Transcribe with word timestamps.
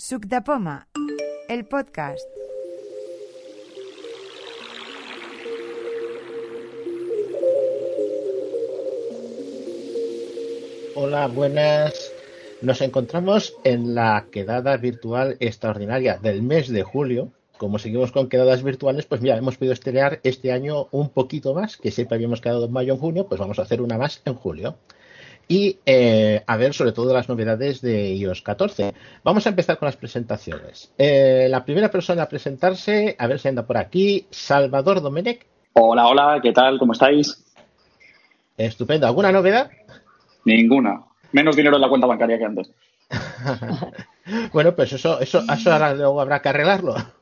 Suc 0.00 0.24
de 0.24 0.40
Poma, 0.40 0.88
el 1.50 1.66
podcast. 1.66 2.26
Hola, 10.94 11.26
buenas. 11.26 12.12
Nos 12.62 12.80
encontramos 12.80 13.54
en 13.62 13.94
la 13.94 14.24
quedada 14.32 14.78
virtual 14.78 15.36
extraordinaria 15.38 16.16
del 16.16 16.42
mes 16.42 16.70
de 16.70 16.82
julio. 16.82 17.30
Como 17.58 17.78
seguimos 17.78 18.10
con 18.10 18.30
quedadas 18.30 18.62
virtuales, 18.62 19.04
pues 19.04 19.20
mira, 19.20 19.36
hemos 19.36 19.58
podido 19.58 19.74
estrenar 19.74 20.20
este 20.22 20.50
año 20.50 20.88
un 20.92 21.10
poquito 21.10 21.52
más, 21.52 21.76
que 21.76 21.90
siempre 21.90 22.14
habíamos 22.14 22.40
quedado 22.40 22.64
en 22.64 22.72
mayo 22.72 22.94
en 22.94 23.00
junio, 23.00 23.26
pues 23.28 23.38
vamos 23.38 23.58
a 23.58 23.62
hacer 23.62 23.82
una 23.82 23.98
más 23.98 24.22
en 24.24 24.32
julio. 24.32 24.78
Y 25.50 25.78
eh, 25.84 26.44
a 26.46 26.56
ver 26.56 26.74
sobre 26.74 26.92
todo 26.92 27.12
las 27.12 27.28
novedades 27.28 27.80
de 27.80 28.14
iOS 28.14 28.40
14. 28.40 28.94
Vamos 29.24 29.44
a 29.44 29.48
empezar 29.48 29.78
con 29.78 29.86
las 29.86 29.96
presentaciones. 29.96 30.92
Eh, 30.96 31.48
la 31.50 31.64
primera 31.64 31.90
persona 31.90 32.22
a 32.22 32.28
presentarse, 32.28 33.16
a 33.18 33.26
ver 33.26 33.40
si 33.40 33.48
anda 33.48 33.66
por 33.66 33.76
aquí, 33.76 34.26
Salvador 34.30 35.02
Domenech. 35.02 35.44
Hola, 35.72 36.06
hola, 36.06 36.38
¿qué 36.40 36.52
tal? 36.52 36.78
¿Cómo 36.78 36.92
estáis? 36.92 37.44
Estupendo. 38.56 39.08
¿Alguna 39.08 39.32
novedad? 39.32 39.72
Ninguna. 40.44 41.02
Menos 41.32 41.56
dinero 41.56 41.74
en 41.74 41.82
la 41.82 41.88
cuenta 41.88 42.06
bancaria 42.06 42.38
que 42.38 42.44
antes. 42.44 42.70
bueno, 44.52 44.76
pues 44.76 44.92
eso, 44.92 45.18
eso, 45.18 45.42
eso 45.52 45.72
ahora 45.72 45.94
luego 45.94 46.20
habrá 46.20 46.40
que 46.42 46.50
arreglarlo. 46.50 46.94
A 46.94 47.12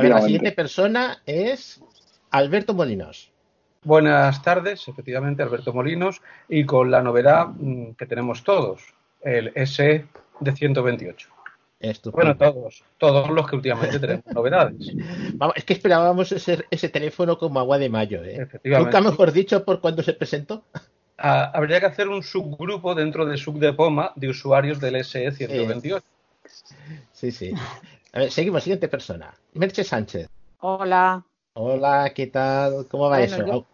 ver, 0.00 0.10
la 0.10 0.22
siguiente 0.22 0.52
persona 0.52 1.22
es 1.26 1.82
Alberto 2.30 2.72
Molinos. 2.72 3.32
Buenas 3.84 4.42
tardes, 4.42 4.86
efectivamente, 4.88 5.42
Alberto 5.42 5.72
Molinos, 5.72 6.20
y 6.48 6.64
con 6.64 6.90
la 6.90 7.02
novedad 7.02 7.48
mm, 7.48 7.92
que 7.92 8.06
tenemos 8.06 8.42
todos, 8.42 8.82
el 9.22 9.52
S 9.54 10.04
de 10.40 10.52
128. 10.56 11.28
Estupendo. 11.80 12.34
Bueno, 12.34 12.52
todos, 12.52 12.82
todos 12.98 13.30
los 13.30 13.48
que 13.48 13.56
últimamente 13.56 14.00
tenemos 14.00 14.26
novedades. 14.34 14.92
Vamos, 15.34 15.54
es 15.56 15.64
que 15.64 15.74
esperábamos 15.74 16.32
ese, 16.32 16.64
ese 16.70 16.88
teléfono 16.88 17.38
como 17.38 17.60
agua 17.60 17.78
de 17.78 17.88
mayo, 17.88 18.24
¿eh? 18.24 18.42
Efectivamente. 18.42 18.96
Nunca 18.98 19.10
mejor 19.10 19.30
dicho 19.32 19.64
por 19.64 19.80
cuando 19.80 20.02
se 20.02 20.12
presentó. 20.12 20.64
Ah, 21.16 21.50
habría 21.54 21.78
que 21.80 21.86
hacer 21.86 22.08
un 22.08 22.22
subgrupo 22.22 22.94
dentro 22.94 23.26
de 23.26 23.36
Sub 23.36 23.58
de 23.58 23.72
Poma 23.72 24.12
de 24.16 24.28
usuarios 24.28 24.80
del 24.80 24.96
SE 25.04 25.30
128. 25.30 26.04
Sí, 27.12 27.30
sí. 27.30 27.52
A 28.12 28.20
ver, 28.20 28.30
seguimos, 28.32 28.62
siguiente 28.64 28.88
persona. 28.88 29.32
Merche 29.54 29.84
Sánchez. 29.84 30.28
Hola. 30.60 31.24
Hola, 31.54 32.12
¿qué 32.14 32.28
tal? 32.28 32.86
¿Cómo 32.88 33.08
va 33.10 33.18
Bueno, 33.18 33.34
eso? 33.36 33.46
yo- 33.46 33.66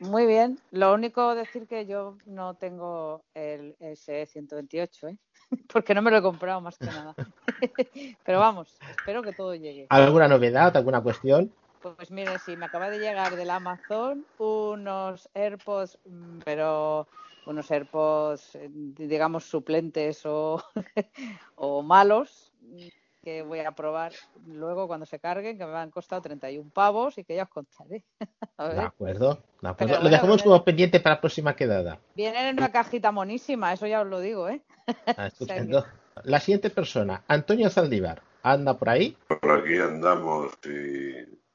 Muy 0.00 0.26
bien. 0.26 0.58
Lo 0.70 0.94
único 0.94 1.34
decir 1.34 1.66
que 1.66 1.86
yo 1.86 2.16
no 2.26 2.54
tengo 2.54 3.24
el 3.34 3.76
SE 3.80 4.26
128, 4.26 5.08
¿eh? 5.08 5.18
porque 5.72 5.94
no 5.94 6.02
me 6.02 6.10
lo 6.10 6.18
he 6.18 6.22
comprado 6.22 6.60
más 6.60 6.78
que 6.78 6.86
nada. 6.86 7.14
Pero 8.24 8.38
vamos, 8.38 8.76
espero 8.90 9.22
que 9.22 9.32
todo 9.32 9.54
llegue. 9.54 9.86
¿Alguna 9.90 10.28
novedad, 10.28 10.76
alguna 10.76 11.02
cuestión? 11.02 11.52
Pues 11.80 12.10
mire, 12.10 12.38
sí, 12.38 12.56
me 12.56 12.64
acaba 12.66 12.88
de 12.88 12.98
llegar 12.98 13.36
del 13.36 13.50
Amazon 13.50 14.24
unos 14.38 15.28
AirPods, 15.34 15.98
mm, 16.06 16.38
pero 16.42 17.06
unos 17.46 17.70
AirPods, 17.70 18.54
eh, 18.54 18.70
digamos, 18.70 19.44
suplentes 19.44 20.24
o, 20.24 20.64
o 21.56 21.82
malos, 21.82 22.52
que 23.24 23.42
voy 23.42 23.60
a 23.60 23.72
probar 23.72 24.12
luego 24.46 24.86
cuando 24.86 25.06
se 25.06 25.18
carguen, 25.18 25.58
que 25.58 25.66
me 25.66 25.76
han 25.76 25.90
costado 25.90 26.22
31 26.22 26.70
pavos 26.70 27.18
y 27.18 27.24
que 27.24 27.34
ya 27.34 27.44
os 27.44 27.48
contaré. 27.48 28.04
A 28.58 28.68
De 28.68 28.80
acuerdo, 28.80 29.42
de 29.60 29.68
acuerdo. 29.68 29.94
Pero 29.94 30.02
Lo 30.02 30.10
dejamos 30.10 30.42
bueno. 30.42 30.44
como 30.44 30.64
pendiente 30.64 31.00
para 31.00 31.16
la 31.16 31.20
próxima 31.20 31.56
quedada. 31.56 31.98
Vienen 32.14 32.46
en 32.46 32.58
una 32.58 32.70
cajita 32.70 33.10
monísima, 33.10 33.72
eso 33.72 33.86
ya 33.86 34.02
os 34.02 34.06
lo 34.06 34.20
digo, 34.20 34.48
¿eh? 34.48 34.60
Ah, 35.18 35.26
estupendo. 35.26 35.84
La 36.22 36.38
siguiente 36.38 36.70
persona, 36.70 37.24
Antonio 37.26 37.70
Zaldívar. 37.70 38.22
¿Anda 38.42 38.78
por 38.78 38.90
ahí? 38.90 39.16
Por 39.26 39.50
aquí 39.50 39.78
andamos 39.78 40.52
y 40.66 41.14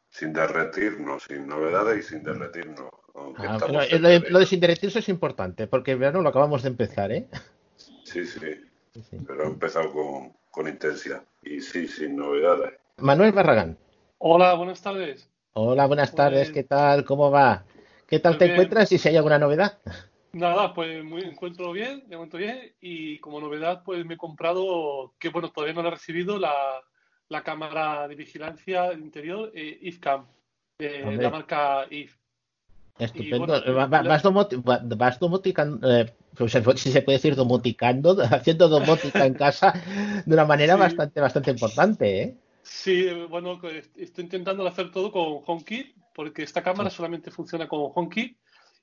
sin 0.10 0.34
derretirnos, 0.34 1.24
sin 1.24 1.48
novedades 1.48 2.06
y 2.06 2.10
sin 2.10 2.24
derretirnos. 2.24 2.90
Ah, 3.38 3.60
en 3.62 3.74
lo, 3.74 3.80
de, 3.82 3.98
verano. 4.00 4.26
lo 4.30 4.40
de 4.40 4.46
sin 4.48 4.60
derretirse 4.60 5.00
es 5.00 5.10
importante, 5.10 5.68
porque 5.68 5.92
el 5.92 6.00
verano 6.00 6.22
lo 6.22 6.30
acabamos 6.30 6.64
de 6.64 6.70
empezar, 6.70 7.12
¿eh? 7.12 7.28
Sí, 8.04 8.26
sí, 8.26 8.40
Sí, 8.94 9.04
sí. 9.04 9.18
pero 9.26 9.44
he 9.44 9.48
empezado 9.48 9.92
con, 9.94 10.34
con 10.60 10.68
intensidad. 10.68 11.24
Y 11.42 11.62
sí, 11.62 11.88
sin 11.88 12.18
novedades. 12.18 12.74
Manuel 12.98 13.32
Barragán. 13.32 13.78
Hola, 14.18 14.56
buenas 14.56 14.82
tardes. 14.82 15.30
Hola, 15.54 15.86
buenas 15.86 16.10
Pues- 16.10 16.18
tardes, 16.18 16.52
¿qué 16.52 16.64
tal? 16.66 17.06
¿Cómo 17.06 17.32
va? 17.32 17.64
¿Qué 18.06 18.20
tal 18.20 18.34
Pues 18.34 18.40
te 18.40 18.44
bien. 18.46 18.56
encuentras 18.56 18.92
y 18.92 18.98
si 18.98 19.08
hay 19.08 19.16
alguna 19.16 19.40
novedad? 19.40 19.78
Nada, 20.34 20.74
pues 20.74 21.02
me 21.06 21.22
encuentro 21.22 21.72
bien, 21.72 22.04
me 22.10 22.16
encuentro 22.16 22.40
bien 22.40 22.74
y 22.82 23.20
como 23.20 23.40
novedad 23.40 23.84
pues 23.86 24.06
me 24.06 24.16
he 24.16 24.18
comprado, 24.18 25.14
que 25.18 25.30
bueno, 25.30 25.50
todavía 25.50 25.74
no 25.76 25.82
la 25.82 25.88
he 25.88 25.92
recibido, 25.92 26.38
la, 26.38 26.52
la 27.30 27.42
cámara 27.42 28.06
de 28.10 28.16
vigilancia 28.16 28.92
interior 28.92 29.54
eh, 29.56 29.80
IFCAM, 29.82 30.26
de 30.78 31.04
Hombre. 31.06 31.24
la 31.24 31.30
marca 31.30 31.86
IF. 31.90 32.18
Estupendo. 32.98 33.46
bueno, 33.48 33.74
va- 33.76 33.88
la- 34.04 34.10
vas, 34.10 34.26
domoti- 34.26 34.62
va- 34.62 34.82
vas 34.84 35.20
eh, 35.84 36.14
si 36.76 36.92
se 36.92 37.02
puede 37.02 37.18
decir 37.18 37.36
domoticando, 37.36 38.18
haciendo 38.32 38.68
domótica 38.70 39.26
en 39.26 39.34
casa 39.34 39.74
de 40.26 40.34
una 40.34 40.46
manera 40.46 40.76
Sí. 40.76 40.80
bastante, 40.80 41.20
bastante 41.22 41.52
importante, 41.52 42.22
¿eh? 42.24 42.36
Sí, 42.64 43.08
bueno, 43.30 43.60
estoy 43.96 44.24
intentando 44.26 44.66
hacer 44.68 44.92
todo 44.92 45.12
con 45.12 45.42
HomeKit 45.46 45.96
porque 46.14 46.44
esta 46.44 46.62
cámara 46.62 46.90
solamente 46.90 47.32
funciona 47.32 47.68
con 47.68 47.92
HomeKit 47.94 48.38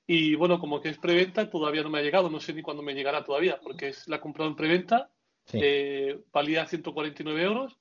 y 0.05 0.35
bueno, 0.35 0.59
como 0.59 0.81
que 0.81 0.89
es 0.89 0.97
preventa 0.97 1.49
todavía 1.49 1.83
no 1.83 1.89
me 1.89 1.99
ha 1.99 2.01
llegado, 2.01 2.29
no 2.29 2.39
sé 2.39 2.53
ni 2.53 2.61
cuándo 2.61 2.83
me 2.83 2.93
llegará 2.93 3.23
todavía 3.23 3.59
porque 3.61 3.89
es, 3.89 4.07
la 4.07 4.17
he 4.17 4.19
comprado 4.19 4.49
en 4.49 4.55
preventa 4.55 5.09
Sí. 5.49 5.59
Eh, 5.61 6.19
valía 6.33 6.67
149 6.67 7.41
euros, 7.41 7.77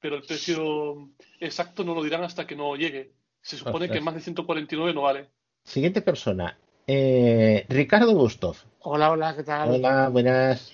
pero 0.00 0.16
el 0.16 0.22
precio 0.22 1.08
exacto 1.40 1.82
no 1.82 1.94
lo 1.94 2.02
dirán 2.02 2.22
hasta 2.22 2.46
que 2.46 2.54
no 2.54 2.76
llegue. 2.76 3.12
Se 3.40 3.56
supone 3.56 3.86
Ostras. 3.86 3.90
que 3.98 4.04
más 4.04 4.14
de 4.14 4.20
149 4.20 4.92
no 4.92 5.00
vale. 5.00 5.30
Siguiente 5.64 6.02
persona, 6.02 6.58
eh, 6.86 7.66
Ricardo 7.68 8.12
Gustov. 8.12 8.56
Hola, 8.80 9.10
hola, 9.10 9.34
¿qué 9.34 9.42
tal? 9.42 9.70
Hola, 9.70 10.08
buenas. 10.08 10.72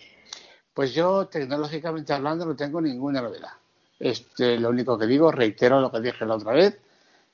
Pues 0.74 0.94
yo, 0.94 1.26
tecnológicamente 1.26 2.12
hablando, 2.12 2.46
no 2.46 2.56
tengo 2.56 2.80
ninguna 2.80 3.22
novedad. 3.22 3.52
Este, 3.98 4.58
lo 4.58 4.70
único 4.70 4.98
que 4.98 5.06
digo, 5.06 5.30
reitero 5.30 5.80
lo 5.80 5.90
que 5.90 6.00
dije 6.00 6.26
la 6.26 6.34
otra 6.34 6.52
vez, 6.52 6.78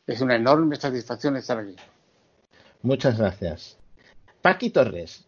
es 0.06 0.20
una 0.20 0.36
enorme 0.36 0.76
satisfacción 0.76 1.36
estar 1.36 1.58
aquí. 1.58 1.76
Muchas 2.82 3.18
gracias. 3.18 3.78
Paqui 4.42 4.70
Torres. 4.70 5.26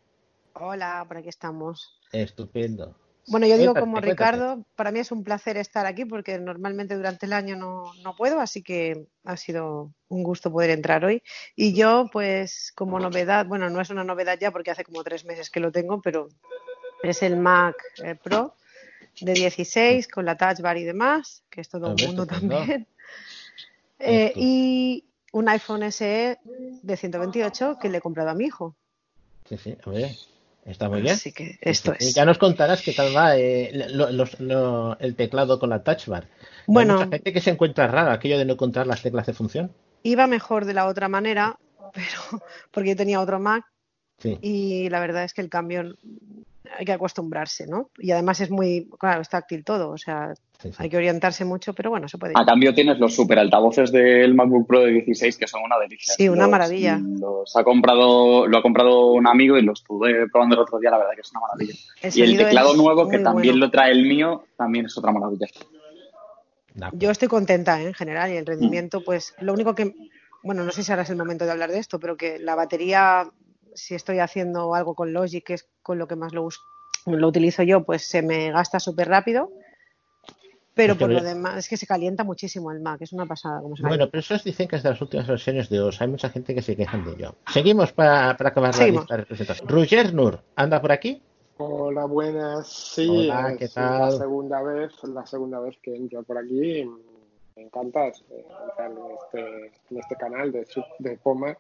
Hola, 0.55 1.05
por 1.09 1.17
aquí 1.17 1.29
estamos. 1.29 1.99
Estupendo. 2.13 2.95
Bueno, 3.27 3.47
yo 3.47 3.57
digo 3.57 3.73
Cuéntate, 3.73 3.81
como 3.81 3.93
cuéntate. 4.01 4.11
Ricardo, 4.13 4.65
para 4.75 4.91
mí 4.91 4.99
es 4.99 5.13
un 5.13 5.23
placer 5.23 5.57
estar 5.57 5.87
aquí 5.87 6.05
porque 6.05 6.39
normalmente 6.39 6.97
durante 6.97 7.27
el 7.27 7.33
año 7.33 7.57
no, 7.57 7.93
no 8.03 8.17
puedo, 8.17 8.41
así 8.41 8.63
que 8.63 9.07
ha 9.25 9.37
sido 9.37 9.93
un 10.09 10.23
gusto 10.23 10.51
poder 10.51 10.71
entrar 10.71 11.05
hoy. 11.05 11.23
Y 11.55 11.75
yo, 11.75 12.09
pues 12.13 12.73
como 12.75 12.99
novedad, 12.99 13.47
bueno, 13.47 13.71
no 13.71 13.81
es 13.81 13.91
una 13.91 14.05
novedad 14.05 14.39
ya 14.41 14.51
porque 14.51 14.71
hace 14.71 14.85
como 14.85 15.05
tres 15.05 15.25
meses 15.25 15.51
que 15.51 15.61
lo 15.61 15.71
tengo, 15.71 16.01
pero 16.01 16.29
es 17.03 17.23
el 17.23 17.37
Mac 17.37 17.77
eh, 18.03 18.15
Pro 18.15 18.57
de 19.21 19.33
16 19.33 20.09
con 20.09 20.25
la 20.25 20.37
Touch 20.37 20.61
Bar 20.61 20.79
y 20.79 20.85
demás, 20.85 21.43
que 21.51 21.61
es 21.61 21.69
todo 21.69 21.95
ver, 21.95 22.07
mundo 22.07 22.27
también. 22.27 22.87
Eh, 24.03 24.33
y 24.35 25.05
un 25.31 25.47
iPhone 25.51 25.83
SE 25.93 26.39
de 26.43 26.97
128 26.97 27.77
que 27.79 27.91
le 27.91 27.99
he 27.99 28.01
comprado 28.01 28.31
a 28.31 28.35
mi 28.35 28.47
hijo. 28.47 28.75
Sí, 29.47 29.59
sí, 29.59 29.77
a 29.85 29.91
ver, 29.91 30.17
está 30.65 30.89
muy 30.89 31.01
bien. 31.03 31.15
Así 31.15 31.33
que 31.33 31.59
esto 31.61 31.95
es. 31.99 32.15
Ya 32.15 32.25
nos 32.25 32.39
contarás 32.39 32.83
qué 32.83 32.93
tal 32.93 33.15
va 33.17 33.37
eh, 33.37 33.71
lo- 33.93 34.11
los- 34.11 34.39
lo- 34.41 34.99
el 34.99 35.15
teclado 35.17 35.59
con 35.59 35.71
la 35.71 35.83
touch 35.83 36.07
bar. 36.07 36.29
Bueno. 36.67 36.95
Hay 36.95 37.05
mucha 37.07 37.17
gente 37.17 37.33
que 37.33 37.41
se 37.41 37.51
encuentra 37.51 37.87
rara 37.87 38.13
aquello 38.13 38.39
de 38.39 38.45
no 38.45 38.53
encontrar 38.55 38.87
las 38.87 39.03
teclas 39.03 39.27
de 39.27 39.33
función. 39.35 39.73
Iba 40.03 40.27
mejor 40.27 40.65
de 40.65 40.75
la 40.75 40.87
otra 40.87 41.09
manera, 41.09 41.59
pero 41.95 42.43
porque 42.71 42.91
yo 42.91 42.97
tenía 42.97 43.21
otro 43.21 43.39
Mac 43.41 43.65
Sí. 44.19 44.39
y 44.43 44.89
la 44.91 45.01
verdad 45.01 45.25
es 45.25 45.33
que 45.33 45.41
el 45.41 45.49
cambio 45.49 45.97
hay 46.79 46.85
que 46.85 46.93
acostumbrarse, 46.93 47.67
¿no? 47.67 47.91
Y 47.99 48.11
además 48.13 48.41
es 48.41 48.51
muy, 48.51 48.89
claro, 48.99 49.21
es 49.23 49.29
táctil 49.29 49.65
todo, 49.65 49.91
o 49.91 49.99
sea, 49.99 50.33
sí, 50.61 50.71
sí. 50.71 50.75
hay 50.79 50.89
que 50.89 50.97
orientarse 50.97 51.45
mucho, 51.45 51.73
pero 51.75 51.91
bueno, 51.91 52.09
se 52.09 52.17
puede. 52.19 52.33
A 52.37 52.45
cambio 52.45 52.73
tienes 52.75 52.99
los 52.99 53.15
super 53.15 53.39
altavoces 53.39 53.91
del 53.93 54.35
MacBook 54.35 54.67
Pro 54.67 54.81
de 54.81 54.93
16 54.93 55.37
que 55.37 55.47
son 55.47 55.63
una 55.63 55.79
delicia. 55.79 56.15
Sí, 56.17 56.29
una 56.29 56.43
Los- 56.43 56.51
maravilla. 56.51 56.99
Los 57.03 57.57
ha 57.57 57.65
comprado, 57.65 58.47
lo 58.47 58.59
ha 58.59 58.63
comprado 58.63 59.13
un 59.13 59.27
amigo 59.27 59.59
y 59.59 59.63
lo 59.63 59.73
estuve 59.73 60.29
probando 60.31 60.55
el 60.57 60.63
otro 60.63 60.79
día, 60.79 60.91
la 60.91 60.99
verdad 60.99 61.13
que 61.15 61.21
es 61.23 61.31
una 61.33 61.41
maravilla. 61.41 61.75
El 62.03 62.17
Y 62.19 62.23
el 62.23 62.37
teclado 62.39 62.75
nuevo, 62.77 63.09
que 63.09 63.19
también 63.19 63.55
bueno. 63.55 63.67
lo 63.67 63.71
trae 63.71 63.91
el 63.93 64.03
mío, 64.07 64.45
también 64.57 64.87
es 64.87 64.97
otra 64.97 65.13
maravilla. 65.13 65.47
Yo 66.93 67.11
estoy 67.11 67.29
contenta 67.29 67.81
¿eh? 67.83 67.87
en 67.87 67.95
general 67.95 68.31
y 68.31 68.35
Mm. 68.35 68.39
el 68.39 68.47
rendimiento, 68.47 69.03
pues 69.05 69.35
lo 69.41 69.53
único 69.53 69.75
que, 69.75 69.93
bueno, 70.43 70.63
no 70.65 70.71
sé 70.71 70.83
si 70.85 70.93
ahora 70.93 71.03
es 71.03 71.11
el 71.11 71.17
momento 71.17 71.45
de 71.45 71.51
hablar 71.51 71.71
de 71.71 71.79
esto, 71.79 71.99
pero 71.99 72.17
que 72.17 72.39
la 72.39 72.55
batería, 72.55 73.25
si 73.75 73.95
estoy 73.95 74.19
haciendo 74.19 74.75
algo 74.75 74.95
con 74.95 75.13
Logic, 75.13 75.45
que 75.45 75.55
es 75.55 75.69
con 75.83 75.99
lo 75.99 76.07
que 76.07 76.17
más 76.17 76.33
lo, 76.33 76.45
us- 76.45 76.61
lo 77.07 77.29
utilizo 77.29 77.63
yo, 77.63 77.85
pues 77.85 78.07
se 78.07 78.23
me 78.23 78.51
gasta 78.53 78.79
súper 78.81 79.09
rápido. 79.09 79.51
Pero 80.75 80.93
Es 80.93 80.99
que 80.99 81.05
por 81.05 81.13
lo 81.15 81.23
demás, 81.23 81.59
es 81.59 81.69
que 81.69 81.77
se 81.77 81.87
calienta 81.87 82.23
muchísimo 82.25 82.71
el 82.71 82.81
Mac, 82.81 83.03
es 83.03 83.13
una 83.13 83.27
pasada 83.27 83.61
como 83.61 83.77
se 83.77 83.83
Bueno, 83.83 83.95
calienta. 83.97 84.11
pero 84.13 84.21
esos 84.21 84.45
dicen 84.45 84.69
que 84.69 84.77
es 84.77 84.83
de 84.83 84.91
las 84.91 85.01
últimas 85.01 85.27
versiones 85.27 85.69
de 85.69 85.81
OS. 85.81 86.01
Hay 86.01 86.09
mucha 86.09 86.31
gente 86.31 86.55
que 86.55 86.63
se 86.63 86.77
quejan 86.77 87.05
de 87.05 87.13
ello. 87.13 87.35
Seguimos 87.53 87.93
para, 87.93 88.37
para 88.37 88.51
acabar 88.51 88.73
Seguimos. 88.73 89.01
la 89.01 89.01
lista 89.03 89.17
de 89.19 89.27
presentación. 89.27 89.69
Roger 89.69 90.15
Nur, 90.15 90.41
¿anda 90.57 90.81
por 90.81 90.93
aquí? 90.93 91.21
Hola, 91.59 92.05
buenas. 92.07 92.69
Sí, 92.69 93.29
Hola, 93.29 93.55
¿qué 93.59 93.65
es 93.67 93.77
la 93.77 94.11
segunda 94.13 94.63
vez, 94.63 94.93
la 95.05 95.27
segunda 95.27 95.61
vez 95.61 95.77
que 95.83 95.95
entro 95.95 96.23
por 96.23 96.39
aquí. 96.39 96.89
Me 97.57 97.63
encanta 97.65 98.07
eh, 98.07 98.15
entrar 98.71 98.91
en 98.93 98.99
este, 99.21 99.73
en 99.91 99.99
este 99.99 100.15
canal 100.17 100.53
de, 100.53 100.67
de 101.01 101.17
Poma. 101.19 101.55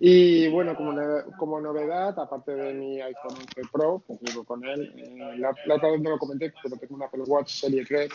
Y 0.00 0.48
bueno, 0.48 0.74
como, 0.76 0.92
no- 0.92 1.24
como 1.38 1.60
novedad, 1.60 2.18
aparte 2.18 2.54
de 2.54 2.74
mi 2.74 3.00
iPhone 3.00 3.34
11 3.36 3.62
Pro, 3.72 4.02
que 4.06 4.16
vivo 4.20 4.44
con 4.44 4.64
él, 4.64 4.92
eh, 4.96 5.36
la, 5.38 5.56
la 5.66 5.74
otra 5.76 5.90
vez 5.90 6.00
no 6.00 6.10
lo 6.10 6.18
comenté, 6.18 6.52
pero 6.62 6.76
tengo 6.76 6.96
un 6.96 7.02
Apple 7.02 7.22
Watch 7.26 7.60
Serie 7.60 7.84
3 7.84 8.10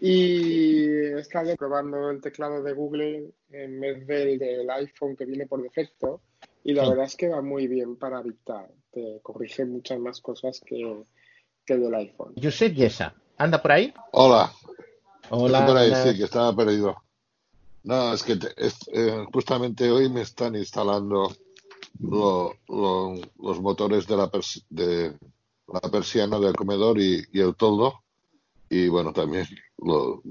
y 0.00 0.86
he 0.86 1.18
estado 1.20 1.54
probando 1.56 2.10
el 2.10 2.20
teclado 2.20 2.62
de 2.62 2.72
Google 2.72 3.30
en 3.50 3.80
vez 3.80 4.06
del, 4.06 4.38
del 4.38 4.70
iPhone 4.70 5.16
que 5.16 5.24
viene 5.24 5.46
por 5.46 5.62
defecto. 5.62 6.20
Y 6.64 6.72
la 6.74 6.84
Sí. 6.84 6.88
verdad 6.90 7.04
es 7.06 7.16
que 7.16 7.28
va 7.28 7.40
muy 7.42 7.66
bien 7.66 7.96
para 7.96 8.22
dictar. 8.22 8.68
Te 8.92 9.20
corrige 9.22 9.64
muchas 9.64 9.98
más 9.98 10.20
cosas 10.20 10.60
que, 10.64 11.02
que 11.64 11.74
el 11.74 11.80
del 11.82 11.94
iPhone. 11.94 12.34
Josep 12.40 12.74
Yesa, 12.74 13.14
¿anda 13.36 13.60
por 13.62 13.72
ahí? 13.72 13.92
Hola, 14.12 14.52
Hola, 15.30 15.58
estoy 15.60 15.74
por 15.74 15.76
ahí, 15.82 15.94
sí, 16.12 16.16
que 16.18 16.24
estaba 16.24 16.54
perdido. 16.54 16.96
No, 17.84 18.12
es 18.12 18.22
que 18.22 18.36
te- 18.36 18.52
es- 18.56 18.88
eh, 18.92 19.24
justamente 19.32 19.90
hoy 19.90 20.08
me 20.10 20.22
están 20.22 20.54
instalando 20.56 21.32
lo- 22.00 22.54
lo- 22.68 23.14
los 23.38 23.60
motores 23.60 24.06
de 24.06 24.16
la, 24.16 24.30
pers- 24.30 24.64
de 24.68 25.16
la 25.72 25.80
persiana 25.90 26.38
del 26.38 26.54
comedor 26.54 27.00
y, 27.00 27.24
y 27.32 27.40
el 27.40 27.54
toldo. 27.54 28.02
Y 28.70 28.88
bueno, 28.88 29.12
también 29.12 29.46
lo- 29.78 30.22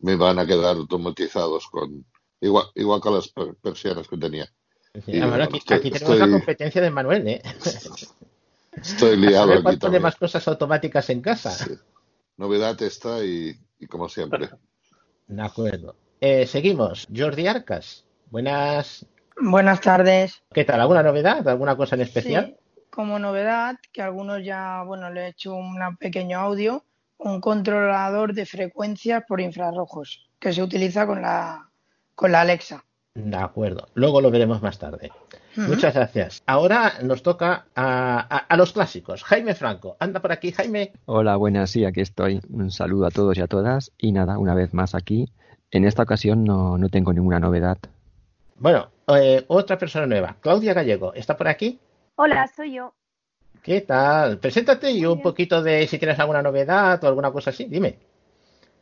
me 0.00 0.14
van 0.16 0.38
a 0.38 0.46
quedar 0.46 0.76
automatizados 0.76 1.66
con 1.68 2.04
igual, 2.40 2.66
igual 2.74 3.00
que 3.00 3.10
las 3.10 3.28
per- 3.28 3.54
persianas 3.56 4.06
que 4.06 4.16
tenía. 4.18 4.46
Sí, 4.94 5.02
Y 5.08 5.18
bueno, 5.18 5.28
bueno, 5.28 5.44
aquí, 5.44 5.58
estoy, 5.58 5.76
aquí 5.78 5.90
tenemos 5.90 6.18
la 6.18 6.30
competencia 6.30 6.80
de 6.82 6.90
Manuel, 6.90 7.26
¿eh? 7.28 7.42
estoy 8.72 9.12
A 9.14 9.16
liado 9.16 9.52
aquí 9.54 9.62
pone 9.62 9.76
también. 9.78 10.02
más 10.02 10.16
cosas 10.16 10.46
automáticas 10.48 11.10
en 11.10 11.20
casa. 11.20 11.50
Sí. 11.52 11.72
Novedad 12.36 12.80
esta 12.82 13.24
y, 13.24 13.58
y 13.80 13.86
como 13.86 14.08
siempre. 14.08 14.50
De 15.26 15.42
acuerdo. 15.42 15.96
Eh, 16.20 16.46
seguimos. 16.46 17.06
Jordi 17.14 17.46
Arcas. 17.46 18.04
Buenas. 18.30 19.06
Buenas 19.40 19.80
tardes. 19.80 20.42
¿Qué 20.52 20.64
tal? 20.64 20.80
¿Alguna 20.80 21.02
novedad? 21.02 21.46
¿Alguna 21.48 21.76
cosa 21.76 21.94
en 21.94 22.02
especial? 22.02 22.56
Sí, 22.74 22.84
como 22.90 23.18
novedad, 23.18 23.76
que 23.92 24.02
algunos 24.02 24.42
ya, 24.42 24.82
bueno, 24.84 25.10
le 25.10 25.26
he 25.26 25.28
hecho 25.28 25.54
un 25.54 25.76
pequeño 25.98 26.38
audio, 26.38 26.84
un 27.18 27.40
controlador 27.40 28.32
de 28.34 28.46
frecuencias 28.46 29.24
por 29.28 29.40
infrarrojos 29.40 30.30
que 30.38 30.52
se 30.52 30.62
utiliza 30.62 31.06
con 31.06 31.20
la, 31.22 31.68
con 32.14 32.32
la 32.32 32.40
Alexa. 32.40 32.84
De 33.14 33.36
acuerdo. 33.36 33.88
Luego 33.94 34.20
lo 34.20 34.30
veremos 34.30 34.60
más 34.62 34.78
tarde. 34.78 35.10
Muchas 35.56 35.94
gracias. 35.94 36.42
Ahora 36.46 36.94
nos 37.02 37.22
toca 37.22 37.66
a, 37.74 38.18
a- 38.18 38.38
a 38.46 38.56
los 38.58 38.74
clásicos. 38.74 39.24
Jaime 39.24 39.54
Franco. 39.54 39.96
Anda 40.00 40.20
por 40.20 40.32
aquí, 40.32 40.52
Jaime. 40.52 40.92
Hola, 41.06 41.36
buenas, 41.36 41.70
sí, 41.70 41.86
aquí 41.86 42.02
estoy. 42.02 42.40
Un 42.50 42.70
saludo 42.70 43.06
a 43.06 43.10
todos 43.10 43.38
y 43.38 43.40
a 43.40 43.46
todas. 43.46 43.90
Y 43.96 44.12
nada, 44.12 44.36
una 44.38 44.54
vez 44.54 44.74
más 44.74 44.94
aquí. 44.94 45.30
En 45.70 45.84
esta 45.84 46.02
ocasión 46.02 46.44
no, 46.44 46.78
no 46.78 46.88
tengo 46.88 47.12
ninguna 47.12 47.40
novedad. 47.40 47.78
Bueno, 48.56 48.88
eh, 49.08 49.44
otra 49.48 49.78
persona 49.78 50.06
nueva. 50.06 50.36
Claudia 50.40 50.74
Gallego. 50.74 51.12
¿Está 51.14 51.36
por 51.36 51.48
aquí? 51.48 51.78
Hola, 52.16 52.46
soy 52.46 52.74
yo. 52.74 52.94
¿Qué 53.62 53.80
tal? 53.80 54.38
Preséntate 54.38 54.92
y 54.92 55.04
un 55.04 55.20
poquito 55.20 55.62
de 55.62 55.86
si 55.86 55.98
tienes 55.98 56.18
alguna 56.18 56.42
novedad 56.42 57.02
o 57.02 57.08
alguna 57.08 57.32
cosa 57.32 57.50
así. 57.50 57.64
Dime. 57.66 57.98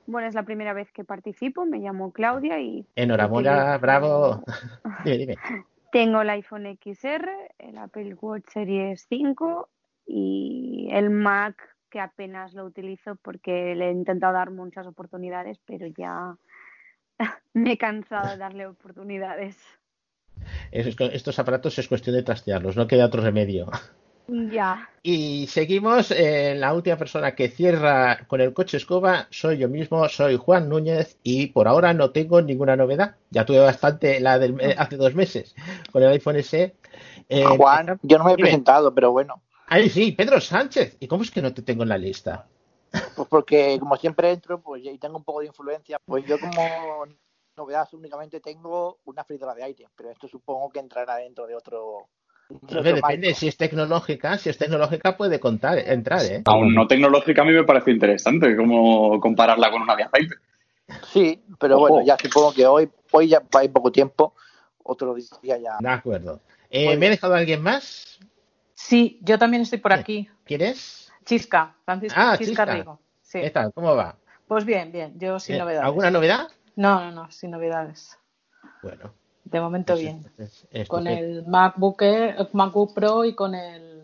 Bueno, 0.07 0.29
es 0.29 0.35
la 0.35 0.43
primera 0.43 0.75
vez 0.75 0.93
que 0.93 1.05
participo, 1.05 1.65
me 1.65 1.79
llamo 1.79 2.13
Claudia 2.13 2.61
y 2.61 2.87
Enhorabuena, 2.95 3.79
bravo. 3.79 4.45
Dime, 5.05 5.17
dime. 5.17 5.37
tengo 5.93 6.21
el 6.21 6.31
iPhone 6.31 6.79
XR, 6.83 7.31
el 7.59 7.79
Apple 7.79 8.15
Watch 8.21 8.45
Series 8.53 9.07
5 9.09 9.69
y 10.07 10.89
el 10.91 11.09
Mac 11.09 11.57
que 11.89 12.01
apenas 12.01 12.53
lo 12.53 12.65
utilizo 12.65 13.15
porque 13.23 13.77
le 13.77 13.89
he 13.89 13.93
intentado 13.93 14.33
dar 14.33 14.51
muchas 14.51 14.85
oportunidades, 14.89 15.61
pero 15.65 15.87
ya 15.87 16.37
me 17.55 17.73
he 17.73 17.79
cansado 17.79 18.31
de 18.31 18.39
darle 18.39 18.67
oportunidades. 18.67 19.57
Es- 20.71 20.97
estos 20.99 21.39
aparatos 21.39 21.79
es 21.79 21.89
cuestión 21.89 22.17
de 22.17 22.23
trastearlos, 22.23 22.77
no 22.77 22.87
queda 22.87 23.07
otro 23.07 23.23
remedio. 23.23 23.71
Ya. 24.29 24.89
Y 25.07 25.49
seguimos, 25.49 26.11
eh, 26.13 26.55
la 26.57 26.73
última 26.73 26.97
persona 26.97 27.35
que 27.35 27.51
cierra 27.51 28.21
con 28.27 28.41
el 28.41 28.55
coche 28.55 28.79
escoba 28.79 29.27
soy 29.29 29.59
yo 29.59 29.69
mismo, 29.69 30.09
soy 30.09 30.37
Juan 30.37 30.71
Núñez 30.71 31.19
y 31.23 31.49
por 31.49 31.69
ahora 31.69 31.93
no 31.93 32.11
tengo 32.11 32.41
ninguna 32.41 32.75
novedad. 32.75 33.17
Ya 33.29 33.45
tuve 33.45 33.59
bastante 33.59 34.19
la 34.21 34.39
del, 34.39 34.59
eh, 34.63 34.75
hace 34.79 34.97
dos 34.97 35.15
meses 35.15 35.55
con 35.93 36.03
el 36.03 36.09
iPhone 36.09 36.37
SE. 36.37 36.75
Eh, 37.29 37.45
Juan, 37.45 38.01
yo 38.03 38.17
no 38.17 38.25
me 38.25 38.33
he 38.33 38.37
presentado, 38.39 38.95
pero 38.95 39.13
bueno, 39.13 39.43
Ay, 39.67 39.91
sí, 39.91 40.13
Pedro 40.13 40.41
Sánchez. 40.41 40.97
¿Y 41.01 41.07
cómo 41.07 41.23
es 41.23 41.31
que 41.31 41.43
no 41.43 41.53
te 41.53 41.61
tengo 41.61 41.83
en 41.83 41.91
la 41.91 41.99
lista? 41.99 42.47
Pues 43.17 43.29
porque 43.29 43.77
como 43.79 43.97
siempre 43.97 44.31
entro 44.31 44.61
pues 44.61 44.85
y 44.85 44.99
tengo 44.99 45.17
un 45.17 45.25
poco 45.25 45.41
de 45.41 45.47
influencia, 45.47 45.99
pues 46.05 46.25
yo 46.27 46.39
como 46.39 47.07
novedad 47.57 47.89
únicamente 47.93 48.41
tengo 48.41 48.99
una 49.05 49.25
freidora 49.25 49.55
de 49.55 49.65
aire, 49.65 49.87
pero 49.97 50.11
esto 50.11 50.29
supongo 50.29 50.71
que 50.71 50.81
entrará 50.81 51.17
dentro 51.17 51.47
de 51.47 51.55
otro, 51.55 52.09
de 52.49 52.57
otro 52.79 52.83
depende, 52.83 53.29
marco. 53.29 53.39
si 53.41 53.49
es 53.49 53.57
tecnológica, 53.57 54.39
si 54.39 54.51
es 54.51 54.59
tecnológica 54.59 55.17
puede 55.17 55.41
contar, 55.41 55.79
entrar, 55.79 56.25
¿eh? 56.25 56.43
Aún 56.47 56.75
no 56.75 56.87
tecnológica 56.87 57.43
a 57.43 57.45
mí 57.45 57.53
me 57.53 57.65
parece 57.65 57.93
interesante 57.93 58.57
como 58.57 59.21
compararla 59.21 59.71
con 59.71 59.83
una 59.83 59.97
de 59.97 60.05
aceite. 60.05 60.35
Sí, 61.13 61.43
pero 61.59 61.77
Ojo. 61.77 61.89
bueno, 61.89 62.07
ya 62.07 62.17
supongo 62.21 62.53
que 62.53 62.67
hoy, 62.67 62.91
hoy 63.13 63.29
ya 63.29 63.43
hay 63.57 63.69
poco 63.69 63.91
tiempo, 63.91 64.35
otro 64.83 65.15
día 65.15 65.59
ya. 65.59 65.77
De 65.81 65.89
acuerdo. 65.89 66.41
Eh, 66.71 66.97
¿Me 66.97 67.07
he 67.07 67.11
dejado 67.11 67.35
alguien 67.35 67.63
más? 67.63 68.19
Sí, 68.75 69.19
yo 69.23 69.39
también 69.39 69.63
estoy 69.63 69.79
por 69.79 69.93
aquí. 69.93 70.29
¿Quién 70.45 70.61
es? 70.61 71.11
Chisca, 71.25 71.75
Francisco 71.85 72.19
Ah, 72.21 72.37
Chisca, 72.39 72.65
Chisca. 72.65 72.65
Rigo. 72.77 72.99
Sí. 73.23 73.41
¿Qué 73.41 73.51
tal? 73.51 73.73
¿Cómo 73.73 73.95
va? 73.97 74.17
Pues 74.47 74.65
bien, 74.65 74.93
bien, 74.93 75.19
yo 75.19 75.39
sin 75.41 75.57
Eh, 75.57 75.59
novedades. 75.59 75.87
¿Alguna 75.87 76.11
novedad? 76.11 76.49
No, 76.77 77.01
no, 77.01 77.11
no, 77.13 77.31
sin 77.31 77.51
novedades. 77.51 78.19
Bueno, 78.83 79.13
De 79.45 79.61
momento 79.61 79.93
pues 79.95 80.01
bien. 80.03 80.31
es- 80.39 80.67
es 80.71 80.89
Con 80.89 81.07
el 81.07 81.47
MacBook, 81.47 82.03
Air- 82.03 82.49
MacBook 82.53 82.95
Pro 82.95 83.25
y 83.25 83.35
con 83.35 83.55
el 83.55 84.03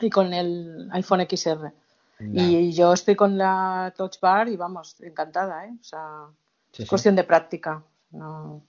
y 0.00 0.10
con 0.10 0.32
el 0.34 0.88
iPhone 0.92 1.20
XR. 1.26 1.72
Y 2.18 2.72
yo 2.72 2.92
estoy 2.92 3.14
con 3.14 3.36
la 3.38 3.92
Touch 3.96 4.18
Bar 4.20 4.48
y 4.48 4.56
vamos, 4.56 5.00
encantada, 5.00 5.66
¿eh? 5.66 5.72
O 5.80 5.84
sea, 5.84 6.26
Sí, 6.72 6.82
es 6.82 6.86
sí. 6.86 6.90
cuestión 6.90 7.14
de 7.16 7.24
práctica. 7.24 7.82
No. 8.10 8.62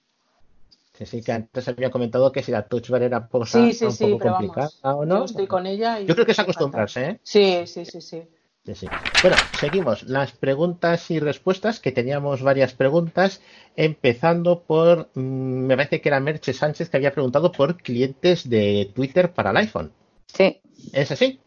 Sí, 0.98 1.06
sí, 1.06 1.22
que 1.22 1.32
antes 1.32 1.68
había 1.68 1.92
comentado 1.92 2.32
que 2.32 2.42
si 2.42 2.52
la 2.52 2.68
touch 2.68 2.90
bar 2.90 3.04
era 3.04 3.28
cosa 3.28 3.60
Sí, 3.62 3.74
sí, 3.74 3.86
un 3.86 3.98
sí, 3.98 4.06
poco 4.06 4.20
pero 4.20 4.32
complicada 4.32 4.68
vamos, 4.70 4.82
o 4.96 5.06
no. 5.06 5.20
yo 5.20 5.26
estoy 5.26 5.48
con 5.48 5.66
ella 5.68 6.00
y 6.00 6.08
Yo 6.08 6.16
creo 6.16 6.26
que 6.26 6.32
es 6.32 6.40
acostumbrarse, 6.40 7.06
¿eh? 7.06 7.20
Sí, 7.24 7.64
sí, 7.68 7.86
sí, 7.86 8.02
sí. 8.02 8.28
Sí, 8.66 8.76
sí. 8.76 8.88
Bueno, 9.22 9.38
seguimos. 9.52 10.04
Las 10.04 10.32
preguntas 10.34 11.10
y 11.12 11.20
respuestas, 11.20 11.80
que 11.80 11.92
teníamos 11.94 12.42
varias 12.42 12.74
preguntas, 12.74 13.42
empezando 13.76 14.60
por, 14.64 15.08
mm, 15.14 15.68
me 15.68 15.76
parece 15.78 16.02
que 16.02 16.10
era 16.10 16.20
Merche 16.20 16.52
Sánchez 16.54 16.90
que 16.90 16.98
había 16.98 17.14
preguntado 17.14 17.52
por 17.52 17.78
clientes 17.78 18.50
de 18.50 18.92
Twitter 18.94 19.32
para 19.32 19.52
el 19.52 19.58
iPhone. 19.58 19.92
Sí. 20.28 20.62
¿Es 20.92 21.12
así? 21.12 21.40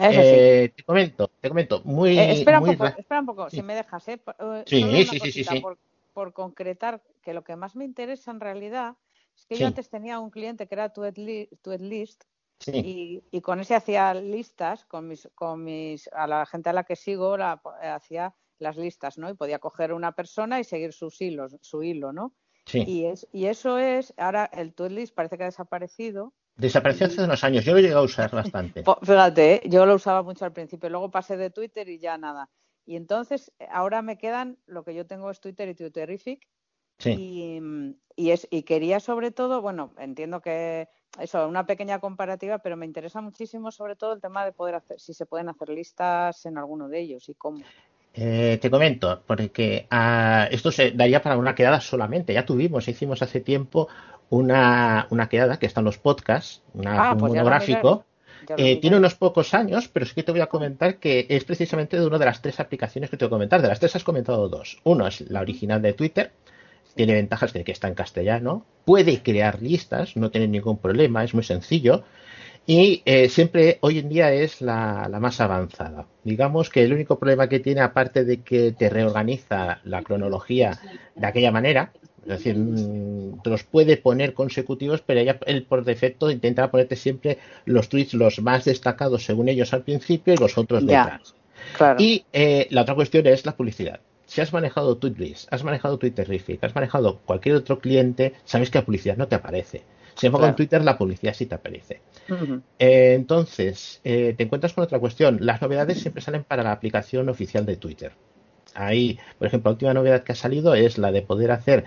Eh, 0.00 0.72
te 0.76 0.82
comento, 0.82 1.30
te 1.40 1.48
comento. 1.48 1.80
Muy, 1.84 2.18
Eh, 2.18 2.32
espera 2.32 2.58
un 2.58 2.64
muy 2.64 2.74
poco, 2.74 2.84
ra- 2.84 2.96
espera 2.98 3.20
un 3.20 3.26
poco, 3.26 3.50
Sí. 3.50 3.56
si 3.56 3.62
me 3.62 3.74
dejas, 3.74 4.08
¿eh? 4.08 4.20
Eh, 4.38 4.64
Sí, 4.66 4.82
sí, 5.06 5.18
sí, 5.20 5.32
sí, 5.32 5.44
sí. 5.44 5.60
Por, 5.60 5.78
por 6.16 6.32
concretar 6.32 7.02
que 7.22 7.34
lo 7.34 7.44
que 7.44 7.56
más 7.56 7.76
me 7.76 7.84
interesa 7.84 8.30
en 8.30 8.40
realidad 8.40 8.96
es 9.36 9.44
que 9.44 9.56
Sí. 9.56 9.60
yo 9.60 9.66
antes 9.66 9.90
tenía 9.90 10.18
un 10.18 10.30
cliente 10.30 10.66
que 10.66 10.74
era 10.74 10.90
Tweetli- 10.94 11.50
Tweetlist 11.60 12.24
Sí. 12.58 12.72
y, 12.74 13.22
y 13.30 13.42
con 13.42 13.60
ese 13.60 13.74
hacía 13.74 14.14
listas 14.14 14.86
con 14.86 15.08
mis, 15.08 15.28
con 15.34 15.62
mis, 15.62 16.08
a 16.14 16.26
la 16.26 16.46
gente 16.46 16.70
a 16.70 16.72
la 16.72 16.84
que 16.84 16.96
sigo 16.96 17.36
la, 17.36 17.60
hacía 17.94 18.34
las 18.58 18.78
listas, 18.78 19.18
¿no? 19.18 19.28
Y 19.28 19.34
podía 19.34 19.58
coger 19.58 19.92
una 19.92 20.12
persona 20.12 20.58
y 20.58 20.64
seguir 20.64 20.94
sus 20.94 21.20
hilos, 21.20 21.54
su 21.60 21.82
hilo, 21.82 22.14
¿no? 22.14 22.32
Sí. 22.64 22.82
Y, 22.86 23.04
es, 23.04 23.28
y 23.30 23.44
eso 23.44 23.76
es, 23.76 24.14
ahora 24.16 24.46
el 24.54 24.72
Tweetlist 24.72 25.14
parece 25.14 25.36
que 25.36 25.42
ha 25.44 25.52
desaparecido 25.52 26.32
Desapareció 26.56 27.06
hace 27.08 27.22
unos 27.22 27.44
años. 27.44 27.66
Yo 27.66 27.74
lo 27.74 27.80
llegué 27.80 27.92
a 27.92 28.00
usar 28.00 28.30
bastante. 28.30 28.82
Fíjate, 29.02 29.54
¿eh? 29.56 29.60
yo 29.68 29.84
lo 29.84 29.94
usaba 29.96 30.22
mucho 30.22 30.46
al 30.46 30.54
principio, 30.54 30.88
luego 30.88 31.10
pasé 31.10 31.36
de 31.36 31.50
Twitter 31.50 31.86
y 31.90 31.98
ya 31.98 32.16
nada. 32.16 32.48
Y 32.86 32.96
entonces 32.96 33.52
eh, 33.58 33.66
ahora 33.70 34.00
me 34.00 34.16
quedan, 34.16 34.56
lo 34.66 34.84
que 34.84 34.94
yo 34.94 35.06
tengo 35.06 35.30
es 35.30 35.40
Twitter 35.40 35.68
y 35.68 35.74
Twitterific. 35.74 36.46
Sí. 36.98 37.10
Y, 37.12 37.60
mm, 37.60 37.94
y, 38.16 38.30
es, 38.30 38.48
y 38.50 38.62
quería 38.62 39.00
sobre 39.00 39.30
todo, 39.30 39.60
bueno, 39.60 39.92
entiendo 39.98 40.40
que 40.40 40.88
eso, 41.20 41.46
una 41.48 41.66
pequeña 41.66 41.98
comparativa, 41.98 42.58
pero 42.58 42.76
me 42.76 42.86
interesa 42.86 43.20
muchísimo 43.20 43.70
sobre 43.70 43.96
todo 43.96 44.14
el 44.14 44.20
tema 44.20 44.44
de 44.44 44.52
poder 44.52 44.76
hacer, 44.76 45.00
si 45.00 45.12
se 45.12 45.26
pueden 45.26 45.48
hacer 45.48 45.68
listas 45.68 46.46
en 46.46 46.56
alguno 46.58 46.88
de 46.88 47.00
ellos 47.00 47.28
y 47.28 47.34
cómo. 47.34 47.62
Eh, 48.14 48.58
te 48.62 48.70
comento, 48.70 49.22
porque 49.26 49.86
ah, 49.90 50.48
esto 50.50 50.72
se 50.72 50.92
daría 50.92 51.22
para 51.22 51.36
una 51.36 51.54
quedada 51.54 51.80
solamente. 51.82 52.32
Ya 52.32 52.46
tuvimos, 52.46 52.88
hicimos 52.88 53.20
hace 53.20 53.40
tiempo 53.40 53.88
una, 54.30 55.06
una 55.10 55.28
quedada 55.28 55.58
que 55.58 55.66
está 55.66 55.80
en 55.80 55.84
los 55.86 55.98
podcasts, 55.98 56.62
una- 56.72 57.10
Ah, 57.10 57.12
un 57.12 57.18
pues 57.18 57.32
monográfico. 57.32 58.04
Eh, 58.56 58.80
tiene 58.80 58.96
unos 58.96 59.14
pocos 59.14 59.54
años, 59.54 59.88
pero 59.88 60.06
sí 60.06 60.14
que 60.14 60.22
te 60.22 60.32
voy 60.32 60.40
a 60.40 60.46
comentar 60.46 60.98
que 60.98 61.26
es 61.28 61.44
precisamente 61.44 61.98
de 61.98 62.06
una 62.06 62.18
de 62.18 62.24
las 62.26 62.42
tres 62.42 62.60
aplicaciones 62.60 63.10
que 63.10 63.16
te 63.16 63.24
voy 63.24 63.28
a 63.28 63.36
comentar. 63.36 63.62
De 63.62 63.68
las 63.68 63.80
tres 63.80 63.96
has 63.96 64.04
comentado 64.04 64.48
dos. 64.48 64.78
Uno 64.84 65.06
es 65.06 65.22
la 65.22 65.40
original 65.40 65.82
de 65.82 65.92
Twitter, 65.92 66.32
tiene 66.94 67.14
ventajas 67.14 67.52
de 67.52 67.64
que 67.64 67.72
está 67.72 67.88
en 67.88 67.94
castellano, 67.94 68.64
puede 68.84 69.22
crear 69.22 69.62
listas, 69.62 70.16
no 70.16 70.30
tiene 70.30 70.48
ningún 70.48 70.78
problema, 70.78 71.24
es 71.24 71.34
muy 71.34 71.44
sencillo. 71.44 72.04
y 72.66 73.02
eh, 73.04 73.28
siempre 73.28 73.78
hoy 73.80 73.98
en 74.00 74.08
día 74.08 74.32
es 74.32 74.60
la, 74.60 75.06
la, 75.08 75.20
más 75.20 75.40
avanzada. 75.40 76.06
Digamos 76.24 76.68
que 76.68 76.82
el 76.82 76.92
único 76.92 77.18
problema 77.18 77.48
que 77.48 77.60
tiene, 77.60 77.80
aparte 77.80 78.24
de 78.24 78.42
que 78.42 78.72
te 78.72 78.88
reorganiza 78.88 79.80
la 79.84 80.02
cronología 80.02 80.80
de 81.14 81.26
aquella 81.26 81.52
manera, 81.52 81.92
es 82.26 82.38
decir, 82.38 82.56
mm, 82.56 83.42
te 83.42 83.50
los 83.50 83.62
puede 83.64 83.96
poner 83.96 84.34
consecutivos, 84.34 85.00
pero 85.00 85.20
ella, 85.20 85.38
él 85.46 85.62
por 85.62 85.84
defecto 85.84 86.30
intentará 86.30 86.70
ponerte 86.70 86.96
siempre 86.96 87.38
los 87.64 87.88
tweets 87.88 88.14
los 88.14 88.40
más 88.40 88.64
destacados 88.64 89.24
según 89.24 89.48
ellos 89.48 89.72
al 89.72 89.82
principio 89.82 90.34
y 90.34 90.36
los 90.36 90.58
otros 90.58 90.84
detrás. 90.84 91.34
claro. 91.76 91.96
Y 92.00 92.24
eh, 92.32 92.66
la 92.70 92.82
otra 92.82 92.94
cuestión 92.94 93.26
es 93.26 93.46
la 93.46 93.56
publicidad. 93.56 94.00
Si 94.26 94.40
has 94.40 94.52
manejado 94.52 94.96
Tweetbase, 94.96 95.46
has 95.50 95.62
manejado 95.62 95.98
Twitterific, 95.98 96.62
has 96.64 96.74
manejado 96.74 97.20
cualquier 97.24 97.54
otro 97.54 97.78
cliente, 97.78 98.34
sabes 98.44 98.70
que 98.70 98.78
la 98.78 98.84
publicidad 98.84 99.16
no 99.16 99.28
te 99.28 99.36
aparece. 99.36 99.82
Sin 100.16 100.28
embargo, 100.28 100.44
Claro. 100.44 100.50
en 100.52 100.56
Twitter 100.56 100.84
la 100.84 100.98
publicidad 100.98 101.34
sí 101.34 101.46
te 101.46 101.54
aparece. 101.54 102.00
Eh, 102.78 103.12
entonces, 103.14 104.00
eh, 104.02 104.34
te 104.36 104.44
encuentras 104.44 104.72
con 104.72 104.82
otra 104.82 104.98
cuestión. 104.98 105.38
Las 105.42 105.62
novedades 105.62 106.00
siempre 106.00 106.22
salen 106.22 106.42
para 106.42 106.64
la 106.64 106.72
aplicación 106.72 107.28
oficial 107.28 107.66
de 107.66 107.76
Twitter. 107.76 108.12
Ahí, 108.74 109.18
por 109.38 109.46
ejemplo, 109.46 109.70
la 109.70 109.74
última 109.74 109.94
novedad 109.94 110.22
que 110.24 110.32
ha 110.32 110.36
salido 110.36 110.74
es 110.74 110.98
la 110.98 111.12
de 111.12 111.22
poder 111.22 111.50
hacer 111.50 111.84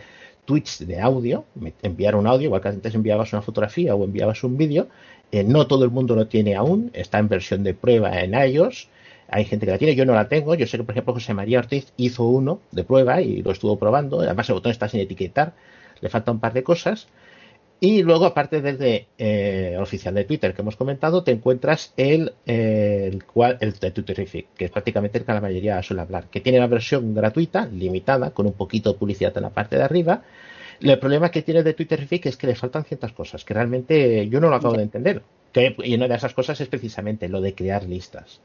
tweets 0.50 0.88
de 0.88 1.00
audio, 1.00 1.46
enviar 1.84 2.16
un 2.16 2.26
audio, 2.26 2.46
igual 2.48 2.60
que 2.60 2.70
antes 2.70 2.96
enviabas 2.96 3.34
una 3.34 3.44
fotografía 3.44 3.94
o 3.94 4.04
enviabas 4.04 4.44
un 4.44 4.58
vídeo. 4.58 4.88
Eh, 5.32 5.44
no 5.44 5.68
todo 5.68 5.84
el 5.84 5.92
mundo 5.92 6.16
lo 6.16 6.26
tiene 6.26 6.56
aún, 6.56 6.90
está 6.96 7.20
en 7.20 7.28
versión 7.28 7.62
de 7.64 7.76
prueba 7.76 8.20
en 8.20 8.34
iOS. 8.34 8.88
Hay 9.28 9.46
gente 9.46 9.68
que 9.68 9.74
la 9.74 9.78
tiene, 9.78 9.94
yo 9.94 10.08
no 10.08 10.16
la 10.16 10.28
tengo. 10.28 10.56
Yo 10.56 10.66
sé 10.66 10.78
que, 10.78 10.84
por 10.84 10.94
ejemplo, 10.94 11.14
José 11.14 11.36
María 11.36 11.60
Ortiz 11.60 11.94
hizo 11.98 12.24
uno 12.24 12.62
de 12.72 12.84
prueba 12.84 13.22
y 13.22 13.44
lo 13.44 13.52
estuvo 13.52 13.78
probando. 13.78 14.22
Además, 14.22 14.50
el 14.50 14.56
botón 14.56 14.72
está 14.72 14.90
sin 14.90 15.02
etiquetar, 15.02 15.54
le 16.02 16.10
falta 16.10 16.32
un 16.32 16.40
par 16.40 16.54
de 16.54 16.64
cosas. 16.64 17.08
Y 17.82 18.04
luego, 18.04 18.26
aparte 18.26 18.62
desde 18.62 19.08
eh, 19.18 19.78
oficial 19.80 20.14
de 20.14 20.26
Twitter 20.26 20.54
que 20.54 20.62
hemos 20.62 20.76
comentado, 20.76 21.24
te 21.24 21.32
encuentras 21.32 21.94
el, 21.96 22.34
eh, 22.46 23.10
el, 23.12 23.24
cual, 23.24 23.58
el 23.62 23.72
de 23.74 23.92
Twitterific, 23.92 24.48
que 24.58 24.66
es 24.66 24.72
prácticamente 24.72 25.18
el 25.18 25.24
que 25.24 25.32
la 25.32 25.40
mayoría 25.40 25.82
suele 25.82 26.02
hablar, 26.02 26.26
que 26.30 26.42
tiene 26.42 26.60
la 26.60 26.68
versión 26.68 27.16
gratuita, 27.16 27.68
limitada, 27.68 28.32
con 28.32 28.48
un 28.48 28.54
poquito 28.54 28.92
de 28.92 29.00
publicidad 29.00 29.36
en 29.38 29.44
la 29.44 29.52
parte 29.52 29.78
de 29.78 29.84
arriba. 29.84 30.24
El 30.82 31.00
problema 31.00 31.32
que 31.32 31.42
tiene 31.42 31.64
de 31.64 31.74
Twitterific 31.74 32.26
es 32.26 32.36
que 32.36 32.48
le 32.48 32.56
faltan 32.56 32.84
ciertas 32.84 33.14
cosas, 33.14 33.46
que 33.46 33.54
realmente 33.54 34.28
yo 34.28 34.42
no 34.42 34.50
lo 34.50 34.56
acabo 34.58 34.76
de 34.76 34.84
entender. 34.84 35.22
Que, 35.54 35.76
y 35.84 35.96
una 35.96 36.10
de 36.10 36.16
esas 36.16 36.34
cosas 36.34 36.60
es 36.60 36.68
precisamente 36.68 37.30
lo 37.30 37.40
de 37.40 37.56
crear 37.56 37.84
listas, 37.84 38.42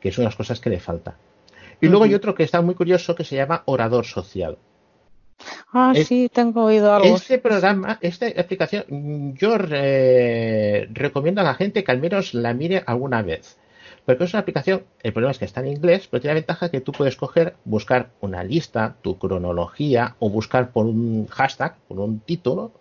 que 0.00 0.08
es 0.08 0.18
una 0.18 0.24
de 0.24 0.28
las 0.28 0.36
cosas 0.36 0.58
que 0.58 0.70
le 0.70 0.80
falta. 0.80 1.16
Y 1.80 1.86
luego 1.86 2.04
hay 2.04 2.14
otro 2.14 2.34
que 2.34 2.42
está 2.42 2.60
muy 2.60 2.74
curioso 2.74 3.14
que 3.14 3.24
se 3.24 3.36
llama 3.36 3.62
Orador 3.66 4.04
Social. 4.04 4.58
Ah, 5.72 5.92
Es- 5.94 6.06
sí, 6.08 6.28
tengo 6.32 6.64
oído 6.64 6.92
algo. 6.92 7.16
Este 7.16 7.38
programa, 7.38 7.98
esta 8.00 8.26
aplicación, 8.28 9.34
yo 9.36 9.58
re- 9.58 10.86
recomiendo 10.92 11.40
a 11.40 11.44
la 11.44 11.54
gente 11.54 11.84
que 11.84 11.92
al 11.92 12.00
menos 12.00 12.34
la 12.34 12.54
mire 12.54 12.82
alguna 12.86 13.22
vez. 13.22 13.56
Porque 14.04 14.24
es 14.24 14.32
una 14.34 14.40
aplicación, 14.40 14.84
el 15.02 15.12
problema 15.12 15.30
es 15.32 15.38
que 15.38 15.44
está 15.46 15.60
en 15.60 15.68
inglés, 15.68 16.08
pero 16.10 16.20
tiene 16.20 16.34
la 16.34 16.40
ventaja 16.40 16.70
que 16.70 16.80
tú 16.80 16.92
puedes 16.92 17.16
coger, 17.16 17.54
buscar 17.64 18.10
una 18.20 18.44
lista, 18.44 18.96
tu 19.02 19.18
cronología, 19.18 20.16
o 20.18 20.28
buscar 20.30 20.72
por 20.72 20.86
un 20.86 21.26
hashtag, 21.28 21.76
por 21.88 21.98
un 22.00 22.20
título, 22.20 22.72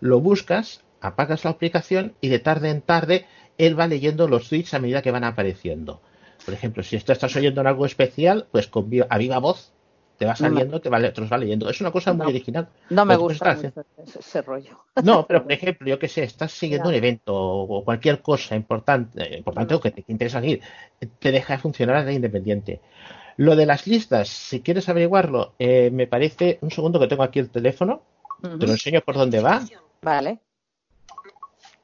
lo 0.00 0.20
buscas, 0.20 0.80
apagas 1.00 1.44
la 1.44 1.50
aplicación 1.50 2.14
y 2.20 2.28
de 2.28 2.38
tarde 2.38 2.70
en 2.70 2.80
tarde 2.80 3.26
él 3.58 3.78
va 3.78 3.86
leyendo 3.86 4.28
los 4.28 4.48
tweets 4.48 4.72
a 4.74 4.78
medida 4.78 5.02
que 5.02 5.10
van 5.10 5.24
apareciendo. 5.24 6.00
Por 6.44 6.54
ejemplo, 6.54 6.82
si 6.82 6.96
esto 6.96 7.12
estás 7.12 7.36
oyendo 7.36 7.60
en 7.60 7.66
algo 7.66 7.86
especial, 7.86 8.46
pues 8.50 8.66
con 8.66 8.88
vi- 8.90 9.02
a 9.08 9.18
viva 9.18 9.38
voz 9.38 9.72
te 10.18 10.24
va 10.24 10.32
No 10.32 10.36
saliendo, 10.36 10.80
te, 10.80 10.88
va, 10.88 11.00
te 11.12 11.20
los 11.20 11.32
va 11.32 11.38
leyendo. 11.38 11.68
Es 11.68 11.80
una 11.80 11.90
cosa 11.90 12.12
muy 12.12 12.24
No. 12.24 12.28
original. 12.30 12.68
No 12.90 13.04
me 13.04 13.16
puedes 13.18 13.38
gusta 13.40 13.52
ese, 13.52 13.72
ese 14.18 14.42
rollo. 14.42 14.84
no, 15.02 15.26
pero 15.26 15.42
por 15.42 15.52
ejemplo, 15.52 15.86
yo 15.88 15.98
que 15.98 16.08
sé, 16.08 16.22
estás 16.24 16.52
siguiendo 16.52 16.88
un 16.88 16.94
evento 16.94 17.34
o 17.34 17.84
cualquier 17.84 18.20
cosa 18.22 18.54
importante, 18.54 19.22
eh, 19.22 19.38
importante 19.38 19.74
o 19.74 19.80
que 19.80 19.90
te 19.90 20.04
interesa 20.08 20.40
seguir, 20.40 20.60
te 21.18 21.32
deja 21.32 21.58
funcionar 21.58 22.04
de 22.04 22.12
independiente. 22.14 22.80
Lo 23.38 23.56
de 23.56 23.66
las 23.66 23.86
listas, 23.86 24.28
si 24.28 24.60
quieres 24.60 24.88
averiguarlo, 24.88 25.54
eh, 25.58 25.90
me 25.90 26.06
parece 26.06 26.58
un 26.60 26.70
segundo 26.70 27.00
que 27.00 27.08
tengo 27.08 27.22
aquí 27.22 27.38
el 27.38 27.50
teléfono, 27.50 28.02
te 28.42 28.66
lo 28.66 28.72
enseño 28.72 29.00
por 29.00 29.14
dónde 29.14 29.40
va. 29.40 29.62
Vale. 30.02 30.38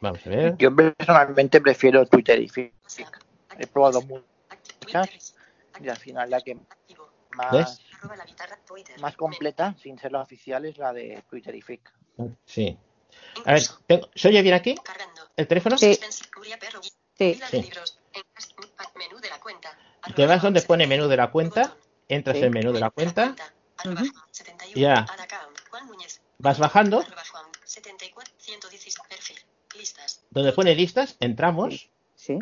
Vamos 0.01 0.25
a 0.27 0.31
ver. 0.31 0.57
Yo 0.59 0.75
personalmente 0.75 1.61
prefiero 1.61 2.07
Twitter 2.07 2.41
y 2.41 2.49
Facebook. 2.49 3.19
He 3.59 3.67
probado 3.67 4.01
muchas 4.03 5.35
y 5.83 5.89
al 5.89 5.97
final 5.97 6.31
la 6.31 6.41
que 6.41 6.57
más, 7.37 7.53
¿Ves? 7.53 7.81
Más 9.00 9.17
completa, 9.17 9.75
sin 9.83 9.99
ser 9.99 10.12
la 10.12 10.21
oficial, 10.23 10.64
es 10.64 10.78
la 10.78 10.93
de 10.93 11.23
Twitter 11.28 11.55
y 11.55 11.62
Facebook. 11.62 11.90
Sí. 12.45 12.76
A 13.45 13.52
ver, 13.52 13.62
tengo- 13.87 14.09
¿se 14.14 14.28
oye 14.28 14.43
bien 14.43 14.55
aquí? 14.55 14.75
¿El 15.37 15.47
teléfono? 15.47 15.78
Sí. 15.78 15.99
Sí. 17.17 17.40
Sí. 17.50 17.71
Te 20.14 20.26
vas 20.26 20.43
donde 20.43 20.62
pone 20.62 20.87
menú 20.87 21.09
de 21.09 21.17
la 21.17 21.31
cuenta, 21.31 21.76
entras 22.09 22.37
Sí. 22.37 22.45
en 22.45 22.52
menú 22.52 22.73
de 22.73 22.81
la 22.81 22.90
cuenta, 22.90 23.35
Ujú. 23.85 24.05
ya 24.75 25.07
vas 26.38 26.59
bajando, 26.59 27.05
donde 30.31 30.52
pone 30.52 30.75
listas, 30.75 31.17
entramos 31.21 31.90
Sí. 32.17 32.38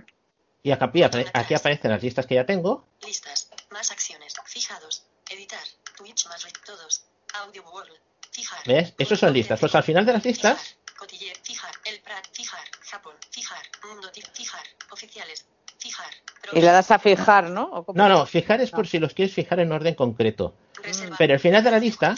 y 0.62 0.70
aquí, 0.70 1.02
apare- 1.02 1.30
aquí 1.32 1.54
aparecen 1.54 1.90
las 1.90 2.02
listas 2.02 2.26
que 2.26 2.34
ya 2.34 2.46
tengo. 2.46 2.86
Listas. 3.04 3.50
Más 3.70 3.90
acciones. 3.90 4.34
Fijados. 4.44 5.05
Editar. 5.30 5.61
Twitch 5.97 6.26
más 6.28 6.42
re- 6.45 6.52
todos. 6.64 7.04
Audio 7.35 7.62
World. 7.71 7.92
Fijar. 8.30 8.61
¿Ves? 8.66 8.95
Esos 8.99 9.18
son 9.18 9.33
listas. 9.33 9.59
Pues 9.61 9.75
al 9.75 9.83
final 9.83 10.04
de 10.04 10.12
las 10.12 10.25
listas, 10.25 10.76
Cotille. 10.97 11.33
Fijar. 11.42 11.73
El 11.85 12.00
Prat. 12.00 12.26
Fijar. 12.33 12.64
Japón. 12.83 13.14
Fijar. 13.30 13.62
Mundo. 13.87 14.11
Fijar. 14.33 14.62
Oficiales. 14.90 15.47
Fijar. 15.78 16.11
Y 16.52 16.61
le 16.61 16.66
das 16.66 16.90
a 16.90 16.99
fijar, 16.99 17.50
¿no? 17.50 17.85
No, 17.95 18.09
no, 18.09 18.25
fijar 18.26 18.61
es 18.61 18.71
por 18.71 18.87
si 18.87 18.99
los 18.99 19.12
quieres 19.14 19.35
fijar 19.35 19.61
en 19.61 19.73
orden 19.73 19.95
concreto. 19.95 20.54
Reserva. 20.83 21.16
Pero 21.18 21.35
al 21.35 21.40
final 21.40 21.62
de 21.64 21.71
la 21.71 21.78
lista, 21.78 22.14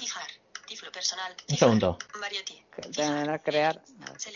Tiflo 0.67 0.93
personal. 0.93 1.35
un 1.49 1.57
segundo, 1.57 1.99
a 3.31 3.39
crear. 3.39 3.83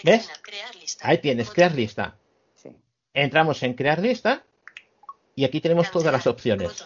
¿ves? 0.02 0.31
Crear 0.43 0.75
lista. 0.76 1.07
Ahí 1.07 1.19
tienes, 1.19 1.50
crear 1.50 1.73
lista. 1.75 2.17
Sí. 2.57 2.71
Entramos 3.12 3.62
en 3.62 3.75
crear 3.75 3.99
lista 4.00 4.45
y 5.37 5.45
aquí 5.45 5.61
tenemos 5.61 5.91
todas 5.91 6.12
las 6.12 6.26
opciones. 6.26 6.85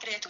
Crea 0.00 0.20
tu. 0.20 0.28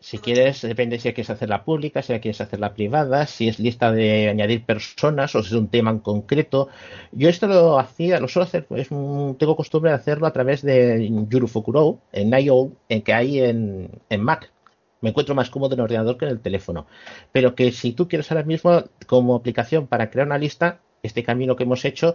Si 0.00 0.18
quieres, 0.18 0.60
depende 0.62 0.98
si 0.98 1.12
quieres 1.12 1.30
hacerla 1.30 1.64
pública, 1.64 2.02
si 2.02 2.12
quieres 2.20 2.40
hacerla 2.40 2.74
privada, 2.74 3.26
si 3.26 3.48
es 3.48 3.58
lista 3.58 3.90
de 3.90 4.28
añadir 4.28 4.64
personas 4.64 5.34
o 5.34 5.42
si 5.42 5.48
es 5.48 5.52
un 5.54 5.68
tema 5.68 5.90
en 5.90 6.00
concreto. 6.00 6.68
Yo 7.12 7.28
esto 7.28 7.46
lo 7.46 7.78
hacía, 7.78 8.20
lo 8.20 8.28
suelo 8.28 8.44
hacer, 8.44 8.66
tengo 8.66 9.56
costumbre 9.56 9.90
de 9.90 9.96
hacerlo 9.96 10.26
a 10.26 10.32
través 10.32 10.62
de 10.62 11.08
Yurufukuro, 11.28 12.00
en 12.12 12.32
IO, 12.38 12.72
en 12.88 13.02
que 13.02 13.14
hay 13.14 13.40
en, 13.40 13.90
en 14.10 14.22
Mac. 14.22 14.52
Me 15.00 15.10
encuentro 15.10 15.34
más 15.34 15.48
cómodo 15.48 15.74
en 15.74 15.80
el 15.80 15.84
ordenador 15.84 16.18
que 16.18 16.24
en 16.24 16.32
el 16.32 16.40
teléfono. 16.40 16.86
Pero 17.32 17.54
que 17.54 17.72
si 17.72 17.92
tú 17.92 18.08
quieres 18.08 18.30
ahora 18.30 18.44
mismo 18.44 18.84
como 19.06 19.36
aplicación 19.36 19.86
para 19.86 20.10
crear 20.10 20.26
una 20.26 20.38
lista, 20.38 20.80
este 21.02 21.22
camino 21.22 21.56
que 21.56 21.62
hemos 21.62 21.84
hecho 21.84 22.14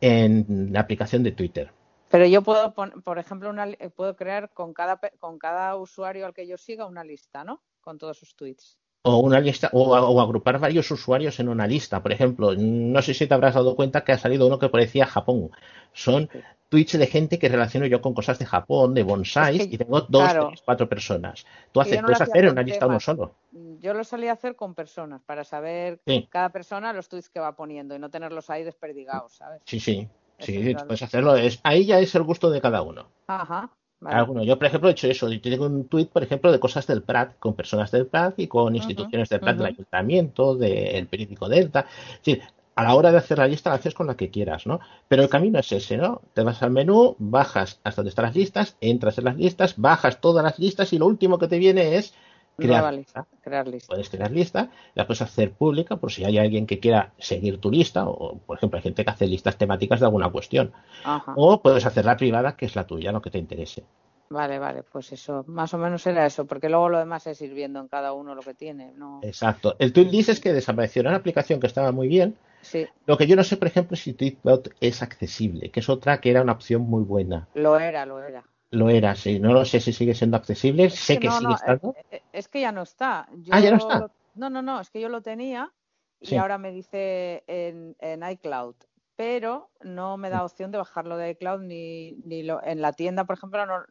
en 0.00 0.68
la 0.72 0.80
aplicación 0.80 1.22
de 1.22 1.32
Twitter. 1.32 1.72
Pero 2.10 2.26
yo 2.26 2.42
puedo, 2.42 2.72
por 2.74 3.18
ejemplo, 3.18 3.50
una, 3.50 3.68
eh, 3.68 3.90
puedo 3.94 4.16
crear 4.16 4.50
con 4.50 4.72
cada, 4.72 4.98
con 5.18 5.38
cada 5.38 5.76
usuario 5.76 6.26
al 6.26 6.34
que 6.34 6.46
yo 6.46 6.56
siga 6.56 6.86
una 6.86 7.04
lista, 7.04 7.44
¿no? 7.44 7.62
Con 7.80 7.98
todos 7.98 8.18
sus 8.18 8.34
tweets. 8.34 8.78
O 9.02 9.18
una 9.18 9.40
lista, 9.40 9.70
o, 9.72 9.90
o 9.96 10.20
agrupar 10.20 10.58
varios 10.58 10.90
usuarios 10.90 11.38
en 11.40 11.48
una 11.48 11.66
lista. 11.66 12.02
Por 12.02 12.12
ejemplo, 12.12 12.54
no 12.56 13.00
sé 13.02 13.14
si 13.14 13.26
te 13.26 13.34
habrás 13.34 13.54
dado 13.54 13.76
cuenta 13.76 14.04
que 14.04 14.12
ha 14.12 14.18
salido 14.18 14.46
uno 14.46 14.58
que 14.58 14.68
parecía 14.68 15.06
Japón. 15.06 15.50
Son 15.92 16.28
tweets 16.68 16.98
de 16.98 17.06
gente 17.06 17.38
que 17.38 17.48
relaciono 17.48 17.86
yo 17.86 18.00
con 18.02 18.12
cosas 18.12 18.38
de 18.38 18.44
Japón, 18.44 18.92
de 18.94 19.02
bonsais, 19.04 19.60
Es 19.60 19.68
que- 19.68 19.74
y 19.74 19.78
tengo 19.78 20.00
dos, 20.02 20.08
claro. 20.10 20.48
tres, 20.48 20.62
cuatro 20.62 20.88
personas. 20.88 21.46
Tú 21.72 21.80
haces, 21.80 22.00
no 22.00 22.06
puedes 22.06 22.20
hacer 22.20 22.50
una 22.50 22.62
lista 22.62 22.86
uno 22.86 23.00
solo. 23.00 23.34
Yo 23.80 23.94
lo 23.94 24.04
solía 24.04 24.32
hacer 24.32 24.56
con 24.56 24.74
personas 24.74 25.22
para 25.22 25.44
saber 25.44 26.00
Sí. 26.06 26.26
cada 26.30 26.50
persona 26.50 26.92
los 26.92 27.08
tweets 27.08 27.30
que 27.30 27.40
va 27.40 27.54
poniendo 27.56 27.94
y 27.94 27.98
no 27.98 28.10
tenerlos 28.10 28.50
ahí 28.50 28.64
desperdigados, 28.64 29.36
¿sabes? 29.36 29.62
Sí, 29.64 29.78
sí. 29.80 30.08
Sí, 30.38 30.72
claro. 30.72 30.86
puedes 30.86 31.02
hacerlo. 31.02 31.36
Es, 31.36 31.60
ahí 31.62 31.84
ya 31.86 31.98
es 31.98 32.14
el 32.14 32.22
gusto 32.22 32.50
de 32.50 32.60
cada 32.60 32.82
uno. 32.82 33.06
Ajá. 33.26 33.70
Vale. 34.00 34.16
Alguno. 34.16 34.44
Yo, 34.44 34.56
por 34.58 34.68
ejemplo, 34.68 34.88
he 34.88 34.92
hecho 34.92 35.08
eso. 35.08 35.28
Yo 35.28 35.40
tengo 35.40 35.66
un 35.66 35.88
tweet, 35.88 36.06
por 36.06 36.22
ejemplo, 36.22 36.52
de 36.52 36.60
cosas 36.60 36.86
del 36.86 37.02
Prat, 37.02 37.36
con 37.38 37.54
personas 37.54 37.90
del 37.90 38.06
Prat 38.06 38.38
y 38.38 38.46
con 38.46 38.76
instituciones 38.76 39.28
del 39.28 39.40
Prat, 39.40 39.56
del 39.56 39.66
ayuntamiento, 39.66 40.54
del 40.54 41.08
periódico 41.08 41.48
Delta. 41.48 41.86
Es 42.12 42.18
decir, 42.18 42.42
a 42.78 42.84
la 42.84 42.94
hora 42.94 43.10
de 43.10 43.18
hacer 43.18 43.38
la 43.38 43.48
lista 43.48 43.70
la 43.70 43.76
haces 43.76 43.92
con 43.92 44.06
la 44.06 44.16
que 44.16 44.30
quieras, 44.30 44.64
¿no? 44.64 44.78
Pero 45.08 45.24
el 45.24 45.28
camino 45.28 45.58
es 45.58 45.72
ese, 45.72 45.96
¿no? 45.96 46.22
Te 46.32 46.44
vas 46.44 46.62
al 46.62 46.70
menú, 46.70 47.16
bajas 47.18 47.80
hasta 47.82 48.02
donde 48.02 48.10
están 48.10 48.26
las 48.26 48.36
listas, 48.36 48.76
entras 48.80 49.18
en 49.18 49.24
las 49.24 49.36
listas, 49.36 49.74
bajas 49.76 50.20
todas 50.20 50.44
las 50.44 50.60
listas 50.60 50.92
y 50.92 50.98
lo 50.98 51.06
último 51.06 51.38
que 51.40 51.48
te 51.48 51.58
viene 51.58 51.96
es 51.96 52.14
crear 52.58 52.82
Nueva 52.82 52.92
lista. 52.92 53.20
lista. 53.20 53.40
Crear 53.42 53.68
lista. 53.68 53.88
Puedes 53.88 54.10
crear 54.10 54.30
lista, 54.30 54.70
la 54.94 55.06
puedes 55.06 55.22
hacer 55.22 55.52
pública 55.52 55.96
por 55.96 56.12
si 56.12 56.24
hay 56.24 56.38
alguien 56.38 56.66
que 56.66 56.78
quiera 56.80 57.12
seguir 57.18 57.60
tu 57.60 57.70
lista, 57.70 58.06
o 58.06 58.38
por 58.38 58.58
ejemplo 58.58 58.76
hay 58.76 58.82
gente 58.82 59.04
que 59.04 59.10
hace 59.10 59.26
listas 59.26 59.56
temáticas 59.56 60.00
de 60.00 60.06
alguna 60.06 60.30
cuestión. 60.30 60.72
Ajá. 61.04 61.32
O 61.36 61.62
puedes 61.62 61.86
hacerla 61.86 62.16
privada, 62.16 62.56
que 62.56 62.66
es 62.66 62.76
la 62.76 62.86
tuya, 62.86 63.12
lo 63.12 63.22
que 63.22 63.30
te 63.30 63.38
interese. 63.38 63.84
Vale, 64.30 64.58
vale, 64.58 64.82
pues 64.82 65.10
eso, 65.12 65.44
más 65.46 65.72
o 65.72 65.78
menos 65.78 66.06
era 66.06 66.26
eso, 66.26 66.46
porque 66.46 66.68
luego 66.68 66.90
lo 66.90 66.98
demás 66.98 67.26
es 67.26 67.40
ir 67.40 67.54
viendo 67.54 67.80
en 67.80 67.88
cada 67.88 68.12
uno 68.12 68.34
lo 68.34 68.42
que 68.42 68.52
tiene, 68.52 68.92
¿no? 68.92 69.20
Exacto. 69.22 69.74
El 69.78 69.94
tweet 69.94 70.10
dices 70.10 70.38
que 70.38 70.52
desapareció. 70.52 71.00
Era 71.00 71.10
una 71.10 71.18
aplicación 71.18 71.60
que 71.60 71.66
estaba 71.66 71.92
muy 71.92 72.08
bien, 72.08 72.36
Sí, 72.60 72.86
Lo 73.06 73.16
que 73.16 73.26
yo 73.26 73.36
no 73.36 73.44
sé, 73.44 73.56
por 73.56 73.68
ejemplo, 73.68 73.96
si 73.96 74.12
Tweetbot 74.14 74.74
es 74.80 75.02
accesible, 75.02 75.70
que 75.70 75.80
es 75.80 75.88
otra 75.88 76.20
que 76.20 76.30
era 76.30 76.42
una 76.42 76.52
opción 76.52 76.82
muy 76.82 77.04
buena. 77.04 77.48
lo 77.54 77.78
era, 77.78 78.04
lo 78.04 78.22
era. 78.22 78.44
Lo 78.70 78.90
era, 78.90 79.14
sí. 79.14 79.38
No 79.40 79.52
lo 79.54 79.64
sé 79.64 79.80
si 79.80 79.92
sigue 79.92 80.14
siendo 80.14 80.36
accesible. 80.36 80.90
Sé 80.90 81.14
que 81.14 81.20
que 81.20 81.28
no, 81.28 81.38
sigue 81.38 81.48
no, 81.50 81.54
estando. 81.56 81.94
eh, 81.96 82.04
eh, 82.10 82.22
es 82.32 82.48
que 82.48 82.60
ya 82.60 82.72
no 82.72 82.82
está. 82.82 83.26
Ah, 83.50 83.60
ya 83.60 83.70
no 83.70 83.78
Yo 83.78 83.88
está. 83.88 83.98
lo- 84.00 84.10
no, 84.34 84.50
no, 84.50 84.62
no, 84.62 84.80
es 84.80 84.90
que 84.90 85.00
yo 85.00 85.08
lo 85.08 85.22
tenía 85.22 85.72
y 86.20 86.26
Sí. 86.26 86.36
ahora 86.36 86.58
me 86.58 86.70
dice 86.70 87.44
en, 87.46 87.96
en 88.00 88.22
iCloud, 88.28 88.74
pero 89.16 89.70
no 89.80 90.16
me 90.16 90.30
da 90.30 90.44
opción 90.44 90.70
de 90.70 90.78
bajarlo 90.78 91.16
de 91.16 91.30
iCloud 91.30 91.62
ni, 91.62 92.12
ni 92.24 92.42
lo, 92.42 92.62
en 92.62 92.80
la 92.82 92.92
tienda, 92.92 93.24
por 93.24 93.36
ejemplo, 93.36 93.64
no, 93.66 93.84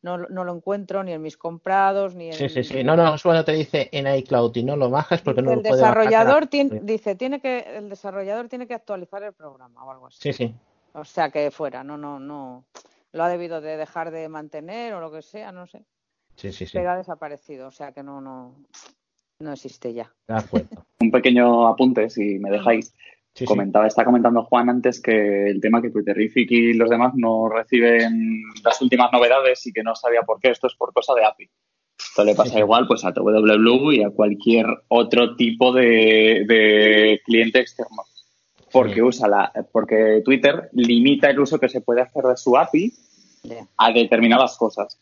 no, 0.00 0.18
no 0.18 0.44
lo 0.44 0.54
encuentro 0.56 1.04
ni 1.04 1.12
en 1.12 1.22
mis 1.22 1.36
comprados 1.36 2.14
ni 2.14 2.28
en 2.28 2.32
Sí, 2.32 2.48
sí, 2.48 2.64
sí. 2.64 2.82
No, 2.82 2.96
no, 2.96 3.16
solo 3.18 3.44
te 3.44 3.52
dice 3.52 3.88
en 3.92 4.12
iCloud 4.12 4.56
y 4.56 4.64
no 4.64 4.76
lo 4.76 4.90
bajas 4.90 5.20
porque 5.22 5.42
no 5.42 5.50
el 5.50 5.56
lo 5.58 5.62
puede 5.62 5.82
bajar. 5.82 5.98
desarrollador 5.98 6.46
tiene, 6.46 6.80
dice 6.82 7.14
tiene 7.14 7.40
que 7.40 7.60
el 7.76 7.88
desarrollador 7.88 8.48
tiene 8.48 8.66
que 8.66 8.74
actualizar 8.74 9.22
el 9.22 9.34
programa 9.34 9.84
o 9.84 9.90
algo 9.90 10.06
así. 10.06 10.18
Sí, 10.20 10.32
sí. 10.32 10.54
O 10.94 11.04
sea 11.04 11.30
que 11.30 11.50
fuera, 11.50 11.84
no, 11.84 11.96
no, 11.96 12.18
no. 12.18 12.64
Lo 13.12 13.24
ha 13.24 13.28
debido 13.28 13.60
de 13.60 13.76
dejar 13.76 14.10
de 14.10 14.28
mantener 14.28 14.94
o 14.94 15.00
lo 15.00 15.12
que 15.12 15.22
sea, 15.22 15.52
no 15.52 15.66
sé. 15.66 15.84
Sí, 16.36 16.50
sí, 16.52 16.66
sí. 16.66 16.72
Pero 16.74 16.90
ha 16.90 16.96
desaparecido, 16.96 17.68
o 17.68 17.70
sea 17.70 17.92
que 17.92 18.02
no, 18.02 18.20
no, 18.20 18.56
no 19.38 19.52
existe 19.52 19.92
ya. 19.92 20.12
De 20.26 20.34
acuerdo. 20.34 20.86
Un 21.00 21.10
pequeño 21.10 21.68
apunte, 21.68 22.08
si 22.08 22.38
me 22.38 22.50
dejáis. 22.50 22.94
Sí, 23.34 23.44
sí. 23.44 23.46
Comentaba, 23.46 23.86
está 23.86 24.04
comentando 24.04 24.44
Juan 24.44 24.68
antes 24.68 25.00
que 25.00 25.48
el 25.48 25.60
tema 25.60 25.80
que 25.80 25.90
Twitterific 25.90 26.50
y 26.50 26.74
los 26.74 26.90
demás 26.90 27.14
no 27.14 27.48
reciben 27.48 28.42
las 28.62 28.80
últimas 28.82 29.10
novedades 29.10 29.66
y 29.66 29.72
que 29.72 29.82
no 29.82 29.94
sabía 29.94 30.22
por 30.22 30.38
qué. 30.38 30.50
Esto 30.50 30.66
es 30.66 30.74
por 30.74 30.92
cosa 30.92 31.14
de 31.14 31.24
API. 31.24 31.50
Esto 31.98 32.24
le 32.24 32.34
pasa 32.34 32.58
igual 32.58 32.86
pues 32.86 33.04
a 33.04 33.12
TWW 33.12 33.92
y 33.92 34.02
a 34.02 34.10
cualquier 34.10 34.66
otro 34.88 35.34
tipo 35.36 35.72
de, 35.72 36.44
de 36.46 37.20
cliente 37.24 37.60
externo. 37.60 38.02
Porque 38.72 39.02
usa 39.02 39.28
la, 39.28 39.52
porque 39.70 40.22
Twitter 40.24 40.70
limita 40.72 41.30
el 41.30 41.40
uso 41.40 41.58
que 41.58 41.68
se 41.68 41.80
puede 41.80 42.00
hacer 42.00 42.24
de 42.24 42.36
su 42.36 42.56
API 42.56 42.92
a 43.76 43.92
determinadas 43.92 44.56
cosas. 44.56 44.98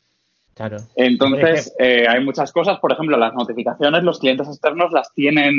Claro. 0.54 0.78
Entonces, 0.96 1.74
eh, 1.78 2.06
hay 2.08 2.22
muchas 2.22 2.52
cosas, 2.52 2.78
por 2.80 2.92
ejemplo, 2.92 3.16
las 3.16 3.32
notificaciones, 3.32 4.02
los 4.02 4.18
clientes 4.18 4.48
externos 4.48 4.92
las 4.92 5.12
tienen 5.14 5.54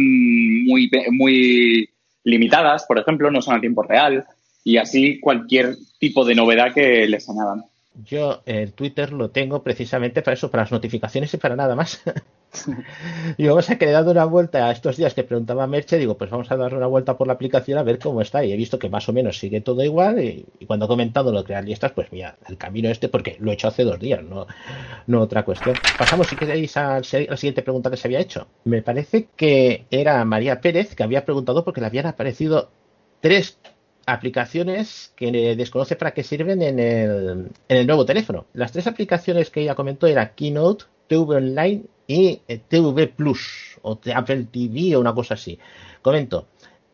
muy, 0.66 0.92
muy 1.12 1.90
limitadas, 2.24 2.86
por 2.86 3.00
ejemplo, 3.00 3.32
no 3.32 3.42
son 3.42 3.56
a 3.56 3.62
tiempo 3.62 3.82
real, 3.82 4.26
y 4.64 4.78
así 4.78 5.20
cualquier 5.20 5.76
tipo 6.00 6.24
de 6.26 6.36
novedad 6.36 6.74
que 6.74 7.08
les 7.08 7.28
añadan. 7.30 7.66
Yo 8.06 8.42
el 8.46 8.74
Twitter 8.74 9.12
lo 9.12 9.32
tengo 9.32 9.64
precisamente 9.64 10.22
para 10.22 10.36
eso, 10.36 10.52
para 10.52 10.64
las 10.64 10.72
notificaciones 10.72 11.34
y 11.34 11.38
para 11.38 11.56
nada 11.56 11.76
más. 11.76 12.02
y 13.38 13.48
vamos 13.48 13.70
a 13.70 13.78
que 13.78 13.86
le 13.86 13.92
he 13.92 13.94
dado 13.94 14.12
una 14.12 14.26
vuelta 14.26 14.68
a 14.68 14.72
estos 14.72 14.98
días 14.98 15.14
que 15.14 15.24
preguntaba 15.24 15.68
Merche, 15.68 15.98
digo, 15.98 16.18
pues 16.18 16.30
vamos 16.30 16.52
a 16.52 16.58
dar 16.58 16.74
una 16.76 16.88
vuelta 16.88 17.18
por 17.18 17.28
la 17.28 17.34
aplicación 17.34 17.78
a 17.78 17.84
ver 17.84 18.00
cómo 18.00 18.22
está. 18.22 18.44
Y 18.44 18.52
he 18.52 18.58
visto 18.58 18.80
que 18.80 18.90
más 18.90 19.08
o 19.10 19.14
menos 19.14 19.38
sigue 19.38 19.62
todo 19.62 19.84
igual. 19.84 20.24
Y, 20.24 20.46
cuando 20.66 20.86
he 20.86 20.90
comentado 20.90 21.32
lo 21.32 21.40
de 21.40 21.46
crear 21.46 21.64
listas, 21.64 21.92
pues 21.92 22.12
mira, 22.12 22.38
el 22.48 22.58
camino 22.58 22.90
este, 22.90 23.10
porque 23.10 23.38
lo 23.40 23.52
he 23.52 23.54
hecho 23.54 23.68
hace 23.68 23.84
dos 23.84 24.00
días, 24.00 24.24
no, 24.24 24.48
no 25.08 25.22
otra 25.22 25.44
cuestión. 25.44 25.76
Pasamos, 25.98 26.28
si 26.28 26.36
queréis, 26.36 26.76
a 26.78 27.00
la 27.00 27.04
siguiente 27.38 27.62
pregunta 27.62 27.90
que 27.90 27.98
se 27.98 28.08
había 28.08 28.20
hecho. 28.20 28.48
Me 28.66 28.82
parece 28.82 29.28
que 29.36 29.86
era 29.90 30.24
María 30.26 30.62
Pérez 30.62 30.96
que 30.96 31.04
había 31.04 31.26
preguntado 31.26 31.64
porque 31.64 31.82
le 31.82 31.88
habían 31.88 32.08
aparecido 32.08 32.70
tres 33.22 33.58
aplicaciones 34.06 35.14
que 35.16 35.56
desconoce 35.56 35.96
para 35.96 36.12
qué 36.12 36.24
sirven 36.24 36.62
en 36.62 36.80
el, 36.80 37.50
en 37.68 37.78
el 37.78 37.88
nuevo 37.88 38.06
teléfono. 38.06 38.46
Las 38.54 38.72
tres 38.72 38.88
aplicaciones 38.88 39.50
que 39.50 39.62
ella 39.62 39.76
comentó 39.76 40.08
era 40.08 40.34
Keynote, 40.34 40.86
TV 41.08 41.36
Online 41.36 41.84
TV 42.68 43.08
Plus 43.08 43.78
o 43.84 44.00
Apple 44.14 44.48
TV 44.52 44.96
o 44.96 45.00
una 45.00 45.14
cosa 45.14 45.36
así. 45.36 45.58
Comento. 46.02 46.48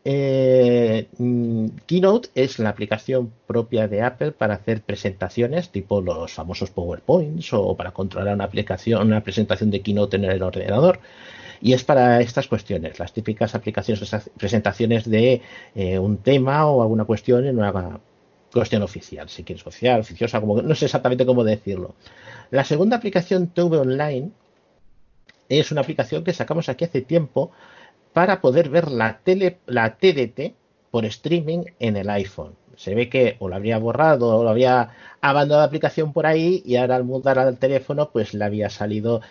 eh, 0.09 1.07
mm, 1.17 1.67
Keynote 1.85 2.29
es 2.33 2.59
la 2.59 2.69
aplicación 2.69 3.31
propia 3.45 3.87
de 3.89 4.01
Apple 4.01 4.31
para 4.31 4.53
hacer 4.55 4.81
presentaciones 4.81 5.69
tipo 5.69 6.01
los 6.01 6.31
famosos 6.31 6.71
PowerPoints 6.71 7.51
o 7.53 7.75
para 7.75 7.91
controlar 7.91 8.33
una 8.35 8.45
aplicación, 8.45 9.07
una 9.07 9.21
presentación 9.21 9.69
de 9.69 9.81
Keynote 9.81 10.15
en 10.17 10.25
el 10.25 10.41
ordenador. 10.41 10.99
Y 11.59 11.73
es 11.73 11.83
para 11.83 12.21
estas 12.21 12.47
cuestiones, 12.47 12.99
las 12.99 13.13
típicas 13.13 13.55
aplicaciones, 13.55 14.09
presentaciones 14.37 15.09
de 15.09 15.41
eh, 15.75 15.99
un 15.99 16.17
tema 16.17 16.67
o 16.67 16.81
alguna 16.83 17.05
cuestión 17.05 17.45
en 17.45 17.57
una 17.57 17.99
cuestión 18.53 18.83
oficial, 18.83 19.27
si 19.27 19.43
quieres 19.43 19.65
oficial, 19.65 19.99
oficiosa, 19.99 20.39
como 20.39 20.61
no 20.61 20.75
sé 20.75 20.85
exactamente 20.85 21.25
cómo 21.25 21.43
decirlo. 21.43 21.95
La 22.51 22.63
segunda 22.63 22.97
aplicación 22.97 23.47
TV 23.47 23.77
Online 23.77 24.31
es 25.49 25.71
una 25.71 25.81
aplicación 25.81 26.23
que 26.23 26.33
sacamos 26.33 26.69
aquí 26.69 26.85
hace 26.85 27.01
tiempo 27.01 27.51
para 28.13 28.41
poder 28.41 28.69
ver 28.69 28.89
la 28.91 29.19
tele, 29.19 29.59
la 29.65 29.97
TDT 29.97 30.55
por 30.91 31.05
streaming 31.05 31.65
en 31.79 31.97
el 31.97 32.09
iPhone. 32.09 32.55
Se 32.75 32.95
ve 32.95 33.09
que 33.09 33.35
o 33.39 33.49
lo 33.49 33.55
habría 33.55 33.77
borrado 33.79 34.37
o 34.37 34.43
lo 34.43 34.49
había 34.49 34.89
abandonado 35.21 35.61
la 35.61 35.67
aplicación 35.67 36.13
por 36.13 36.25
ahí 36.25 36.61
y 36.65 36.75
ahora 36.75 36.95
al 36.95 37.03
mudar 37.03 37.39
al 37.39 37.57
teléfono 37.57 38.11
pues 38.11 38.33
le 38.33 38.45
había 38.45 38.69
salido 38.69 39.21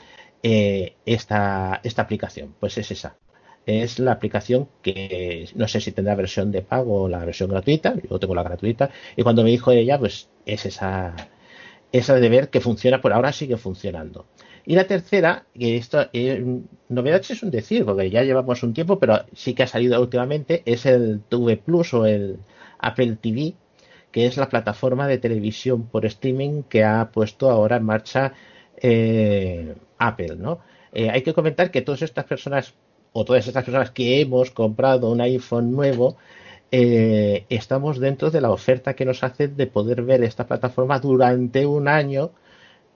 eh, 0.42 0.94
esta, 1.06 1.80
esta 1.82 2.02
aplicación. 2.02 2.54
Pues 2.60 2.78
es 2.78 2.90
esa. 2.90 3.16
Es 3.66 3.98
la 3.98 4.12
aplicación 4.12 4.68
que 4.82 5.48
no 5.56 5.66
sé 5.66 5.80
si 5.80 5.90
tendrá 5.92 6.14
versión 6.14 6.52
de 6.52 6.62
pago 6.62 7.02
o 7.02 7.08
la 7.08 7.24
versión 7.24 7.50
gratuita. 7.50 7.94
Yo 8.08 8.18
tengo 8.18 8.34
la 8.34 8.44
gratuita. 8.44 8.90
Y 9.16 9.22
cuando 9.22 9.42
me 9.42 9.50
dijo 9.50 9.72
ella, 9.72 9.98
pues 9.98 10.28
es 10.44 10.66
esa, 10.66 11.16
esa 11.92 12.14
de 12.14 12.28
ver 12.28 12.50
que 12.50 12.60
funciona, 12.60 13.00
por 13.00 13.12
ahora 13.12 13.32
sigue 13.32 13.56
funcionando. 13.56 14.26
Y 14.66 14.74
la 14.74 14.86
tercera, 14.86 15.46
que 15.54 15.76
esto, 15.76 16.08
eh, 16.12 16.44
novedad 16.88 17.22
es 17.28 17.42
un 17.42 17.50
decir, 17.50 17.84
porque 17.84 18.10
ya 18.10 18.24
llevamos 18.24 18.62
un 18.62 18.74
tiempo, 18.74 18.98
pero 18.98 19.24
sí 19.34 19.54
que 19.54 19.62
ha 19.62 19.66
salido 19.66 20.00
últimamente, 20.00 20.62
es 20.66 20.86
el 20.86 21.22
TV 21.28 21.56
Plus 21.56 21.94
o 21.94 22.04
el 22.06 22.38
Apple 22.78 23.16
TV, 23.22 23.54
que 24.10 24.26
es 24.26 24.36
la 24.36 24.48
plataforma 24.48 25.06
de 25.08 25.18
televisión 25.18 25.86
por 25.86 26.04
streaming 26.06 26.64
que 26.64 26.84
ha 26.84 27.10
puesto 27.12 27.50
ahora 27.50 27.76
en 27.76 27.84
marcha 27.84 28.32
eh, 28.82 29.74
Apple. 29.98 30.38
Eh, 30.92 31.10
hay 31.10 31.22
que 31.22 31.34
comentar 31.34 31.70
que 31.70 31.82
todas 31.82 32.02
estas 32.02 32.24
personas 32.24 32.74
o 33.12 33.24
todas 33.24 33.46
estas 33.46 33.64
personas 33.64 33.90
que 33.92 34.20
hemos 34.20 34.50
comprado 34.50 35.10
un 35.10 35.20
iPhone 35.20 35.72
nuevo 35.72 36.16
eh, 36.70 37.46
estamos 37.48 37.98
dentro 37.98 38.30
de 38.30 38.40
la 38.40 38.50
oferta 38.50 38.94
que 38.94 39.04
nos 39.04 39.22
hace 39.22 39.48
de 39.48 39.66
poder 39.66 40.02
ver 40.02 40.22
esta 40.24 40.46
plataforma 40.46 40.98
durante 40.98 41.64
un 41.64 41.88
año 41.88 42.32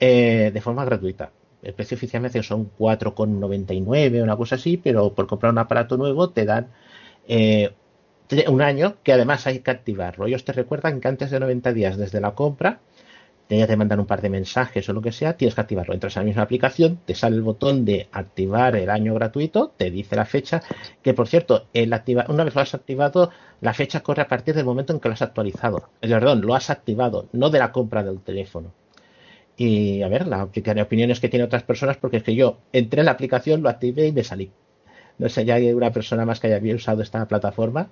eh, 0.00 0.50
de 0.52 0.60
forma 0.60 0.84
gratuita. 0.84 1.32
El 1.62 1.74
precio 1.74 1.96
oficial 1.96 2.22
me 2.22 2.28
hace 2.28 2.40
que 2.40 2.46
son 2.46 2.70
4,99, 2.78 4.22
una 4.22 4.36
cosa 4.36 4.54
así, 4.56 4.76
pero 4.76 5.14
por 5.14 5.26
comprar 5.26 5.52
un 5.52 5.58
aparato 5.58 5.96
nuevo 5.96 6.30
te 6.30 6.44
dan 6.44 6.68
eh, 7.28 7.72
un 8.48 8.62
año 8.62 8.96
que 9.02 9.12
además 9.12 9.46
hay 9.46 9.60
que 9.60 9.70
activarlo. 9.70 10.26
Ellos 10.26 10.44
te 10.44 10.52
recuerdan 10.52 11.00
que 11.00 11.08
antes 11.08 11.30
de 11.30 11.40
90 11.40 11.72
días 11.72 11.96
desde 11.96 12.20
la 12.20 12.34
compra 12.34 12.80
ya 13.58 13.66
te 13.66 13.76
mandan 13.76 14.00
un 14.00 14.06
par 14.06 14.20
de 14.20 14.30
mensajes 14.30 14.88
o 14.88 14.92
lo 14.92 15.02
que 15.02 15.12
sea, 15.12 15.36
tienes 15.36 15.54
que 15.54 15.60
activarlo. 15.60 15.94
Entras 15.94 16.16
a 16.16 16.20
la 16.20 16.26
misma 16.26 16.42
aplicación, 16.42 17.00
te 17.04 17.14
sale 17.14 17.36
el 17.36 17.42
botón 17.42 17.84
de 17.84 18.08
activar 18.12 18.76
el 18.76 18.90
año 18.90 19.14
gratuito, 19.14 19.72
te 19.76 19.90
dice 19.90 20.16
la 20.16 20.24
fecha, 20.24 20.62
que 21.02 21.14
por 21.14 21.26
cierto, 21.28 21.66
el 21.72 21.92
activa, 21.92 22.26
una 22.28 22.44
vez 22.44 22.54
lo 22.54 22.60
has 22.60 22.74
activado, 22.74 23.30
la 23.60 23.74
fecha 23.74 24.00
corre 24.00 24.22
a 24.22 24.28
partir 24.28 24.54
del 24.54 24.64
momento 24.64 24.92
en 24.92 25.00
que 25.00 25.08
lo 25.08 25.14
has 25.14 25.22
actualizado. 25.22 25.90
Eh, 26.00 26.08
Perdón, 26.08 26.42
lo 26.42 26.54
has 26.54 26.70
activado, 26.70 27.28
no 27.32 27.50
de 27.50 27.58
la 27.58 27.72
compra 27.72 28.02
del 28.02 28.20
teléfono. 28.20 28.72
Y 29.62 30.00
a 30.00 30.08
ver, 30.08 30.26
la 30.26 30.44
opiniones 30.44 31.20
que 31.20 31.28
tiene 31.28 31.44
otras 31.44 31.64
personas, 31.64 31.98
porque 31.98 32.16
es 32.16 32.22
que 32.22 32.34
yo 32.34 32.60
entré 32.72 33.00
en 33.00 33.04
la 33.04 33.12
aplicación, 33.12 33.60
lo 33.60 33.68
activé 33.68 34.06
y 34.06 34.12
me 34.12 34.24
salí. 34.24 34.50
No 35.18 35.28
sé, 35.28 35.44
ya 35.44 35.56
hay 35.56 35.70
una 35.74 35.92
persona 35.92 36.24
más 36.24 36.40
que 36.40 36.46
haya 36.46 36.74
usado 36.74 37.02
esta 37.02 37.28
plataforma. 37.28 37.90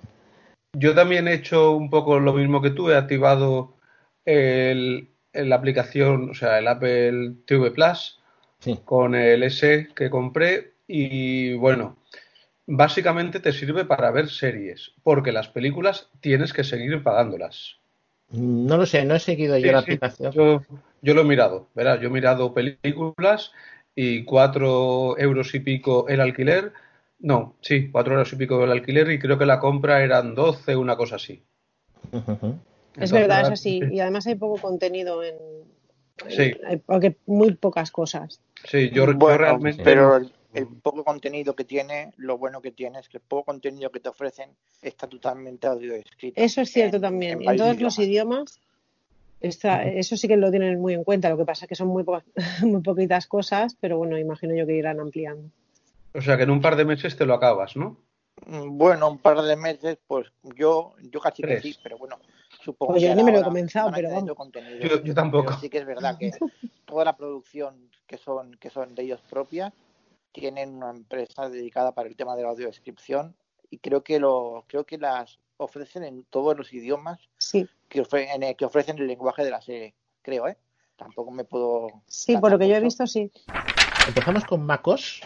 Yo 0.73 0.95
también 0.95 1.27
he 1.27 1.35
hecho 1.35 1.73
un 1.73 1.91
poco 1.91 2.19
lo 2.19 2.33
mismo 2.33 2.59
que 2.59 2.71
tú, 2.71 2.89
he 2.89 2.95
activado 2.95 3.75
el, 4.25 5.09
la 5.31 5.57
aplicación, 5.57 6.31
o 6.31 6.33
sea, 6.33 6.57
el 6.57 6.67
Apple 6.67 7.35
TV 7.45 7.69
Plus 7.69 8.19
sí. 8.57 8.79
con 8.83 9.13
el 9.13 9.43
S 9.43 9.89
que 9.95 10.09
compré 10.09 10.73
y 10.87 11.53
bueno, 11.53 11.97
básicamente 12.65 13.39
te 13.39 13.53
sirve 13.53 13.85
para 13.85 14.09
ver 14.09 14.27
series, 14.29 14.93
porque 15.03 15.31
las 15.31 15.49
películas 15.49 16.09
tienes 16.19 16.51
que 16.51 16.63
seguir 16.63 17.03
pagándolas. 17.03 17.75
No 18.31 18.77
lo 18.77 18.87
sé, 18.87 19.05
no 19.05 19.13
he 19.13 19.19
seguido 19.19 19.55
Sí, 19.55 19.61
yo 19.61 19.71
la 19.71 19.81
sí, 19.81 19.83
aplicación. 19.83 20.31
Yo, 20.31 20.61
yo 21.01 21.13
lo 21.13 21.21
he 21.21 21.25
mirado, 21.25 21.69
verás, 21.75 21.99
yo 21.99 22.07
he 22.07 22.11
mirado 22.11 22.53
películas 22.53 23.51
y 23.95 24.23
cuatro 24.23 25.17
euros 25.17 25.53
y 25.55 25.59
pico 25.59 26.07
el 26.07 26.21
alquiler. 26.21 26.73
No, 27.19 27.55
sí, 27.61 27.89
cuatro 27.91 28.13
euros 28.13 28.31
y 28.33 28.37
pico 28.37 28.63
el 28.63 28.71
alquiler 28.71 29.11
y 29.11 29.19
creo 29.19 29.37
que 29.37 29.45
la 29.45 29.59
compra 29.59 30.03
eran 30.03 30.35
12, 30.35 30.75
una 30.75 30.95
cosa 30.95 31.15
así. 31.15 31.43
Es 32.97 33.11
verdad, 33.11 33.41
es 33.41 33.49
así. 33.49 33.81
Y 33.91 33.99
además 33.99 34.27
hay 34.27 34.35
poco 34.35 34.59
contenido 34.61 35.23
en. 35.23 35.35
Sí. 36.27 36.53
Hay 36.65 36.77
porque 36.77 37.17
muy 37.25 37.53
pocas 37.53 37.91
cosas. 37.91 38.41
Sí, 38.65 38.89
yo, 38.89 39.05
realmente. 39.05 39.83
pero 39.83 40.17
el, 40.17 40.33
el 40.53 40.67
poco 40.67 41.03
contenido 41.03 41.55
que 41.55 41.63
tiene, 41.63 42.13
lo 42.17 42.37
bueno 42.37 42.61
que 42.61 42.71
tiene 42.71 42.99
es 42.99 43.09
que 43.09 43.17
el 43.17 43.23
poco 43.23 43.45
contenido 43.45 43.91
que 43.91 43.99
te 43.99 44.09
ofrecen 44.09 44.49
está 44.81 45.07
totalmente 45.07 45.67
audio 45.67 45.93
escrito. 45.93 46.41
Eso 46.41 46.61
es 46.61 46.71
cierto 46.71 46.99
también. 46.99 47.41
en 47.47 47.57
todos 47.57 47.79
los 47.79 47.99
idiomas, 47.99 48.59
eso 49.41 50.17
sí 50.17 50.27
que 50.27 50.37
lo 50.37 50.51
tienen 50.51 50.79
muy 50.79 50.93
en 50.93 51.03
cuenta. 51.03 51.29
Lo 51.29 51.37
que 51.37 51.45
pasa 51.45 51.65
es 51.65 51.69
que 51.69 51.75
son 51.75 51.87
muy, 51.87 52.03
pocas, 52.03 52.23
muy 52.63 52.81
poquitas 52.81 53.27
cosas, 53.27 53.75
pero 53.79 53.97
bueno, 53.97 54.17
imagino 54.17 54.55
yo 54.55 54.65
que 54.65 54.75
irán 54.75 54.99
ampliando. 54.99 55.49
O 56.13 56.21
sea 56.21 56.37
que 56.37 56.43
en 56.43 56.49
un 56.51 56.61
par 56.61 56.75
de 56.75 56.85
meses 56.85 57.15
te 57.15 57.25
lo 57.25 57.33
acabas, 57.33 57.75
¿no? 57.75 57.97
Mm, 58.45 58.77
Bueno, 58.77 59.09
un 59.09 59.19
par 59.19 59.41
de 59.41 59.55
meses, 59.55 59.97
pues 60.07 60.27
yo, 60.55 60.93
yo 61.11 61.19
casi 61.19 61.41
que 61.43 61.47
Tres. 61.47 61.61
sí, 61.61 61.77
pero 61.83 61.97
bueno, 61.97 62.17
supongo 62.61 62.93
Pues 62.93 63.03
que 63.03 63.09
yo 63.09 63.15
ni 63.15 63.23
me 63.23 63.31
lo 63.31 63.39
he 63.39 63.43
comenzado, 63.43 63.91
pero 63.93 64.09
vamos. 64.09 64.31
Yo, 64.81 65.03
yo 65.03 65.13
tampoco. 65.13 65.45
Pero 65.47 65.59
sí 65.59 65.69
que 65.69 65.79
es 65.79 65.85
verdad 65.85 66.17
que 66.17 66.31
toda 66.85 67.05
la 67.05 67.15
producción 67.15 67.89
que 68.07 68.17
son, 68.17 68.55
que 68.57 68.69
son 68.69 68.95
de 68.95 69.03
ellos 69.03 69.21
propias 69.29 69.73
tienen 70.31 70.75
una 70.75 70.91
empresa 70.91 71.49
dedicada 71.49 71.91
para 71.93 72.07
el 72.07 72.15
tema 72.15 72.35
de 72.35 72.43
la 72.43 72.49
audiodescripción 72.49 73.35
y 73.69 73.77
creo 73.77 74.03
que 74.03 74.19
lo, 74.19 74.63
creo 74.67 74.85
que 74.85 74.97
las 74.97 75.39
ofrecen 75.57 76.03
en 76.03 76.23
todos 76.23 76.57
los 76.57 76.73
idiomas 76.73 77.19
Sí, 77.37 77.67
que, 77.89 78.01
ofre- 78.01 78.27
en 78.33 78.43
el- 78.43 78.55
que 78.55 78.65
ofrecen 78.65 78.97
el 78.99 79.07
lenguaje 79.07 79.43
de 79.43 79.51
la 79.51 79.61
serie, 79.61 79.93
creo, 80.21 80.47
¿eh? 80.47 80.57
Tampoco 80.95 81.31
me 81.31 81.43
puedo 81.45 81.87
sí, 82.07 82.37
por 82.37 82.51
lo 82.51 82.59
que 82.59 82.67
yo 82.67 82.75
he 82.75 82.79
visto, 82.81 83.07
sí. 83.07 83.31
Empezamos 84.07 84.43
con 84.45 84.65
MacOS, 84.65 85.21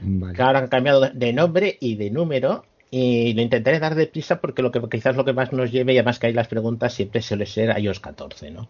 Vale. 0.00 0.34
que 0.34 0.42
ahora 0.42 0.60
han 0.60 0.68
cambiado 0.68 1.00
de 1.10 1.32
nombre 1.32 1.76
y 1.80 1.96
de 1.96 2.10
número. 2.10 2.64
Y 2.90 3.34
lo 3.34 3.42
intentaré 3.42 3.80
dar 3.80 3.96
deprisa 3.96 4.40
porque 4.40 4.62
lo 4.62 4.70
que 4.70 4.80
quizás 4.88 5.16
lo 5.16 5.24
que 5.24 5.32
más 5.32 5.52
nos 5.52 5.72
lleve, 5.72 5.94
y 5.94 5.98
además 5.98 6.20
que 6.20 6.28
hay 6.28 6.32
las 6.32 6.46
preguntas, 6.46 6.94
siempre 6.94 7.22
suele 7.22 7.44
ser 7.44 7.76
iOS 7.76 7.98
14, 7.98 8.52
¿no? 8.52 8.68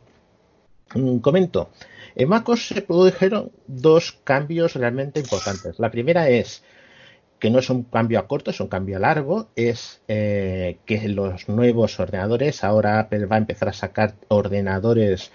Mm, 0.94 1.18
Comento. 1.18 1.68
En 2.14 2.28
MacOS 2.30 2.68
se 2.68 2.80
produjeron 2.80 3.52
dos 3.66 4.12
cambios 4.24 4.74
realmente 4.76 5.20
importantes. 5.20 5.78
La 5.78 5.90
primera 5.90 6.30
es 6.30 6.62
que 7.44 7.50
no 7.50 7.58
es 7.58 7.68
un 7.68 7.82
cambio 7.82 8.18
a 8.20 8.26
corto, 8.26 8.52
es 8.52 8.60
un 8.60 8.68
cambio 8.68 8.96
a 8.96 9.00
largo, 9.00 9.50
es 9.54 10.00
eh, 10.08 10.78
que 10.86 11.10
los 11.10 11.46
nuevos 11.46 12.00
ordenadores, 12.00 12.64
ahora 12.64 12.98
Apple 12.98 13.26
va 13.26 13.36
a 13.36 13.40
empezar 13.40 13.68
a 13.68 13.74
sacar 13.74 14.14
ordenadores 14.28 15.30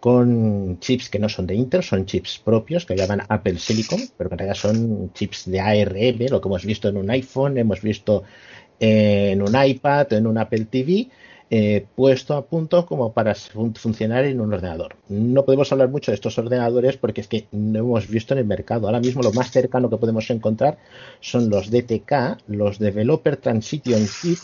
con 0.00 0.78
chips 0.80 1.10
que 1.10 1.18
no 1.18 1.28
son 1.28 1.46
de 1.46 1.56
Intel, 1.56 1.82
son 1.82 2.06
chips 2.06 2.38
propios 2.38 2.86
que 2.86 2.96
llaman 2.96 3.24
Apple 3.28 3.58
Silicon, 3.58 4.00
pero 4.16 4.30
que 4.30 4.36
en 4.36 4.38
realidad 4.38 4.56
son 4.58 5.12
chips 5.12 5.50
de 5.50 5.60
ARM, 5.60 6.30
lo 6.30 6.40
que 6.40 6.48
hemos 6.48 6.64
visto 6.64 6.88
en 6.88 6.96
un 6.96 7.10
iPhone, 7.10 7.58
hemos 7.58 7.82
visto 7.82 8.22
en 8.78 9.42
un 9.42 9.54
iPad, 9.62 10.14
en 10.14 10.26
un 10.26 10.38
Apple 10.38 10.64
TV, 10.64 11.10
eh, 11.50 11.86
puesto 11.96 12.34
a 12.36 12.46
punto 12.46 12.86
como 12.86 13.12
para 13.12 13.34
fun- 13.34 13.74
funcionar 13.74 14.24
en 14.24 14.40
un 14.40 14.52
ordenador. 14.54 14.96
No 15.08 15.44
podemos 15.44 15.70
hablar 15.72 15.88
mucho 15.88 16.10
de 16.12 16.14
estos 16.14 16.38
ordenadores 16.38 16.96
porque 16.96 17.20
es 17.22 17.28
que 17.28 17.48
no 17.52 17.80
hemos 17.80 18.08
visto 18.08 18.34
en 18.34 18.38
el 18.38 18.46
mercado. 18.46 18.86
Ahora 18.86 19.00
mismo 19.00 19.22
lo 19.22 19.32
más 19.32 19.50
cercano 19.50 19.90
que 19.90 19.96
podemos 19.98 20.30
encontrar 20.30 20.78
son 21.20 21.48
los 21.50 21.70
DTK, 21.70 22.38
los 22.46 22.78
Developer 22.78 23.36
Transition 23.36 24.06
Kit, 24.22 24.38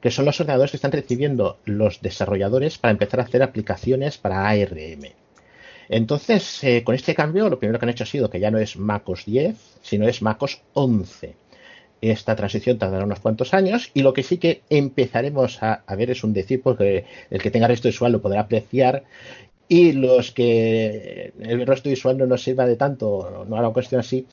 que 0.00 0.10
son 0.10 0.24
los 0.24 0.40
ordenadores 0.40 0.72
que 0.72 0.76
están 0.78 0.92
recibiendo 0.92 1.58
los 1.64 2.00
desarrolladores 2.02 2.78
para 2.78 2.92
empezar 2.92 3.20
a 3.20 3.24
hacer 3.24 3.42
aplicaciones 3.42 4.18
para 4.18 4.48
ARM. 4.48 5.04
Entonces, 5.88 6.62
eh, 6.64 6.82
con 6.84 6.94
este 6.94 7.14
cambio, 7.14 7.48
lo 7.48 7.58
primero 7.58 7.78
que 7.78 7.84
han 7.84 7.90
hecho 7.90 8.04
ha 8.04 8.06
sido 8.06 8.30
que 8.30 8.40
ya 8.40 8.50
no 8.50 8.58
es 8.58 8.76
MacOS 8.76 9.24
10, 9.26 9.56
sino 9.82 10.08
es 10.08 10.22
MacOS 10.22 10.62
11. 10.74 11.36
Esta 12.02 12.36
transición 12.36 12.78
tardará 12.78 13.04
unos 13.04 13.20
cuantos 13.20 13.54
años 13.54 13.90
y 13.94 14.02
lo 14.02 14.12
que 14.12 14.22
sí 14.22 14.36
que 14.36 14.62
empezaremos 14.68 15.62
a, 15.62 15.84
a 15.86 15.96
ver 15.96 16.10
es 16.10 16.24
un 16.24 16.34
decir, 16.34 16.60
porque 16.60 17.06
el 17.30 17.40
que 17.40 17.50
tenga 17.50 17.68
resto 17.68 17.88
visual 17.88 18.12
lo 18.12 18.20
podrá 18.20 18.40
apreciar 18.40 19.04
y 19.68 19.92
los 19.92 20.32
que 20.32 21.32
el 21.40 21.66
resto 21.66 21.88
visual 21.88 22.18
no 22.18 22.26
nos 22.26 22.42
sirva 22.42 22.66
de 22.66 22.76
tanto, 22.76 23.46
no 23.48 23.56
haga 23.56 23.72
cuestión 23.72 24.00
así, 24.00 24.26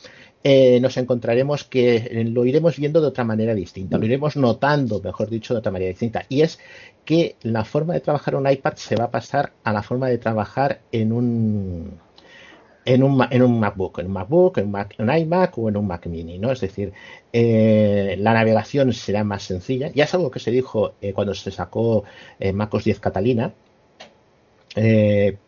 eh, 0.43 0.79
nos 0.81 0.97
encontraremos 0.97 1.63
que 1.63 2.25
lo 2.29 2.43
iremos 2.43 2.77
viendo 2.77 2.99
de 2.99 3.07
otra 3.07 3.23
manera 3.23 3.55
distinta, 3.55 3.97
lo 3.97 4.05
iremos 4.05 4.35
notando, 4.35 5.01
mejor 5.01 5.29
dicho, 5.29 5.53
de 5.53 5.59
otra 5.59 5.71
manera 5.71 5.89
distinta. 5.89 6.25
Y 6.27 6.41
es 6.41 6.59
que 7.05 7.35
la 7.41 7.63
forma 7.63 7.93
de 7.93 8.01
trabajar 8.01 8.35
un 8.35 8.49
iPad 8.49 8.73
se 8.75 8.95
va 8.95 9.05
a 9.05 9.11
pasar 9.11 9.53
a 9.63 9.71
la 9.71 9.81
forma 9.81 10.09
de 10.09 10.17
trabajar 10.17 10.81
en 10.91 11.13
un 11.13 11.99
en 12.93 13.03
un, 13.03 13.13
en 13.29 13.41
un 13.41 13.59
MacBook, 13.59 13.99
en 13.99 14.07
un 14.07 14.13
MacBook, 14.13 14.57
en 14.57 14.65
un, 14.65 14.71
Mac- 14.71 14.95
en 14.97 15.09
un 15.09 15.15
iMac 15.17 15.57
o 15.57 15.69
en 15.69 15.77
un 15.77 15.87
Mac 15.87 16.05
Mini, 16.07 16.37
¿no? 16.39 16.51
Es 16.51 16.59
decir, 16.61 16.91
eh, 17.33 18.15
la 18.19 18.33
navegación 18.33 18.93
será 18.93 19.23
más 19.23 19.43
sencilla. 19.43 19.91
Ya 19.93 20.05
es 20.05 20.13
algo 20.13 20.31
que 20.31 20.39
se 20.39 20.51
dijo 20.51 20.93
eh, 21.01 21.13
cuando 21.13 21.33
se 21.33 21.51
sacó 21.51 22.03
eh, 22.39 22.51
MacOS 22.53 22.83
10 22.85 22.99
Catalina, 22.99 23.53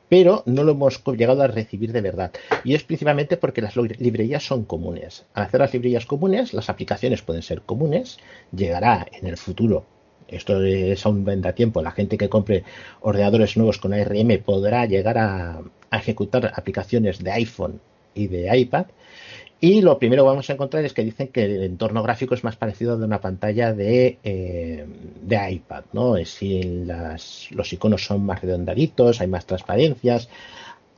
pero 0.10 0.43
no 0.45 0.63
lo 0.63 0.71
hemos 0.73 1.01
llegado 1.06 1.41
a 1.41 1.47
recibir 1.47 1.91
de 1.93 2.01
verdad. 2.01 2.32
Y 2.63 2.73
es 2.75 2.84
principalmente 2.84 3.38
porque 3.38 3.62
las 3.62 3.75
librerías 3.77 4.43
son 4.43 4.65
comunes. 4.65 5.25
Al 5.34 5.43
hacer 5.45 5.62
las 5.62 5.73
librerías 5.73 6.06
comunes, 6.06 6.54
las 6.54 6.69
aplicaciones 6.69 7.21
pueden 7.21 7.41
ser 7.43 7.62
comunes. 7.62 8.17
Llegará 8.56 9.08
en 9.19 9.27
el 9.27 9.38
futuro. 9.38 9.86
Esto 10.27 10.62
es 10.63 11.06
aún 11.06 11.23
vendrá 11.25 11.54
tiempo. 11.54 11.82
La 11.82 11.91
gente 11.91 12.17
que 12.17 12.30
compre 12.30 12.63
ordenadores 13.01 13.56
nuevos 13.58 13.77
con 13.77 13.93
ARM 13.93 14.38
podrá 14.43 14.86
llegar 14.86 15.17
a, 15.17 15.62
a 15.91 15.97
ejecutar 15.97 16.51
aplicaciones 16.56 17.19
de 17.23 17.32
iPhone 17.32 17.80
y 18.15 18.27
de 18.27 18.58
iPad. 18.58 18.88
Y 19.60 19.82
lo 19.82 19.99
primero 19.99 20.23
que 20.23 20.27
vamos 20.30 20.49
a 20.49 20.54
encontrar 20.54 20.84
es 20.86 20.93
que 20.93 21.04
dicen 21.04 21.27
que 21.27 21.43
el 21.45 21.63
entorno 21.63 22.01
gráfico 22.01 22.34
es 22.34 22.43
más 22.43 22.56
parecido 22.56 22.93
a 22.93 22.97
de 22.97 23.06
una 23.06 23.21
pantalla 23.21 23.73
de, 23.73 24.17
eh, 24.23 24.86
de 25.21 25.51
iPad, 25.51 25.84
¿no? 25.93 26.17
Es 26.17 26.30
si 26.32 26.63
las- 26.63 27.47
los 27.51 27.71
iconos 27.71 28.04
son 28.04 28.25
más 28.25 28.41
redondaditos, 28.41 29.21
hay 29.21 29.27
más 29.27 29.45
transparencias, 29.45 30.30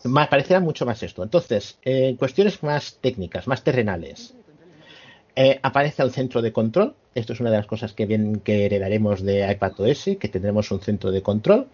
más, 0.06 0.28
parecerá 0.30 0.62
mucho 0.62 0.86
más 0.86 1.04
esto. 1.04 1.24
Entonces, 1.24 1.78
eh, 1.84 2.10
en 2.10 2.16
cuestiones 2.16 2.64
más 2.64 2.98
técnicas, 3.02 3.48
más 3.48 3.64
terrenales, 3.64 4.34
eh, 5.36 5.60
aparece 5.64 6.04
el 6.04 6.12
centro 6.12 6.42
de 6.42 6.52
control. 6.54 6.94
Esto 7.16 7.34
es 7.34 7.40
una 7.40 7.52
de 7.52 7.58
las 7.58 7.66
cosas 7.66 7.94
que, 7.94 8.08
que 8.44 8.66
heredaremos 8.66 9.22
de 9.24 9.50
iPadOS, 9.52 10.18
que 10.20 10.28
tendremos 10.30 10.72
un 10.72 10.80
centro 10.82 11.12
de 11.12 11.22
control. 11.22 11.68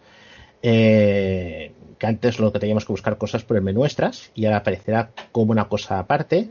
Que 1.99 2.07
antes 2.07 2.39
lo 2.39 2.51
que 2.51 2.59
teníamos 2.59 2.85
que 2.85 2.93
buscar 2.93 3.17
cosas 3.17 3.43
por 3.43 3.57
el 3.57 3.63
menú 3.63 3.85
extras 3.85 4.31
y 4.33 4.45
ahora 4.45 4.57
aparecerá 4.57 5.11
como 5.31 5.51
una 5.51 5.67
cosa 5.67 5.99
aparte. 5.99 6.49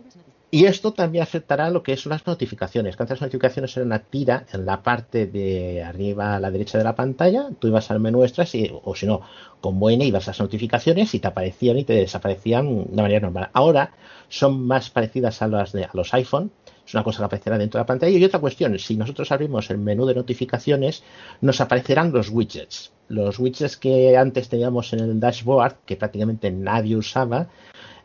Y 0.50 0.64
esto 0.64 0.92
también 0.92 1.22
afectará 1.22 1.68
lo 1.68 1.82
que 1.82 1.96
son 1.96 2.10
las 2.10 2.26
notificaciones. 2.26 2.96
Que 2.96 3.02
antes 3.02 3.16
las 3.16 3.28
notificaciones 3.28 3.76
eran 3.76 3.88
una 3.88 3.98
tira 3.98 4.46
en 4.52 4.64
la 4.64 4.82
parte 4.82 5.26
de 5.26 5.82
arriba 5.82 6.36
a 6.36 6.40
la 6.40 6.50
derecha 6.50 6.78
de 6.78 6.84
la 6.84 6.94
pantalla. 6.94 7.48
Tú 7.58 7.68
ibas 7.68 7.90
al 7.90 8.00
menú 8.00 8.24
extras 8.24 8.54
y, 8.54 8.70
o 8.82 8.94
si 8.94 9.06
no, 9.06 9.20
con 9.60 9.78
N 9.90 10.04
ibas 10.04 10.26
a 10.26 10.30
las 10.30 10.40
notificaciones 10.40 11.14
y 11.14 11.18
te 11.18 11.28
aparecían 11.28 11.78
y 11.78 11.84
te 11.84 11.94
desaparecían 11.94 12.86
de 12.90 13.02
manera 13.02 13.20
normal. 13.20 13.50
Ahora 13.52 13.92
son 14.28 14.66
más 14.66 14.88
parecidas 14.88 15.42
a 15.42 15.48
las 15.48 15.72
de 15.72 15.84
a 15.84 15.90
los 15.92 16.14
iPhone. 16.14 16.50
Es 16.88 16.94
una 16.94 17.04
cosa 17.04 17.18
que 17.18 17.24
aparecerá 17.26 17.58
dentro 17.58 17.76
de 17.76 17.82
la 17.82 17.86
pantalla. 17.86 18.16
Y 18.16 18.24
otra 18.24 18.40
cuestión, 18.40 18.78
si 18.78 18.96
nosotros 18.96 19.30
abrimos 19.30 19.68
el 19.68 19.76
menú 19.76 20.06
de 20.06 20.14
notificaciones, 20.14 21.02
nos 21.42 21.60
aparecerán 21.60 22.12
los 22.12 22.30
widgets. 22.30 22.92
Los 23.08 23.38
widgets 23.38 23.76
que 23.76 24.16
antes 24.16 24.48
teníamos 24.48 24.94
en 24.94 25.00
el 25.00 25.20
dashboard, 25.20 25.76
que 25.84 25.96
prácticamente 25.96 26.50
nadie 26.50 26.96
usaba, 26.96 27.48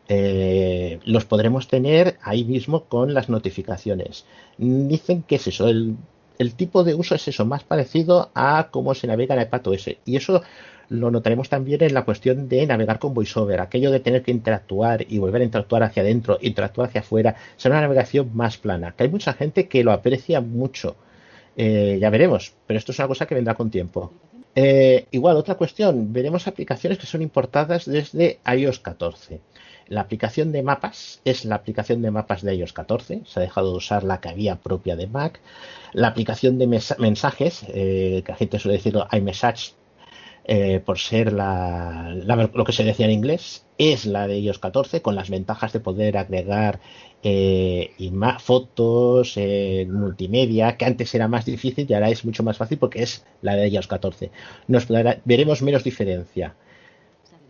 eh, 0.10 1.00
los 1.06 1.24
podremos 1.24 1.69
tener 1.69 2.17
ahí 2.22 2.43
mismo 2.43 2.84
con 2.84 3.13
las 3.13 3.30
notificaciones. 3.30 4.26
Dicen 4.58 5.24
que 5.24 5.36
es 5.36 5.48
eso, 5.48 5.69
el, 5.69 5.96
el 6.38 6.54
tipo 6.54 6.84
de 6.84 6.93
uso 6.93 7.15
es 7.15 7.26
eso, 7.30 7.46
más 7.46 7.63
parecido 7.63 8.32
a 8.36 8.67
cómo 8.69 8.93
se 8.96 9.08
navega 9.08 9.34
en 9.36 9.43
iPadOS. 9.43 9.91
Y 10.04 10.17
eso 10.17 10.43
lo 10.93 11.10
notaremos 11.10 11.49
también 11.49 11.84
en 11.84 11.93
la 11.93 12.06
cuestión 12.06 12.47
de 12.47 12.67
navegar 12.67 12.99
con 12.99 13.15
VoiceOver, 13.15 13.62
aquello 13.62 13.89
de 13.89 13.99
tener 13.99 14.21
que 14.21 14.29
interactuar 14.29 15.06
y 15.10 15.17
volver 15.17 15.41
a 15.41 15.45
interactuar 15.45 15.82
hacia 15.82 16.03
adentro, 16.03 16.38
interactuar 16.39 16.89
hacia 16.89 17.01
afuera, 17.01 17.36
será 17.58 17.75
una 17.75 17.82
navegación 17.82 18.29
más 18.36 18.58
plana, 18.58 18.93
que 18.95 19.03
hay 19.03 19.10
mucha 19.10 19.34
gente 19.34 19.67
que 19.67 19.84
lo 19.84 19.91
aprecia 19.91 20.39
mucho. 20.39 20.95
Eh, 21.58 21.97
ya 21.99 22.10
veremos, 22.12 22.53
pero 22.67 22.77
esto 22.77 22.91
es 22.91 22.99
una 22.99 23.08
cosa 23.08 23.25
que 23.25 23.34
vendrá 23.36 23.56
con 23.56 23.71
tiempo. 23.71 24.13
Eh, 24.56 25.08
igual, 25.10 25.36
otra 25.36 25.56
cuestión, 25.56 26.13
veremos 26.13 26.47
aplicaciones 26.47 26.99
que 26.99 27.08
son 27.08 27.23
importadas 27.23 27.86
desde 27.86 28.39
iOS 28.45 28.79
14. 28.79 29.41
La 29.88 30.01
aplicación 30.01 30.51
de 30.51 30.62
mapas 30.62 31.21
es 31.25 31.43
la 31.43 31.56
aplicación 31.56 32.03
de 32.03 32.12
mapas 32.12 32.43
de 32.43 32.56
iOS 32.56 32.71
14, 32.71 33.21
se 33.25 33.39
ha 33.39 33.43
dejado 33.43 33.71
de 33.71 33.77
usar 33.77 34.03
la 34.03 34.21
que 34.21 34.29
había 34.29 34.58
propia 34.58 34.95
de 34.95 35.08
Mac. 35.08 35.39
La 35.91 36.08
aplicación 36.08 36.60
de 36.60 36.67
mensajes, 36.67 37.65
eh, 37.69 38.21
que 38.23 38.32
la 38.32 38.38
gente 38.38 38.60
suele 38.60 38.77
decirlo 38.77 39.08
iMessage, 39.12 39.73
eh, 40.45 40.82
por 40.86 40.99
ser 40.99 41.32
la, 41.32 42.13
lo 42.53 42.63
que 42.65 42.73
se 42.73 42.84
decía 42.84 43.06
en 43.06 43.13
inglés, 43.13 43.65
es 43.77 44.06
la 44.06 44.27
de 44.27 44.39
iOS 44.39 44.60
14, 44.60 45.01
con 45.01 45.15
las 45.15 45.29
ventajas 45.29 45.73
de 45.73 45.79
poder 45.79 46.17
agregar 46.17 46.79
eh, 47.23 47.91
fotos, 48.39 49.34
eh, 49.38 49.88
multimedia, 49.89 50.75
que 50.77 50.86
antes 50.86 51.15
era 51.15 51.27
más 51.27 51.45
difícil 51.45 51.88
y 51.89 51.93
ahora 51.93 52.10
es 52.10 52.25
mucho 52.25 52.43
más 52.43 52.58
fácil 52.58 52.77
porque 52.77 53.03
es 53.03 53.25
la 53.41 53.56
de 53.56 53.69
iOS 53.69 53.88
14. 53.88 54.32
Nos 54.67 54.88
veremos 55.25 55.62
menos 55.62 55.84
diferencia. 55.84 56.56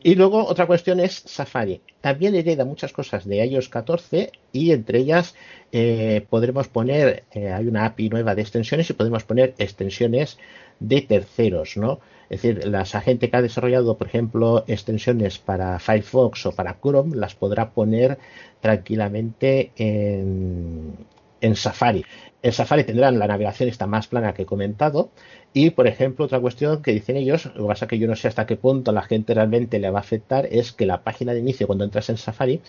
Y 0.03 0.15
luego 0.15 0.45
otra 0.45 0.67
cuestión 0.67 0.99
es 0.99 1.23
Safari. 1.25 1.79
También 2.01 2.35
hereda 2.35 2.65
muchas 2.65 2.91
cosas 2.91 3.25
de 3.25 3.45
iOS 3.45 3.69
14 3.69 4.33
y 4.51 4.71
entre 4.71 4.99
ellas 4.99 5.33
eh, 5.71 6.25
podremos 6.29 6.67
poner, 6.67 7.23
eh, 7.31 7.53
hay 7.53 7.67
una 7.67 7.85
API 7.85 8.09
nueva 8.09 8.35
de 8.35 8.41
extensiones 8.41 8.89
y 8.89 8.93
podemos 8.93 9.23
poner 9.23 9.53
extensiones 9.57 10.37
de 10.81 11.01
terceros, 11.01 11.77
¿no? 11.77 12.01
Es 12.29 12.41
decir, 12.41 12.67
la 12.67 12.83
gente 12.85 13.29
que 13.29 13.37
ha 13.37 13.41
desarrollado, 13.41 13.97
por 13.97 14.07
ejemplo, 14.07 14.65
extensiones 14.67 15.39
para 15.39 15.79
Firefox 15.79 16.47
o 16.47 16.51
para 16.51 16.79
Chrome, 16.81 17.15
las 17.15 17.35
podrá 17.35 17.69
poner 17.69 18.17
tranquilamente 18.59 19.71
en, 19.77 20.97
en 21.43 21.55
Safari. 21.55 22.03
En 22.41 22.51
Safari 22.51 22.83
tendrán 22.83 23.19
la 23.19 23.27
navegación 23.27 23.69
esta 23.69 23.85
más 23.85 24.07
plana 24.07 24.33
que 24.33 24.43
he 24.43 24.45
comentado. 24.45 25.11
Y, 25.53 25.69
por 25.69 25.87
ejemplo, 25.87 26.25
otra 26.25 26.39
cuestión 26.39 26.81
que 26.81 26.93
dicen 26.93 27.15
ellos, 27.17 27.45
lo 27.55 27.63
que 27.63 27.67
pasa 27.67 27.87
que 27.87 27.99
yo 27.99 28.07
no 28.07 28.15
sé 28.15 28.27
hasta 28.27 28.45
qué 28.45 28.55
punto 28.55 28.91
a 28.91 28.93
la 28.93 29.03
gente 29.03 29.33
realmente 29.33 29.77
le 29.77 29.89
va 29.91 29.99
a 29.99 30.01
afectar, 30.01 30.47
es 30.49 30.71
que 30.71 30.85
la 30.85 31.03
página 31.03 31.33
de 31.33 31.39
inicio, 31.39 31.67
cuando 31.67 31.85
entras 31.85 32.09
en 32.09 32.17
Safari, 32.17 32.61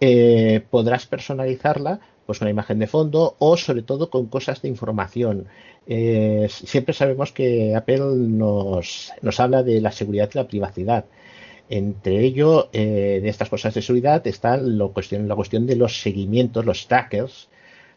eh, 0.00 0.62
podrás 0.70 1.06
personalizarla 1.06 2.00
pues 2.26 2.40
una 2.40 2.50
imagen 2.50 2.78
de 2.78 2.86
fondo 2.86 3.36
o 3.38 3.56
sobre 3.58 3.82
todo 3.82 4.08
con 4.08 4.26
cosas 4.26 4.62
de 4.62 4.68
información. 4.68 5.46
Eh, 5.86 6.48
siempre 6.48 6.94
sabemos 6.94 7.32
que 7.32 7.74
Apple 7.76 7.98
nos, 7.98 9.12
nos 9.20 9.40
habla 9.40 9.62
de 9.62 9.82
la 9.82 9.92
seguridad 9.92 10.30
y 10.32 10.38
la 10.38 10.48
privacidad. 10.48 11.04
Entre 11.68 12.20
ello, 12.24 12.68
eh, 12.72 13.20
de 13.22 13.28
estas 13.28 13.48
cosas 13.50 13.74
de 13.74 13.82
seguridad 13.82 14.26
está 14.26 14.58
cuestión, 14.92 15.28
la 15.28 15.36
cuestión 15.36 15.66
de 15.66 15.76
los 15.76 16.00
seguimientos, 16.00 16.64
los 16.64 16.86
trackers, 16.86 17.48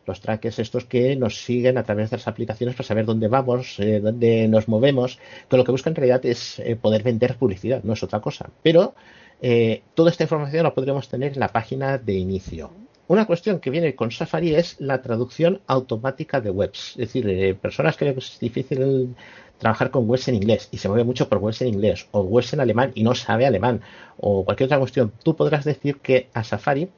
los 0.07 0.21
trackers 0.21 0.59
estos 0.59 0.85
que 0.85 1.15
nos 1.15 1.43
siguen 1.43 1.77
a 1.77 1.83
través 1.83 2.09
de 2.09 2.17
las 2.17 2.27
aplicaciones 2.27 2.75
para 2.75 2.87
saber 2.87 3.05
dónde 3.05 3.27
vamos, 3.27 3.79
eh, 3.79 3.99
dónde 3.99 4.47
nos 4.47 4.67
movemos, 4.67 5.19
que 5.49 5.57
lo 5.57 5.63
que 5.63 5.71
busca 5.71 5.89
en 5.89 5.95
realidad 5.95 6.25
es 6.25 6.59
eh, 6.59 6.75
poder 6.75 7.03
vender 7.03 7.35
publicidad, 7.35 7.83
no 7.83 7.93
es 7.93 8.03
otra 8.03 8.19
cosa. 8.21 8.49
Pero 8.63 8.95
eh, 9.41 9.83
toda 9.93 10.09
esta 10.09 10.23
información 10.23 10.63
la 10.63 10.73
podremos 10.73 11.07
tener 11.09 11.33
en 11.33 11.39
la 11.39 11.49
página 11.49 11.97
de 11.97 12.13
inicio. 12.13 12.71
Una 13.09 13.25
cuestión 13.25 13.59
que 13.59 13.69
viene 13.69 13.95
con 13.95 14.11
Safari 14.11 14.55
es 14.55 14.75
la 14.79 15.01
traducción 15.01 15.61
automática 15.67 16.41
de 16.41 16.49
webs. 16.49 16.91
Es 16.97 17.13
decir, 17.13 17.57
personas 17.57 17.95
que 17.95 18.09
es 18.09 18.37
difícil 18.39 19.15
trabajar 19.57 19.91
con 19.91 20.09
webs 20.09 20.27
en 20.27 20.35
inglés 20.35 20.69
y 20.71 20.77
se 20.77 20.87
mueve 20.87 21.03
mucho 21.03 21.29
por 21.29 21.39
webs 21.39 21.61
en 21.61 21.69
inglés 21.69 22.07
o 22.11 22.21
webs 22.21 22.53
en 22.53 22.59
alemán 22.59 22.91
y 22.95 23.03
no 23.03 23.15
sabe 23.15 23.45
alemán 23.45 23.81
o 24.17 24.45
cualquier 24.45 24.67
otra 24.67 24.79
cuestión, 24.79 25.11
tú 25.23 25.35
podrás 25.35 25.65
decir 25.65 25.97
que 25.97 26.27
a 26.33 26.43
Safari 26.43 26.89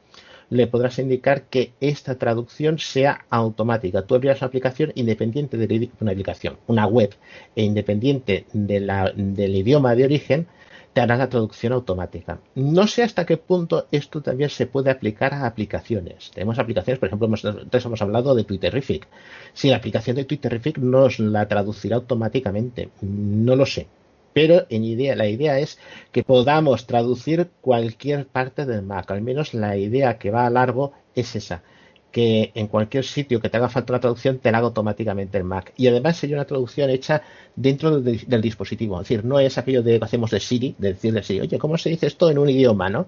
le 0.49 0.67
podrás 0.67 0.99
indicar 0.99 1.43
que 1.43 1.73
esta 1.79 2.15
traducción 2.15 2.79
sea 2.79 3.25
automática. 3.29 4.03
Tú 4.03 4.15
abrirás 4.15 4.41
una 4.41 4.47
aplicación 4.47 4.91
independiente 4.95 5.57
de 5.57 5.89
una 5.99 6.11
aplicación, 6.11 6.57
una 6.67 6.87
web, 6.87 7.15
e 7.55 7.63
independiente 7.63 8.45
de 8.53 8.79
la, 8.79 9.11
del 9.15 9.55
idioma 9.55 9.95
de 9.95 10.05
origen, 10.05 10.47
te 10.93 11.01
hará 11.01 11.17
la 11.17 11.29
traducción 11.29 11.73
automática. 11.73 12.39
No 12.55 12.87
sé 12.87 13.03
hasta 13.03 13.25
qué 13.25 13.37
punto 13.37 13.87
esto 13.91 14.21
también 14.21 14.49
se 14.49 14.65
puede 14.65 14.89
aplicar 14.89 15.33
a 15.33 15.45
aplicaciones. 15.45 16.31
Tenemos 16.31 16.57
aplicaciones, 16.57 16.99
por 16.99 17.07
ejemplo, 17.07 17.27
hemos, 17.27 17.43
hemos 17.45 18.01
hablado 18.01 18.33
de 18.33 18.43
Twitterific. 18.43 19.07
Si 19.53 19.69
la 19.69 19.77
aplicación 19.77 20.15
de 20.15 20.25
Twitterific 20.25 20.79
nos 20.79 21.19
la 21.19 21.47
traducirá 21.47 21.97
automáticamente, 21.97 22.89
no 23.01 23.55
lo 23.55 23.67
sé 23.67 23.87
pero 24.33 24.65
en 24.69 24.83
idea, 24.83 25.15
la 25.15 25.27
idea 25.27 25.59
es 25.59 25.77
que 26.11 26.23
podamos 26.23 26.85
traducir 26.85 27.49
cualquier 27.61 28.27
parte 28.27 28.65
del 28.65 28.83
Mac, 28.83 29.09
al 29.11 29.21
menos 29.21 29.53
la 29.53 29.77
idea 29.77 30.17
que 30.17 30.31
va 30.31 30.45
a 30.45 30.49
largo 30.49 30.93
es 31.15 31.35
esa, 31.35 31.63
que 32.11 32.51
en 32.55 32.67
cualquier 32.67 33.05
sitio 33.05 33.39
que 33.39 33.49
te 33.49 33.57
haga 33.57 33.69
falta 33.69 33.93
una 33.93 33.99
traducción 33.99 34.39
te 34.39 34.51
la 34.51 34.59
haga 34.59 34.67
automáticamente 34.67 35.37
el 35.37 35.43
Mac. 35.43 35.73
Y 35.77 35.87
además 35.87 36.17
sería 36.17 36.35
una 36.35 36.45
traducción 36.45 36.89
hecha 36.89 37.21
dentro 37.55 38.01
del, 38.01 38.41
dispositivo, 38.41 38.95
es 39.01 39.07
decir, 39.07 39.25
no 39.25 39.39
es 39.39 39.57
aquello 39.57 39.83
de 39.83 39.99
que 39.99 40.05
hacemos 40.05 40.31
de 40.31 40.39
Siri, 40.39 40.75
de 40.77 40.93
decirle 40.93 41.23
Siri, 41.23 41.41
oye, 41.41 41.59
¿cómo 41.59 41.77
se 41.77 41.89
dice 41.89 42.07
esto 42.07 42.29
en 42.29 42.37
un 42.37 42.49
idioma, 42.49 42.89
no? 42.89 43.07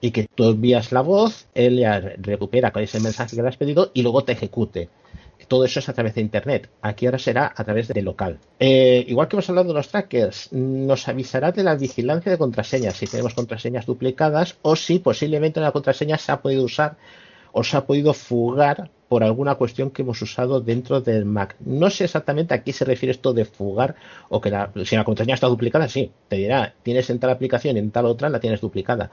Y 0.00 0.10
que 0.10 0.26
tú 0.34 0.44
envías 0.50 0.90
la 0.90 1.00
voz, 1.00 1.46
él 1.54 1.78
ya 1.78 2.00
recupera 2.00 2.72
con 2.72 2.82
ese 2.82 2.98
mensaje 2.98 3.36
que 3.36 3.42
le 3.42 3.48
has 3.48 3.56
pedido 3.56 3.92
y 3.94 4.02
luego 4.02 4.24
te 4.24 4.32
ejecute 4.32 4.88
todo 5.48 5.64
eso 5.64 5.80
es 5.80 5.88
a 5.88 5.92
través 5.92 6.14
de 6.14 6.20
Internet. 6.20 6.70
Aquí 6.80 7.06
ahora 7.06 7.18
será 7.18 7.52
a 7.54 7.64
través 7.64 7.88
de 7.88 8.02
local. 8.02 8.38
Eh, 8.58 9.04
igual 9.08 9.28
que 9.28 9.36
hemos 9.36 9.48
hablado 9.48 9.68
de 9.68 9.74
los 9.74 9.88
trackers, 9.88 10.52
nos 10.52 11.08
avisará 11.08 11.52
de 11.52 11.62
la 11.62 11.74
vigilancia 11.74 12.32
de 12.32 12.38
contraseñas, 12.38 12.96
si 12.96 13.06
tenemos 13.06 13.34
contraseñas 13.34 13.86
duplicadas 13.86 14.56
o 14.62 14.76
si 14.76 14.98
posiblemente 14.98 15.60
una 15.60 15.72
contraseña 15.72 16.18
se 16.18 16.32
ha 16.32 16.40
podido 16.40 16.64
usar 16.64 16.96
o 17.52 17.62
se 17.62 17.76
ha 17.76 17.86
podido 17.86 18.14
fugar 18.14 18.90
por 19.08 19.22
alguna 19.22 19.56
cuestión 19.56 19.90
que 19.90 20.00
hemos 20.00 20.22
usado 20.22 20.60
dentro 20.60 21.02
del 21.02 21.26
Mac. 21.26 21.56
No 21.60 21.90
sé 21.90 22.04
exactamente 22.04 22.54
a 22.54 22.62
qué 22.62 22.72
se 22.72 22.86
refiere 22.86 23.12
esto 23.12 23.34
de 23.34 23.44
fugar 23.44 23.94
o 24.30 24.40
que 24.40 24.50
la, 24.50 24.72
si 24.86 24.96
la 24.96 25.04
contraseña 25.04 25.34
está 25.34 25.48
duplicada, 25.48 25.86
sí, 25.86 26.10
te 26.28 26.36
dirá, 26.36 26.74
tienes 26.82 27.10
en 27.10 27.18
tal 27.18 27.28
aplicación 27.28 27.76
y 27.76 27.80
en 27.80 27.90
tal 27.90 28.06
otra 28.06 28.30
la 28.30 28.40
tienes 28.40 28.62
duplicada. 28.62 29.10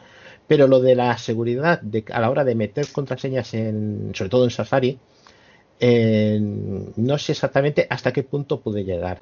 Pero 0.47 0.67
lo 0.67 0.79
de 0.79 0.95
la 0.95 1.17
seguridad 1.17 1.81
a 2.13 2.21
la 2.21 2.29
hora 2.29 2.45
de 2.45 2.55
meter 2.55 2.87
contraseñas 2.93 3.53
en, 3.53 4.11
sobre 4.15 4.29
todo 4.29 4.45
en 4.45 4.51
Safari, 4.51 4.97
no 5.81 7.17
sé 7.17 7.31
exactamente 7.31 7.87
hasta 7.89 8.11
qué 8.11 8.23
punto 8.23 8.59
puede 8.59 8.83
llegar. 8.83 9.21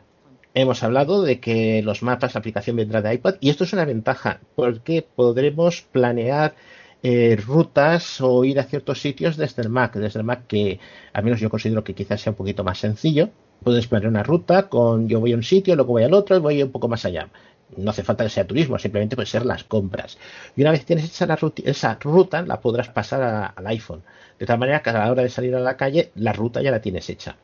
Hemos 0.53 0.81
hablado 0.81 1.21
de 1.21 1.39
que 1.39 1.83
los 1.83 2.01
mapas, 2.01 2.33
la 2.33 2.39
aplicación 2.39 2.77
vendrá 2.77 3.01
de 3.01 3.13
iPad 3.13 3.35
y 3.39 3.49
esto 3.49 3.63
es 3.63 3.73
una 3.73 3.85
ventaja 3.85 4.39
porque 4.55 5.05
podremos 5.15 5.83
planear 5.83 6.55
eh, 7.03 7.35
rutas 7.35 8.19
o 8.21 8.43
ir 8.43 8.59
a 8.59 8.63
ciertos 8.63 8.99
sitios 8.99 9.37
desde 9.37 9.61
el 9.61 9.69
Mac, 9.69 9.95
desde 9.95 10.19
el 10.19 10.25
Mac 10.25 10.47
que 10.47 10.79
al 11.13 11.23
menos 11.23 11.39
yo 11.39 11.51
considero 11.51 11.83
que 11.83 11.93
quizás 11.93 12.21
sea 12.21 12.31
un 12.31 12.37
poquito 12.37 12.63
más 12.63 12.79
sencillo. 12.79 13.29
Puedes 13.63 13.87
planear 13.87 14.09
una 14.09 14.23
ruta 14.23 14.67
con 14.67 15.07
yo 15.07 15.19
voy 15.19 15.33
a 15.33 15.35
un 15.35 15.43
sitio, 15.43 15.75
luego 15.75 15.93
voy 15.93 16.03
al 16.03 16.13
otro 16.13 16.37
y 16.37 16.39
voy 16.39 16.63
un 16.63 16.71
poco 16.71 16.87
más 16.87 17.05
allá. 17.05 17.29
No 17.75 17.91
hace 17.91 18.03
falta 18.03 18.23
que 18.23 18.29
sea 18.29 18.47
turismo, 18.47 18.79
simplemente 18.79 19.15
puede 19.15 19.27
ser 19.27 19.45
las 19.45 19.63
compras. 19.65 20.17
Y 20.55 20.61
una 20.61 20.71
vez 20.71 20.85
tienes 20.85 21.05
hecha 21.05 21.25
la 21.25 21.37
esa 21.65 21.97
ruta, 21.99 22.41
la 22.41 22.61
podrás 22.61 22.89
pasar 22.89 23.53
al 23.55 23.67
iPhone. 23.67 24.03
De 24.39 24.45
tal 24.45 24.57
manera 24.57 24.81
que 24.81 24.89
a 24.89 24.93
la 24.93 25.11
hora 25.11 25.23
de 25.23 25.29
salir 25.29 25.55
a 25.55 25.59
la 25.59 25.75
calle, 25.75 26.11
la 26.15 26.31
ruta 26.33 26.61
ya 26.61 26.71
la 26.71 26.81
tienes 26.81 27.09
hecha. 27.09 27.35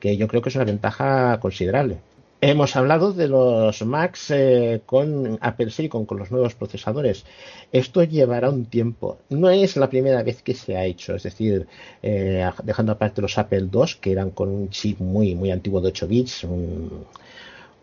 Que 0.00 0.16
yo 0.16 0.26
creo 0.28 0.40
que 0.40 0.48
es 0.48 0.54
una 0.54 0.64
ventaja 0.64 1.38
considerable. 1.40 1.98
Hemos 2.40 2.76
hablado 2.76 3.12
de 3.12 3.26
los 3.26 3.84
Macs 3.84 4.30
eh, 4.30 4.80
con 4.86 5.38
Apple 5.40 5.72
Silicon, 5.72 6.06
con 6.06 6.18
los 6.18 6.30
nuevos 6.30 6.54
procesadores. 6.54 7.24
Esto 7.72 8.04
llevará 8.04 8.48
un 8.48 8.66
tiempo. 8.66 9.18
No 9.28 9.50
es 9.50 9.76
la 9.76 9.90
primera 9.90 10.22
vez 10.22 10.40
que 10.42 10.54
se 10.54 10.76
ha 10.76 10.84
hecho. 10.84 11.16
Es 11.16 11.24
decir, 11.24 11.66
eh, 12.00 12.48
dejando 12.62 12.92
aparte 12.92 13.22
los 13.22 13.36
Apple 13.38 13.68
II, 13.72 13.96
que 14.00 14.12
eran 14.12 14.30
con 14.30 14.50
un 14.50 14.70
chip 14.70 15.00
muy, 15.00 15.34
muy 15.34 15.50
antiguo 15.50 15.80
de 15.80 15.88
8 15.88 16.06
bits, 16.06 16.46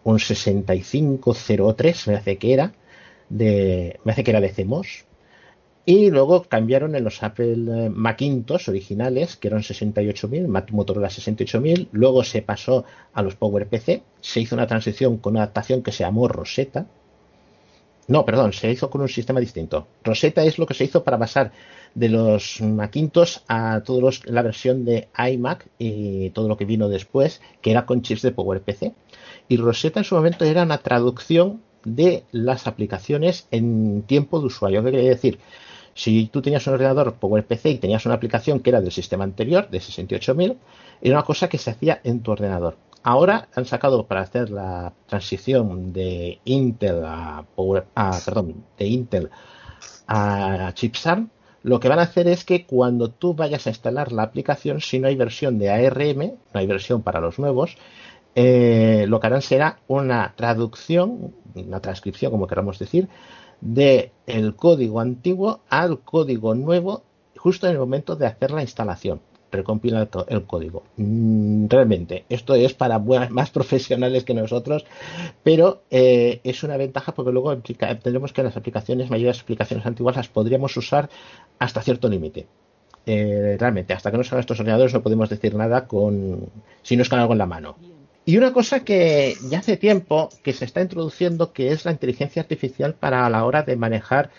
un 0.05 0.19
6503, 0.19 2.07
me 2.07 2.15
hace 2.15 2.37
que 2.37 2.53
era, 2.53 2.73
de, 3.29 3.99
me 4.05 4.13
hace 4.13 4.23
que 4.23 4.31
era 4.31 4.39
de 4.39 4.51
CMOS, 4.51 5.05
y 5.85 6.09
luego 6.09 6.43
cambiaron 6.43 6.95
en 6.95 7.03
los 7.03 7.21
Apple 7.21 7.85
eh, 7.85 7.89
Macintosh 7.89 8.69
originales, 8.69 9.35
que 9.35 9.49
eran 9.49 9.61
68.000, 9.61 10.71
Motorola 10.71 11.09
68.000. 11.09 11.89
Luego 11.91 12.23
se 12.23 12.41
pasó 12.41 12.85
a 13.13 13.21
los 13.21 13.35
PowerPC. 13.35 14.01
Se 14.19 14.39
hizo 14.39 14.55
una 14.55 14.65
transición 14.65 15.17
con 15.17 15.33
una 15.33 15.43
adaptación 15.43 15.83
que 15.83 15.91
se 15.91 16.03
llamó 16.03 16.27
Rosetta. 16.27 16.87
No, 18.07 18.23
perdón, 18.23 18.53
se 18.53 18.71
hizo 18.71 18.89
con 18.89 19.01
un 19.01 19.09
sistema 19.09 19.39
distinto. 19.39 19.87
Rosetta 20.03 20.43
es 20.43 20.59
lo 20.59 20.67
que 20.67 20.75
se 20.75 20.83
hizo 20.83 21.03
para 21.03 21.17
pasar 21.17 21.51
de 21.95 22.09
los 22.09 22.61
Macintosh 22.61 23.39
a 23.47 23.81
todos 23.83 24.21
la 24.25 24.43
versión 24.43 24.85
de 24.85 25.07
iMac 25.17 25.67
y 25.79 26.29
todo 26.29 26.47
lo 26.47 26.55
que 26.55 26.65
vino 26.65 26.87
después, 26.87 27.41
que 27.61 27.71
era 27.71 27.85
con 27.85 28.03
chips 28.03 28.21
de 28.21 28.31
PowerPC. 28.31 28.93
Y 29.47 29.57
Rosetta 29.57 30.01
en 30.01 30.03
su 30.03 30.15
momento 30.15 30.45
era 30.45 30.63
una 30.63 30.77
traducción 30.77 31.61
de 31.83 32.25
las 32.31 32.67
aplicaciones 32.67 33.47
en 33.49 34.03
tiempo 34.03 34.39
de 34.39 34.47
usuario. 34.47 34.83
¿Qué 34.83 34.91
quiere 34.91 35.09
decir? 35.09 35.39
Si 35.95 36.27
tú 36.27 36.41
tenías 36.41 36.67
un 36.67 36.73
ordenador 36.73 37.15
PowerPC 37.15 37.65
y 37.67 37.77
tenías 37.77 38.05
una 38.05 38.15
aplicación 38.15 38.59
que 38.59 38.69
era 38.69 38.81
del 38.81 38.91
sistema 38.91 39.23
anterior, 39.23 39.69
de 39.69 39.79
68.000, 39.79 40.57
era 41.01 41.15
una 41.15 41.25
cosa 41.25 41.47
que 41.47 41.57
se 41.57 41.71
hacía 41.71 42.01
en 42.03 42.19
tu 42.21 42.31
ordenador. 42.31 42.75
Ahora 43.07 43.49
han 43.53 43.65
sacado 43.65 44.07
para 44.07 44.21
hacer 44.21 44.49
la 44.49 44.91
transición 45.05 45.93
de 45.93 46.39
Intel 46.43 47.05
a 47.05 47.45
Power, 47.55 47.85
perdón, 48.25 48.65
de 48.79 48.87
Intel 48.87 49.29
a 50.07 50.71
chips 50.73 51.05
ARM, 51.05 51.29
lo 51.61 51.79
que 51.79 51.87
van 51.87 51.99
a 51.99 52.01
hacer 52.01 52.27
es 52.27 52.43
que 52.43 52.65
cuando 52.65 53.11
tú 53.11 53.35
vayas 53.35 53.67
a 53.67 53.69
instalar 53.69 54.11
la 54.11 54.23
aplicación, 54.23 54.81
si 54.81 54.97
no 54.97 55.07
hay 55.07 55.15
versión 55.15 55.59
de 55.59 55.69
ARM, 55.69 56.17
no 56.51 56.59
hay 56.59 56.65
versión 56.65 57.03
para 57.03 57.19
los 57.19 57.37
nuevos, 57.37 57.77
eh, 58.33 59.05
lo 59.07 59.19
que 59.19 59.27
harán 59.27 59.43
será 59.43 59.77
una 59.87 60.33
traducción, 60.35 61.35
una 61.53 61.81
transcripción, 61.81 62.31
como 62.31 62.47
queramos 62.47 62.79
decir, 62.79 63.07
del 63.61 64.13
el 64.25 64.55
código 64.55 64.99
antiguo 64.99 65.59
al 65.69 65.99
código 65.99 66.55
nuevo 66.55 67.03
justo 67.37 67.67
en 67.67 67.73
el 67.73 67.79
momento 67.79 68.15
de 68.15 68.25
hacer 68.25 68.49
la 68.49 68.63
instalación 68.63 69.21
recompila 69.55 70.07
el 70.27 70.43
código. 70.45 70.83
Mm, 70.97 71.67
realmente, 71.67 72.25
esto 72.29 72.55
es 72.55 72.73
para 72.73 72.99
más 73.29 73.49
profesionales 73.51 74.23
que 74.23 74.33
nosotros, 74.33 74.85
pero 75.43 75.83
eh, 75.89 76.41
es 76.43 76.63
una 76.63 76.77
ventaja 76.77 77.13
porque 77.13 77.31
luego 77.31 77.55
tendremos 77.57 78.33
que 78.33 78.43
las 78.43 78.57
aplicaciones, 78.57 79.09
mayores 79.09 79.41
aplicaciones 79.41 79.85
antiguas, 79.85 80.15
las 80.15 80.27
podríamos 80.27 80.75
usar 80.77 81.09
hasta 81.59 81.81
cierto 81.81 82.09
límite. 82.09 82.47
Eh, 83.07 83.55
realmente, 83.59 83.93
hasta 83.93 84.09
que 84.09 84.17
no 84.17 84.23
salgan 84.23 84.39
estos 84.39 84.59
ordenadores 84.59 84.93
no 84.93 85.03
podemos 85.03 85.29
decir 85.29 85.53
nada 85.53 85.87
con 85.87 86.49
si 86.81 86.95
no 86.95 87.03
es 87.03 87.09
con 87.09 87.19
algo 87.19 87.33
en 87.33 87.39
la 87.39 87.45
mano. 87.45 87.75
Y 88.27 88.37
una 88.37 88.51
cosa 88.53 88.83
que 88.83 89.35
ya 89.51 89.59
hace 89.59 89.77
tiempo 89.77 90.29
que 90.41 90.51
se 90.51 90.65
está 90.65 90.81
introduciendo, 90.81 91.53
que 91.53 91.71
es 91.71 91.85
la 91.85 91.91
inteligencia 91.91 92.41
artificial 92.41 92.95
para 92.95 93.25
a 93.25 93.29
la 93.29 93.45
hora 93.45 93.61
de 93.61 93.75
manejar 93.75 94.31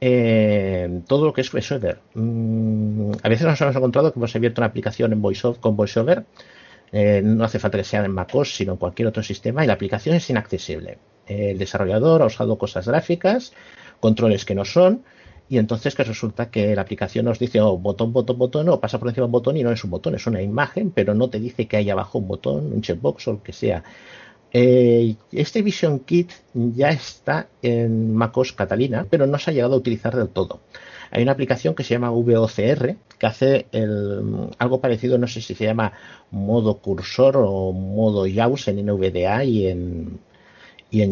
eh, 0.00 1.02
todo 1.06 1.26
lo 1.26 1.32
que 1.32 1.42
es 1.42 1.52
VoiceOver. 1.52 2.00
Mm, 2.14 3.12
a 3.22 3.28
veces 3.28 3.46
nos 3.46 3.60
hemos 3.60 3.76
encontrado 3.76 4.12
que 4.12 4.18
hemos 4.18 4.34
abierto 4.34 4.60
una 4.60 4.66
aplicación 4.68 5.12
en 5.12 5.22
VoiceOver, 5.22 5.60
con 5.60 5.76
VoiceOver. 5.76 6.24
Eh, 6.92 7.22
no 7.24 7.44
hace 7.44 7.58
falta 7.58 7.78
que 7.78 7.84
sea 7.84 8.04
en 8.04 8.12
MacOS, 8.12 8.56
sino 8.56 8.72
en 8.72 8.78
cualquier 8.78 9.08
otro 9.08 9.22
sistema, 9.22 9.62
y 9.62 9.66
la 9.66 9.74
aplicación 9.74 10.16
es 10.16 10.28
inaccesible. 10.28 10.98
el 11.26 11.58
desarrollador 11.58 12.22
ha 12.22 12.26
usado 12.26 12.58
cosas 12.58 12.88
gráficas, 12.88 13.52
controles 14.00 14.44
que 14.44 14.56
no 14.56 14.64
son, 14.64 15.04
y 15.50 15.58
entonces 15.58 15.96
que 15.96 16.04
resulta 16.04 16.48
que 16.48 16.76
la 16.76 16.82
aplicación 16.82 17.24
nos 17.24 17.40
dice 17.40 17.60
oh, 17.60 17.76
botón, 17.76 18.12
botón, 18.12 18.38
botón, 18.38 18.68
o 18.68 18.80
pasa 18.80 19.00
por 19.00 19.08
encima 19.08 19.26
un 19.26 19.32
botón 19.32 19.56
y 19.56 19.64
no 19.64 19.72
es 19.72 19.82
un 19.82 19.90
botón, 19.90 20.14
es 20.14 20.28
una 20.28 20.40
imagen, 20.40 20.92
pero 20.92 21.12
no 21.12 21.28
te 21.28 21.40
dice 21.40 21.66
que 21.66 21.76
hay 21.76 21.90
abajo 21.90 22.18
un 22.18 22.28
botón, 22.28 22.72
un 22.72 22.82
checkbox 22.82 23.26
o 23.26 23.32
lo 23.32 23.42
que 23.42 23.52
sea. 23.52 23.82
Eh, 24.52 25.14
este 25.32 25.62
Vision 25.62 26.00
Kit 26.00 26.30
ya 26.54 26.90
está 26.90 27.48
en 27.62 28.14
MacOS 28.14 28.52
Catalina, 28.52 29.06
pero 29.08 29.26
no 29.26 29.38
se 29.38 29.50
ha 29.50 29.54
llegado 29.54 29.74
a 29.74 29.78
utilizar 29.78 30.16
del 30.16 30.28
todo. 30.28 30.60
Hay 31.12 31.22
una 31.22 31.32
aplicación 31.32 31.74
que 31.74 31.82
se 31.82 31.94
llama 31.94 32.10
VOCR 32.10 32.96
que 33.18 33.26
hace 33.26 33.66
algo 34.58 34.80
parecido, 34.80 35.18
no 35.18 35.26
sé 35.26 35.40
si 35.40 35.54
se 35.54 35.64
llama 35.64 35.92
modo 36.30 36.78
cursor 36.78 37.36
o 37.36 37.72
modo 37.72 38.26
JAWS 38.26 38.68
en 38.68 38.86
NVDA 38.86 39.44
y 39.44 39.66
en, 39.66 40.20
y 40.90 41.02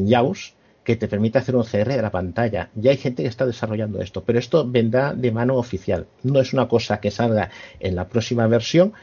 que 0.85 0.97
te 0.97 1.09
permite 1.09 1.39
hacer 1.39 1.55
un 1.55 1.65
CR 1.65 1.89
de 1.89 2.03
la 2.03 2.11
pantalla. 2.11 2.71
Ya 2.75 2.93
hay 2.93 2.97
gente 2.97 3.23
que 3.23 3.29
está 3.29 3.45
desarrollando 3.45 4.01
esto, 4.01 4.25
pero 4.25 4.39
esto 4.39 4.67
vendrá 4.67 5.13
de 5.13 5.31
mano 5.33 5.57
oficial. 5.57 6.07
No 6.23 6.41
es 6.41 6.55
una 6.55 6.67
cosa 6.67 7.01
que 7.01 7.11
salga 7.11 7.51
en 7.79 7.95
la 7.95 8.09
próxima 8.09 8.47
versión 8.47 8.95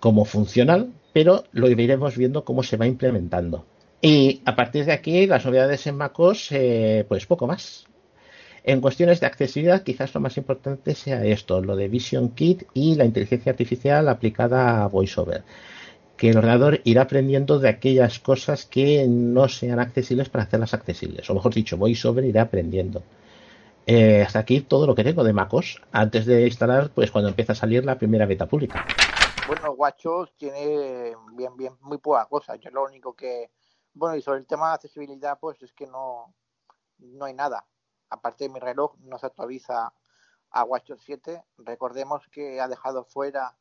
como 0.00 0.26
funcional, 0.26 0.92
pero 1.14 1.44
lo 1.52 1.70
iremos 1.70 2.16
viendo 2.18 2.44
cómo 2.44 2.64
se 2.64 2.76
va 2.76 2.88
implementando. 2.88 3.64
Y 4.02 4.42
a 4.44 4.54
partir 4.56 4.84
de 4.84 4.92
aquí, 4.92 5.26
las 5.26 5.46
novedades 5.46 5.86
en 5.86 5.96
MacOS, 5.96 6.48
eh, 6.50 7.06
pues 7.08 7.24
poco 7.24 7.46
más. 7.46 7.86
En 8.64 8.80
cuestiones 8.80 9.20
de 9.20 9.26
accesibilidad, 9.26 9.84
quizás 9.84 10.12
lo 10.12 10.20
más 10.20 10.36
importante 10.36 10.94
sea 10.94 11.24
esto, 11.24 11.62
lo 11.62 11.76
de 11.76 11.88
Vision 11.88 12.30
Kit 12.30 12.64
y 12.74 12.96
la 12.96 13.04
inteligencia 13.04 13.52
artificial 13.52 14.08
aplicada 14.08 14.82
a 14.82 14.88
VoiceOver. 14.88 15.44
Que 16.16 16.30
el 16.30 16.36
ordenador 16.36 16.80
irá 16.84 17.02
aprendiendo 17.02 17.60
de 17.60 17.68
aquellas 17.68 18.18
cosas 18.18 18.66
que 18.66 19.06
no 19.08 19.48
sean 19.48 19.78
accesibles 19.78 20.28
para 20.28 20.44
hacerlas 20.44 20.74
accesibles. 20.74 21.30
O 21.30 21.34
mejor 21.34 21.54
dicho, 21.54 21.76
VoiceOver 21.76 22.24
irá 22.24 22.42
aprendiendo. 22.42 23.04
Eh, 23.86 24.22
hasta 24.26 24.40
aquí 24.40 24.62
todo 24.62 24.86
lo 24.86 24.94
que 24.96 25.04
tengo 25.04 25.22
de 25.22 25.32
MacOS 25.32 25.80
antes 25.92 26.26
de 26.26 26.46
instalar, 26.46 26.90
pues 26.92 27.12
cuando 27.12 27.28
empieza 27.28 27.52
a 27.52 27.56
salir 27.56 27.84
la 27.84 27.98
primera 27.98 28.26
beta 28.26 28.46
pública. 28.46 28.84
Bueno, 29.44 29.72
WatchOS 29.72 30.34
tiene 30.36 31.14
bien, 31.32 31.56
bien, 31.56 31.76
muy 31.80 31.98
poca 31.98 32.26
cosa. 32.26 32.56
Yo 32.56 32.70
lo 32.70 32.84
único 32.84 33.14
que, 33.14 33.50
bueno, 33.92 34.16
y 34.16 34.22
sobre 34.22 34.40
el 34.40 34.46
tema 34.46 34.68
de 34.68 34.74
accesibilidad, 34.74 35.38
pues 35.38 35.62
es 35.62 35.72
que 35.72 35.86
no, 35.86 36.34
no 36.98 37.26
hay 37.26 37.34
nada 37.34 37.66
aparte 38.14 38.44
de 38.44 38.50
mi 38.50 38.60
reloj, 38.60 38.96
no 39.00 39.18
se 39.18 39.26
actualiza 39.26 39.92
a 40.50 40.64
WatchOS 40.64 41.02
7. 41.04 41.44
Recordemos 41.58 42.26
que 42.28 42.60
ha 42.60 42.68
dejado 42.68 43.04
fuera 43.04 43.56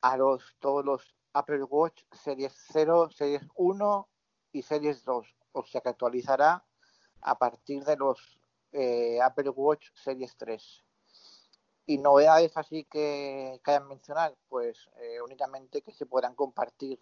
a 0.00 0.16
los 0.16 0.56
todos 0.58 0.84
los 0.84 1.16
Apple 1.32 1.64
Watch 1.64 2.02
Series 2.12 2.52
0, 2.72 3.10
Series 3.10 3.42
1 3.54 4.08
y 4.52 4.62
Series 4.62 5.04
2. 5.04 5.36
O 5.52 5.64
sea 5.64 5.80
que 5.80 5.88
actualizará 5.88 6.64
a 7.20 7.38
partir 7.38 7.84
de 7.84 7.96
los 7.96 8.40
eh, 8.72 9.20
Apple 9.22 9.50
Watch 9.50 9.88
Series 9.94 10.36
3. 10.36 10.84
Y 11.88 11.96
novedades 11.96 12.54
así 12.58 12.84
que, 12.84 13.62
hayan 13.64 13.88
mencionar, 13.88 14.36
pues 14.50 14.90
eh, 15.00 15.22
únicamente 15.22 15.80
que 15.80 15.90
se 15.90 16.04
podrán 16.04 16.34
compartir 16.34 17.00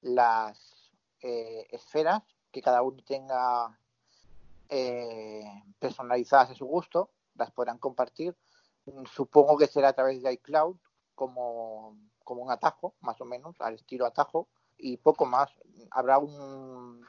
las 0.00 0.90
eh, 1.20 1.66
esferas, 1.70 2.22
que 2.50 2.62
cada 2.62 2.80
uno 2.80 3.02
tenga 3.06 3.78
eh, 4.70 5.44
personalizadas 5.78 6.48
a 6.48 6.54
su 6.54 6.64
gusto, 6.64 7.10
las 7.34 7.50
podrán 7.50 7.76
compartir. 7.76 8.34
Supongo 9.14 9.58
que 9.58 9.66
será 9.66 9.88
a 9.88 9.92
través 9.92 10.22
de 10.22 10.32
iCloud 10.32 10.76
como, 11.14 11.98
como 12.24 12.42
un 12.42 12.50
atajo, 12.50 12.94
más 13.02 13.20
o 13.20 13.26
menos, 13.26 13.60
al 13.60 13.74
estilo 13.74 14.06
atajo, 14.06 14.48
y 14.78 14.96
poco 14.96 15.26
más. 15.26 15.50
Habrá 15.90 16.16
un. 16.16 17.04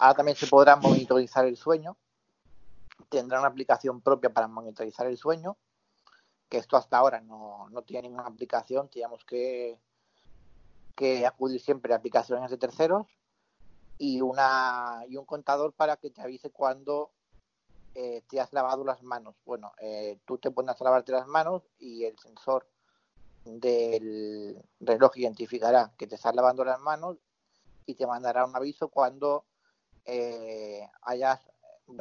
Ahora 0.00 0.14
también 0.14 0.36
se 0.36 0.48
podrá 0.48 0.74
monitorizar 0.74 1.46
el 1.46 1.56
sueño. 1.56 1.96
Tendrá 3.08 3.38
una 3.38 3.46
aplicación 3.46 4.00
propia 4.00 4.30
para 4.30 4.48
monitorizar 4.48 5.06
el 5.06 5.16
sueño, 5.16 5.56
que 6.48 6.58
esto 6.58 6.76
hasta 6.76 6.98
ahora 6.98 7.20
no, 7.20 7.68
no 7.70 7.82
tiene 7.82 8.08
ninguna 8.08 8.26
aplicación. 8.26 8.88
Teníamos 8.88 9.24
que, 9.24 9.78
que 10.94 11.26
acudir 11.26 11.60
siempre 11.60 11.92
a 11.92 11.96
aplicaciones 11.96 12.50
de 12.50 12.58
terceros 12.58 13.06
y, 13.98 14.20
una, 14.20 15.04
y 15.08 15.16
un 15.16 15.24
contador 15.24 15.72
para 15.72 15.96
que 15.96 16.10
te 16.10 16.22
avise 16.22 16.50
cuando 16.50 17.10
eh, 17.94 18.22
te 18.28 18.40
has 18.40 18.52
lavado 18.52 18.84
las 18.84 19.02
manos. 19.02 19.36
Bueno, 19.44 19.72
eh, 19.80 20.18
tú 20.26 20.38
te 20.38 20.50
pones 20.50 20.80
a 20.80 20.84
lavarte 20.84 21.12
las 21.12 21.26
manos 21.26 21.62
y 21.78 22.04
el 22.04 22.18
sensor 22.18 22.68
del 23.44 24.62
reloj 24.80 25.16
identificará 25.16 25.92
que 25.96 26.06
te 26.06 26.16
estás 26.16 26.34
lavando 26.34 26.64
las 26.64 26.80
manos 26.80 27.16
y 27.86 27.94
te 27.94 28.06
mandará 28.06 28.44
un 28.44 28.56
aviso 28.56 28.88
cuando 28.88 29.44
eh, 30.04 30.86
hayas, 31.02 31.40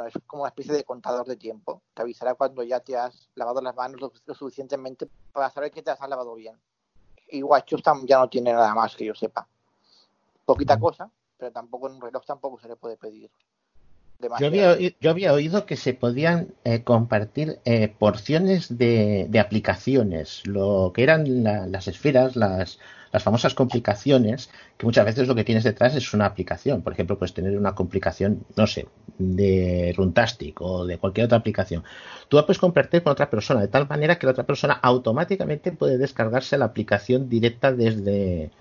es 0.07 0.13
como 0.25 0.43
una 0.43 0.49
especie 0.49 0.73
de 0.73 0.83
contador 0.83 1.25
de 1.25 1.35
tiempo, 1.35 1.81
te 1.93 2.01
avisará 2.01 2.33
cuando 2.35 2.63
ya 2.63 2.79
te 2.79 2.97
has 2.97 3.29
lavado 3.35 3.61
las 3.61 3.75
manos 3.75 4.01
lo, 4.01 4.33
suficientemente 4.33 5.07
para 5.31 5.49
saber 5.49 5.71
que 5.71 5.81
te 5.81 5.91
has 5.91 5.99
lavado 5.99 6.35
bien. 6.35 6.55
Y 7.29 7.43
WatchOS 7.43 7.81
ya 8.05 8.19
no 8.19 8.29
tiene 8.29 8.53
nada 8.53 8.73
más 8.73 8.95
que 8.95 9.05
yo 9.05 9.15
sepa. 9.15 9.47
Poquita 10.45 10.79
cosa, 10.79 11.09
pero 11.37 11.51
tampoco 11.51 11.87
en 11.87 11.95
un 11.95 12.01
reloj 12.01 12.23
tampoco 12.25 12.59
se 12.59 12.67
le 12.67 12.75
puede 12.75 12.97
pedir. 12.97 13.31
Yo 14.39 14.47
había, 14.47 14.77
yo 14.79 15.09
había, 15.09 15.33
oído 15.33 15.65
que 15.65 15.75
se 15.75 15.93
podían 15.93 16.53
eh, 16.63 16.83
compartir 16.83 17.59
eh, 17.65 17.89
porciones 17.89 18.77
de, 18.77 19.29
aplicaciones, 19.39 20.47
lo 20.47 20.93
que 20.95 21.03
eran 21.03 21.43
las 21.43 21.87
esferas, 21.89 22.37
las, 22.37 22.79
las 23.15 23.23
famosas 23.23 23.53
complicaciones, 23.53 24.49
que 24.77 24.85
muchas 24.85 25.05
veces 25.05 25.25
lo 25.25 25.35
que 25.35 25.45
tienes 25.45 25.63
detrás 25.63 25.95
es 25.95 26.13
una 26.13 26.25
aplicación. 26.25 26.81
Por 26.81 26.91
ejemplo, 26.91 27.17
puedes 27.17 27.33
tener 27.33 27.57
una 27.57 27.73
complicación, 27.73 28.45
no 28.57 28.67
sé, 28.67 28.89
de 29.17 29.93
Runtastic 29.95 30.59
o 30.59 30.85
de 30.85 30.97
cualquier 30.97 31.27
otra 31.27 31.37
aplicación. 31.37 31.85
Tú 32.27 32.37
puedes 32.45 32.59
compartir 32.59 33.03
con 33.03 33.13
otra 33.13 33.29
persona, 33.29 33.61
de 33.61 33.69
tal 33.69 33.87
manera 33.87 34.19
que 34.19 34.25
la 34.25 34.33
otra 34.33 34.45
persona 34.45 34.73
automáticamente 34.73 35.71
puede 35.71 35.97
descargarse 35.97 36.57
la 36.57 36.65
aplicación 36.65 37.29
directa 37.29 37.71
desde, 37.71 38.51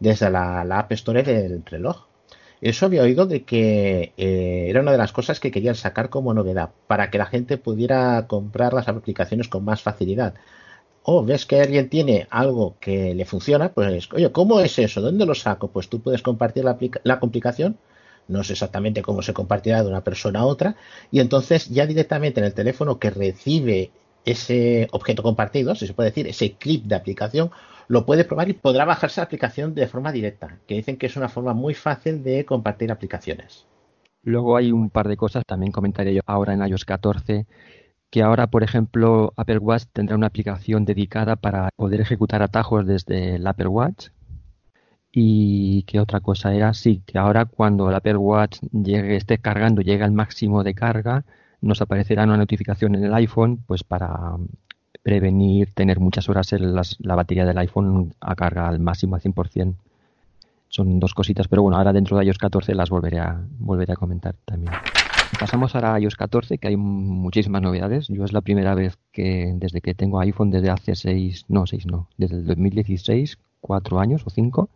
desde 0.00 0.28
la 0.28 0.62
App 0.62 0.90
Store 0.90 1.22
del 1.22 1.64
reloj. 1.64 2.06
Eso 2.60 2.86
había 2.86 3.02
oído 3.02 3.26
de 3.26 3.44
que 3.44 4.12
eh, 4.16 4.66
era 4.68 4.80
una 4.80 4.90
de 4.90 4.98
las 4.98 5.12
cosas 5.12 5.38
que 5.38 5.52
querían 5.52 5.76
sacar 5.76 6.10
como 6.10 6.34
novedad, 6.34 6.70
para 6.88 7.10
que 7.10 7.18
la 7.18 7.26
gente 7.26 7.58
pudiera 7.58 8.26
comprar 8.26 8.72
las 8.74 8.88
aplicaciones 8.88 9.46
con 9.46 9.64
más 9.64 9.82
facilidad. 9.82 10.34
O 11.02 11.24
ves 11.24 11.46
que 11.46 11.60
alguien 11.60 11.88
tiene 11.88 12.26
algo 12.30 12.76
que 12.78 13.14
le 13.14 13.24
funciona, 13.24 13.72
pues, 13.72 14.08
oye, 14.12 14.30
¿cómo 14.32 14.60
es 14.60 14.78
eso? 14.78 15.00
¿Dónde 15.00 15.26
lo 15.26 15.34
saco? 15.34 15.68
Pues 15.68 15.88
tú 15.88 16.00
puedes 16.00 16.22
compartir 16.22 16.64
la, 16.64 16.76
la 17.04 17.18
complicación, 17.20 17.78
no 18.28 18.44
sé 18.44 18.52
exactamente 18.52 19.02
cómo 19.02 19.22
se 19.22 19.32
compartirá 19.32 19.82
de 19.82 19.88
una 19.88 20.04
persona 20.04 20.40
a 20.40 20.46
otra, 20.46 20.76
y 21.10 21.20
entonces 21.20 21.68
ya 21.68 21.86
directamente 21.86 22.40
en 22.40 22.46
el 22.46 22.54
teléfono 22.54 22.98
que 22.98 23.10
recibe 23.10 23.90
ese 24.24 24.88
objeto 24.92 25.22
compartido, 25.22 25.74
si 25.74 25.86
se 25.86 25.94
puede 25.94 26.10
decir, 26.10 26.26
ese 26.26 26.52
clip 26.52 26.84
de 26.84 26.94
aplicación, 26.94 27.50
lo 27.88 28.06
puede 28.06 28.24
probar 28.24 28.48
y 28.48 28.52
podrá 28.52 28.84
bajarse 28.84 29.20
la 29.20 29.24
aplicación 29.24 29.74
de 29.74 29.88
forma 29.88 30.12
directa, 30.12 30.58
que 30.66 30.76
dicen 30.76 30.96
que 30.96 31.06
es 31.06 31.16
una 31.16 31.28
forma 31.28 31.54
muy 31.54 31.74
fácil 31.74 32.22
de 32.22 32.44
compartir 32.44 32.92
aplicaciones. 32.92 33.66
Luego 34.22 34.56
hay 34.56 34.70
un 34.70 34.90
par 34.90 35.08
de 35.08 35.16
cosas, 35.16 35.44
también 35.46 35.72
comentaré 35.72 36.14
yo 36.14 36.20
ahora 36.26 36.52
en 36.52 36.64
iOS 36.66 36.84
14, 36.84 37.46
que 38.10 38.22
ahora, 38.22 38.48
por 38.48 38.62
ejemplo, 38.62 39.32
Apple 39.36 39.58
Watch 39.58 39.84
tendrá 39.92 40.16
una 40.16 40.26
aplicación 40.26 40.84
dedicada 40.84 41.36
para 41.36 41.70
poder 41.76 42.00
ejecutar 42.00 42.42
atajos 42.42 42.86
desde 42.86 43.36
el 43.36 43.46
Apple 43.46 43.68
Watch. 43.68 44.08
Y 45.12 45.82
que 45.84 45.98
otra 46.00 46.20
cosa 46.20 46.54
era, 46.54 46.72
sí, 46.74 47.02
que 47.06 47.18
ahora 47.18 47.44
cuando 47.44 47.88
el 47.88 47.94
Apple 47.94 48.16
Watch 48.16 48.60
llegue, 48.72 49.16
esté 49.16 49.38
cargando, 49.38 49.82
llegue 49.82 50.04
al 50.04 50.12
máximo 50.12 50.62
de 50.62 50.74
carga, 50.74 51.24
nos 51.60 51.82
aparecerá 51.82 52.24
una 52.24 52.36
notificación 52.36 52.94
en 52.94 53.04
el 53.04 53.14
iPhone, 53.14 53.58
pues 53.66 53.82
para 53.84 54.36
prevenir 55.02 55.72
tener 55.74 55.98
muchas 55.98 56.28
horas 56.28 56.52
en 56.52 56.74
la 56.74 57.14
batería 57.14 57.44
del 57.44 57.58
iPhone 57.58 58.14
a 58.20 58.34
carga 58.36 58.68
al 58.68 58.78
máximo 58.78 59.16
al 59.16 59.22
100%. 59.22 59.74
Son 60.68 61.00
dos 61.00 61.14
cositas, 61.14 61.48
pero 61.48 61.62
bueno, 61.62 61.76
ahora 61.78 61.92
dentro 61.92 62.16
de 62.16 62.24
iOS 62.24 62.38
14 62.38 62.74
las 62.74 62.90
volveré 62.90 63.18
a, 63.18 63.40
volveré 63.58 63.92
a 63.92 63.96
comentar 63.96 64.36
también. 64.44 64.72
Pasamos 65.38 65.74
ahora 65.74 65.94
a 65.94 66.00
iOS 66.00 66.16
14, 66.16 66.58
que 66.58 66.68
hay 66.68 66.76
muchísimas 66.76 67.62
novedades. 67.62 68.08
Yo 68.08 68.24
es 68.24 68.32
la 68.32 68.40
primera 68.40 68.74
vez 68.74 68.98
que, 69.12 69.52
desde 69.56 69.80
que 69.80 69.94
tengo 69.94 70.20
iPhone, 70.20 70.50
desde 70.50 70.70
hace 70.70 70.94
seis, 70.96 71.44
no, 71.48 71.66
seis 71.66 71.86
no, 71.86 72.08
desde 72.16 72.36
el 72.36 72.46
2016, 72.46 73.38
cuatro 73.60 74.00
años 74.00 74.22
o 74.26 74.30
cinco, 74.30 74.68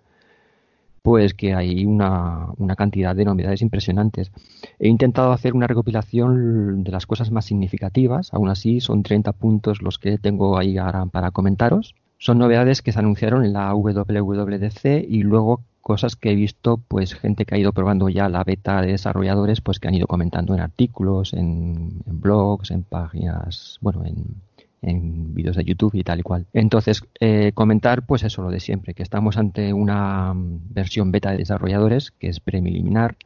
pues 1.02 1.34
que 1.34 1.54
hay 1.54 1.84
una, 1.84 2.48
una, 2.56 2.76
cantidad 2.76 3.14
de 3.14 3.24
novedades 3.26 3.60
impresionantes. 3.60 4.32
He 4.78 4.88
intentado 4.88 5.32
hacer 5.32 5.54
una 5.54 5.66
recopilación 5.66 6.82
de 6.82 6.92
las 6.92 7.06
cosas 7.06 7.30
más 7.30 7.44
significativas, 7.44 8.32
aún 8.32 8.48
así 8.48 8.80
son 8.80 9.02
30 9.02 9.32
puntos 9.32 9.82
los 9.82 9.98
que 9.98 10.16
tengo 10.16 10.56
ahí 10.56 10.78
ahora 10.78 11.04
para 11.06 11.30
comentaros. 11.30 11.94
Son 12.16 12.38
novedades 12.38 12.80
que 12.80 12.92
se 12.92 13.00
anunciaron 13.00 13.44
en 13.44 13.52
la 13.52 13.74
WWDC 13.74 15.04
y 15.06 15.24
luego 15.24 15.60
cosas 15.84 16.16
que 16.16 16.32
he 16.32 16.34
visto, 16.34 16.78
pues 16.88 17.14
gente 17.14 17.44
que 17.44 17.54
ha 17.54 17.58
ido 17.58 17.72
probando 17.72 18.08
ya 18.08 18.30
la 18.30 18.42
beta 18.42 18.80
de 18.80 18.92
desarrolladores, 18.92 19.60
pues 19.60 19.78
que 19.78 19.86
han 19.86 19.94
ido 19.94 20.06
comentando 20.06 20.54
en 20.54 20.60
artículos, 20.60 21.34
en, 21.34 22.00
blogs, 22.06 22.70
en 22.70 22.84
páginas, 22.84 23.76
bueno, 23.82 24.02
en, 24.06 24.40
en 24.80 25.34
vídeos 25.34 25.56
de 25.56 25.64
YouTube 25.64 25.94
y 25.94 26.02
tal 26.02 26.20
y 26.20 26.22
cual. 26.22 26.46
Entonces, 26.54 27.02
eh, 27.20 27.52
comentar 27.52 28.06
pues 28.06 28.22
eso, 28.22 28.40
lo 28.40 28.50
de 28.50 28.60
siempre, 28.60 28.94
que 28.94 29.02
estamos 29.02 29.36
ante 29.36 29.74
una 29.74 30.32
mm, 30.32 30.72
versión 30.72 31.12
beta 31.12 31.32
de 31.32 31.36
desarrolladores 31.36 32.12
que 32.12 32.28
es 32.28 32.40
preliminar, 32.40 33.16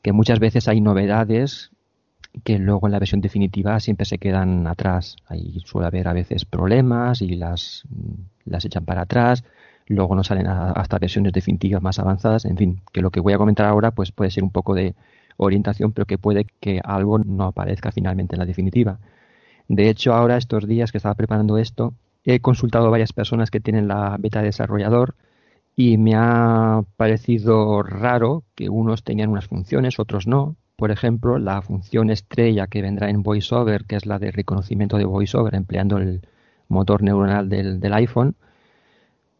que 0.00 0.12
muchas 0.12 0.38
veces 0.38 0.68
hay 0.68 0.80
novedades 0.80 1.72
que 2.44 2.60
luego 2.60 2.86
en 2.86 2.92
la 2.92 3.00
versión 3.00 3.20
definitiva 3.20 3.80
siempre 3.80 4.06
se 4.06 4.18
quedan 4.18 4.68
atrás. 4.68 5.16
Ahí 5.26 5.60
suele 5.64 5.88
haber 5.88 6.06
a 6.06 6.12
veces 6.12 6.44
problemas 6.44 7.20
y 7.20 7.34
las, 7.34 7.82
las 8.44 8.64
echan 8.64 8.84
para 8.84 9.02
atrás. 9.02 9.42
Luego 9.88 10.14
no 10.14 10.24
salen 10.24 10.46
hasta 10.48 10.98
versiones 10.98 11.32
definitivas 11.32 11.82
más 11.82 11.98
avanzadas. 11.98 12.44
En 12.44 12.56
fin, 12.56 12.80
que 12.92 13.00
lo 13.02 13.10
que 13.10 13.20
voy 13.20 13.32
a 13.32 13.38
comentar 13.38 13.66
ahora 13.66 13.92
pues 13.92 14.12
puede 14.12 14.30
ser 14.30 14.42
un 14.42 14.50
poco 14.50 14.74
de 14.74 14.94
orientación, 15.36 15.92
pero 15.92 16.06
que 16.06 16.18
puede 16.18 16.46
que 16.60 16.80
algo 16.84 17.18
no 17.18 17.44
aparezca 17.44 17.92
finalmente 17.92 18.34
en 18.34 18.40
la 18.40 18.46
definitiva. 18.46 18.98
De 19.68 19.88
hecho, 19.88 20.14
ahora 20.14 20.36
estos 20.36 20.66
días 20.66 20.92
que 20.92 20.98
estaba 20.98 21.14
preparando 21.14 21.58
esto, 21.58 21.94
he 22.24 22.40
consultado 22.40 22.86
a 22.86 22.90
varias 22.90 23.12
personas 23.12 23.50
que 23.50 23.60
tienen 23.60 23.88
la 23.88 24.16
beta 24.18 24.40
de 24.40 24.46
desarrollador 24.46 25.14
y 25.76 25.98
me 25.98 26.14
ha 26.16 26.82
parecido 26.96 27.82
raro 27.82 28.44
que 28.54 28.68
unos 28.68 29.04
tenían 29.04 29.30
unas 29.30 29.46
funciones, 29.46 29.98
otros 29.98 30.26
no. 30.26 30.56
Por 30.76 30.90
ejemplo, 30.90 31.38
la 31.38 31.62
función 31.62 32.10
estrella 32.10 32.66
que 32.66 32.82
vendrá 32.82 33.08
en 33.10 33.22
VoiceOver, 33.22 33.84
que 33.84 33.96
es 33.96 34.06
la 34.06 34.18
de 34.18 34.30
reconocimiento 34.30 34.98
de 34.98 35.04
VoiceOver 35.04 35.54
empleando 35.54 35.98
el 35.98 36.22
motor 36.68 37.02
neuronal 37.02 37.48
del, 37.48 37.80
del 37.80 37.94
iPhone, 37.94 38.36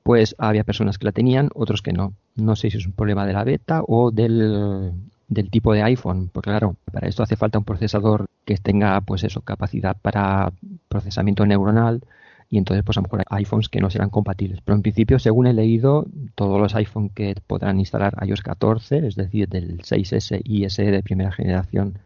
pues 0.06 0.36
había 0.38 0.62
personas 0.62 0.98
que 0.98 1.04
la 1.04 1.10
tenían, 1.10 1.50
otros 1.52 1.82
que 1.82 1.92
no. 1.92 2.12
No 2.36 2.54
sé 2.54 2.70
si 2.70 2.78
es 2.78 2.86
un 2.86 2.92
problema 2.92 3.26
de 3.26 3.32
la 3.32 3.42
beta 3.42 3.82
o 3.84 4.12
del, 4.12 4.92
del 5.26 5.50
tipo 5.50 5.72
de 5.72 5.82
iPhone, 5.82 6.30
porque 6.32 6.50
claro, 6.50 6.76
para 6.92 7.08
esto 7.08 7.24
hace 7.24 7.34
falta 7.34 7.58
un 7.58 7.64
procesador 7.64 8.26
que 8.44 8.56
tenga 8.56 9.00
pues 9.00 9.24
eso, 9.24 9.40
capacidad 9.40 9.96
para 10.00 10.52
procesamiento 10.88 11.44
neuronal 11.44 12.02
y 12.48 12.58
entonces 12.58 12.84
pues 12.84 12.96
a 12.96 13.00
lo 13.00 13.06
mejor 13.08 13.24
hay 13.28 13.42
iPhones 13.42 13.68
que 13.68 13.80
no 13.80 13.90
serán 13.90 14.10
compatibles. 14.10 14.60
Pero 14.64 14.76
en 14.76 14.82
principio, 14.82 15.18
según 15.18 15.48
he 15.48 15.52
leído, 15.52 16.06
todos 16.36 16.60
los 16.60 16.76
iPhones 16.76 17.10
que 17.12 17.34
podrán 17.44 17.80
instalar 17.80 18.14
iOS 18.24 18.42
14, 18.42 19.08
es 19.08 19.16
decir, 19.16 19.48
del 19.48 19.78
6S 19.78 20.40
y 20.44 20.70
SE 20.70 20.88
de 20.88 21.02
primera 21.02 21.32
generación 21.32 21.98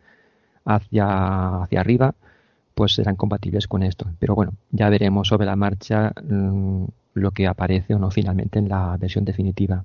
hacia, 0.64 1.64
hacia 1.64 1.80
arriba, 1.80 2.14
pues 2.80 2.94
serán 2.94 3.14
compatibles 3.14 3.68
con 3.68 3.82
esto. 3.82 4.06
Pero 4.18 4.34
bueno, 4.34 4.54
ya 4.70 4.88
veremos 4.88 5.28
sobre 5.28 5.44
la 5.44 5.54
marcha 5.54 6.14
mmm, 6.26 6.84
lo 7.12 7.30
que 7.32 7.46
aparece 7.46 7.94
o 7.94 7.98
no 7.98 8.10
finalmente 8.10 8.58
en 8.58 8.70
la 8.70 8.96
versión 8.96 9.26
definitiva. 9.26 9.84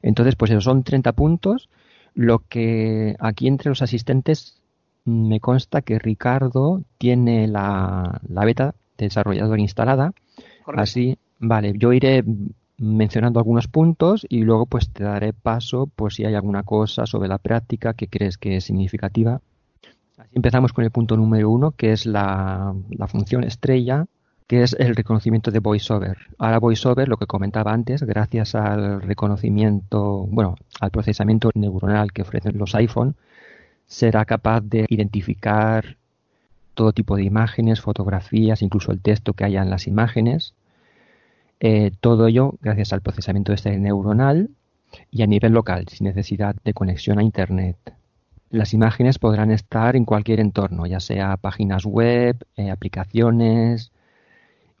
Entonces, 0.00 0.36
pues 0.36 0.52
eso 0.52 0.60
son 0.60 0.84
30 0.84 1.10
puntos 1.10 1.68
lo 2.14 2.38
que 2.48 3.16
aquí 3.18 3.48
entre 3.48 3.70
los 3.70 3.82
asistentes 3.82 4.60
me 5.06 5.40
consta 5.40 5.82
que 5.82 5.98
Ricardo 5.98 6.82
tiene 6.98 7.48
la, 7.48 8.20
la 8.28 8.44
beta 8.44 8.76
de 8.96 9.06
desarrollador 9.06 9.58
instalada. 9.58 10.12
Correcto. 10.64 10.80
Así, 10.80 11.18
vale, 11.40 11.72
yo 11.76 11.92
iré 11.92 12.22
mencionando 12.76 13.40
algunos 13.40 13.66
puntos 13.66 14.24
y 14.28 14.42
luego 14.42 14.66
pues 14.66 14.92
te 14.92 15.02
daré 15.02 15.32
paso 15.32 15.88
por 15.96 16.12
si 16.12 16.24
hay 16.24 16.36
alguna 16.36 16.62
cosa 16.62 17.06
sobre 17.06 17.28
la 17.28 17.38
práctica 17.38 17.94
que 17.94 18.06
crees 18.06 18.38
que 18.38 18.54
es 18.54 18.66
significativa. 18.66 19.40
Así 20.18 20.30
empezamos 20.34 20.72
con 20.72 20.84
el 20.84 20.90
punto 20.90 21.16
número 21.16 21.48
uno, 21.48 21.70
que 21.70 21.92
es 21.92 22.04
la, 22.04 22.74
función 23.06 23.44
estrella 23.44 24.06
que 24.48 24.62
es 24.62 24.74
el 24.78 24.96
reconocimiento 24.96 25.50
de 25.50 25.60
VoiceOver. 25.60 26.16
Ahora 26.38 26.58
VoiceOver, 26.58 27.06
lo 27.06 27.18
que 27.18 27.26
comentaba 27.26 27.72
antes, 27.72 28.02
gracias 28.02 28.54
al 28.54 29.02
reconocimiento, 29.02 30.26
bueno, 30.30 30.56
al 30.80 30.90
procesamiento 30.90 31.50
neuronal 31.54 32.12
que 32.12 32.22
ofrecen 32.22 32.56
los 32.56 32.74
iPhone, 32.74 33.14
será 33.86 34.24
capaz 34.24 34.62
de 34.62 34.86
identificar 34.88 35.98
todo 36.72 36.92
tipo 36.92 37.16
de 37.16 37.24
imágenes, 37.24 37.82
fotografías, 37.82 38.62
incluso 38.62 38.90
el 38.90 39.02
texto 39.02 39.34
que 39.34 39.44
haya 39.44 39.62
en 39.62 39.68
las 39.68 39.86
imágenes. 39.86 40.54
Eh, 41.60 41.90
todo 42.00 42.26
ello 42.26 42.54
gracias 42.62 42.94
al 42.94 43.02
procesamiento 43.02 43.52
este 43.52 43.76
neuronal 43.76 44.48
y 45.10 45.22
a 45.22 45.26
nivel 45.26 45.52
local, 45.52 45.86
sin 45.88 46.06
necesidad 46.06 46.56
de 46.64 46.72
conexión 46.72 47.18
a 47.18 47.22
Internet. 47.22 47.97
Las 48.50 48.72
imágenes 48.72 49.18
podrán 49.18 49.50
estar 49.50 49.94
en 49.94 50.06
cualquier 50.06 50.40
entorno, 50.40 50.86
ya 50.86 51.00
sea 51.00 51.36
páginas 51.36 51.84
web, 51.84 52.46
eh, 52.56 52.70
aplicaciones, 52.70 53.92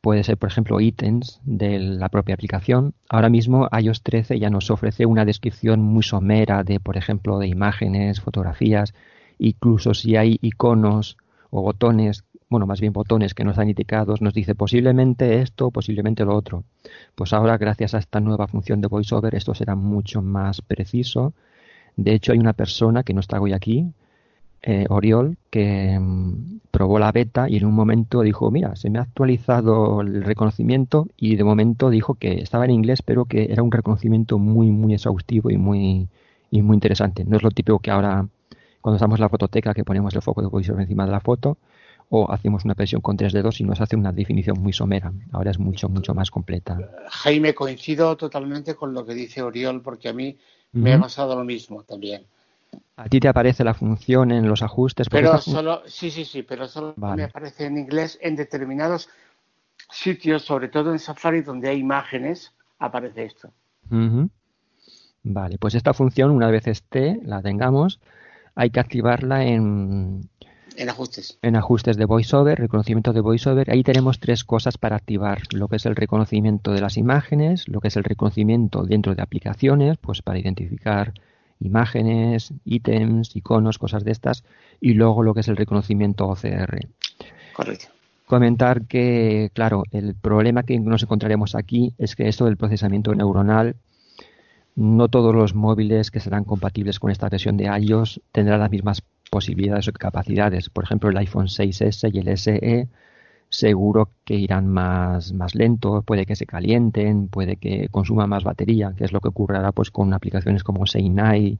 puede 0.00 0.24
ser, 0.24 0.38
por 0.38 0.48
ejemplo, 0.48 0.80
ítems 0.80 1.40
de 1.44 1.78
la 1.78 2.08
propia 2.08 2.34
aplicación. 2.34 2.94
Ahora 3.10 3.28
mismo 3.28 3.68
iOS 3.78 4.02
13 4.02 4.38
ya 4.38 4.48
nos 4.48 4.70
ofrece 4.70 5.04
una 5.04 5.26
descripción 5.26 5.80
muy 5.82 6.02
somera 6.02 6.64
de, 6.64 6.80
por 6.80 6.96
ejemplo, 6.96 7.38
de 7.38 7.48
imágenes, 7.48 8.20
fotografías, 8.20 8.94
incluso 9.38 9.92
si 9.92 10.16
hay 10.16 10.38
iconos 10.40 11.18
o 11.50 11.60
botones, 11.60 12.24
bueno, 12.48 12.66
más 12.66 12.80
bien 12.80 12.94
botones 12.94 13.34
que 13.34 13.44
no 13.44 13.50
están 13.50 13.68
indicados, 13.68 14.22
nos 14.22 14.32
dice 14.32 14.54
posiblemente 14.54 15.42
esto, 15.42 15.70
posiblemente 15.70 16.24
lo 16.24 16.34
otro. 16.34 16.64
Pues 17.14 17.34
ahora, 17.34 17.58
gracias 17.58 17.94
a 17.94 17.98
esta 17.98 18.20
nueva 18.20 18.46
función 18.46 18.80
de 18.80 18.88
VoiceOver, 18.88 19.34
esto 19.34 19.54
será 19.54 19.74
mucho 19.74 20.22
más 20.22 20.62
preciso. 20.62 21.34
De 21.98 22.14
hecho, 22.14 22.30
hay 22.30 22.38
una 22.38 22.52
persona 22.52 23.02
que 23.02 23.12
no 23.12 23.18
está 23.18 23.40
hoy 23.40 23.52
aquí, 23.52 23.92
eh, 24.62 24.86
Oriol 24.88 25.36
que 25.50 25.98
mmm, 25.98 26.60
probó 26.70 27.00
la 27.00 27.10
beta 27.10 27.48
y 27.48 27.56
en 27.56 27.64
un 27.64 27.74
momento 27.74 28.22
dijo, 28.22 28.52
mira, 28.52 28.76
se 28.76 28.88
me 28.88 29.00
ha 29.00 29.02
actualizado 29.02 30.00
el 30.00 30.22
reconocimiento 30.22 31.08
y 31.16 31.34
de 31.34 31.42
momento 31.42 31.90
dijo 31.90 32.14
que 32.14 32.40
estaba 32.40 32.66
en 32.66 32.70
inglés, 32.70 33.02
pero 33.02 33.24
que 33.24 33.48
era 33.50 33.64
un 33.64 33.72
reconocimiento 33.72 34.38
muy, 34.38 34.70
muy 34.70 34.94
exhaustivo 34.94 35.50
y 35.50 35.56
muy, 35.56 36.06
y 36.52 36.62
muy 36.62 36.74
interesante. 36.74 37.24
No 37.24 37.36
es 37.36 37.42
lo 37.42 37.50
típico 37.50 37.80
que 37.80 37.90
ahora, 37.90 38.28
cuando 38.80 38.94
estamos 38.94 39.18
en 39.18 39.22
la 39.22 39.28
fototeca, 39.28 39.74
que 39.74 39.82
ponemos 39.82 40.14
el 40.14 40.22
foco 40.22 40.40
de 40.40 40.46
VoiceOver 40.46 40.82
encima 40.82 41.04
de 41.04 41.10
la 41.10 41.20
foto, 41.20 41.58
o 42.10 42.30
hacemos 42.30 42.64
una 42.64 42.76
presión 42.76 43.00
con 43.00 43.16
tres 43.16 43.32
dedos 43.32 43.60
y 43.60 43.64
nos 43.64 43.80
hace 43.80 43.96
una 43.96 44.12
definición 44.12 44.60
muy 44.60 44.72
somera. 44.72 45.12
Ahora 45.32 45.50
es 45.50 45.58
mucho, 45.58 45.88
mucho 45.88 46.14
más 46.14 46.30
completa. 46.30 46.78
Jaime, 47.08 47.54
coincido 47.54 48.16
totalmente 48.16 48.76
con 48.76 48.94
lo 48.94 49.04
que 49.04 49.14
dice 49.14 49.42
Oriol, 49.42 49.82
porque 49.82 50.08
a 50.08 50.12
mí 50.12 50.36
uh 50.72 50.78
-huh. 50.78 50.82
me 50.82 50.92
ha 50.94 51.00
pasado 51.00 51.36
lo 51.36 51.44
mismo 51.44 51.82
también. 51.82 52.24
A 52.96 53.08
ti 53.08 53.20
te 53.20 53.28
aparece 53.28 53.64
la 53.64 53.74
función 53.74 54.32
en 54.32 54.48
los 54.48 54.62
ajustes. 54.62 55.08
Pero 55.08 55.38
solo, 55.38 55.82
sí, 55.86 56.10
sí, 56.10 56.24
sí, 56.24 56.42
pero 56.42 56.66
solo 56.66 56.94
vale. 56.96 57.16
me 57.16 57.22
aparece 57.24 57.66
en 57.66 57.78
inglés 57.78 58.18
en 58.20 58.36
determinados 58.36 59.08
sitios, 59.90 60.42
sobre 60.42 60.68
todo 60.68 60.92
en 60.92 60.98
Safari, 60.98 61.42
donde 61.42 61.68
hay 61.68 61.78
imágenes, 61.78 62.52
aparece 62.78 63.24
esto. 63.24 63.50
Uh 63.90 63.96
-huh. 63.96 64.30
Vale, 65.22 65.58
pues 65.58 65.74
esta 65.74 65.94
función, 65.94 66.30
una 66.30 66.50
vez 66.50 66.66
esté, 66.66 67.20
la 67.24 67.42
tengamos, 67.42 68.00
hay 68.54 68.70
que 68.70 68.80
activarla 68.80 69.44
en, 69.44 70.28
en 70.78 70.88
ajustes. 70.88 71.38
En 71.42 71.56
ajustes 71.56 71.96
de 71.96 72.04
VoiceOver, 72.04 72.58
reconocimiento 72.58 73.12
de 73.12 73.20
VoiceOver. 73.20 73.70
Ahí 73.70 73.82
tenemos 73.82 74.20
tres 74.20 74.44
cosas 74.44 74.78
para 74.78 74.96
activar. 74.96 75.42
Lo 75.52 75.68
que 75.68 75.76
es 75.76 75.86
el 75.86 75.96
reconocimiento 75.96 76.72
de 76.72 76.80
las 76.80 76.96
imágenes, 76.96 77.68
lo 77.68 77.80
que 77.80 77.88
es 77.88 77.96
el 77.96 78.04
reconocimiento 78.04 78.84
dentro 78.84 79.14
de 79.14 79.22
aplicaciones, 79.22 79.98
pues 79.98 80.22
para 80.22 80.38
identificar 80.38 81.12
imágenes, 81.60 82.52
ítems, 82.64 83.34
iconos, 83.34 83.78
cosas 83.78 84.04
de 84.04 84.12
estas, 84.12 84.44
y 84.80 84.94
luego 84.94 85.24
lo 85.24 85.34
que 85.34 85.40
es 85.40 85.48
el 85.48 85.56
reconocimiento 85.56 86.28
OCR. 86.28 86.78
Correcto. 87.52 87.86
Comentar 88.26 88.82
que, 88.82 89.50
claro, 89.54 89.82
el 89.90 90.14
problema 90.14 90.62
que 90.62 90.78
nos 90.78 91.02
encontraremos 91.02 91.54
aquí 91.54 91.94
es 91.98 92.14
que 92.14 92.28
esto 92.28 92.44
del 92.44 92.56
procesamiento 92.56 93.14
neuronal, 93.14 93.74
no 94.76 95.08
todos 95.08 95.34
los 95.34 95.56
móviles 95.56 96.12
que 96.12 96.20
serán 96.20 96.44
compatibles 96.44 97.00
con 97.00 97.10
esta 97.10 97.28
versión 97.28 97.56
de 97.56 97.64
iOS 97.64 98.20
tendrán 98.30 98.60
las 98.60 98.70
mismas 98.70 99.02
posibilidades 99.28 99.88
o 99.88 99.92
capacidades. 99.92 100.70
Por 100.70 100.84
ejemplo, 100.84 101.10
el 101.10 101.16
iPhone 101.16 101.46
6S 101.46 102.10
y 102.12 102.18
el 102.18 102.38
SE 102.38 102.88
seguro 103.50 104.10
que 104.24 104.34
irán 104.34 104.68
más, 104.68 105.32
más 105.32 105.54
lento, 105.54 106.02
puede 106.02 106.26
que 106.26 106.36
se 106.36 106.46
calienten, 106.46 107.28
puede 107.28 107.56
que 107.56 107.88
consuman 107.88 108.28
más 108.28 108.44
batería, 108.44 108.92
que 108.96 109.04
es 109.04 109.12
lo 109.12 109.20
que 109.20 109.28
ocurrirá 109.28 109.72
pues 109.72 109.90
con 109.90 110.12
aplicaciones 110.12 110.62
como 110.62 110.86
Seinai 110.86 111.58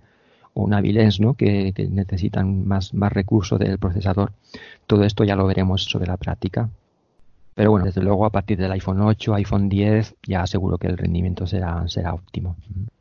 o 0.54 0.66
Navilens, 0.68 1.20
¿no? 1.20 1.34
que, 1.34 1.72
que 1.72 1.88
necesitan 1.88 2.66
más, 2.66 2.92
más 2.92 3.12
recursos 3.12 3.58
del 3.58 3.78
procesador. 3.78 4.32
Todo 4.86 5.04
esto 5.04 5.24
ya 5.24 5.36
lo 5.36 5.46
veremos 5.46 5.84
sobre 5.84 6.06
la 6.06 6.16
práctica. 6.16 6.68
Pero 7.54 7.70
bueno, 7.70 7.86
desde 7.86 8.02
luego 8.02 8.24
a 8.24 8.30
partir 8.30 8.58
del 8.58 8.70
iPhone 8.72 9.00
8, 9.00 9.34
iPhone 9.34 9.68
10, 9.68 10.16
ya 10.26 10.46
seguro 10.46 10.78
que 10.78 10.86
el 10.86 10.96
rendimiento 10.96 11.46
será, 11.46 11.88
será 11.88 12.14
óptimo. 12.14 12.56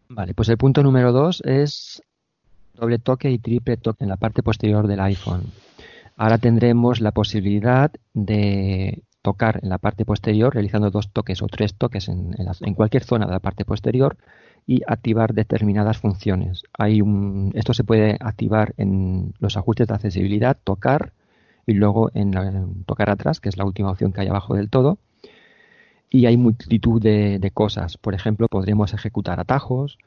Vale, 0.10 0.34
pues 0.34 0.50
el 0.50 0.58
punto 0.58 0.82
número 0.82 1.12
2 1.12 1.44
es 1.46 2.02
doble 2.78 3.00
toque 3.00 3.30
y 3.32 3.40
triple 3.40 3.78
toque 3.78 4.04
en 4.04 4.10
la 4.10 4.18
parte 4.18 4.44
posterior 4.44 4.88
del 4.88 5.00
iPhone. 5.00 5.44
Ahora 6.16 6.38
tendremos 6.38 7.02
la 7.02 7.12
posibilidad 7.12 7.92
de 8.14 9.04
tocar 9.22 9.60
en 9.62 9.70
la 9.70 9.78
parte 9.78 10.06
posterior, 10.06 10.54
realizando 10.54 10.90
dos 10.90 11.12
toques 11.12 11.42
o 11.42 11.48
tres 11.48 11.76
toques 11.76 12.08
en, 12.08 12.34
cualquier 12.76 13.04
zona 13.04 13.26
de 13.26 13.34
la 13.34 13.40
parte 13.40 13.66
posterior 13.66 14.18
y 14.66 14.82
activar 14.88 15.34
determinadas 15.34 15.98
funciones. 15.98 16.64
Hay 16.78 17.02
un, 17.02 17.52
esto 17.56 17.74
se 17.74 17.84
puede 17.84 18.18
activar 18.20 18.74
en 18.78 19.34
los 19.40 19.58
ajustes 19.58 19.88
de 19.88 19.94
accesibilidad, 19.94 20.58
tocar 20.64 21.14
y 21.66 21.74
luego 21.74 22.10
en, 22.14 22.38
en 22.38 22.84
tocar 22.86 23.10
atrás, 23.10 23.40
que 23.40 23.50
es 23.50 23.58
la 23.58 23.66
última 23.66 23.92
opción 23.92 24.14
que 24.14 24.22
hay 24.22 24.28
abajo 24.28 24.56
del 24.56 24.70
todo. 24.70 24.98
Y 26.10 26.26
hay 26.26 26.38
multitud 26.38 27.02
de 27.02 27.52
cosas. 27.54 27.98
Por 27.98 28.14
ejemplo, 28.14 28.48
podremos 28.48 28.94
ejecutar 28.94 29.42
atajos, 29.42 29.98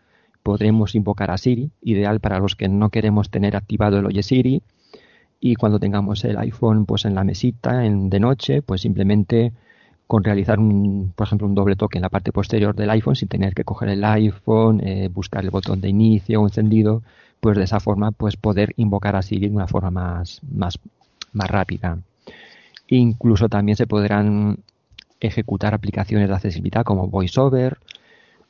podremos 0.43 0.95
invocar 0.95 1.30
a 1.30 1.38
Siri, 1.38 1.70
ideal 1.82 2.20
para 2.20 2.38
los 2.38 2.57
que 2.57 2.68
no 2.68 2.91
queremos 2.91 3.30
tener 3.30 3.57
activado 3.57 3.99
el 3.99 4.07
Oye 4.07 4.22
Siri 4.22 4.62
y 5.41 5.55
cuando 5.57 5.78
tengamos 5.78 6.24
el 6.24 6.36
iPhone 6.38 6.86
pues 6.86 7.05
en 7.05 7.14
la 7.14 7.24
mesita 7.24 7.84
en, 7.84 8.11
de 8.11 8.20
noche 8.20 8.62
pues 8.62 8.82
simplemente 8.82 9.53
con 10.07 10.24
realizar 10.24 10.59
un 10.59 11.12
por 11.14 11.26
ejemplo 11.26 11.47
un 11.47 11.55
doble 11.55 11.76
toque 11.76 11.99
en 11.99 12.03
la 12.03 12.09
parte 12.09 12.32
posterior 12.32 12.74
del 12.74 12.91
iPhone 12.91 13.16
sin 13.16 13.28
tener 13.28 13.55
que 13.55 13.64
coger 13.64 13.88
el 13.91 14.05
iPhone 14.05 14.80
eh, 14.86 15.09
buscar 15.09 15.45
el 15.45 15.51
botón 15.51 15.80
de 15.80 15.88
inicio 15.88 16.43
o 16.43 16.47
encendido 16.47 17.03
pues 17.41 17.57
de 17.57 17.64
esa 17.64 17.80
forma 17.80 18.12
pues 18.12 18.36
poder 18.36 18.74
invocar 18.76 19.16
a 19.16 19.22
Siri 19.22 19.49
de 19.49 19.55
una 19.55 19.66
forma 19.66 19.91
más, 19.91 20.41
más, 20.51 20.78
más 21.32 21.51
rápida. 21.51 21.99
Incluso 22.88 23.49
también 23.49 23.76
se 23.76 23.86
podrán 23.86 24.59
ejecutar 25.20 25.74
aplicaciones 25.74 26.28
de 26.28 26.34
accesibilidad 26.34 26.84
como 26.84 27.09
VoiceOver 27.09 27.78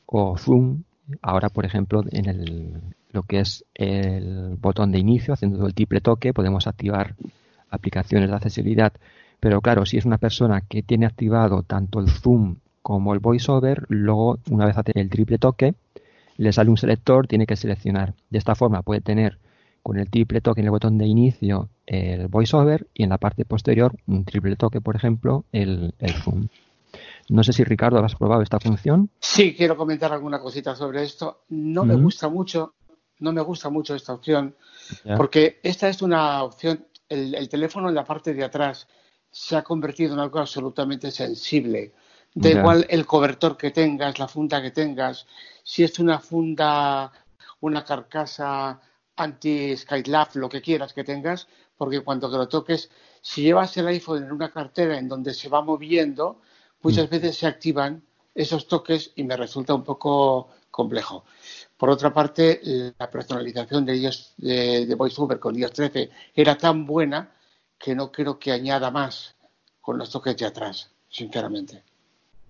o 0.07 0.37
Zoom. 0.37 0.83
Ahora, 1.23 1.49
por 1.49 1.65
ejemplo, 1.65 2.03
en 2.11 2.27
el, 2.27 2.81
lo 3.11 3.23
que 3.23 3.41
es 3.41 3.65
el 3.75 4.57
botón 4.59 4.93
de 4.93 4.99
inicio, 4.99 5.35
haciendo 5.35 5.67
el 5.67 5.75
triple 5.75 6.01
toque, 6.01 6.33
podemos 6.33 6.67
activar 6.67 7.15
aplicaciones 7.71 8.31
de 8.31 8.37
accesibilidad. 8.37 8.93
Pero 9.41 9.61
claro, 9.61 9.87
si 9.87 9.97
es 9.97 10.05
una 10.05 10.19
persona 10.19 10.61
que 10.61 10.83
tiene 10.83 11.07
activado 11.07 11.63
tanto 11.63 12.01
el 12.01 12.09
Zoom 12.09 12.57
como 12.83 13.15
el 13.15 13.21
VoiceOver, 13.21 13.87
luego, 13.89 14.39
una 14.51 14.67
vez 14.67 14.77
hace 14.77 14.93
el 14.95 15.09
triple 15.11 15.39
toque, 15.39 15.75
le 16.37 16.53
sale 16.53 16.71
un 16.71 16.77
selector, 16.77 17.27
tiene 17.27 17.47
que 17.47 17.57
seleccionar. 17.57 18.15
De 18.31 18.39
esta 18.39 18.55
forma 18.55 18.83
puede 18.83 19.01
tener 19.01 19.39
con 19.83 19.99
el 19.99 20.11
triple 20.11 20.41
toque 20.41 20.61
en 20.61 20.67
el 20.67 20.71
botón 20.71 20.99
de 20.99 21.07
inicio 21.07 21.69
el 21.87 22.29
VoiceOver 22.29 22.87
y 22.95 23.03
en 23.03 23.11
la 23.11 23.19
parte 23.19 23.45
posterior 23.45 23.95
un 24.07 24.25
triple 24.25 24.57
toque, 24.57 24.81
por 24.81 24.97
ejemplo, 24.97 25.45
el, 25.53 25.95
el 25.99 26.15
Zoom. 26.15 26.49
No 27.29 27.45
sé 27.45 27.53
si 27.53 27.65
Ricardo 27.65 28.05
has 28.05 28.15
probado 28.17 28.43
esta 28.43 28.59
función. 28.59 29.11
Sí, 29.21 29.55
quiero 29.55 29.77
comentar 29.77 30.13
alguna 30.13 30.41
cosita 30.41 30.75
sobre 30.75 31.03
esto. 31.03 31.45
No 31.49 31.85
me 31.85 31.95
gusta 31.95 32.29
mucho, 32.29 32.75
no 33.21 33.33
me 33.33 33.41
gusta 33.41 33.71
mucho 33.71 33.95
esta 33.95 34.15
opción, 34.15 34.57
porque 35.17 35.61
esta 35.63 35.89
es 35.89 36.03
una 36.03 36.43
opción, 36.43 36.87
el, 37.09 37.35
el 37.35 37.49
teléfono 37.49 37.89
en 37.89 37.95
la 37.95 38.05
parte 38.05 38.35
de 38.35 38.45
atrás 38.45 38.89
se 39.31 39.57
ha 39.57 39.63
convertido 39.63 40.15
en 40.15 40.21
algo 40.21 40.39
absolutamente 40.39 41.11
sensible. 41.11 41.93
Da 42.33 42.49
igual 42.49 42.87
el 42.89 43.07
cobertor 43.07 43.57
que 43.57 43.73
tengas, 43.73 44.19
la 44.19 44.29
funda 44.29 44.63
que 44.63 44.71
tengas, 44.71 45.27
si 45.65 45.83
es 45.83 45.99
una 45.99 46.21
funda, 46.21 47.11
una 47.61 47.85
carcasa 47.85 48.81
anti-Skylab, 49.17 50.37
lo 50.37 50.49
que 50.49 50.63
quieras 50.63 50.93
que 50.93 51.05
tengas, 51.05 51.49
porque 51.77 52.01
cuando 52.01 52.31
que 52.31 52.37
lo 52.37 52.49
toques, 52.49 52.91
si 53.21 53.43
llevas 53.43 53.77
el 53.77 53.89
iPhone 53.89 54.25
en 54.25 54.33
una 54.33 54.51
cartera 54.51 54.97
en 54.97 55.09
donde 55.09 55.35
se 55.35 55.49
va 55.49 55.61
moviendo, 55.61 56.41
muchas 56.83 57.07
Mm. 57.09 57.11
veces 57.11 57.37
se 57.37 57.47
activan 57.47 58.03
esos 58.35 58.67
toques 58.69 59.13
y 59.17 59.25
me 59.25 59.37
resulta 59.37 59.75
un 59.75 59.85
poco 59.85 60.49
complejo. 60.71 61.25
Por 61.77 61.91
otra 61.91 62.13
parte, 62.13 62.61
la 62.99 63.11
personalización 63.11 63.85
de 63.85 63.97
iOS, 63.97 64.35
de, 64.37 64.87
de 64.87 64.95
VoiceOver 64.95 65.39
con 65.39 65.57
iOS 65.59 65.73
13 65.73 66.11
era 66.35 66.57
tan 66.57 66.87
buena 66.87 67.33
que 67.79 67.95
no 67.95 68.13
creo 68.13 68.39
que 68.39 68.53
añada 68.53 68.91
más 68.91 69.35
con 69.81 69.99
los 69.99 70.11
toques 70.11 70.37
de 70.37 70.47
atrás, 70.47 70.91
sinceramente. 71.09 71.83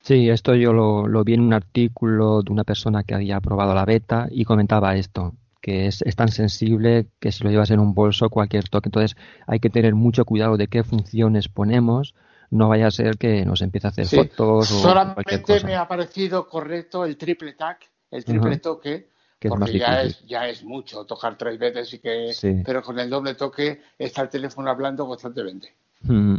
Sí, 0.02 0.28
esto 0.30 0.54
yo 0.54 0.72
lo, 0.72 1.06
lo 1.06 1.24
vi 1.24 1.34
en 1.34 1.40
un 1.42 1.52
artículo 1.52 2.42
de 2.42 2.52
una 2.52 2.64
persona 2.64 3.04
que 3.04 3.14
había 3.14 3.40
probado 3.40 3.74
la 3.74 3.84
beta 3.84 4.28
y 4.30 4.44
comentaba 4.44 4.96
esto, 4.96 5.34
que 5.60 5.86
es, 5.86 6.02
es 6.02 6.16
tan 6.16 6.28
sensible 6.28 7.06
que 7.20 7.32
si 7.32 7.44
lo 7.44 7.50
llevas 7.50 7.70
en 7.70 7.80
un 7.80 7.94
bolso 7.94 8.30
cualquier 8.30 8.68
toque, 8.68 8.88
entonces 8.88 9.16
hay 9.46 9.60
que 9.60 9.70
tener 9.70 9.94
mucho 9.94 10.24
cuidado 10.24 10.56
de 10.56 10.68
qué 10.68 10.82
funciones 10.84 11.48
ponemos, 11.48 12.14
no 12.50 12.68
vaya 12.68 12.88
a 12.88 12.90
ser 12.90 13.16
que 13.16 13.44
nos 13.44 13.62
empiece 13.62 13.86
a 13.86 13.90
hacer 13.90 14.06
Sí, 14.06 14.16
fotos 14.16 14.70
o 14.72 14.82
cualquier 14.82 14.82
solamente 14.82 15.42
cosa. 15.54 15.66
me 15.66 15.76
ha 15.76 15.86
parecido 15.86 16.48
correcto 16.48 17.04
el 17.04 17.16
triple 17.16 17.52
tag, 17.54 17.78
el 18.10 18.24
triple 18.24 18.58
toque, 18.58 19.08
Que 19.38 19.48
es 19.48 19.50
más 19.52 19.60
porque 19.60 19.78
ya 19.78 20.02
es, 20.02 20.20
ya 20.26 20.48
es 20.48 20.62
mucho 20.64 21.04
tocar 21.04 21.36
tres 21.38 21.58
veces 21.58 21.94
y 21.94 21.98
que, 22.00 22.32
Sí. 22.34 22.62
pero 22.64 22.82
con 22.82 22.98
el 22.98 23.08
doble 23.08 23.34
toque 23.34 23.80
está 23.98 24.22
el 24.22 24.28
teléfono 24.28 24.68
hablando 24.70 25.06
constantemente. 25.06 25.72
Mm. 26.02 26.36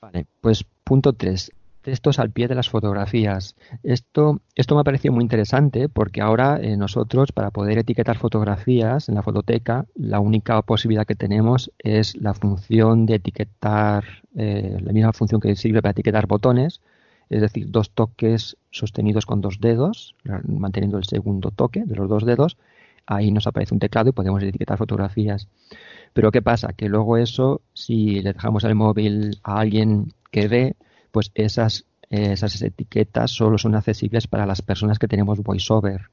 Vale, 0.00 0.26
pues 0.40 0.64
punto 0.84 1.12
3. 1.12 1.50
Textos 1.84 2.18
al 2.18 2.30
pie 2.30 2.48
de 2.48 2.54
las 2.54 2.70
fotografías. 2.70 3.56
Esto, 3.82 4.40
esto 4.54 4.74
me 4.74 4.80
ha 4.80 4.84
parecido 4.84 5.12
muy 5.12 5.22
interesante 5.22 5.90
porque 5.90 6.22
ahora 6.22 6.58
eh, 6.58 6.78
nosotros 6.78 7.30
para 7.30 7.50
poder 7.50 7.76
etiquetar 7.76 8.16
fotografías 8.16 9.10
en 9.10 9.16
la 9.16 9.22
fototeca, 9.22 9.84
la 9.94 10.18
única 10.18 10.62
posibilidad 10.62 11.06
que 11.06 11.14
tenemos 11.14 11.70
es 11.78 12.16
la 12.16 12.32
función 12.32 13.04
de 13.04 13.16
etiquetar, 13.16 14.02
eh, 14.34 14.78
la 14.80 14.94
misma 14.94 15.12
función 15.12 15.42
que 15.42 15.54
sirve 15.56 15.82
para 15.82 15.90
etiquetar 15.90 16.26
botones, 16.26 16.80
es 17.28 17.42
decir, 17.42 17.70
dos 17.70 17.90
toques 17.90 18.56
sostenidos 18.70 19.26
con 19.26 19.42
dos 19.42 19.60
dedos, 19.60 20.14
manteniendo 20.48 20.96
el 20.96 21.04
segundo 21.04 21.50
toque 21.50 21.84
de 21.84 21.96
los 21.96 22.08
dos 22.08 22.24
dedos. 22.24 22.56
Ahí 23.04 23.30
nos 23.30 23.46
aparece 23.46 23.74
un 23.74 23.80
teclado 23.80 24.08
y 24.08 24.12
podemos 24.12 24.42
etiquetar 24.42 24.78
fotografías. 24.78 25.48
Pero 26.14 26.32
¿qué 26.32 26.40
pasa? 26.40 26.72
Que 26.72 26.88
luego 26.88 27.18
eso, 27.18 27.60
si 27.74 28.22
le 28.22 28.32
dejamos 28.32 28.64
el 28.64 28.74
móvil 28.74 29.38
a 29.42 29.60
alguien 29.60 30.14
que 30.30 30.48
ve, 30.48 30.76
pues 31.14 31.30
esas, 31.36 31.86
esas 32.10 32.60
etiquetas 32.60 33.30
solo 33.30 33.56
son 33.56 33.76
accesibles 33.76 34.26
para 34.26 34.46
las 34.46 34.62
personas 34.62 34.98
que 34.98 35.06
tenemos 35.06 35.40
VoiceOver. 35.40 36.10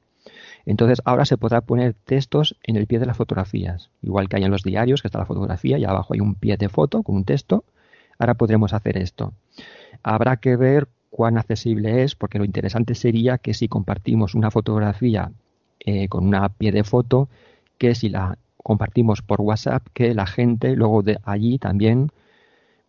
Entonces 0.64 1.02
ahora 1.04 1.24
se 1.24 1.36
podrá 1.36 1.60
poner 1.60 1.94
textos 2.04 2.56
en 2.62 2.76
el 2.76 2.86
pie 2.86 3.00
de 3.00 3.06
las 3.06 3.16
fotografías, 3.16 3.90
igual 4.00 4.28
que 4.28 4.36
hay 4.36 4.44
en 4.44 4.52
los 4.52 4.62
diarios, 4.62 5.02
que 5.02 5.08
está 5.08 5.18
la 5.18 5.26
fotografía 5.26 5.76
y 5.76 5.84
abajo 5.84 6.14
hay 6.14 6.20
un 6.20 6.36
pie 6.36 6.56
de 6.56 6.68
foto 6.68 7.02
con 7.02 7.16
un 7.16 7.24
texto. 7.24 7.64
Ahora 8.16 8.34
podremos 8.34 8.72
hacer 8.72 8.96
esto. 8.96 9.32
Habrá 10.04 10.36
que 10.36 10.54
ver 10.54 10.86
cuán 11.10 11.36
accesible 11.36 12.04
es, 12.04 12.14
porque 12.14 12.38
lo 12.38 12.44
interesante 12.44 12.94
sería 12.94 13.38
que 13.38 13.54
si 13.54 13.66
compartimos 13.66 14.36
una 14.36 14.52
fotografía 14.52 15.32
eh, 15.80 16.06
con 16.06 16.28
una 16.28 16.48
pie 16.48 16.70
de 16.70 16.84
foto, 16.84 17.28
que 17.76 17.96
si 17.96 18.08
la 18.08 18.38
compartimos 18.56 19.20
por 19.20 19.40
WhatsApp, 19.40 19.84
que 19.94 20.14
la 20.14 20.26
gente 20.26 20.76
luego 20.76 21.02
de 21.02 21.18
allí 21.24 21.58
también 21.58 22.12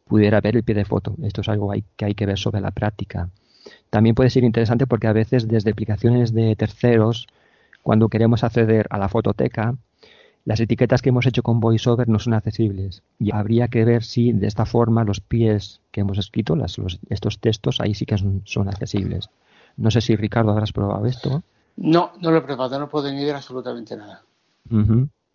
pudiera 0.06 0.41
ver 0.41 0.56
el 0.58 0.64
pie 0.64 0.76
de 0.76 0.86
foto. 0.86 1.16
Esto 1.24 1.41
es 1.41 1.49
algo 1.49 1.72
hay- 1.72 1.84
que 1.95 2.06
hay 2.06 2.16
que 2.16 2.26
ver 2.26 2.38
sobre 2.38 2.62
la 2.62 2.72
práctica. 2.72 3.30
También 3.89 4.16
puede 4.16 4.30
ser 4.30 4.43
interesante 4.43 4.88
porque 4.88 5.08
a 5.08 5.14
veces 5.14 5.47
desde 5.47 5.72
aplicaciones 5.72 6.34
de 6.34 6.56
terceros, 6.56 7.28
cuando 7.82 8.10
queremos 8.10 8.43
acceder 8.43 8.88
a 8.89 8.97
la 8.97 9.10
fototeca, 9.10 9.76
las 10.45 10.60
etiquetas 10.60 11.01
que 11.01 11.10
hemos 11.10 11.26
hecho 11.26 11.41
con 11.41 11.62
VoiceOver 11.62 12.10
no 12.10 12.20
son 12.20 12.34
accesibles. 12.34 13.01
Y 13.18 13.34
habría 13.34 13.70
que 13.70 13.86
ver 13.86 14.04
si 14.04 14.34
de 14.34 14.47
esta 14.47 14.66
forma 14.66 15.06
los 15.06 15.22
pies 15.22 15.80
que 15.91 16.01
hemos 16.01 16.18
escrito, 16.18 16.56
las- 16.56 16.78
los- 16.78 16.99
estos 17.10 17.39
textos, 17.39 17.80
ahí 17.80 17.93
sí 17.93 18.06
que 18.06 18.18
son, 18.18 18.41
son 18.43 18.68
accesibles. 18.68 19.30
No 19.78 19.89
sé 19.89 20.01
si 20.01 20.16
Ricardo 20.16 20.51
habrás 20.51 20.74
probado 20.74 21.06
esto. 21.06 21.43
No, 21.78 22.12
no 22.22 22.30
lo 22.30 22.38
he 22.38 22.41
probado, 22.41 22.78
no 22.78 22.89
puedo 22.89 23.08
añadir 23.08 23.34
absolutamente 23.34 23.95
nada. 23.95 24.22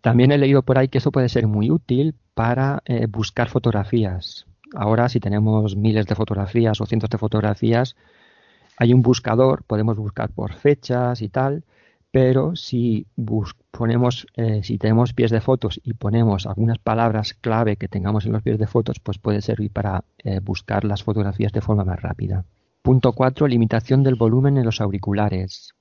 También 0.01 0.31
he 0.31 0.37
leído 0.37 0.61
por 0.61 0.77
ahí 0.77 0.87
que 0.87 0.99
eso 0.99 1.11
puede 1.11 1.27
ser 1.27 1.47
muy 1.47 1.71
útil 1.71 2.15
para 2.33 2.81
eh, 2.85 3.07
buscar 3.07 3.49
fotografías. 3.49 4.45
Ahora, 4.75 5.09
si 5.09 5.19
tenemos 5.19 5.75
miles 5.75 6.05
de 6.05 6.15
fotografías 6.15 6.79
o 6.81 6.85
cientos 6.85 7.09
de 7.09 7.17
fotografías, 7.17 7.95
hay 8.77 8.93
un 8.93 9.01
buscador, 9.01 9.63
podemos 9.63 9.97
buscar 9.97 10.29
por 10.29 10.53
fechas 10.53 11.21
y 11.21 11.29
tal, 11.29 11.63
pero 12.11 12.55
si 12.55 13.05
ponemos, 13.71 14.25
eh, 14.35 14.61
si 14.63 14.77
tenemos 14.77 15.13
pies 15.13 15.31
de 15.31 15.41
fotos 15.41 15.79
y 15.83 15.93
ponemos 15.93 16.47
algunas 16.47 16.79
palabras 16.79 17.33
clave 17.33 17.75
que 17.75 17.87
tengamos 17.87 18.25
en 18.25 18.31
los 18.31 18.41
pies 18.41 18.57
de 18.57 18.67
fotos, 18.67 18.99
pues 18.99 19.19
puede 19.19 19.41
servir 19.41 19.71
para 19.71 20.03
eh, 20.23 20.39
buscar 20.39 20.85
las 20.85 21.03
fotografías 21.03 21.51
de 21.51 21.61
forma 21.61 21.83
más 21.83 22.01
rápida. 22.01 22.45
Punto 22.81 23.13
4. 23.13 23.47
Limitación 23.47 24.03
del 24.03 24.15
volumen 24.15 24.57
en 24.57 24.65
los 24.65 24.81
auriculares. 24.81 25.75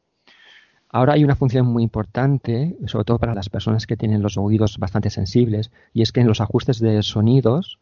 Ahora 0.91 1.14
hay 1.14 1.24
una 1.24 1.36
función 1.36 1.66
muy 1.66 1.82
importante, 1.82 2.76
sobre 2.86 3.05
todo 3.05 3.18
para 3.18 3.34
las 3.34 3.51
personas 3.51 3.86
que 3.86 3.97
tienen 3.97 4.22
los 4.22 4.36
oídos 4.36 4.78
bastante 4.78 5.11
sensibles, 5.11 5.70
y 5.93 6.03
es 6.03 6.12
que 6.12 6.20
en 6.20 6.26
los 6.26 6.41
ajustes 6.41 6.80
de 6.80 7.03
sonidos 7.03 7.78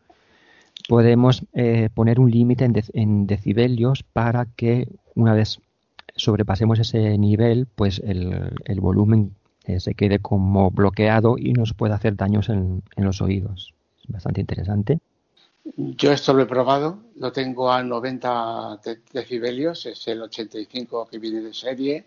podemos 0.89 1.43
eh, 1.53 1.89
poner 1.95 2.21
un 2.21 2.31
límite 2.31 2.65
en, 2.65 2.75
dec- 2.75 2.91
en 2.95 3.27
decibelios 3.27 4.03
para 4.03 4.47
que 4.57 4.89
una 5.15 5.35
vez 5.35 5.59
sobrepasemos 6.15 6.79
ese 6.79 7.19
nivel, 7.19 7.67
pues 7.75 8.01
el, 8.05 8.53
el 8.65 8.81
volumen 8.81 9.35
eh, 9.65 9.81
se 9.81 9.95
quede 9.95 10.19
como 10.21 10.71
bloqueado 10.71 11.37
y 11.39 11.53
nos 11.53 11.75
puede 11.75 11.95
hacer 11.95 12.17
daños 12.17 12.49
en, 12.49 12.83
en 12.97 13.05
los 13.05 13.21
oídos. 13.21 13.75
Es 14.03 14.09
bastante 14.11 14.41
interesante. 14.41 15.01
Yo 15.77 16.13
esto 16.13 16.33
lo 16.33 16.43
he 16.43 16.47
probado, 16.47 16.99
lo 17.17 17.33
tengo 17.33 17.73
a 17.73 17.83
90 17.83 18.79
de- 18.85 19.01
decibelios, 19.13 19.85
es 19.87 20.07
el 20.07 20.23
85 20.23 21.09
que 21.11 21.19
viene 21.19 21.41
de 21.41 21.53
serie, 21.53 22.05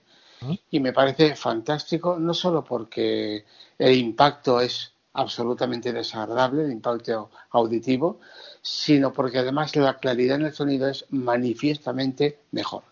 y 0.71 0.79
me 0.79 0.93
parece 0.93 1.35
fantástico, 1.35 2.17
no 2.17 2.33
solo 2.33 2.63
porque 2.63 3.43
el 3.77 3.97
impacto 3.97 4.61
es 4.61 4.93
absolutamente 5.13 5.91
desagradable, 5.91 6.65
el 6.65 6.71
impacto 6.71 7.29
auditivo, 7.51 8.19
sino 8.61 9.11
porque 9.13 9.39
además 9.39 9.75
la 9.75 9.97
claridad 9.97 10.37
en 10.37 10.45
el 10.45 10.53
sonido 10.53 10.87
es 10.87 11.05
manifiestamente 11.09 12.39
mejor. 12.51 12.83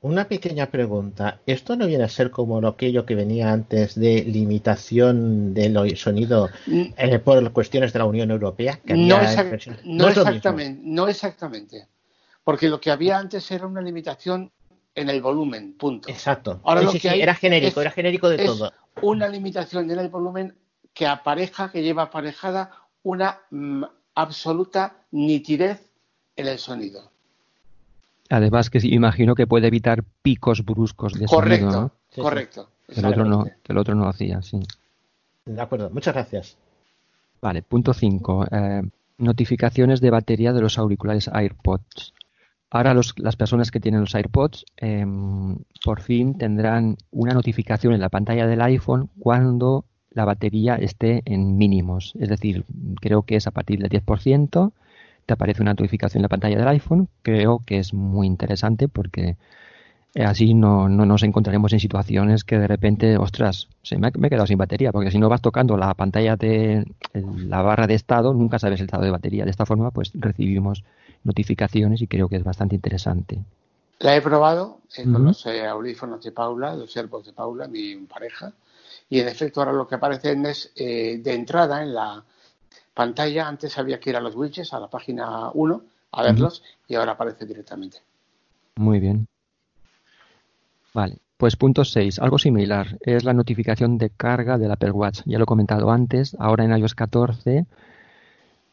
Una 0.00 0.28
pequeña 0.28 0.70
pregunta. 0.70 1.40
¿Esto 1.44 1.74
no 1.74 1.86
viene 1.86 2.04
a 2.04 2.08
ser 2.08 2.30
como 2.30 2.60
lo 2.60 2.68
aquello 2.68 3.04
que 3.04 3.16
venía 3.16 3.52
antes 3.52 3.96
de 3.96 4.22
limitación 4.22 5.54
del 5.54 5.96
sonido 5.96 6.50
eh, 6.66 7.18
por 7.18 7.52
cuestiones 7.52 7.92
de 7.92 7.98
la 7.98 8.04
Unión 8.04 8.30
Europea? 8.30 8.78
Que 8.84 8.94
No, 8.94 9.16
había 9.16 9.60
no 9.84 10.08
exactamente, 10.08 10.80
no 10.84 11.08
exactamente, 11.08 11.88
porque 12.44 12.68
lo 12.68 12.80
que 12.80 12.92
había 12.92 13.18
antes 13.18 13.50
era 13.50 13.66
una 13.66 13.80
limitación 13.80 14.52
en 15.00 15.08
el 15.10 15.20
volumen, 15.22 15.74
punto. 15.74 16.08
Exacto. 16.10 16.60
Ahora 16.64 16.80
Sí, 16.80 16.86
lo 16.86 16.92
sí, 16.92 17.00
que 17.00 17.10
sí, 17.10 17.20
era 17.20 17.34
genérico, 17.34 17.80
es- 17.80 17.86
era 17.86 17.90
genérico 17.90 18.28
de 18.28 18.36
es 18.36 18.46
todo. 18.46 18.72
Una 19.02 19.28
limitación 19.28 19.90
en 19.90 19.98
el 19.98 20.08
volumen 20.08 20.54
que 20.92 21.06
apareja, 21.06 21.70
que 21.70 21.82
lleva 21.82 22.04
aparejada 22.04 22.70
una 23.02 23.38
mm, 23.50 23.84
absoluta 24.14 24.96
nitidez 25.12 25.80
en 26.36 26.46
el 26.48 26.58
sonido. 26.58 27.10
Además 28.30 28.68
que 28.70 28.80
sí, 28.80 28.92
imagino 28.92 29.34
que 29.34 29.46
puede 29.46 29.68
evitar 29.68 30.02
picos 30.22 30.64
bruscos 30.64 31.14
de 31.14 31.26
Correcto, 31.26 31.70
sonido, 31.70 31.92
¿no? 32.16 32.22
correcto. 32.22 32.68
El 32.88 33.04
otro 33.06 33.24
no, 33.24 33.44
que 33.44 33.72
el 33.72 33.78
otro 33.78 33.94
no 33.94 34.08
hacía, 34.08 34.42
sí. 34.42 34.60
De 35.46 35.60
acuerdo, 35.60 35.88
muchas 35.90 36.14
gracias. 36.14 36.56
Vale, 37.40 37.62
punto 37.62 37.94
5. 37.94 38.46
notificaciones 39.18 40.00
de 40.00 40.10
batería 40.10 40.52
de 40.52 40.60
los 40.60 40.78
auriculares 40.78 41.28
AirPods. 41.28 42.14
Ahora 42.70 42.92
los- 42.94 43.14
las 43.18 43.36
personas 43.36 43.70
que 43.70 43.80
tienen 43.80 44.00
los 44.00 44.14
AirPods 44.14 44.64
em, 44.76 45.56
por 45.84 46.00
fin 46.02 46.36
tendrán 46.36 46.96
una 47.10 47.32
notificación 47.34 47.94
en 47.94 48.00
la 48.00 48.10
pantalla 48.10 48.46
del 48.46 48.60
iPhone 48.62 49.08
cuando 49.18 49.84
la 50.10 50.24
batería 50.26 50.74
esté 50.76 51.22
en 51.24 51.56
mínimos. 51.56 52.14
Es 52.18 52.28
decir, 52.28 52.64
creo 53.00 53.22
que 53.22 53.36
es 53.36 53.46
a 53.46 53.52
partir 53.52 53.78
del 53.80 53.88
10%, 53.88 54.72
te 55.26 55.34
aparece 55.34 55.62
una 55.62 55.72
notificación 55.72 56.20
en 56.20 56.22
la 56.24 56.28
pantalla 56.28 56.58
del 56.58 56.68
iPhone. 56.68 57.08
Creo 57.22 57.62
que 57.64 57.78
es 57.78 57.94
muy 57.94 58.26
interesante 58.26 58.88
porque 58.88 59.36
eh, 60.14 60.24
así 60.24 60.54
no, 60.54 60.88
no 60.88 61.04
nos 61.06 61.22
encontraremos 61.22 61.72
en 61.72 61.80
situaciones 61.80 62.44
que 62.44 62.58
de 62.58 62.66
repente, 62.66 63.18
ostras, 63.18 63.68
se 63.82 63.98
me, 63.98 64.08
ha- 64.08 64.12
me 64.18 64.26
he 64.28 64.30
quedado 64.30 64.46
sin 64.46 64.58
batería, 64.58 64.92
porque 64.92 65.10
si 65.10 65.18
no 65.18 65.28
vas 65.28 65.42
tocando 65.42 65.76
la 65.76 65.92
pantalla 65.94 66.36
de 66.36 66.86
la 67.12 67.62
barra 67.62 67.86
de 67.86 67.94
estado, 67.94 68.32
nunca 68.34 68.58
sabes 68.58 68.80
el 68.80 68.86
estado 68.86 69.04
de 69.04 69.10
batería. 69.10 69.44
De 69.44 69.50
esta 69.50 69.66
forma, 69.66 69.90
pues 69.90 70.12
recibimos 70.14 70.84
notificaciones 71.24 72.02
y 72.02 72.06
creo 72.06 72.28
que 72.28 72.36
es 72.36 72.44
bastante 72.44 72.74
interesante. 72.74 73.40
La 74.00 74.14
he 74.14 74.22
probado 74.22 74.80
eh, 74.96 75.04
con 75.04 75.24
los 75.24 75.44
eh, 75.46 75.66
audífonos 75.66 76.22
de 76.22 76.30
Paula, 76.30 76.74
los 76.74 76.96
AirPods 76.96 77.26
de 77.26 77.32
Paula, 77.32 77.66
mi 77.66 77.96
pareja, 77.96 78.52
y 79.10 79.20
en 79.20 79.28
efecto 79.28 79.60
ahora 79.60 79.72
lo 79.72 79.88
que 79.88 79.96
aparecen 79.96 80.46
es 80.46 80.72
eh, 80.76 81.18
de 81.22 81.34
entrada 81.34 81.82
en 81.82 81.94
la 81.94 82.22
pantalla, 82.94 83.48
antes 83.48 83.76
había 83.76 83.98
que 83.98 84.10
ir 84.10 84.16
a 84.16 84.20
los 84.20 84.36
widgets, 84.36 84.72
a 84.72 84.80
la 84.80 84.88
página 84.88 85.50
1, 85.52 85.82
a 86.12 86.22
verlos, 86.22 86.62
y 86.86 86.94
ahora 86.94 87.12
aparece 87.12 87.44
directamente. 87.44 87.98
Muy 88.76 89.00
bien. 89.00 89.26
Vale, 90.94 91.18
pues 91.36 91.56
punto 91.56 91.84
6, 91.84 92.20
algo 92.20 92.38
similar, 92.38 92.98
es 93.00 93.24
la 93.24 93.32
notificación 93.32 93.98
de 93.98 94.10
carga 94.10 94.58
del 94.58 94.70
Apple 94.70 94.92
Watch. 94.92 95.22
Ya 95.26 95.38
lo 95.38 95.44
he 95.44 95.46
comentado 95.46 95.90
antes, 95.90 96.36
ahora 96.38 96.64
en 96.64 96.76
iOS 96.76 96.94
14 96.94 97.66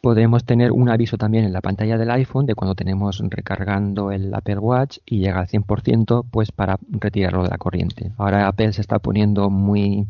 podemos 0.05 0.45
tener 0.45 0.71
un 0.71 0.87
aviso 0.87 1.17
también 1.17 1.45
en 1.45 1.51
la 1.51 1.61
pantalla 1.61 1.97
del 1.97 2.11
iPhone 2.11 2.45
de 2.45 2.53
cuando 2.53 2.75
tenemos 2.75 3.23
recargando 3.27 4.11
el 4.11 4.31
Apple 4.35 4.59
Watch 4.59 4.99
y 5.03 5.17
llega 5.17 5.39
al 5.39 5.47
100% 5.47 6.27
pues 6.29 6.51
para 6.51 6.77
retirarlo 6.91 7.41
de 7.41 7.49
la 7.49 7.57
corriente. 7.57 8.11
Ahora 8.17 8.47
Apple 8.47 8.71
se 8.73 8.81
está 8.81 8.99
poniendo 8.99 9.49
muy 9.49 10.05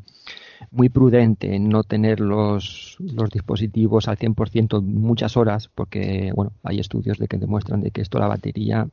muy 0.70 0.89
prudente 0.89 1.56
en 1.56 1.70
no 1.70 1.84
tener 1.84 2.20
los, 2.20 2.98
los 3.00 3.30
dispositivos 3.30 4.10
al 4.10 4.18
100% 4.18 4.82
muchas 4.82 5.38
horas 5.38 5.70
porque 5.74 6.34
bueno, 6.36 6.52
hay 6.64 6.82
estudios 6.82 7.18
de 7.18 7.30
que 7.30 7.38
demuestran 7.38 7.80
de 7.80 7.91
que 7.91 8.02
esto 8.02 8.20
la 8.20 8.28
batería 8.28 8.89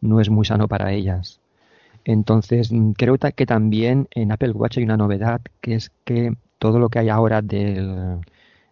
no 0.00 0.22
es 0.22 0.30
muy 0.30 0.46
sano 0.46 0.68
para 0.68 0.90
ellas. 0.94 1.42
Entonces, 2.06 2.70
creo 2.96 3.18
que 3.18 3.44
también 3.44 4.08
en 4.12 4.32
Apple 4.32 4.52
Watch 4.52 4.78
hay 4.78 4.84
una 4.84 4.96
novedad, 4.96 5.42
que 5.60 5.74
es 5.74 5.92
que 6.04 6.32
todo 6.58 6.78
lo 6.78 6.88
que 6.88 7.00
hay 7.00 7.10
ahora 7.10 7.42
del, 7.42 8.22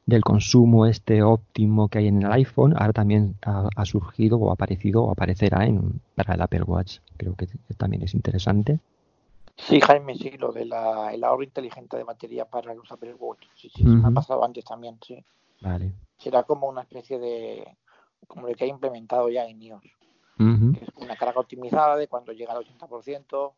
del 0.09 0.25
consumo 0.25 0.87
este 0.87 1.23
óptimo 1.23 1.89
que 1.89 1.99
hay 1.99 2.07
en 2.07 2.23
el 2.23 2.33
iPhone, 2.33 2.73
ahora 2.79 2.95
también 2.95 3.35
ha, 3.43 3.69
ha 3.77 3.85
surgido 3.85 4.39
o 4.39 4.49
ha 4.49 4.55
aparecido 4.55 5.05
o 5.05 5.11
aparecerá 5.11 5.67
en, 5.67 6.01
para 6.15 6.33
el 6.33 6.41
Apple 6.41 6.63
Watch. 6.63 7.01
Creo 7.19 7.37
que 7.37 7.47
también 7.77 8.03
es 8.03 8.15
interesante. 8.15 8.81
Sí, 9.55 9.83
Jaime, 9.83 10.15
sí, 10.15 10.31
lo 10.39 10.51
del 10.51 10.73
ahorro 10.73 11.43
inteligente 11.43 11.99
de 11.99 12.05
batería 12.05 12.47
para 12.47 12.73
los 12.73 12.91
Apple 12.91 13.17
Watch. 13.19 13.49
Sí, 13.55 13.69
sí, 13.69 13.85
me 13.85 14.09
ha 14.09 14.11
pasado 14.11 14.43
antes 14.43 14.65
también, 14.65 14.99
sí. 15.07 15.23
Vale. 15.61 15.93
Será 16.17 16.45
como 16.45 16.69
una 16.69 16.81
especie 16.81 17.19
de, 17.19 17.77
como 18.27 18.49
lo 18.49 18.55
que 18.55 18.65
ha 18.65 18.69
implementado 18.69 19.29
ya 19.29 19.45
en 19.45 19.61
iOS, 19.61 19.83
que 19.83 20.85
es 20.85 20.89
una 20.97 21.17
carga 21.17 21.41
optimizada 21.41 21.97
de 21.97 22.09
cuando 22.09 22.33
llega 22.33 22.55
al 22.55 22.65
80%, 22.65 23.53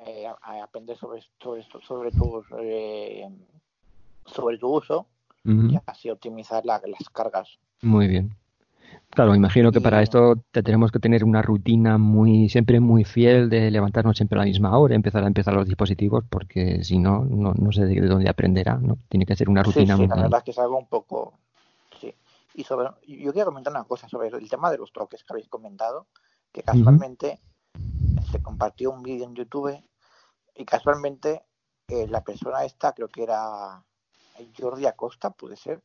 eh, 0.00 0.26
a, 0.26 0.36
a 0.42 0.64
aprender 0.64 0.96
sobre, 0.98 1.22
sobre, 1.40 1.62
sobre, 1.62 2.10
tu, 2.10 2.44
eh, 2.58 3.30
sobre 4.24 4.58
tu 4.58 4.68
uso 4.74 5.06
Ujú. 5.46 5.68
y 5.68 5.78
así 5.86 6.10
optimizar 6.10 6.64
la- 6.66 6.82
las 6.84 7.08
cargas. 7.10 7.58
Muy 7.82 8.08
bien. 8.08 8.34
Claro, 9.10 9.34
imagino 9.34 9.72
que 9.72 9.80
para 9.80 10.02
esto 10.02 10.36
te 10.52 10.62
tenemos 10.62 10.92
que 10.92 10.98
tener 10.98 11.24
una 11.24 11.42
rutina 11.42 11.98
muy, 11.98 12.48
siempre 12.50 12.80
muy 12.80 13.04
fiel 13.04 13.48
de 13.48 13.70
levantarnos 13.70 14.16
siempre 14.16 14.38
a 14.38 14.40
la 14.40 14.46
misma 14.46 14.76
hora, 14.78 14.94
empezar 14.94 15.24
a 15.24 15.26
empezar 15.26 15.54
los 15.54 15.66
dispositivos, 15.66 16.24
porque 16.28 16.84
si 16.84 16.98
no, 16.98 17.24
no, 17.24 17.54
no 17.54 17.72
sé 17.72 17.86
de 17.86 18.00
dónde 18.00 18.28
aprenderá, 18.28 18.76
¿no? 18.76 18.98
Tiene 19.08 19.24
que 19.26 19.36
ser 19.36 19.48
una 19.48 19.62
Sí, 19.62 19.70
rutina 19.72 19.96
sí, 19.96 20.06
muy... 20.06 20.08
la 20.08 20.16
verdad 20.16 20.38
es 20.38 20.44
que 20.44 20.50
es 20.50 20.58
algo 20.58 20.78
un 20.78 20.86
poco... 20.88 21.34
Sí. 22.00 22.14
Y 22.54 22.64
sobre, 22.64 22.90
yo 23.06 23.32
quería 23.32 23.44
comentar 23.44 23.72
una 23.72 23.84
cosa 23.84 24.08
sobre 24.08 24.28
el 24.28 24.48
tema 24.50 24.70
de 24.70 24.78
los 24.78 24.92
toques 24.92 25.24
que 25.24 25.32
habéis 25.32 25.48
comentado, 25.48 26.08
que 26.52 26.62
casualmente 26.62 27.40
se 28.30 28.40
compartió 28.40 28.90
un 28.90 29.02
vídeo 29.02 29.24
en 29.26 29.34
YouTube 29.34 29.78
y 30.54 30.64
casualmente 30.64 31.44
eh, 31.88 32.06
la 32.08 32.22
persona 32.24 32.64
esta, 32.64 32.92
creo 32.92 33.08
que 33.08 33.22
era 33.22 33.84
Jordi 34.56 34.86
Acosta, 34.86 35.30
puede 35.30 35.56
ser, 35.56 35.82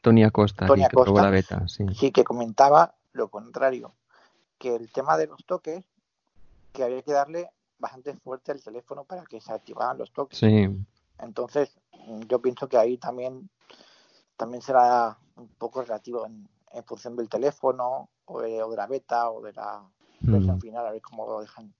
Tony 0.00 0.24
Acosta, 0.24 0.66
Tony 0.66 0.82
sí, 0.82 0.88
que 0.88 0.94
probó 0.94 1.18
Acosta, 1.18 1.22
la 1.22 1.30
beta, 1.30 1.68
sí. 1.68 1.84
sí 1.94 2.10
que 2.12 2.24
comentaba 2.24 2.94
lo 3.12 3.28
contrario, 3.28 3.94
que 4.58 4.74
el 4.74 4.90
tema 4.92 5.16
de 5.16 5.26
los 5.26 5.44
toques, 5.44 5.84
que 6.72 6.84
había 6.84 7.02
que 7.02 7.12
darle 7.12 7.50
bastante 7.78 8.14
fuerte 8.14 8.52
al 8.52 8.62
teléfono 8.62 9.04
para 9.04 9.24
que 9.24 9.40
se 9.40 9.52
activaran 9.52 9.98
los 9.98 10.12
toques. 10.12 10.38
Sí, 10.38 10.68
Entonces, 11.18 11.76
mm, 12.06 12.22
yo 12.22 12.40
pienso 12.40 12.68
que 12.68 12.76
ahí 12.76 12.98
también, 12.98 13.50
también 14.36 14.62
será 14.62 15.18
un 15.36 15.48
poco 15.48 15.82
relativo 15.82 16.26
en, 16.26 16.48
en 16.72 16.84
función 16.84 17.16
del 17.16 17.28
teléfono 17.28 18.08
o 18.24 18.40
de, 18.40 18.62
o 18.62 18.70
de 18.70 18.76
la 18.76 18.86
beta 18.86 19.30
o 19.30 19.42
de 19.42 19.52
la 19.52 19.82
versión 20.20 20.56
Mm. 20.56 20.60
final, 20.60 20.86
a 20.86 20.92
ver 20.92 21.02
cómo 21.02 21.26
lo 21.26 21.40
dejan. 21.40 21.72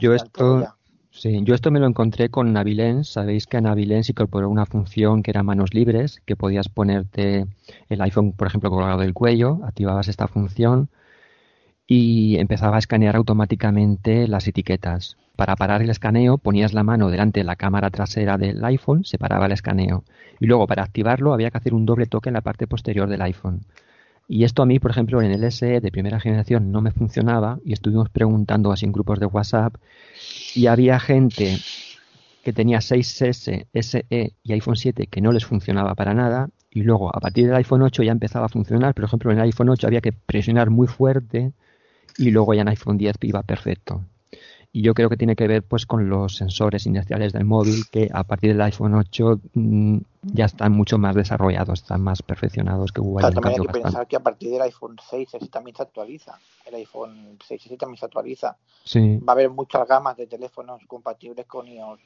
Yo 0.00 0.14
esto. 0.14 0.77
Sí, 1.10 1.40
yo 1.44 1.54
esto 1.54 1.70
me 1.70 1.80
lo 1.80 1.86
encontré 1.86 2.28
con 2.28 2.52
Navilens. 2.52 3.08
Sabéis 3.08 3.46
que 3.46 3.60
Navilens 3.60 4.10
incorporó 4.10 4.48
una 4.48 4.66
función 4.66 5.22
que 5.22 5.30
era 5.30 5.42
manos 5.42 5.74
libres, 5.74 6.20
que 6.26 6.36
podías 6.36 6.68
ponerte 6.68 7.46
el 7.88 8.00
iPhone, 8.00 8.32
por 8.32 8.46
ejemplo, 8.46 8.70
colgado 8.70 9.00
del 9.00 9.14
cuello, 9.14 9.60
activabas 9.64 10.08
esta 10.08 10.28
función 10.28 10.88
y 11.86 12.36
empezaba 12.36 12.76
a 12.76 12.78
escanear 12.78 13.16
automáticamente 13.16 14.28
las 14.28 14.46
etiquetas. 14.46 15.16
Para 15.36 15.56
parar 15.56 15.82
el 15.82 15.90
escaneo 15.90 16.36
ponías 16.36 16.74
la 16.74 16.82
mano 16.82 17.10
delante 17.10 17.40
de 17.40 17.44
la 17.44 17.56
cámara 17.56 17.90
trasera 17.90 18.36
del 18.36 18.62
iPhone, 18.64 19.04
se 19.04 19.18
paraba 19.18 19.46
el 19.46 19.52
escaneo. 19.52 20.04
Y 20.38 20.46
luego 20.46 20.66
para 20.66 20.82
activarlo 20.82 21.32
había 21.32 21.50
que 21.50 21.58
hacer 21.58 21.74
un 21.74 21.86
doble 21.86 22.06
toque 22.06 22.28
en 22.28 22.34
la 22.34 22.42
parte 22.42 22.66
posterior 22.66 23.08
del 23.08 23.22
iPhone. 23.22 23.60
Y 24.30 24.44
esto 24.44 24.62
a 24.62 24.66
mí, 24.66 24.78
por 24.78 24.90
ejemplo, 24.90 25.22
en 25.22 25.32
el 25.32 25.42
SE 25.50 25.80
de 25.80 25.90
primera 25.90 26.20
generación 26.20 26.70
no 26.70 26.82
me 26.82 26.92
funcionaba 26.92 27.58
y 27.64 27.72
estuvimos 27.72 28.10
preguntando 28.10 28.70
así 28.70 28.84
en 28.84 28.92
grupos 28.92 29.18
de 29.18 29.26
WhatsApp 29.26 29.76
y 30.54 30.66
había 30.66 31.00
gente 31.00 31.56
que 32.44 32.52
tenía 32.52 32.78
6S, 32.78 33.66
SE 33.72 34.32
y 34.42 34.52
iPhone 34.52 34.76
7 34.76 35.06
que 35.06 35.22
no 35.22 35.32
les 35.32 35.46
funcionaba 35.46 35.94
para 35.94 36.12
nada 36.12 36.50
y 36.70 36.82
luego 36.82 37.08
a 37.08 37.20
partir 37.20 37.46
del 37.46 37.56
iPhone 37.56 37.80
8 37.80 38.02
ya 38.02 38.12
empezaba 38.12 38.46
a 38.46 38.50
funcionar. 38.50 38.94
Por 38.94 39.04
ejemplo, 39.04 39.32
en 39.32 39.38
el 39.38 39.44
iPhone 39.44 39.70
8 39.70 39.86
había 39.86 40.02
que 40.02 40.12
presionar 40.12 40.68
muy 40.68 40.88
fuerte 40.88 41.52
y 42.18 42.30
luego 42.30 42.52
ya 42.52 42.60
en 42.62 42.68
iPhone 42.68 42.98
10 42.98 43.16
iba 43.22 43.42
perfecto. 43.42 44.04
Y 44.78 44.82
yo 44.82 44.94
creo 44.94 45.08
que 45.08 45.16
tiene 45.16 45.34
que 45.34 45.48
ver 45.48 45.64
pues 45.64 45.86
con 45.86 46.08
los 46.08 46.36
sensores 46.36 46.86
inerciales 46.86 47.32
del 47.32 47.44
móvil 47.44 47.86
que 47.90 48.08
a 48.14 48.22
partir 48.22 48.50
del 48.52 48.60
iPhone 48.60 48.94
8 48.94 49.40
mm, 49.54 49.98
ya 50.22 50.44
están 50.44 50.70
mucho 50.70 50.98
más 50.98 51.16
desarrollados, 51.16 51.80
están 51.80 52.00
más 52.00 52.22
perfeccionados 52.22 52.92
que 52.92 53.00
Claro, 53.00 53.26
un 53.30 53.34
también 53.34 53.46
hay 53.48 53.54
que 53.54 53.66
bastante. 53.66 53.82
pensar 53.82 54.06
que 54.06 54.14
a 54.14 54.20
partir 54.20 54.52
del 54.52 54.62
iPhone 54.62 54.96
6 55.10 55.34
ese 55.34 55.48
también 55.48 55.76
se 55.76 55.82
actualiza. 55.82 56.38
El 56.64 56.76
iPhone 56.76 57.36
6 57.44 57.66
ese 57.66 57.76
también 57.76 57.98
se 57.98 58.04
actualiza. 58.04 58.56
Sí, 58.84 59.16
Va 59.16 59.32
a 59.32 59.34
haber 59.34 59.50
muchas 59.50 59.84
gamas 59.88 60.16
de 60.16 60.28
teléfonos 60.28 60.80
compatibles 60.86 61.44
con 61.46 61.66
iOS, 61.66 61.98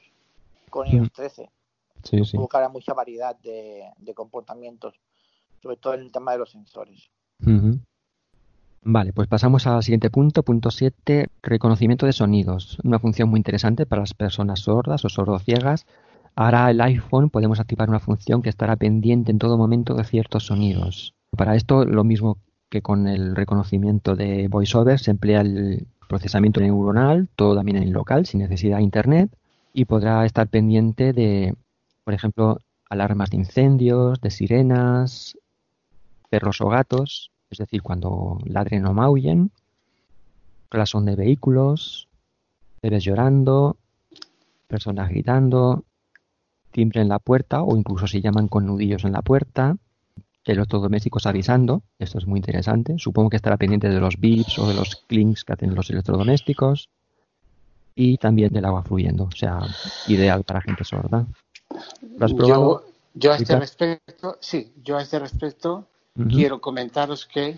con 0.71 0.87
iOS 0.87 1.11
13. 1.11 1.51
sí, 2.01 2.25
sí. 2.25 2.37
Habrá 2.51 2.69
mucha 2.69 2.95
variedad 2.95 3.35
de, 3.35 3.83
de 3.99 4.13
comportamientos, 4.15 4.95
sobre 5.61 5.77
todo 5.77 5.93
en 5.93 5.99
el 5.99 6.11
tema 6.11 6.31
de 6.31 6.39
los 6.39 6.49
sensores. 6.49 7.07
Ujú. 7.45 7.77
Vale, 8.85 9.13
pues 9.13 9.29
pasamos 9.29 9.65
al 9.65 9.81
siguiente 9.81 10.09
punto, 10.09 10.43
punto 10.43 10.69
7, 10.69 11.27
reconocimiento 11.41 12.05
de 12.05 12.11
sonidos. 12.11 12.77
Una 12.83 12.99
función 12.99 13.29
muy 13.29 13.39
interesante 13.39 13.85
para 13.85 14.01
las 14.01 14.13
personas 14.13 14.59
sordas 14.59 15.05
o 15.05 15.09
sordociegas. 15.09 15.85
Ahora 16.35 16.69
el 16.69 16.81
iPhone 16.81 17.29
podemos 17.29 17.61
activar 17.61 17.89
una 17.89 18.01
función 18.01 18.41
que 18.41 18.49
estará 18.49 18.75
pendiente 18.75 19.31
en 19.31 19.39
todo 19.39 19.57
momento 19.57 19.93
de 19.93 20.03
ciertos 20.03 20.47
sonidos. 20.47 21.13
Para 21.37 21.55
esto, 21.55 21.85
lo 21.85 22.03
mismo 22.03 22.37
que 22.69 22.81
con 22.81 23.07
el 23.07 23.35
reconocimiento 23.35 24.15
de 24.15 24.49
VoiceOver, 24.49 24.99
se 24.99 25.11
emplea 25.11 25.41
el 25.41 25.87
procesamiento 26.09 26.59
neuronal, 26.59 27.29
todo 27.35 27.55
también 27.55 27.77
en 27.77 27.93
local, 27.93 28.25
sin 28.25 28.41
necesidad 28.41 28.77
de 28.77 28.83
Internet, 28.83 29.31
y 29.73 29.85
podrá 29.85 30.25
estar 30.25 30.47
pendiente 30.47 31.13
de, 31.13 31.55
por 32.03 32.13
ejemplo, 32.13 32.59
alarmas 32.89 33.29
de 33.29 33.37
incendios, 33.37 34.19
de 34.19 34.29
sirenas, 34.29 35.37
perros 36.29 36.61
o 36.61 36.67
gatos, 36.67 37.31
es 37.53 37.59
decir, 37.59 37.81
cuando 37.81 38.39
ladren 38.45 38.85
o 38.85 38.93
maullen, 38.93 39.51
claxon 40.69 41.05
de 41.05 41.15
vehículos, 41.15 42.07
bebés 42.81 43.03
llorando, 43.03 43.77
personas 44.67 45.09
gritando, 45.09 45.83
timbre 46.71 47.01
en 47.01 47.09
la 47.09 47.19
puerta 47.19 47.63
o 47.63 47.77
incluso 47.77 48.07
si 48.07 48.21
llaman 48.21 48.47
con 48.47 48.65
nudillos 48.65 49.05
en 49.05 49.13
la 49.13 49.21
puerta, 49.21 49.77
electrodomésticos 50.43 51.25
avisando, 51.25 51.83
esto 51.99 52.17
es 52.17 52.27
muy 52.27 52.39
interesante, 52.39 52.95
supongo 52.97 53.29
que 53.29 53.37
estará 53.37 53.55
pendiente 53.57 53.89
de 53.89 53.99
los 53.99 54.19
bips 54.19 54.59
o 54.59 54.67
de 54.67 54.73
los 54.73 54.97
clinks 55.07 55.43
que 55.43 55.53
hacen 55.53 55.73
los 55.73 55.89
electrodomésticos, 55.89 56.89
y 57.95 58.17
también 58.17 58.51
del 58.51 58.65
agua 58.65 58.83
fluyendo, 58.83 59.25
o 59.25 59.31
sea, 59.31 59.59
ideal 60.07 60.43
para 60.43 60.61
gente 60.61 60.83
sorda. 60.83 61.25
¿Lo 62.17 62.25
has 62.25 62.33
probado? 62.33 62.85
Yo, 63.13 63.29
yo 63.29 63.33
a 63.33 63.35
este 63.35 63.59
respecto, 63.59 64.37
sí, 64.41 64.73
yo 64.83 64.97
a 64.97 65.03
este 65.03 65.19
respecto 65.19 65.87
Quiero 66.15 66.61
comentaros 66.61 67.25
que, 67.25 67.57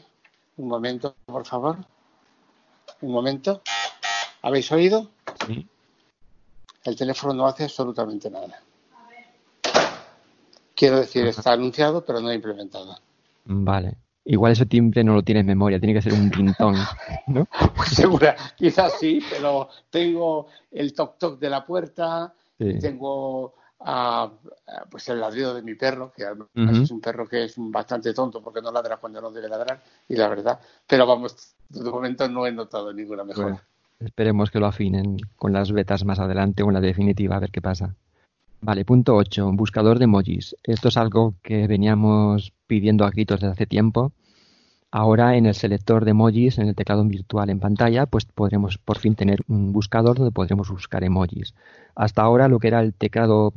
un 0.57 0.67
momento, 0.69 1.15
por 1.25 1.45
favor, 1.45 1.77
un 3.01 3.11
momento, 3.11 3.61
¿habéis 4.41 4.71
oído? 4.71 5.09
Sí. 5.45 5.67
El 6.85 6.95
teléfono 6.95 7.33
no 7.33 7.47
hace 7.47 7.63
absolutamente 7.63 8.29
nada. 8.29 8.61
Quiero 10.73 10.99
decir, 10.99 11.25
está 11.25 11.51
anunciado, 11.51 12.05
pero 12.05 12.21
no 12.21 12.31
implementado. 12.31 12.97
Vale. 13.45 13.97
Igual 14.23 14.53
ese 14.53 14.65
timbre 14.65 15.03
no 15.03 15.13
lo 15.13 15.21
tiene 15.21 15.41
en 15.41 15.47
memoria, 15.47 15.79
tiene 15.79 15.93
que 15.93 16.01
ser 16.01 16.13
un 16.13 16.31
rintón, 16.31 16.75
¿no? 17.27 17.47
Pues 17.75 17.89
segura, 17.89 18.35
quizás 18.57 18.97
sí, 18.99 19.21
pero 19.29 19.69
tengo 19.89 20.47
el 20.71 20.93
toc 20.93 21.17
toc 21.17 21.39
de 21.39 21.49
la 21.49 21.65
puerta, 21.65 22.33
Sí. 22.57 22.79
tengo 22.79 23.53
ah, 23.79 24.31
pues 24.89 25.07
el 25.09 25.19
ladrido 25.19 25.53
de 25.53 25.61
mi 25.61 25.75
perro, 25.75 26.11
que 26.15 26.25
además 26.25 26.47
Ujú. 26.55 26.83
es 26.83 26.91
un 26.91 27.01
perro 27.01 27.27
que 27.27 27.45
es 27.45 27.55
bastante 27.57 28.13
tonto 28.13 28.41
porque 28.41 28.61
no 28.61 28.71
ladra 28.71 28.97
cuando 28.97 29.21
no 29.21 29.31
debe 29.31 29.49
ladrar, 29.49 29.81
y 30.07 30.15
la 30.15 30.27
verdad, 30.27 30.59
pero 30.87 31.05
vamos, 31.05 31.55
de 31.69 31.89
momento 31.89 32.27
no 32.27 32.45
he 32.45 32.51
notado 32.51 32.93
ninguna 32.93 33.23
mejora. 33.23 33.47
Bueno, 33.47 33.61
esperemos 33.99 34.51
que 34.51 34.59
lo 34.59 34.67
afinen 34.67 35.17
con 35.35 35.53
las 35.53 35.71
betas 35.71 36.05
más 36.05 36.19
adelante 36.19 36.63
o 36.63 36.67
en 36.67 36.73
la 36.73 36.81
definitiva, 36.81 37.35
a 37.35 37.39
ver 37.39 37.51
qué 37.51 37.61
pasa. 37.61 37.95
Vale, 38.61 38.83
punto 38.83 39.15
8, 39.15 39.51
buscador 39.53 39.99
de 39.99 40.05
emojis. 40.05 40.55
Esto 40.63 40.87
es 40.87 40.97
algo 40.97 41.35
que 41.43 41.67
veníamos 41.67 42.51
pidiendo 42.65 43.05
a 43.05 43.11
gritos 43.11 43.39
desde 43.39 43.51
hace 43.51 43.67
tiempo. 43.67 44.11
Ahora 44.91 45.35
en 45.35 45.45
el 45.45 45.55
selector 45.55 46.05
de 46.05 46.11
emojis, 46.11 46.57
en 46.57 46.69
el 46.69 46.75
teclado 46.75 47.03
virtual 47.03 47.49
en 47.49 47.59
pantalla, 47.59 48.05
pues 48.05 48.25
podremos 48.25 48.77
por 48.77 48.97
fin 48.99 49.15
tener 49.15 49.39
un 49.47 49.73
buscador 49.73 50.17
donde 50.17 50.31
podremos 50.31 50.69
buscar 50.69 51.03
emojis. 51.03 51.53
Hasta 51.95 52.21
ahora 52.21 52.47
lo 52.47 52.59
que 52.59 52.69
era 52.69 52.79
el 52.81 52.93
teclado 52.93 53.53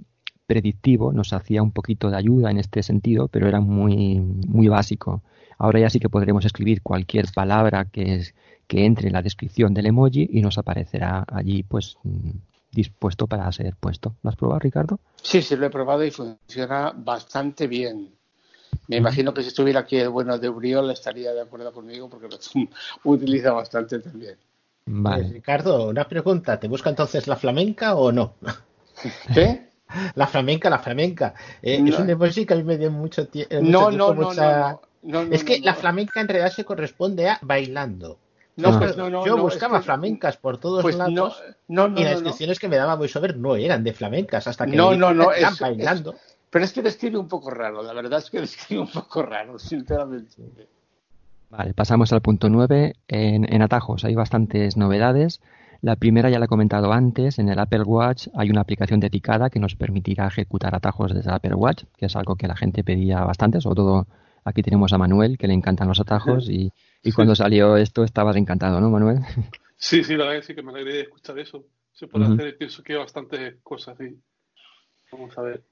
predictivo 0.47 1.13
nos 1.13 1.33
hacía 1.33 1.63
un 1.63 1.71
poquito 1.73 2.11
de 2.11 2.17
ayuda 2.17 2.51
en 2.51 2.59
este 2.59 2.83
sentido, 2.83 3.29
pero 3.29 3.47
era 3.47 3.61
muy, 3.61 4.19
muy 4.19 4.67
básico. 4.69 5.23
Ahora 5.59 5.81
ya 5.81 5.91
sí 5.91 6.01
que 6.01 6.09
podremos 6.09 6.45
escribir 6.45 6.83
cualquier 6.83 7.27
palabra 7.35 7.85
que, 7.85 8.15
es- 8.17 8.35
que 8.67 8.85
entre 8.85 9.09
en 9.09 9.13
la 9.13 9.23
descripción 9.23 9.75
del 9.75 9.87
emoji 9.87 10.29
y 10.33 10.41
nos 10.43 10.59
aparecerá 10.59 11.25
allí 11.31 11.63
pues 11.63 11.99
dispuesto 12.73 13.27
para 13.27 13.51
ser 13.53 13.77
puesto. 13.77 14.15
¿Lo 14.23 14.31
has 14.31 14.37
probado, 14.37 14.61
Ricardo? 14.61 15.01
Sí, 15.23 15.41
sí, 15.43 15.57
lo 15.57 15.67
he 15.67 15.71
probado 15.71 16.05
y 16.05 16.11
funciona 16.11 16.93
bastante 16.97 17.67
bien. 17.67 18.11
Me 18.89 18.97
imagino 18.97 19.35
que 19.35 19.43
si 19.43 19.49
estuviera 19.49 19.81
aquí 19.81 19.97
el 19.99 20.09
bueno 20.09 20.39
de 20.39 20.49
Uriol 20.49 20.91
estaría 20.91 21.33
de 21.33 21.41
acuerdo 21.43 21.73
conmigo 21.73 22.09
porque 22.09 22.29
lo 22.29 22.39
utiliza 23.05 23.53
bastante 23.53 23.99
también. 24.01 24.37
Eh, 24.87 25.31
Ricardo, 25.33 25.89
una 25.89 26.09
pregunta. 26.09 26.59
¿Te 26.59 26.69
busca 26.69 26.89
entonces 26.89 27.27
la 27.27 27.37
flamenca 27.37 27.95
o 27.95 28.11
no? 28.13 28.35
¿Qué? 29.35 29.69
La 30.15 30.27
flamenca, 30.27 30.69
la 30.71 30.79
flamenca. 30.79 31.35
Eh, 31.63 31.83
Es 31.87 31.99
un 31.99 32.09
emoji 32.11 32.45
que 32.47 32.55
a 32.55 32.57
mí 32.57 32.63
me 32.63 32.77
dio 32.77 32.91
mucho, 32.91 33.29
tie- 33.31 33.47
eh, 33.49 33.61
No, 33.63 33.91
mucho 33.91 33.91
tiempo, 33.91 34.15
no, 34.15 34.21
no, 34.23 34.29
mucha- 34.29 34.71
no, 34.73 34.81
no, 35.03 35.25
no, 35.25 35.33
es 35.35 35.45
que 35.45 35.59
no, 35.61 35.65
la 35.67 35.75
flamenca 35.75 36.21
en 36.21 36.29
realidad 36.29 36.53
se 36.53 36.65
corresponde 36.65 37.29
a 37.29 37.39
bailando. 37.43 38.19
No, 38.57 38.73
Yo- 38.73 38.79
pues 38.81 38.97
no, 38.97 39.09
no, 39.09 39.25
Yo 39.25 39.37
no, 39.37 39.43
buscaba 39.43 39.77
es 39.77 39.83
que- 39.83 39.87
flamencas 39.87 40.37
por 40.37 40.59
todos 40.59 40.83
Pues 40.83 40.97
no, 40.97 41.09
lados 41.09 41.43
no, 41.69 41.89
no, 41.89 42.01
y 42.01 42.03
las 42.05 42.15
no, 42.15 42.19
no. 42.21 42.25
descripciones 42.25 42.59
que 42.59 42.69
me 42.69 42.77
daba 42.77 42.97
VoiceOver 42.97 43.37
no 43.37 43.55
eran 43.57 43.85
de 43.85 43.93
flamencas 43.93 44.47
hasta 44.49 44.67
que 44.67 44.77
No, 44.77 44.95
no, 44.95 45.15
no, 45.15 45.29
que 45.31 45.39
eran 45.39 45.53
es- 45.53 45.61
bailando. 45.61 46.17
Pero 46.51 46.65
es 46.65 46.73
que 46.73 46.83
describe 46.83 47.19
un 47.19 47.29
poco 47.29 47.51
raro, 47.51 47.83
la 47.83 47.93
verdad 47.93 48.19
es 48.19 48.31
que 48.31 48.41
describe 48.43 48.83
un 48.83 48.91
poco 48.91 49.23
raro, 49.23 49.59
sinceramente. 49.59 50.43
Vale, 51.51 51.75
pasamos 51.75 52.13
al 52.13 52.21
punto 52.21 52.49
9. 52.49 52.95
En, 53.09 53.53
en 53.53 53.63
atajos 53.63 54.05
hay 54.05 54.15
bastantes 54.15 54.77
novedades. 54.77 55.41
La 55.81 55.97
primera 55.97 56.29
ya 56.29 56.39
la 56.41 56.47
he 56.47 56.49
comentado 56.49 56.93
antes, 56.93 57.39
en 57.39 57.49
el 57.49 57.59
Apple 57.59 57.85
Watch 57.85 58.27
hay 58.35 58.51
una 58.51 58.63
aplicación 58.63 58.99
dedicada 58.99 59.49
que 59.49 59.61
nos 59.61 59.77
permitirá 59.77 60.27
ejecutar 60.27 60.75
atajos 60.75 61.15
desde 61.15 61.31
el 61.31 61.37
Apple 61.37 61.55
Watch, 61.55 61.85
que 61.97 62.07
es 62.07 62.17
algo 62.17 62.35
que 62.35 62.49
la 62.49 62.57
gente 62.57 62.83
pedía 62.83 63.21
bastante, 63.21 63.61
sobre 63.61 63.77
todo 63.77 64.07
aquí 64.45 64.63
tenemos 64.63 64.93
a 64.93 64.99
Manuel, 64.99 65.39
que 65.39 65.47
le 65.47 65.55
encantan 65.55 65.87
los 65.87 66.01
atajos 66.01 66.49
y, 66.51 66.73
y 67.03 67.13
cuando 67.13 67.37
salió 67.37 67.77
esto 67.77 68.03
estabas 68.03 68.35
encantado, 68.37 68.81
¿no, 68.81 68.91
Manuel? 68.91 69.21
Sí, 69.81 70.03
sí, 70.03 70.17
la 70.17 70.25
verdad 70.25 70.41
que 70.41 70.47
sí 70.49 70.55
que 70.57 70.63
me 70.63 70.73
alegré 70.73 70.93
de 70.95 71.01
escuchar 71.03 71.39
eso. 71.39 71.65
Se 71.93 72.09
puede 72.09 72.25
hacer, 72.25 72.59
pienso 72.59 72.83
que 72.83 72.95
hay 72.95 72.99
bastantes 72.99 73.59
cosas, 73.63 73.97
sí. 73.97 74.19
Vamos 75.13 75.39
a 75.39 75.43
ver. 75.43 75.63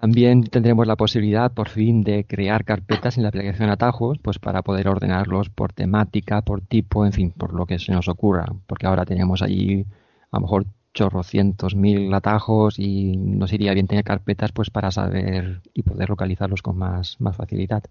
También 0.00 0.44
tendremos 0.44 0.86
la 0.86 0.94
posibilidad, 0.94 1.50
por 1.52 1.68
fin, 1.68 2.02
de 2.02 2.24
crear 2.24 2.64
carpetas 2.64 3.16
en 3.16 3.24
la 3.24 3.30
aplicación 3.30 3.68
Atajos, 3.68 4.18
pues 4.20 4.38
para 4.38 4.62
poder 4.62 4.86
ordenarlos 4.86 5.50
por 5.50 5.72
temática, 5.72 6.42
por 6.42 6.60
tipo, 6.60 7.04
en 7.04 7.12
fin, 7.12 7.32
por 7.32 7.52
lo 7.52 7.66
que 7.66 7.80
se 7.80 7.92
nos 7.92 8.08
ocurra. 8.08 8.46
Porque 8.66 8.86
ahora 8.86 9.04
tenemos 9.04 9.42
allí 9.42 9.86
a 10.30 10.36
lo 10.36 10.42
mejor 10.42 10.66
chorrocientos 10.94 11.74
mil 11.74 12.12
atajos 12.14 12.78
y 12.78 13.16
nos 13.16 13.52
iría 13.52 13.74
bien 13.74 13.86
tener 13.86 14.04
carpetas 14.04 14.52
pues 14.52 14.70
para 14.70 14.90
saber 14.90 15.60
y 15.74 15.82
poder 15.82 16.08
localizarlos 16.10 16.62
con 16.62 16.78
más, 16.78 17.20
más 17.20 17.36
facilidad. 17.36 17.82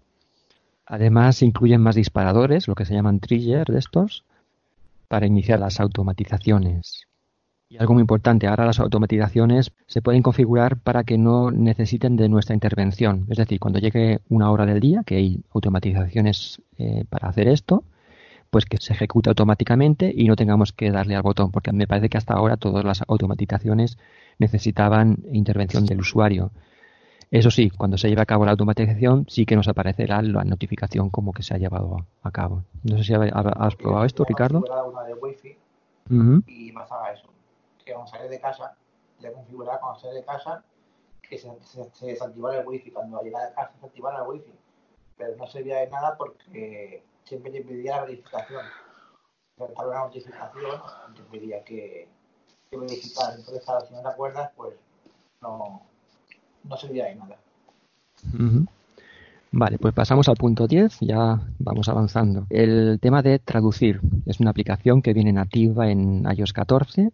Además, 0.86 1.42
incluyen 1.42 1.82
más 1.82 1.94
disparadores, 1.94 2.68
lo 2.68 2.74
que 2.74 2.86
se 2.86 2.94
llaman 2.94 3.20
triggers 3.20 3.70
de 3.70 3.78
estos, 3.78 4.24
para 5.08 5.26
iniciar 5.26 5.60
las 5.60 5.80
automatizaciones. 5.80 7.07
Y 7.70 7.76
algo 7.76 7.92
muy 7.92 8.00
importante, 8.00 8.46
ahora 8.46 8.64
las 8.64 8.80
automatizaciones 8.80 9.72
se 9.86 10.00
pueden 10.00 10.22
configurar 10.22 10.78
para 10.78 11.04
que 11.04 11.18
no 11.18 11.50
necesiten 11.50 12.16
de 12.16 12.28
nuestra 12.30 12.54
intervención. 12.54 13.26
Es 13.28 13.36
decir, 13.36 13.60
cuando 13.60 13.78
llegue 13.78 14.20
una 14.30 14.50
hora 14.50 14.64
del 14.64 14.80
día, 14.80 15.02
que 15.04 15.16
hay 15.16 15.42
automatizaciones 15.52 16.62
eh, 16.78 17.04
para 17.10 17.28
hacer 17.28 17.46
esto, 17.46 17.84
pues 18.48 18.64
que 18.64 18.78
se 18.78 18.94
ejecute 18.94 19.28
automáticamente 19.28 20.10
y 20.16 20.26
no 20.28 20.34
tengamos 20.36 20.72
que 20.72 20.90
darle 20.90 21.14
al 21.14 21.20
botón, 21.22 21.50
porque 21.50 21.70
me 21.72 21.86
parece 21.86 22.08
que 22.08 22.16
hasta 22.16 22.32
ahora 22.32 22.56
todas 22.56 22.86
las 22.86 23.02
automatizaciones 23.06 23.98
necesitaban 24.38 25.18
intervención 25.30 25.84
del 25.84 26.00
usuario. 26.00 26.50
Eso 27.30 27.50
sí, 27.50 27.68
cuando 27.68 27.98
se 27.98 28.08
lleve 28.08 28.22
a 28.22 28.26
cabo 28.26 28.46
la 28.46 28.52
automatización, 28.52 29.26
sí 29.28 29.44
que 29.44 29.56
nos 29.56 29.68
aparecerá 29.68 30.22
la 30.22 30.44
notificación 30.44 31.10
como 31.10 31.34
que 31.34 31.42
se 31.42 31.52
ha 31.52 31.58
llevado 31.58 32.06
a 32.22 32.30
cabo. 32.30 32.64
No 32.84 32.96
sé 32.96 33.04
si 33.04 33.12
ha- 33.12 33.20
has 33.20 33.76
probado 33.76 34.06
esto, 34.06 34.24
Ricardo. 34.26 34.60
configurado 34.62 34.90
una 34.90 35.02
de 35.04 35.12
wifi 35.12 35.56
Ujú. 36.10 36.42
y 36.46 36.72
más 36.72 36.90
haga 36.90 37.12
eso. 37.12 37.28
Que 37.88 37.94
cuando 37.94 38.10
sale 38.10 38.28
de 38.28 38.38
casa, 38.38 38.76
ya 39.18 39.32
configurada 39.32 39.80
cuando 39.80 39.98
sale 39.98 40.16
de 40.16 40.24
casa, 40.26 40.62
que 41.22 41.38
se, 41.38 41.50
se, 41.62 41.90
se 41.90 42.06
desactivara 42.06 42.60
el 42.60 42.66
wifi. 42.66 42.90
Cuando 42.90 43.22
llegara 43.22 43.46
a 43.46 43.54
casa 43.54 43.72
se 43.80 43.86
activara 43.86 44.22
el 44.22 44.28
wifi. 44.28 44.52
Pero 45.16 45.36
no 45.36 45.46
servía 45.46 45.78
de 45.78 45.88
nada 45.88 46.14
porque 46.18 47.02
siempre 47.24 47.50
te 47.50 47.62
pedía 47.62 47.96
la 47.96 48.02
verificación. 48.02 48.62
Saltaba 49.56 49.88
una 49.88 50.00
notificación 50.00 50.82
te 51.16 51.22
pedía 51.30 51.64
que, 51.64 52.08
que 52.70 52.76
verificar. 52.76 53.34
Entonces, 53.38 53.64
claro, 53.64 53.86
si 53.86 53.94
no 53.94 54.02
te 54.02 54.08
acuerdas, 54.08 54.50
pues 54.54 54.74
no, 55.40 55.80
no 56.64 56.76
servía 56.76 57.06
de 57.06 57.14
nada. 57.14 57.38
Ujú. 58.34 58.66
Vale, 59.50 59.78
pues 59.78 59.94
pasamos 59.94 60.28
al 60.28 60.36
punto 60.36 60.66
10, 60.66 60.98
ya 61.00 61.40
vamos 61.58 61.88
avanzando. 61.88 62.46
El 62.50 62.98
tema 63.00 63.22
de 63.22 63.38
traducir 63.38 64.02
es 64.26 64.40
una 64.40 64.50
aplicación 64.50 65.00
que 65.00 65.14
viene 65.14 65.32
nativa 65.32 65.90
en 65.90 66.26
iOS 66.30 66.52
14. 66.52 67.10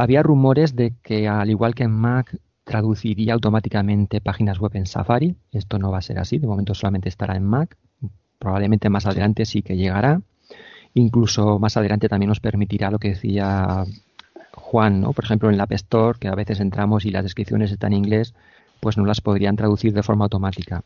Había 0.00 0.22
rumores 0.22 0.76
de 0.76 0.94
que, 1.02 1.26
al 1.26 1.50
igual 1.50 1.74
que 1.74 1.82
en 1.82 1.90
Mac, 1.90 2.38
traduciría 2.62 3.34
automáticamente 3.34 4.20
páginas 4.20 4.60
web 4.60 4.70
en 4.74 4.86
Safari. 4.86 5.34
Esto 5.50 5.80
no 5.80 5.90
va 5.90 5.98
a 5.98 6.02
ser 6.02 6.20
así, 6.20 6.38
de 6.38 6.46
momento 6.46 6.72
solamente 6.72 7.08
estará 7.08 7.34
en 7.34 7.42
Mac. 7.42 7.76
Probablemente 8.38 8.90
más 8.90 9.06
adelante 9.06 9.44
sí 9.44 9.60
que 9.60 9.76
llegará. 9.76 10.22
Incluso 10.94 11.58
más 11.58 11.76
adelante 11.76 12.08
también 12.08 12.28
nos 12.28 12.38
permitirá 12.38 12.92
lo 12.92 13.00
que 13.00 13.08
decía 13.08 13.82
Juan, 14.52 15.00
¿no? 15.00 15.12
Por 15.12 15.24
ejemplo, 15.24 15.50
en 15.50 15.56
la 15.56 15.64
App 15.64 15.72
Store, 15.72 16.16
que 16.16 16.28
a 16.28 16.36
veces 16.36 16.60
entramos 16.60 17.04
y 17.04 17.10
las 17.10 17.24
descripciones 17.24 17.72
están 17.72 17.92
en 17.92 18.04
inglés, 18.04 18.34
pues 18.78 18.96
no 18.96 19.04
las 19.04 19.20
podrían 19.20 19.56
traducir 19.56 19.92
de 19.94 20.04
forma 20.04 20.26
automática. 20.26 20.84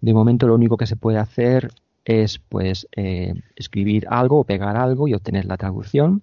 De 0.00 0.14
momento 0.14 0.46
lo 0.46 0.54
único 0.54 0.78
que 0.78 0.86
se 0.86 0.96
puede 0.96 1.18
hacer 1.18 1.72
es 2.06 2.38
pues 2.38 2.88
eh, 2.96 3.34
escribir 3.54 4.06
algo 4.08 4.40
o 4.40 4.44
pegar 4.44 4.78
algo 4.78 5.08
y 5.08 5.12
obtener 5.12 5.44
la 5.44 5.58
traducción 5.58 6.22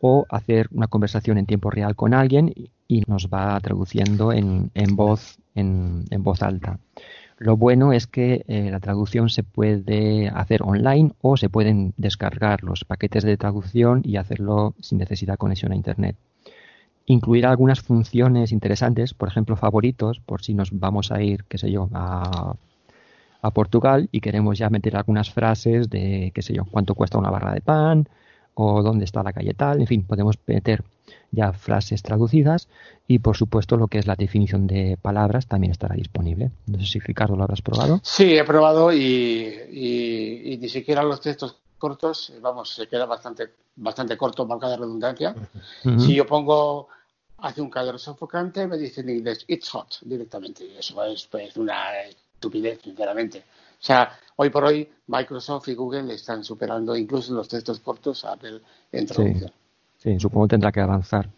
o 0.00 0.26
hacer 0.30 0.68
una 0.72 0.86
conversación 0.88 1.38
en 1.38 1.46
tiempo 1.46 1.70
real 1.70 1.96
con 1.96 2.14
alguien 2.14 2.52
y- 2.56 2.70
nos 3.06 3.28
va 3.28 3.60
traduciendo 3.60 4.32
en, 4.32 4.70
voz 4.96 5.36
en, 5.54 6.04
en 6.10 6.22
voz 6.22 6.42
alta. 6.42 6.78
Lo 7.38 7.56
bueno 7.56 7.92
es 7.92 8.06
que 8.06 8.44
eh, 8.48 8.70
la 8.70 8.80
traducción 8.80 9.28
se 9.30 9.42
puede 9.44 10.28
hacer 10.28 10.62
online 10.62 11.12
o 11.20 11.36
se 11.36 11.50
pueden 11.50 11.94
descargar 11.98 12.62
los 12.64 12.84
paquetes 12.84 13.24
de 13.24 13.36
traducción 13.36 14.02
y 14.04 14.16
hacerlo 14.16 14.74
sin 14.80 14.98
necesidad 14.98 15.34
de 15.34 15.38
conexión 15.38 15.72
a 15.72 15.76
internet 15.76 16.16
incluir 17.06 17.46
algunas 17.46 17.80
funciones 17.80 18.52
interesantes, 18.52 19.14
por 19.14 19.28
ejemplo, 19.28 19.56
favoritos, 19.56 20.20
por 20.20 20.42
si 20.42 20.54
nos 20.54 20.70
vamos 20.78 21.10
a 21.10 21.22
ir, 21.22 21.44
qué 21.48 21.58
sé 21.58 21.70
yo, 21.70 21.88
a, 21.94 22.54
a 23.42 23.50
Portugal 23.52 24.08
y 24.12 24.20
queremos 24.20 24.58
ya 24.58 24.70
meter 24.70 24.96
algunas 24.96 25.30
frases 25.32 25.90
de, 25.90 26.32
qué 26.34 26.42
sé 26.42 26.54
yo, 26.54 26.64
cuánto 26.64 26.94
cuesta 26.94 27.18
una 27.18 27.30
barra 27.30 27.54
de 27.54 27.60
pan 27.60 28.08
o 28.60 28.82
dónde 28.82 29.04
está 29.04 29.22
la 29.22 29.32
calle 29.32 29.54
tal, 29.54 29.80
en 29.80 29.86
fin, 29.86 30.02
podemos 30.04 30.36
meter 30.46 30.82
ya 31.30 31.52
frases 31.52 32.02
traducidas 32.02 32.68
y, 33.06 33.20
por 33.20 33.36
supuesto, 33.36 33.76
lo 33.76 33.86
que 33.86 33.98
es 33.98 34.06
la 34.08 34.16
definición 34.16 34.66
de 34.66 34.98
palabras 35.00 35.46
también 35.46 35.70
estará 35.70 35.94
disponible. 35.94 36.50
No 36.66 36.78
sé 36.80 36.86
si 36.86 36.98
Ricardo 36.98 37.36
lo 37.36 37.44
habrás 37.44 37.62
probado. 37.62 38.00
Sí, 38.02 38.36
he 38.36 38.42
probado 38.44 38.92
y, 38.92 38.98
y- 39.70 40.52
y 40.54 40.58
ni 40.58 40.68
siquiera 40.68 41.04
los 41.04 41.20
textos 41.20 41.56
cortos, 41.78 42.30
eh, 42.30 42.40
vamos, 42.40 42.74
se 42.74 42.88
queda 42.88 43.06
bastante, 43.06 43.50
bastante 43.76 44.16
corto, 44.16 44.44
marca 44.44 44.68
de 44.68 44.76
redundancia. 44.76 45.36
Ujú. 45.84 46.00
Si 46.00 46.14
yo 46.16 46.26
pongo 46.26 46.88
hace 47.38 47.60
un 47.62 47.70
calor 47.70 48.00
sofocante, 48.00 48.66
me 48.66 48.76
dice 48.76 49.02
en 49.02 49.10
inglés, 49.10 49.44
it's 49.46 49.68
hot, 49.70 49.98
directamente. 50.02 50.76
Eso 50.76 51.00
es 51.04 51.26
pues, 51.30 51.56
una 51.56 52.00
estupidez, 52.02 52.80
sinceramente. 52.82 53.38
O 53.80 53.84
sea, 53.84 54.10
hoy 54.40 54.50
por 54.50 54.64
hoy 54.64 54.88
Microsoft 55.08 55.68
y 55.68 55.74
Google 55.74 56.14
están 56.14 56.44
superando 56.44 56.96
incluso 56.96 57.32
en 57.32 57.38
los 57.38 57.48
textos 57.48 57.80
cortos 57.80 58.24
a 58.24 58.32
Apple 58.32 58.60
en 58.92 59.06
traducción. 59.06 59.50
sí, 59.96 60.18
supongo 60.18 60.46
que 60.46 60.50
tendrá 60.50 60.72
que 60.72 60.80
avanzar. 60.80 61.28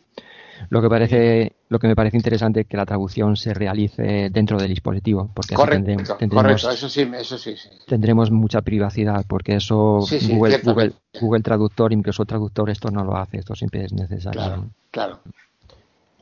Lo 0.69 0.83
que 0.83 0.91
parece, 0.91 1.53
lo 1.71 1.79
que 1.79 1.89
me 1.89 1.97
parece 1.97 2.19
interesante 2.19 2.61
es 2.61 2.67
que 2.67 2.77
la 2.77 2.85
traducción 2.85 3.35
se 3.37 3.55
realice 3.55 4.29
dentro 4.31 4.59
del 4.59 4.69
dispositivo, 4.69 5.31
porque 5.35 5.55
así 5.55 5.63
Correcto, 5.63 5.87
tendremos, 5.87 6.19
tendremos, 6.19 6.43
correcto, 6.43 6.71
eso 6.71 6.89
sí, 6.91 7.11
eso 7.15 7.39
sí, 7.39 7.57
sí. 7.57 7.71
tendremos 7.87 8.31
mucha 8.31 8.61
privacidad, 8.61 9.25
porque 9.27 9.55
eso 9.57 10.03
Sí, 10.03 10.21
sí, 10.21 10.35
Google, 10.37 10.59
Google. 10.63 10.93
Google 11.19 11.43
Traductor 11.43 11.97
Microsoft 11.97 12.29
Traductor 12.29 12.69
esto 12.69 12.91
no 12.91 13.03
lo 13.03 13.17
hace, 13.17 13.39
esto 13.39 13.55
siempre 13.55 13.87
es 13.87 13.95
necesario. 13.95 14.39
Claro, 14.39 14.67
claro. 14.91 15.21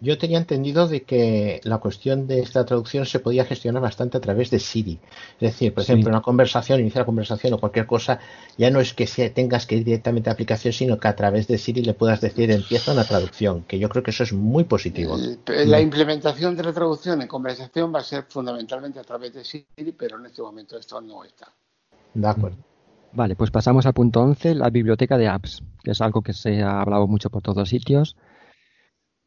Yo 0.00 0.16
tenía 0.16 0.38
entendido 0.38 0.86
de 0.86 1.02
que 1.02 1.60
la 1.64 1.78
cuestión 1.78 2.26
de 2.28 2.40
esta 2.40 2.64
traducción 2.64 3.04
se 3.04 3.18
podía 3.18 3.44
gestionar 3.44 3.82
bastante 3.82 4.16
a 4.16 4.20
través 4.20 4.50
de 4.50 4.60
Siri. 4.60 5.00
Es 5.40 5.52
decir, 5.52 5.74
por 5.74 5.82
Sí. 5.82 5.92
ejemplo, 5.92 6.10
una 6.10 6.20
conversación, 6.22 6.80
iniciar 6.80 7.04
conversación 7.04 7.52
o 7.54 7.58
cualquier 7.58 7.86
cosa, 7.86 8.20
ya 8.56 8.70
no 8.70 8.80
es 8.80 8.94
que 8.94 9.06
se- 9.08 9.30
tengas 9.30 9.66
que 9.66 9.76
ir 9.76 9.84
directamente 9.84 10.28
a 10.28 10.30
la 10.30 10.34
aplicación, 10.34 10.72
sino 10.72 10.98
que 11.00 11.08
a 11.08 11.16
través 11.16 11.48
de 11.48 11.58
Siri 11.58 11.82
le 11.82 11.94
puedas 11.94 12.20
decir 12.20 12.50
empieza 12.50 12.92
una 12.92 13.04
traducción, 13.04 13.62
que 13.64 13.78
yo 13.80 13.88
creo 13.88 14.02
que 14.04 14.12
eso 14.12 14.22
es 14.22 14.32
muy 14.32 14.64
positivo. 14.64 15.16
La 15.66 15.80
implementación 15.80 16.56
de 16.56 16.62
la 16.62 16.72
traducción 16.72 17.20
en 17.20 17.26
conversación 17.28 17.92
va 17.92 17.98
a 17.98 18.04
ser 18.04 18.24
fundamentalmente 18.28 19.00
a 19.00 19.02
través 19.04 19.34
de 19.34 19.44
Siri, 19.44 19.92
pero 19.98 20.18
en 20.18 20.26
este 20.26 20.42
momento 20.42 20.78
esto 20.78 21.00
no 21.00 21.24
está. 21.24 21.48
De 22.14 22.26
acuerdo. 22.28 22.56
Vale, 23.12 23.34
pues 23.36 23.50
pasamos 23.50 23.86
a 23.86 23.92
punto 23.92 24.20
11, 24.20 24.54
la 24.54 24.70
biblioteca 24.70 25.16
de 25.18 25.28
apps, 25.28 25.62
que 25.82 25.90
es 25.92 26.00
algo 26.00 26.22
que 26.22 26.34
se 26.34 26.62
ha 26.62 26.80
hablado 26.80 27.06
mucho 27.08 27.30
por 27.30 27.42
todos 27.42 27.68
sitios. 27.68 28.16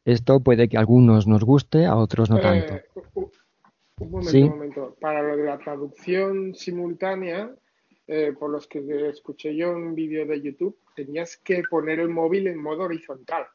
Esto 0.04 0.40
puede 0.40 0.68
que 0.68 0.76
a 0.76 0.80
algunos 0.80 1.26
nos 1.26 1.44
guste, 1.44 1.86
a 1.86 1.96
otros 1.96 2.28
no 2.30 2.40
tanto. 2.40 2.74
Eh, 2.74 2.84
un 3.14 3.30
un 4.00 4.10
momento, 4.10 4.30
Sí. 4.30 4.42
un 4.42 4.48
momento. 4.50 4.96
Para 5.00 5.22
lo 5.22 5.36
de 5.36 5.44
la 5.44 5.58
traducción 5.58 6.54
simultánea, 6.54 7.54
eh, 8.08 8.32
por 8.38 8.50
los 8.50 8.66
que 8.66 9.08
escuché 9.08 9.54
yo 9.54 9.70
un 9.70 9.94
vídeo 9.94 10.26
de 10.26 10.40
YouTube, 10.40 10.76
tenías 10.96 11.36
que 11.36 11.62
poner 11.70 12.00
el 12.00 12.08
móvil 12.08 12.48
en 12.48 12.60
modo 12.60 12.82
horizontal. 12.84 13.46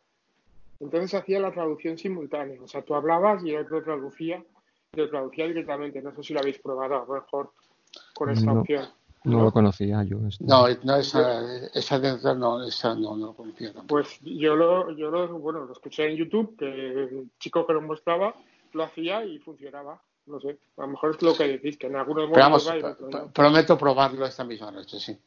Entonces 0.80 1.14
hacía 1.16 1.40
la 1.40 1.52
traducción 1.52 1.98
simultánea. 1.98 2.62
O 2.62 2.68
sea, 2.68 2.82
tú 2.82 2.96
hablabas 2.96 3.44
y 3.44 3.50
el 3.50 3.64
otro 3.66 3.84
traducía, 3.84 4.42
y 4.94 4.98
lo 4.98 5.10
traducía 5.10 5.48
directamente. 5.48 6.02
No 6.02 6.16
sé 6.16 6.24
si 6.24 6.34
lo 6.34 6.40
habéis 6.40 6.60
probado, 6.60 6.96
a 6.96 7.06
lo 7.06 7.14
mejor 7.16 7.52
con 8.14 8.30
esta 8.30 8.54
No, 8.54 8.62
opción. 8.62 8.86
No 9.28 9.44
lo 9.44 9.52
conocía 9.52 10.04
yo. 10.04 10.18
esto. 10.28 10.44
No, 10.48 10.66
no 10.84 10.96
esa, 10.96 11.70
esa 11.74 12.00
dentro 12.00 12.36
no, 12.36 12.64
esa 12.64 12.96
no, 12.96 13.16
no 13.16 13.28
lo 13.28 13.34
conocía 13.34 13.74
tampoco. 13.74 13.88
Pues 14.02 14.20
yo 14.22 14.56
lo, 14.56 14.92
yo 14.92 15.10
lo, 15.12 15.40
bueno, 15.40 15.66
lo 15.66 15.74
escuché 15.74 16.10
en 16.10 16.18
YouTube, 16.18 16.56
que 16.58 16.66
el 16.66 17.30
chico 17.40 17.66
que 17.66 17.74
lo 17.74 17.82
mostraba 17.82 18.34
lo 18.74 18.84
hacía 18.84 19.24
y 19.26 19.40
funcionaba. 19.40 20.02
No 20.26 20.40
sé, 20.42 20.58
a 20.78 20.82
lo 20.82 20.88
mejor 20.90 21.12
es 21.12 21.22
lo 21.22 21.34
que 21.36 21.48
decís, 21.48 21.78
que 21.78 21.88
en 21.88 21.96
algunos 21.96 22.30
Pero 22.30 22.50
momentos 22.50 22.66
vamos, 22.66 22.70
va 22.70 22.76
y 22.76 22.80
en 22.80 22.86
otros 22.86 23.12
no. 23.12 23.32
prometo 23.32 23.78
probarlo 23.78 24.26
esta 24.26 24.44
misma 24.44 24.72
noche, 24.72 25.00
sí. 25.00 25.18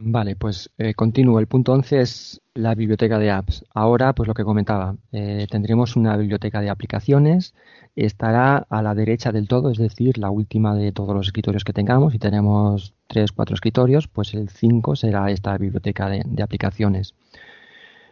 Vale, 0.00 0.36
pues 0.36 0.70
eh, 0.78 0.94
continúo. 0.94 1.40
El 1.40 1.48
punto 1.48 1.72
11 1.72 2.00
es 2.00 2.40
la 2.54 2.74
biblioteca 2.76 3.18
de 3.18 3.32
apps. 3.32 3.64
Ahora, 3.74 4.14
pues 4.14 4.28
lo 4.28 4.34
que 4.34 4.44
comentaba, 4.44 4.96
eh, 5.10 5.46
tendremos 5.50 5.96
una 5.96 6.16
biblioteca 6.16 6.60
de 6.60 6.70
aplicaciones. 6.70 7.52
Estará 7.96 8.58
a 8.70 8.80
la 8.82 8.94
derecha 8.94 9.32
del 9.32 9.48
todo, 9.48 9.72
es 9.72 9.78
decir, 9.78 10.16
la 10.18 10.30
última 10.30 10.76
de 10.76 10.92
todos 10.92 11.16
los 11.16 11.26
escritorios 11.26 11.64
que 11.64 11.72
tengamos. 11.72 12.12
Si 12.12 12.20
tenemos 12.20 12.94
3, 13.08 13.32
4 13.32 13.54
escritorios, 13.54 14.06
pues 14.06 14.34
el 14.34 14.48
5 14.50 14.94
será 14.94 15.32
esta 15.32 15.58
biblioteca 15.58 16.08
de, 16.08 16.22
de 16.24 16.42
aplicaciones. 16.44 17.14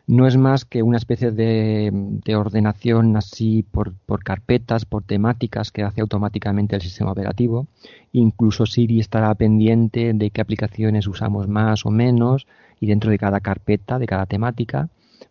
No 0.06 0.28
es 0.28 0.36
más 0.36 0.64
que 0.64 0.84
una 0.84 0.98
especie 0.98 1.32
de, 1.32 1.90
de 1.92 2.36
ordenación 2.36 3.16
así 3.16 3.64
por, 3.64 3.92
por 4.06 4.22
carpetas, 4.22 4.84
por 4.84 5.02
temáticas 5.02 5.72
que 5.72 5.82
hace 5.82 6.00
automáticamente 6.00 6.76
el 6.76 6.82
sistema 6.82 7.10
operativo. 7.10 7.66
Incluso 8.12 8.66
Siri 8.66 9.00
estará 9.00 9.34
pendiente 9.34 10.12
de 10.14 10.30
qué 10.30 10.40
aplicaciones 10.40 11.08
usamos 11.08 11.48
más 11.48 11.84
o 11.86 11.90
menos 11.90 12.46
y 12.80 12.86
dentro 12.86 13.10
de 13.10 13.18
cada 13.18 13.40
carpeta, 13.40 13.98
de 13.98 14.06
cada 14.06 14.26
temática, 14.26 14.88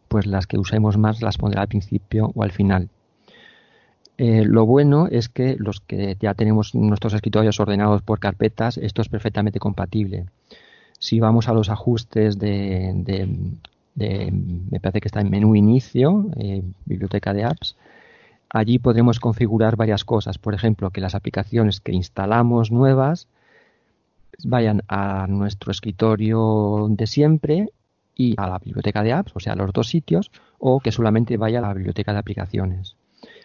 pues 0.10 0.26
las 0.26 0.46
que 0.46 0.58
usemos 0.58 0.98
más 0.98 1.22
las 1.22 1.38
pondrá 1.38 1.62
al 1.62 1.70
principio 1.70 2.32
o 2.36 2.44
al 2.44 2.52
final. 2.52 2.90
Eh, 4.18 4.44
lo 4.46 4.66
bueno 4.66 5.08
es 5.08 5.30
que 5.30 5.56
los 5.58 5.80
que 5.80 6.18
ya 6.20 6.34
tenemos 6.34 6.76
nuestros 6.76 7.14
escritorios 7.14 7.60
ordenados 7.62 8.02
por 8.02 8.20
carpetas, 8.20 8.78
esto 8.78 9.02
es 9.02 9.08
perfectamente 9.08 9.60
compatible. 9.60 10.26
Si 11.00 11.22
vamos 11.22 11.48
a 11.48 11.54
los 11.54 11.70
ajustes 11.70 12.40
de- 12.40 13.30
me 13.96 14.80
parece 14.80 15.02
que 15.02 15.08
está 15.08 15.22
en 15.22 15.30
menú 15.30 15.56
inicio, 15.56 16.30
eh, 16.38 16.64
biblioteca 16.86 17.34
de 17.34 17.46
apps, 17.46 17.78
allí 18.50 18.80
podremos 18.80 19.20
configurar 19.20 19.76
varias 19.76 20.04
cosas. 20.04 20.38
Por 20.38 20.54
ejemplo, 20.54 20.92
que 20.92 21.02
las 21.02 21.16
aplicaciones 21.16 21.80
que 21.80 21.94
instalamos 21.94 22.72
nuevas 22.72 23.28
vayan 24.44 24.84
a 24.88 25.28
nuestro 25.28 25.72
escritorio 25.72 26.88
de 26.90 27.08
siempre 27.08 27.70
y 28.16 28.36
a 28.38 28.48
la 28.48 28.60
biblioteca 28.60 29.04
de 29.04 29.14
apps, 29.14 29.32
o 29.36 29.40
sea, 29.40 29.54
a 29.54 29.56
los 29.56 29.72
dos 29.74 29.88
sitios, 29.88 30.32
o 30.60 30.80
que 30.80 30.92
solamente 30.92 31.38
vaya 31.38 31.60
a 31.60 31.62
la 31.62 31.74
biblioteca 31.74 32.14
de 32.14 32.20
aplicaciones. 32.20 32.96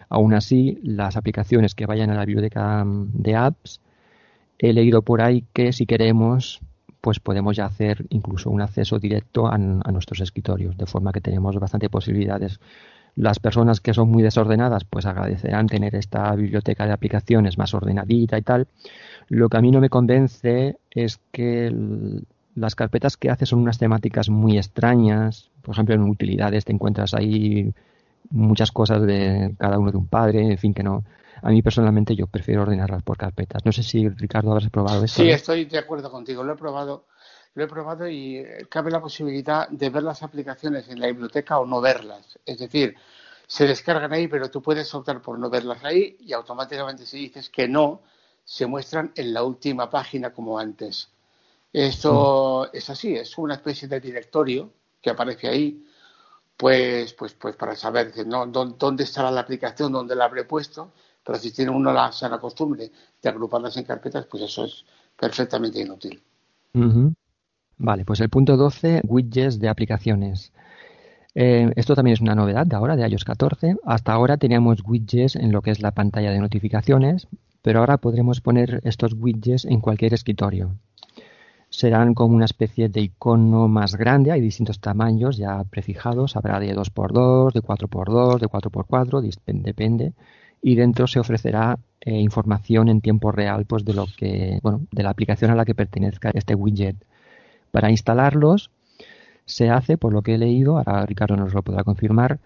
Aún 0.09 0.35
así, 0.35 0.81
las 0.83 1.17
aplicaciones 1.17 1.75
que 1.75 1.87
vayan 1.87 2.11
a 2.11 2.15
la 2.15 2.25
biblioteca 2.25 2.85
mm, 2.85 3.11
de 3.15 3.37
apps, 3.37 3.81
he 4.59 4.73
leído 4.73 5.03
por 5.03 5.23
ahí 5.23 5.45
que 5.53 5.73
si 5.73 5.87
queremos, 5.87 6.61
pues 7.01 7.21
podemos 7.21 7.57
ya 7.57 7.67
hacer 7.67 8.07
incluso 8.11 8.51
un 8.51 8.61
acceso 8.61 8.99
directo 8.99 9.47
a, 9.47 9.59
nuestros 9.59 10.21
escritorios, 10.21 10.77
de 10.77 10.87
forma 10.87 11.13
que 11.13 11.21
tenemos 11.21 11.59
bastante 11.59 11.89
posibilidades. 11.89 12.61
Las 13.17 13.39
personas 13.39 13.81
que 13.81 13.95
son 13.95 14.11
muy 14.11 14.23
desordenadas, 14.23 14.85
pues 14.85 15.07
agradecerán 15.07 15.67
tener 15.67 15.95
esta 15.95 16.35
biblioteca 16.35 16.87
de 16.87 16.93
aplicaciones 16.93 17.59
más 17.59 17.75
ordenadita 17.75 18.39
y 18.39 18.43
tal. 18.43 18.69
Lo 19.29 19.49
que 19.49 19.57
a 19.57 19.61
mí 19.61 19.71
no 19.71 19.81
me 19.81 19.89
convence 19.89 20.77
es 20.91 21.21
que 21.33 21.75
las 22.55 22.75
carpetas 22.75 23.17
que 23.17 23.31
hace 23.31 23.47
son 23.47 23.61
unas 23.61 23.79
temáticas 23.79 24.29
muy 24.29 24.59
extrañas. 24.59 25.51
Por 25.63 25.75
ejemplo, 25.75 25.95
en 25.95 26.03
utilidades 26.03 26.65
te 26.65 26.73
encuentras 26.73 27.15
ahí 27.15 27.73
muchas 28.31 28.71
cosas 28.71 29.03
de 29.03 29.55
cada 29.59 29.79
uno 29.79 29.91
de 29.91 29.99
un 29.99 30.07
padre, 30.07 30.43
en 30.43 30.59
fin, 30.59 30.75
que 30.75 30.83
no. 30.83 31.05
A 31.43 31.51
mí 31.51 31.63
personalmente 31.63 32.15
yo 32.15 32.27
prefiero 32.27 32.63
ordenarlas 32.63 33.03
por 33.03 33.17
carpetas. 33.17 33.65
No 33.65 33.73
sé 33.73 33.83
si 33.83 34.09
Ricardo 34.09 34.53
habrás 34.53 34.71
probado 34.71 35.05
esto. 35.05 35.23
Sí, 35.23 35.29
¿no? 35.29 35.35
estoy 35.35 35.65
de 35.65 35.79
acuerdo 35.79 36.11
contigo. 36.11 36.43
Lo 36.45 36.53
he 36.53 36.57
probado, 36.57 37.07
lo 37.55 37.65
he 37.65 37.67
probado 37.67 38.09
y 38.09 38.39
eh, 38.39 38.67
cabe 38.69 38.91
la 38.91 39.01
posibilidad 39.01 39.69
de 39.69 39.91
ver 39.91 40.03
las 40.03 40.23
aplicaciones 40.23 40.89
en 40.89 41.01
la 41.01 41.07
biblioteca 41.07 41.59
o 41.59 41.67
no 41.67 41.81
verlas. 41.81 42.39
Es 42.45 42.59
decir, 42.59 42.95
se 43.47 43.67
descargan 43.67 44.13
ahí, 44.13 44.29
pero 44.29 44.51
tú 44.51 44.63
puedes 44.63 44.95
optar 44.95 45.21
por 45.21 45.39
no 45.39 45.51
verlas 45.51 45.85
ahí 45.85 46.17
y 46.21 46.33
automáticamente 46.33 47.05
si 47.05 47.19
dices 47.19 47.51
que 47.51 47.67
no, 47.67 48.03
se 48.45 48.67
muestran 48.67 49.13
en 49.15 49.33
la 49.33 49.43
última 49.43 49.89
página 49.91 50.33
como 50.33 50.59
antes. 50.59 51.09
Esto 51.73 52.73
es 52.73 52.91
así, 52.91 53.15
es 53.15 53.39
una 53.39 53.55
especie 53.55 53.87
de 53.87 54.01
directorio 54.01 54.73
que 55.01 55.11
aparece 55.11 55.49
ahí, 55.49 55.87
pues, 56.57 57.13
pues, 57.15 57.35
pues 57.35 57.57
para 57.57 57.77
saber 57.77 58.13
¿no? 58.27 58.47
dónde 58.47 59.05
estará 59.05 59.31
la 59.31 59.41
aplicación, 59.41 59.93
dónde 59.93 60.17
la 60.17 60.25
habré 60.25 60.45
puesto, 60.45 60.93
pero 61.25 61.39
si 61.39 61.53
tiene 61.53 61.71
uno 61.71 61.93
la 61.93 62.11
sana 62.13 62.39
costumbre 62.39 62.91
de 63.23 63.29
agruparlas 63.29 63.77
en 63.77 63.85
carpetas, 63.85 64.27
pues 64.27 64.43
eso 64.45 64.65
es 64.65 64.85
perfectamente 65.19 65.81
inútil. 65.81 66.21
Vale, 67.79 68.05
pues 68.05 68.21
el 68.21 68.29
punto 68.29 68.57
12, 68.57 69.01
widgets 69.05 69.59
de 69.59 69.69
aplicaciones. 69.69 70.53
Eh, 71.35 71.71
esto 71.77 71.95
también 71.95 72.15
es 72.15 72.21
una 72.21 72.35
novedad 72.35 72.67
de 72.67 72.77
ahora, 72.77 72.97
de 72.97 73.09
iOS 73.09 73.25
14. 73.25 73.77
Hasta 73.85 74.13
ahora 74.13 74.37
teníamos 74.37 74.83
widgets 74.85 75.37
en 75.37 75.53
lo 75.53 75.63
que 75.63 75.71
es 75.71 75.81
la 75.81 75.93
pantalla 75.93 76.31
de 76.31 76.41
notificaciones, 76.41 77.29
pero 77.63 77.81
ahora 77.81 77.99
podremos 77.99 78.41
poner 78.41 78.81
estos 78.85 79.15
widgets 79.15 79.65
en 79.65 79.81
cualquier 79.81 80.13
escritorio. 80.15 80.75
Serán 81.69 82.15
como 82.15 82.35
una 82.35 82.47
especie 82.47 82.89
de 82.89 83.01
icono 83.01 83.69
más 83.69 83.95
grande, 83.95 84.33
hay 84.33 84.41
distintos 84.41 84.81
tamaños 84.81 85.37
ya 85.37 85.63
prefijados, 85.65 86.35
habrá 86.37 86.59
de 86.59 86.75
2x2, 86.75 87.53
de 87.53 87.61
4x2, 87.63 88.41
de 88.41 88.49
4x4, 88.49 89.21
dis- 89.23 89.39
depende, 89.47 90.13
y 90.63 90.75
dentro 90.75 91.07
se 91.07 91.21
ofrecerá 91.21 91.79
eh, 92.01 92.19
información 92.19 92.89
en 92.89 93.01
tiempo 93.01 93.33
real 93.33 93.65
pues 93.67 93.85
de 93.85 93.95
lo 93.95 94.07
que, 94.17 94.59
bueno, 94.63 94.83
de 94.91 95.03
la 95.03 95.11
aplicación 95.11 95.51
a 95.51 95.55
la 95.55 95.65
que 95.65 95.75
pertenezca 95.75 96.31
este 96.35 96.55
widget. 96.55 96.97
Para 97.71 97.91
instalarlos 97.91 98.71
se 99.47 99.71
hace, 99.71 99.97
por 99.97 100.13
lo 100.13 100.23
que 100.23 100.35
he 100.35 100.39
leído, 100.39 100.79
ahora 100.79 101.07
Ricardo 101.07 101.37
nos 101.37 101.55
lo 101.55 101.63
podrá 101.63 101.85
confirmar, 101.85 102.39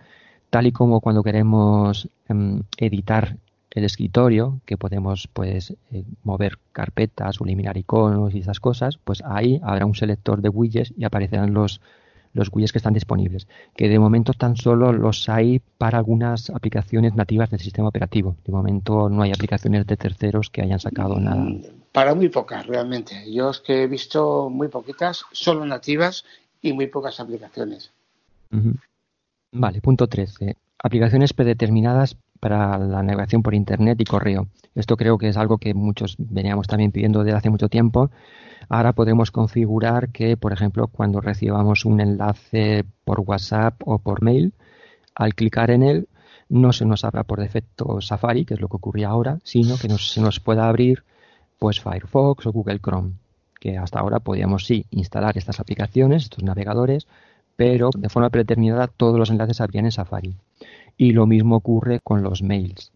tal 0.50 0.66
y 0.66 0.72
como 0.72 1.00
cuando 1.00 1.22
queremos 1.22 2.08
em, 2.28 2.62
editar 2.78 3.36
el 3.70 3.84
escritorio, 3.84 4.60
que 4.64 4.76
podemos 4.76 5.28
pues 5.32 5.74
eh, 5.90 6.04
mover 6.22 6.58
carpetas 6.72 7.38
eliminar 7.40 7.76
iconos 7.76 8.34
y 8.34 8.38
esas 8.38 8.60
cosas, 8.60 8.98
pues 9.02 9.22
ahí 9.24 9.60
habrá 9.64 9.84
un 9.84 9.96
selector 9.96 10.40
de 10.40 10.48
widgets 10.48 10.94
y 10.96 11.04
aparecerán 11.04 11.52
los, 11.52 11.80
los 12.34 12.50
widgets 12.52 12.72
que 12.72 12.78
están 12.78 12.92
disponibles, 12.92 13.48
que 13.74 13.88
de 13.88 13.98
momento 13.98 14.32
tan 14.32 14.56
solo 14.56 14.92
los 14.92 15.28
hay 15.28 15.60
para 15.78 15.98
algunas 15.98 16.50
aplicaciones 16.50 17.14
nativas 17.14 17.50
del 17.50 17.60
sistema 17.60 17.88
operativo. 17.88 18.36
De 18.44 18.52
momento 18.52 19.08
no 19.08 19.22
hay 19.22 19.30
aplicaciones 19.30 19.86
de 19.86 19.96
terceros 19.96 20.50
que 20.50 20.60
hayan 20.60 20.80
sacado 20.80 21.18
nada. 21.18 21.46
Para 21.92 22.14
muy 22.14 22.28
pocas, 22.28 22.66
realmente. 22.66 23.32
Yo 23.32 23.50
es 23.50 23.60
que 23.60 23.84
he 23.84 23.86
visto 23.86 24.50
muy 24.50 24.68
poquitas, 24.68 25.24
solo 25.32 25.64
nativas 25.64 26.24
y 26.60 26.72
muy 26.72 26.88
pocas 26.88 27.20
aplicaciones. 27.20 27.92
Vale, 29.52 29.80
punto 29.80 30.08
13. 30.08 30.56
Aplicaciones 30.84 31.32
predeterminadas 31.32 32.18
para 32.40 32.76
la 32.76 33.02
navegación 33.02 33.42
por 33.42 33.54
Internet 33.54 33.98
y 34.02 34.04
correo. 34.04 34.48
Esto 34.74 34.98
creo 34.98 35.16
que 35.16 35.28
es 35.28 35.38
algo 35.38 35.56
que 35.56 35.72
muchos 35.72 36.16
veníamos 36.18 36.66
también 36.66 36.92
pidiendo 36.92 37.24
desde 37.24 37.38
hace 37.38 37.48
mucho 37.48 37.70
tiempo. 37.70 38.10
Ahora 38.68 38.92
podemos 38.92 39.30
configurar 39.30 40.10
que, 40.10 40.36
por 40.36 40.52
ejemplo, 40.52 40.88
cuando 40.88 41.22
recibamos 41.22 41.86
un 41.86 42.02
enlace 42.02 42.84
por 43.06 43.20
WhatsApp 43.20 43.80
o 43.86 43.98
por 43.98 44.22
mail, 44.22 44.52
al 45.14 45.34
clicar 45.34 45.70
en 45.70 45.84
él, 45.84 46.08
no 46.50 46.74
se 46.74 46.84
nos 46.84 47.02
abra 47.06 47.24
por 47.24 47.40
defecto 47.40 48.02
Safari, 48.02 48.44
que 48.44 48.52
es 48.52 48.60
lo 48.60 48.68
que 48.68 48.76
ocurría 48.76 49.08
ahora, 49.08 49.38
sino 49.42 49.78
que 49.78 49.88
nos- 49.88 50.12
se 50.12 50.20
nos 50.20 50.38
pueda 50.38 50.68
abrir 50.68 51.02
pues 51.58 51.80
Firefox 51.80 52.44
o 52.44 52.52
Google 52.52 52.80
Chrome, 52.80 53.12
que 53.58 53.78
hasta 53.78 54.00
ahora 54.00 54.20
podíamos 54.20 54.66
sí 54.66 54.84
instalar 54.90 55.38
estas 55.38 55.60
aplicaciones, 55.60 56.24
estos 56.24 56.44
navegadores, 56.44 57.06
pero 57.56 57.90
de 57.96 58.08
forma 58.08 58.30
predeterminada 58.30 58.88
todos 58.88 59.18
los 59.18 59.30
enlaces 59.30 59.60
abrían 59.60 59.84
en 59.84 59.92
Safari. 59.92 60.36
Y 60.96 61.12
lo 61.12 61.26
mismo 61.26 61.56
ocurre 61.56 62.00
con 62.00 62.22
los 62.22 62.42
mails. 62.42 62.92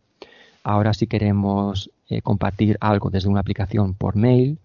Ahora 0.63 0.95
si 0.95 1.07
queremos 1.07 1.91
eh, 2.09 2.23
compartir 2.23 2.77
algo 2.81 3.11
desde 3.11 3.29
una 3.29 3.41
aplicación 3.41 3.95
por 3.95 4.17
mail, 4.17 4.59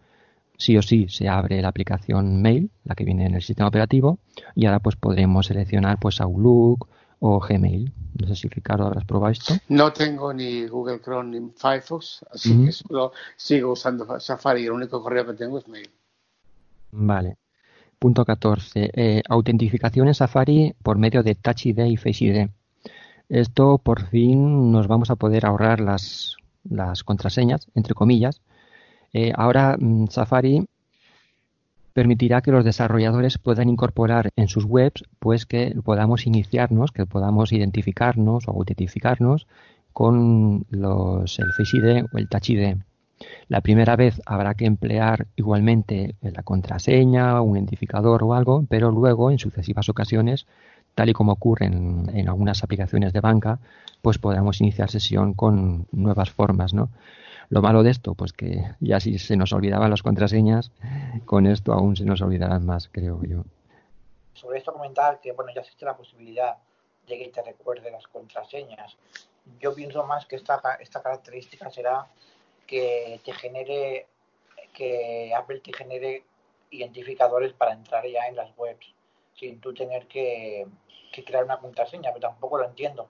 sí 0.57 0.77
o 0.77 0.81
sí 0.81 1.07
se 1.09 1.27
abre 1.27 1.61
la 1.61 1.69
aplicación 1.69 2.41
mail, 2.41 2.69
la 2.83 2.95
que 2.95 3.03
viene 3.03 3.25
en 3.25 3.35
el 3.35 3.41
sistema 3.41 3.67
operativo, 3.67 4.19
y 4.55 4.65
ahora 4.65 4.79
pues 4.79 4.95
podremos 4.95 5.47
seleccionar 5.47 5.99
pues 5.99 6.21
Outlook 6.21 6.87
o 7.19 7.39
Gmail. 7.39 7.91
No 8.19 8.27
sé 8.27 8.35
si 8.35 8.47
Ricardo 8.47 8.85
habrás 8.85 9.05
probado 9.05 9.31
esto. 9.31 9.55
No 9.69 9.91
tengo 9.93 10.33
ni 10.33 10.67
Google 10.67 10.99
Chrome 10.99 11.39
ni 11.39 11.49
Firefox, 11.55 12.25
así 12.31 12.65
que 12.65 12.71
solo 12.71 13.11
sigo 13.35 13.71
usando 13.71 14.19
Safari. 14.19 14.65
El 14.65 14.71
único 14.71 15.01
correo 15.01 15.25
que 15.25 15.33
tengo 15.33 15.57
es 15.57 15.67
mail. 15.67 15.89
Vale. 16.91 17.37
Punto 18.03 18.25
14. 18.25 18.91
Eh, 18.93 19.23
autentificación 19.29 20.09
en 20.09 20.13
Safari 20.13 20.75
por 20.83 20.97
medio 20.97 21.23
de 21.23 21.35
Touch 21.35 21.67
ID 21.67 21.85
y 21.85 21.95
Face 21.95 22.25
ID. 22.25 22.49
Esto 23.29 23.77
por 23.77 24.07
fin 24.07 24.73
nos 24.73 24.87
vamos 24.87 25.09
a 25.09 25.15
poder 25.15 25.45
ahorrar 25.45 25.79
las, 25.79 26.35
contraseñas, 27.05 27.69
entre 27.75 27.93
comillas. 27.93 28.41
Eh, 29.13 29.31
ahora 29.33 29.77
mm, 29.79 30.07
Safari 30.07 30.65
permitirá 31.93 32.41
que 32.41 32.51
los 32.51 32.65
desarrolladores 32.65 33.37
puedan 33.37 33.69
incorporar 33.69 34.31
en 34.35 34.49
sus 34.49 34.65
webs 34.65 35.05
pues 35.19 35.45
que 35.45 35.73
podamos 35.81 36.27
iniciarnos, 36.27 36.91
que 36.91 37.05
podamos 37.05 37.53
identificarnos 37.53 38.49
o 38.49 38.51
autentificarnos 38.51 39.47
con 39.93 40.65
los, 40.71 41.39
el 41.39 41.53
Face 41.53 41.77
ID 41.77 42.03
o 42.11 42.17
el 42.17 42.27
Touch 42.27 42.49
ID. 42.49 42.75
La 43.47 43.61
primera 43.61 43.95
vez 43.95 44.21
habrá 44.25 44.53
que 44.55 44.65
emplear 44.65 45.27
igualmente 45.35 46.15
la 46.21 46.43
contraseña, 46.43 47.41
un 47.41 47.57
identificador 47.57 48.23
o 48.23 48.33
algo, 48.33 48.65
pero 48.69 48.91
luego 48.91 49.31
en 49.31 49.39
sucesivas 49.39 49.89
ocasiones, 49.89 50.45
tal 50.95 51.09
y 51.09 51.13
como 51.13 51.33
ocurre 51.33 51.65
en, 51.67 52.09
en 52.13 52.29
algunas 52.29 52.63
aplicaciones 52.63 53.13
de 53.13 53.21
banca, 53.21 53.59
pues 54.01 54.17
podremos 54.17 54.59
iniciar 54.61 54.89
sesión 54.89 55.33
con 55.33 55.87
nuevas 55.91 56.29
formas, 56.29 56.73
¿no? 56.73 56.89
Lo 57.49 57.61
malo 57.61 57.83
de 57.83 57.91
esto, 57.91 58.15
pues 58.15 58.33
que 58.33 58.63
ya 58.79 58.99
si 58.99 59.19
se 59.19 59.35
nos 59.37 59.53
olvidaban 59.53 59.89
las 59.89 60.01
contraseñas, 60.01 60.71
con 61.25 61.45
esto 61.45 61.73
aún 61.73 61.95
se 61.95 62.03
nos 62.03 62.21
olvidarán 62.21 62.65
más, 62.65 62.89
creo 62.91 63.21
yo. 63.23 63.43
Sobre 64.33 64.57
esto 64.57 64.73
comentar 64.73 65.19
que 65.21 65.31
bueno 65.33 65.51
ya 65.53 65.61
existe 65.61 65.85
la 65.85 65.95
posibilidad 65.95 66.57
de 67.07 67.17
que 67.17 67.29
te 67.29 67.41
recuerde 67.43 67.91
las 67.91 68.07
contraseñas. 68.07 68.97
Yo 69.59 69.75
pienso 69.75 70.03
más 70.05 70.25
que 70.25 70.35
esta, 70.35 70.59
esta 70.79 71.01
característica 71.01 71.69
será 71.69 72.07
que 72.67 73.19
te 73.23 73.33
genere, 73.33 74.07
que 74.73 75.33
Apple 75.35 75.59
te 75.59 75.73
genere 75.73 76.23
identificadores 76.69 77.53
para 77.53 77.73
entrar 77.73 78.05
ya 78.07 78.27
en 78.27 78.35
las 78.35 78.55
webs, 78.57 78.93
sin 79.35 79.59
tú 79.59 79.73
tener 79.73 80.07
que, 80.07 80.65
que 81.11 81.23
crear 81.23 81.43
una 81.43 81.59
contraseña, 81.59 82.11
pero 82.13 82.29
tampoco 82.29 82.57
lo 82.57 82.65
entiendo, 82.65 83.09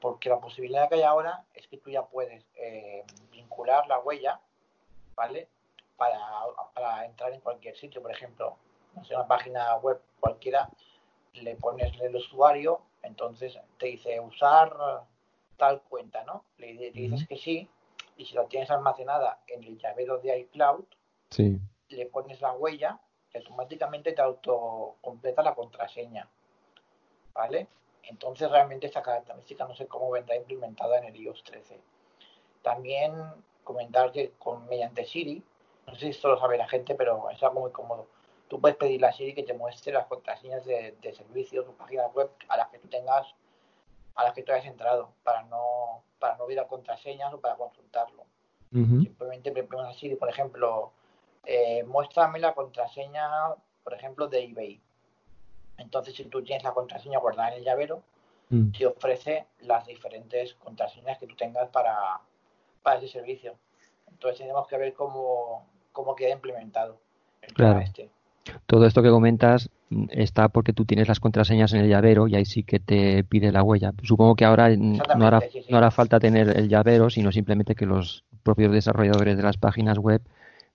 porque 0.00 0.28
la 0.28 0.40
posibilidad 0.40 0.88
que 0.88 0.96
hay 0.96 1.02
ahora 1.02 1.44
es 1.54 1.66
que 1.66 1.78
tú 1.78 1.90
ya 1.90 2.04
puedes 2.04 2.44
eh, 2.56 3.04
vincular 3.30 3.86
la 3.86 3.98
huella, 3.98 4.40
¿vale? 5.14 5.48
Para, 5.96 6.18
para 6.74 7.04
entrar 7.04 7.32
en 7.32 7.40
cualquier 7.40 7.76
sitio, 7.76 8.00
por 8.00 8.10
ejemplo, 8.10 8.56
no 8.94 9.04
sé, 9.04 9.14
una 9.14 9.26
página 9.26 9.76
web 9.76 10.00
cualquiera, 10.18 10.68
le 11.34 11.56
pones 11.56 11.92
el 12.00 12.16
usuario, 12.16 12.80
entonces 13.02 13.58
te 13.78 13.86
dice 13.86 14.18
usar 14.20 14.74
tal 15.56 15.82
cuenta, 15.82 16.24
¿no? 16.24 16.44
Le, 16.56 16.74
le 16.74 16.90
dices 16.90 17.28
que 17.28 17.36
sí, 17.36 17.68
y 18.20 18.26
si 18.26 18.34
lo 18.34 18.44
tienes 18.46 18.70
almacenada 18.70 19.40
en 19.46 19.64
el 19.64 19.78
llavero 19.78 20.18
de 20.18 20.40
iCloud, 20.40 20.84
Sí. 21.30 21.58
le 21.88 22.06
pones 22.06 22.40
la 22.42 22.52
huella 22.52 23.00
y 23.32 23.38
automáticamente 23.38 24.12
te 24.12 24.20
autocompleta 24.20 25.42
la 25.42 25.54
contraseña. 25.54 26.28
¿Vale? 27.32 27.66
Entonces 28.02 28.50
realmente 28.50 28.86
esta 28.88 29.02
característica 29.02 29.64
no 29.64 29.74
sé 29.74 29.86
cómo 29.86 30.10
vendrá 30.10 30.36
implementada 30.36 30.98
en 30.98 31.04
el 31.04 31.16
iOS 31.16 31.42
13. 31.44 31.80
También 32.62 33.14
comentar 33.64 34.12
que 34.12 34.32
con, 34.32 34.66
mediante 34.68 35.06
Siri, 35.06 35.42
no 35.86 35.94
sé 35.94 36.00
si 36.00 36.08
esto 36.10 36.28
lo 36.28 36.38
sabe 36.38 36.58
la 36.58 36.68
gente, 36.68 36.94
pero 36.94 37.30
es 37.30 37.42
algo 37.42 37.60
muy 37.60 37.70
cómodo. 37.72 38.06
Tú 38.48 38.60
puedes 38.60 38.76
pedirle 38.76 39.06
a 39.06 39.12
Siri 39.12 39.32
que 39.34 39.44
te 39.44 39.54
muestre 39.54 39.92
las 39.94 40.06
contraseñas 40.06 40.66
de, 40.66 40.92
de 41.00 41.14
servicios 41.14 41.66
o 41.66 41.72
páginas 41.72 42.12
web 42.12 42.30
a 42.48 42.56
las 42.58 42.68
que 42.68 42.78
tú 42.80 42.88
tengas, 42.88 43.34
a 44.14 44.24
las 44.24 44.34
que 44.34 44.42
tú 44.42 44.52
hayas 44.52 44.66
entrado, 44.66 45.12
para 45.22 45.42
no, 45.44 46.02
para 46.18 46.36
no 46.36 46.44
a 46.44 46.68
contraseñas 46.68 47.32
o 47.32 47.40
para 47.40 47.56
consultarlo. 47.56 48.24
Simplemente 48.72 49.52
le 49.52 49.64
preguntas 49.64 49.96
a 49.96 49.98
Siri, 49.98 50.14
por 50.14 50.28
ejemplo, 50.28 50.92
eh, 51.44 51.82
muéstrame 51.84 52.38
la 52.38 52.54
contraseña, 52.54 53.28
por 53.82 53.94
ejemplo, 53.94 54.28
de 54.28 54.44
eBay. 54.44 54.80
Entonces, 55.78 56.14
si 56.14 56.24
tú 56.26 56.42
tienes 56.44 56.62
la 56.62 56.72
contraseña 56.72 57.18
guardada 57.18 57.48
en 57.48 57.58
el 57.58 57.64
llavero, 57.64 58.02
Mm. 58.50 58.72
te 58.72 58.86
ofrece 58.86 59.46
las 59.60 59.86
diferentes 59.86 60.54
contraseñas 60.54 61.18
que 61.18 61.26
tú 61.28 61.36
tengas 61.36 61.68
para, 61.68 62.20
para 62.82 62.98
ese 62.98 63.08
servicio. 63.08 63.54
Entonces, 64.08 64.40
tenemos 64.40 64.66
que 64.66 64.76
ver 64.76 64.92
cómo, 64.92 65.66
cómo 65.92 66.16
queda 66.16 66.30
implementado 66.30 66.98
el 67.42 67.54
Claro. 67.54 67.78
este. 67.78 68.10
Todo 68.66 68.86
esto 68.86 69.02
que 69.02 69.10
comentas 69.10 69.70
está 70.10 70.48
porque 70.48 70.72
tú 70.72 70.84
tienes 70.84 71.08
las 71.08 71.20
contraseñas 71.20 71.72
en 71.72 71.80
el 71.80 71.88
llavero 71.88 72.28
y 72.28 72.36
ahí 72.36 72.44
sí 72.44 72.62
que 72.62 72.78
te 72.78 73.24
pide 73.24 73.50
la 73.52 73.62
huella. 73.62 73.92
Supongo 74.02 74.36
que 74.36 74.44
ahora 74.44 74.68
no 74.76 74.96
hará, 75.26 75.38
Exactamente, 75.38 75.50
sí, 75.50 75.62
sí. 75.62 75.72
no 75.72 75.78
hará 75.78 75.90
falta 75.90 76.20
tener 76.20 76.56
el 76.56 76.68
llavero, 76.68 77.10
sino 77.10 77.32
simplemente 77.32 77.74
que 77.74 77.86
los 77.86 78.24
propios 78.42 78.72
desarrolladores 78.72 79.36
de 79.36 79.42
las 79.42 79.56
páginas 79.56 79.98
web 79.98 80.22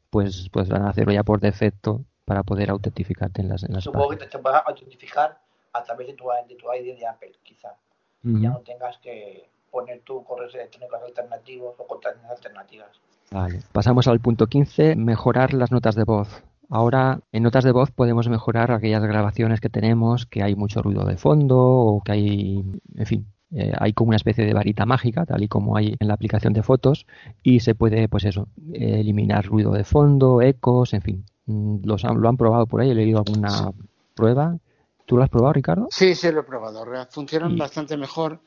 pues 0.09 0.49
podrán 0.49 0.85
hacerlo 0.85 1.13
ya 1.13 1.23
por 1.23 1.39
defecto 1.39 2.03
para 2.25 2.43
poder 2.43 2.69
autentificarte 2.69 3.41
en 3.41 3.49
las, 3.49 3.63
en 3.63 3.73
las 3.73 3.83
Supongo 3.83 4.09
que 4.09 4.17
te, 4.17 4.27
te 4.27 4.39
puedas 4.39 4.63
autentificar 4.65 5.39
a 5.73 5.83
través 5.83 6.07
de 6.07 6.13
tu, 6.13 6.25
de 6.47 6.55
tu 6.55 6.73
ID 6.73 6.97
de 6.97 7.07
Apple, 7.07 7.31
quizá. 7.43 7.75
Ya 8.23 8.49
no 8.49 8.59
tengas 8.61 8.97
que 8.97 9.47
poner 9.69 9.99
tu 10.01 10.23
correos 10.23 10.55
electrónicos 10.55 10.99
alternativos 11.03 11.75
o 11.77 11.85
contraseñas 11.85 12.31
alternativas. 12.31 12.89
Vale. 13.29 13.59
Pasamos 13.71 14.07
al 14.07 14.19
punto 14.19 14.47
15, 14.47 14.95
mejorar 14.95 15.53
las 15.53 15.71
notas 15.71 15.93
de 15.93 16.05
voz. 16.05 16.43
Ahora, 16.69 17.19
en 17.31 17.43
notas 17.43 17.63
de 17.63 17.71
voz 17.71 17.91
podemos 17.91 18.27
mejorar 18.29 18.71
aquellas 18.71 19.03
grabaciones 19.03 19.59
que 19.61 19.69
tenemos, 19.69 20.25
que 20.25 20.43
hay 20.43 20.55
mucho 20.55 20.81
ruido 20.81 21.05
de 21.05 21.17
fondo 21.17 21.57
o 21.59 22.01
que 22.03 22.11
hay, 22.11 22.63
en 22.95 23.05
fin, 23.05 23.25
eh, 23.51 23.71
hay 23.79 23.93
como 23.93 24.09
una 24.09 24.17
especie 24.17 24.45
de 24.45 24.53
varita 24.53 24.85
mágica, 24.85 25.25
tal 25.25 25.43
y 25.43 25.47
como 25.47 25.77
hay 25.77 25.95
en 25.99 26.07
la 26.07 26.13
aplicación 26.15 26.53
de 26.53 26.63
fotos, 26.63 27.05
y 27.43 27.59
se 27.59 27.75
puede, 27.75 28.09
pues 28.09 28.25
eso, 28.25 28.47
eliminar 28.73 29.45
ruido 29.45 29.71
de 29.71 29.83
fondo, 29.83 30.41
ecos, 30.41 30.93
en 30.93 31.01
fin. 31.01 31.25
Mm, 31.45 31.77
Los 31.85 32.03
han- 32.05 32.19
lo 32.19 32.27
han 32.27 32.37
probado 32.37 32.65
por 32.65 32.81
ahí, 32.81 32.89
he 32.89 32.95
leído 32.95 33.19
alguna 33.19 33.71
prueba. 34.15 34.57
¿Tú 35.05 35.17
lo 35.17 35.23
has 35.23 35.29
probado, 35.29 35.53
Ricardo? 35.53 35.87
Sí, 35.91 36.15
sí, 36.15 36.31
lo 36.31 36.39
he 36.39 36.43
probado. 36.43 36.83
Funcionan 37.11 37.51
bastante 37.59 37.95
mejor. 37.95 38.39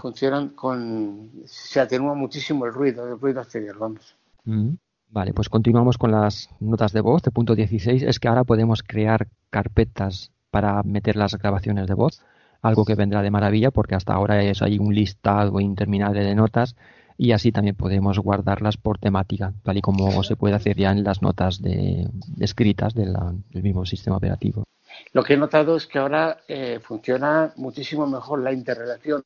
Funcionan 0.00 0.48
con. 0.48 1.30
Se 1.44 1.78
atenúa 1.78 2.14
muchísimo 2.14 2.64
el 2.64 2.72
ruido, 2.72 3.06
el 3.06 3.20
ruido 3.20 3.40
exterior, 3.42 3.78
vamos. 3.78 4.16
Mm. 4.44 4.70
Vale, 5.12 5.32
pues 5.34 5.48
continuamos 5.48 5.98
con 5.98 6.12
las 6.12 6.48
notas 6.60 6.92
de 6.92 7.00
voz. 7.00 7.22
De 7.22 7.30
punto 7.32 7.54
16 7.56 8.02
es 8.04 8.20
que 8.20 8.28
ahora 8.28 8.44
podemos 8.44 8.82
crear 8.82 9.26
carpetas 9.50 10.30
para 10.50 10.82
meter 10.84 11.16
las 11.16 11.36
grabaciones 11.36 11.86
de 11.88 11.94
voz, 11.94 12.22
algo 12.62 12.84
que 12.84 12.94
vendrá 12.94 13.22
de 13.22 13.30
maravilla 13.30 13.70
porque 13.70 13.94
hasta 13.96 14.12
ahora 14.14 14.42
es 14.42 14.62
ahí 14.62 14.78
un 14.78 14.94
listado 14.94 15.58
interminable 15.60 16.22
de 16.22 16.34
notas 16.34 16.76
y 17.18 17.32
así 17.32 17.50
también 17.52 17.74
podemos 17.76 18.18
guardarlas 18.18 18.76
por 18.76 18.98
temática, 18.98 19.52
tal 19.62 19.76
y 19.76 19.80
como 19.82 20.22
se 20.22 20.36
puede 20.36 20.54
hacer 20.54 20.76
ya 20.76 20.90
en 20.90 21.04
las 21.04 21.22
notas 21.22 21.60
de, 21.60 22.08
escritas 22.38 22.94
de 22.94 23.06
la- 23.06 23.34
del 23.50 23.62
mismo 23.62 23.84
sistema 23.84 24.16
operativo. 24.16 24.64
Lo 25.12 25.22
que 25.22 25.34
he 25.34 25.36
notado 25.36 25.76
es 25.76 25.86
que 25.86 25.98
ahora 25.98 26.38
eh, 26.48 26.78
funciona 26.82 27.52
muchísimo 27.56 28.06
mejor 28.06 28.42
la 28.42 28.52
interrelación 28.52 29.22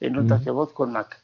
en 0.00 0.12
notas 0.12 0.44
de 0.44 0.50
voz 0.50 0.72
con 0.72 0.92
Mac. 0.92 1.22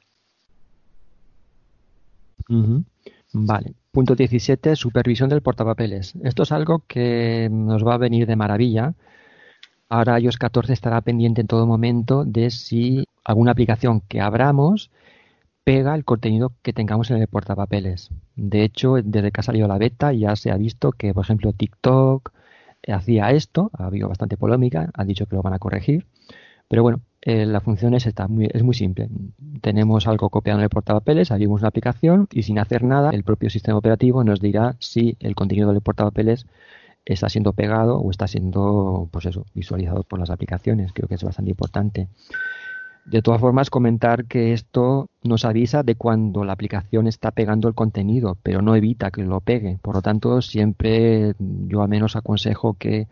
Vale. 3.32 3.74
Punto 3.98 4.14
17, 4.14 4.76
supervisión 4.76 5.28
del 5.28 5.42
portapapeles. 5.42 6.14
Esto 6.22 6.44
es 6.44 6.52
algo 6.52 6.84
que 6.86 7.48
nos 7.50 7.84
va 7.84 7.94
a 7.94 7.98
venir 7.98 8.28
de 8.28 8.36
maravilla 8.36 8.94
ahora 9.88 10.20
iOS 10.20 10.38
14 10.38 10.72
estará 10.72 11.00
pendiente 11.00 11.40
en 11.40 11.48
todo 11.48 11.66
momento 11.66 12.24
de 12.24 12.52
si 12.52 13.08
alguna 13.24 13.50
aplicación 13.50 14.00
que 14.02 14.20
abramos 14.20 14.92
pega 15.64 15.96
el 15.96 16.04
contenido 16.04 16.52
que 16.62 16.72
tengamos 16.72 17.10
en 17.10 17.16
el 17.16 17.26
portapapeles. 17.26 18.10
De 18.36 18.62
hecho, 18.62 18.94
desde 19.02 19.32
que 19.32 19.40
ha 19.40 19.42
salido 19.42 19.66
la 19.66 19.78
beta 19.78 20.12
ya 20.12 20.36
se 20.36 20.52
ha 20.52 20.56
visto 20.56 20.92
que, 20.92 21.12
por 21.12 21.24
ejemplo, 21.24 21.52
TikTok 21.52 22.30
hacía 22.86 23.32
esto, 23.32 23.72
ha 23.76 23.86
habido 23.86 24.08
bastante 24.08 24.36
polémica, 24.36 24.90
han 24.94 25.08
dicho 25.08 25.26
que 25.26 25.34
lo 25.34 25.42
van 25.42 25.54
a 25.54 25.58
corregir, 25.58 26.06
pero 26.68 26.84
bueno, 26.84 27.00
eh, 27.20 27.46
la 27.46 27.60
función 27.60 27.94
es, 27.94 28.06
esta, 28.06 28.28
muy, 28.28 28.48
es 28.52 28.62
muy 28.62 28.74
simple. 28.74 29.08
Tenemos 29.60 30.06
algo 30.06 30.30
copiado 30.30 30.60
en 30.60 30.64
el 30.64 30.70
portapapeles, 30.70 31.30
abrimos 31.30 31.60
una 31.60 31.68
aplicación 31.68 32.28
y 32.32 32.44
sin 32.44 32.58
hacer 32.58 32.84
nada, 32.84 33.10
el 33.10 33.24
propio 33.24 33.50
sistema 33.50 33.78
operativo 33.78 34.22
nos 34.24 34.40
dirá 34.40 34.76
si 34.78 35.16
el 35.20 35.34
contenido 35.34 35.72
del 35.72 35.82
portapapeles 35.82 36.46
está 37.04 37.28
siendo 37.28 37.52
pegado 37.54 37.98
o 37.98 38.10
está 38.10 38.28
siendo 38.28 39.08
pues 39.10 39.26
eso, 39.26 39.46
visualizado 39.54 40.04
por 40.04 40.18
las 40.18 40.30
aplicaciones. 40.30 40.92
Creo 40.92 41.08
que 41.08 41.14
es 41.14 41.24
bastante 41.24 41.50
importante. 41.50 42.08
De 43.04 43.22
todas 43.22 43.40
formas, 43.40 43.70
comentar 43.70 44.26
que 44.26 44.52
esto 44.52 45.08
nos 45.22 45.46
avisa 45.46 45.82
de 45.82 45.94
cuando 45.94 46.44
la 46.44 46.52
aplicación 46.52 47.06
está 47.06 47.30
pegando 47.30 47.66
el 47.66 47.74
contenido, 47.74 48.36
pero 48.42 48.60
no 48.60 48.76
evita 48.76 49.10
que 49.10 49.22
lo 49.22 49.40
pegue. 49.40 49.78
Por 49.80 49.94
lo 49.94 50.02
tanto, 50.02 50.42
siempre 50.42 51.34
yo 51.38 51.80
al 51.80 51.88
menos 51.88 52.16
aconsejo 52.16 52.74
que 52.74 53.08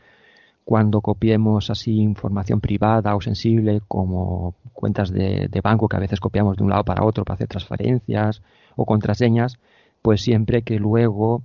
cuando 0.66 1.00
copiemos 1.00 1.70
así 1.70 2.00
información 2.00 2.60
privada 2.60 3.14
o 3.14 3.20
sensible 3.20 3.82
como 3.86 4.56
cuentas 4.72 5.12
de, 5.12 5.48
banco 5.62 5.86
que 5.86 5.96
a 5.96 6.00
veces 6.00 6.18
copiamos 6.18 6.56
de 6.56 6.64
un 6.64 6.70
lado 6.70 6.82
para 6.82 7.04
otro 7.04 7.24
para 7.24 7.36
hacer 7.36 7.46
transferencias 7.46 8.42
o 8.74 8.84
contraseñas, 8.84 9.58
pues 10.02 10.22
siempre 10.22 10.62
que 10.62 10.80
luego 10.80 11.44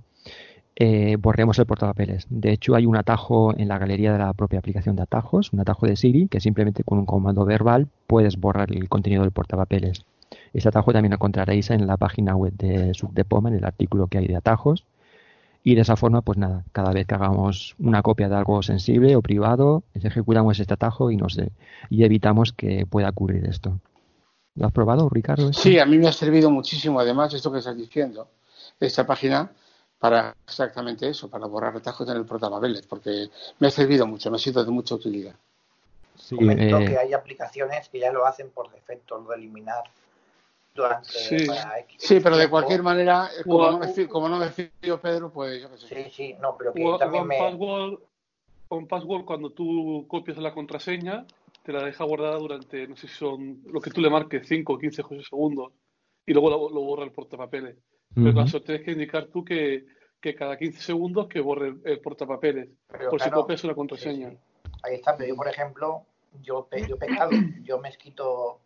eh, 0.74 1.14
borremos 1.20 1.56
el 1.60 1.66
portapapeles. 1.66 2.26
De 2.30 2.52
hecho, 2.52 2.74
hay 2.74 2.84
un 2.84 2.96
atajo 2.96 3.56
en 3.56 3.68
la 3.68 3.78
galería 3.78 4.12
de 4.12 4.18
la 4.18 4.32
propia 4.32 4.58
aplicación 4.58 4.96
de 4.96 5.02
atajos, 5.02 5.52
un 5.52 5.60
atajo 5.60 5.86
de 5.86 5.94
Siri, 5.94 6.26
que 6.26 6.40
simplemente 6.40 6.82
con 6.82 6.98
un 6.98 7.06
comando 7.06 7.44
verbal 7.44 7.86
puedes 8.08 8.40
borrar 8.40 8.72
el 8.72 8.88
contenido 8.88 9.22
del 9.22 9.30
portapapeles. 9.30 10.04
Ese 10.52 10.68
atajo 10.68 10.92
también 10.92 11.10
lo 11.10 11.16
encontraréis 11.16 11.70
en 11.70 11.86
la 11.86 11.96
página 11.96 12.34
web 12.34 12.54
de 12.54 12.92
Subdepoma, 12.92 13.50
en 13.50 13.54
el 13.54 13.64
artículo 13.64 14.08
que 14.08 14.18
hay 14.18 14.26
de 14.26 14.36
atajos. 14.36 14.84
Y 15.64 15.76
de 15.76 15.82
esa 15.82 15.96
forma, 15.96 16.22
pues 16.22 16.38
nada, 16.38 16.64
cada 16.72 16.92
vez 16.92 17.06
que 17.06 17.14
hagamos 17.14 17.76
una 17.78 18.02
copia 18.02 18.28
de 18.28 18.34
algo 18.34 18.62
sensible 18.62 19.14
o 19.14 19.22
privado, 19.22 19.84
ejecutamos 19.94 20.58
este 20.58 20.74
atajo 20.74 21.10
y, 21.10 21.16
nos, 21.16 21.38
y 21.88 22.04
evitamos 22.04 22.52
que 22.52 22.84
pueda 22.86 23.10
ocurrir 23.10 23.44
esto. 23.46 23.78
¿Lo 24.56 24.66
has 24.66 24.72
probado, 24.72 25.08
Ricardo? 25.08 25.50
¿Esto? 25.50 25.62
Sí, 25.62 25.78
a 25.78 25.86
mí 25.86 25.98
me 25.98 26.08
ha 26.08 26.12
servido 26.12 26.50
muchísimo, 26.50 26.98
además, 26.98 27.32
esto 27.32 27.52
que 27.52 27.58
estás 27.58 27.76
diciendo. 27.76 28.28
Esta 28.80 29.06
página 29.06 29.52
para 30.02 30.34
exactamente 30.44 31.08
eso, 31.08 31.30
para 31.30 31.46
borrar 31.46 31.76
atajos 31.76 32.08
en 32.08 32.16
el 32.16 32.24
portapapeles, 32.24 32.84
porque 32.88 33.28
me 33.60 33.68
ha 33.68 33.70
servido 33.70 34.04
mucho, 34.04 34.32
me 34.32 34.36
ha 34.36 34.40
sido 34.40 34.64
de 34.64 34.70
mucha 34.72 34.96
utilidad. 34.96 35.36
Sí, 36.16 36.34
Comento 36.34 36.78
eh... 36.78 36.86
que 36.86 36.98
hay 36.98 37.12
aplicaciones 37.12 37.88
que 37.88 38.00
ya 38.00 38.10
lo 38.10 38.26
hacen 38.26 38.50
por 38.50 38.68
defecto, 38.72 39.20
lo 39.20 39.30
de 39.30 39.36
eliminar 39.36 39.84
durante 40.74 41.08
sí. 41.10 41.36
X 41.36 41.96
sí, 41.98 42.20
pero 42.20 42.36
de 42.36 42.48
cualquier 42.48 42.82
manera, 42.82 43.28
como, 43.44 43.70
no 43.70 43.78
me, 43.78 44.08
como 44.08 44.28
no 44.28 44.38
me 44.38 44.50
fío 44.50 45.00
Pedro, 45.00 45.30
pues 45.32 45.60
yo 45.62 45.70
qué 45.70 45.78
sé. 45.78 45.86
Sí, 45.88 46.10
sí, 46.10 46.36
no, 46.40 46.56
pero 46.56 46.72
que 46.72 46.84
o, 46.84 46.98
también 46.98 47.26
me... 47.26 47.38
Password, 47.38 48.00
con 48.68 48.86
Password, 48.86 49.24
cuando 49.24 49.50
tú 49.50 50.06
copias 50.08 50.38
la 50.38 50.54
contraseña, 50.54 51.26
te 51.62 51.72
la 51.72 51.84
deja 51.84 52.04
guardada 52.04 52.38
durante, 52.38 52.88
no 52.88 52.96
sé 52.96 53.06
si 53.08 53.14
son 53.14 53.60
lo 53.66 53.80
que 53.80 53.90
tú 53.90 54.00
le 54.00 54.10
marques, 54.10 54.48
5 54.48 54.72
o 54.72 54.78
15 54.78 55.02
segundos, 55.28 55.72
y 56.24 56.32
luego 56.32 56.50
lo, 56.50 56.70
lo 56.70 56.80
borra 56.80 57.04
el 57.04 57.12
portapapeles. 57.12 57.76
Pero 58.14 58.28
uh 58.28 58.30
-huh. 58.30 58.50
claro, 58.50 58.62
tienes 58.62 58.84
que 58.84 58.92
indicar 58.92 59.26
tú 59.26 59.44
que, 59.44 59.84
que 60.20 60.34
cada 60.34 60.56
15 60.56 60.80
segundos 60.80 61.28
que 61.28 61.40
borre 61.40 61.68
el, 61.68 61.80
el 61.84 62.00
portapapeles, 62.00 62.68
Pero 62.88 63.10
por 63.10 63.18
claro, 63.18 63.36
si 63.36 63.40
copias 63.40 63.64
una 63.64 63.74
contraseña. 63.74 64.30
Sí, 64.30 64.36
sí. 64.36 64.70
Ahí 64.84 64.94
está, 64.94 65.16
pero 65.16 65.28
yo, 65.28 65.36
por 65.36 65.48
ejemplo, 65.48 66.06
yo, 66.40 66.68
yo 66.88 66.94
he 66.94 66.98
pecado, 66.98 67.30
yo 67.62 67.78
me 67.78 67.92
quito 67.92 68.61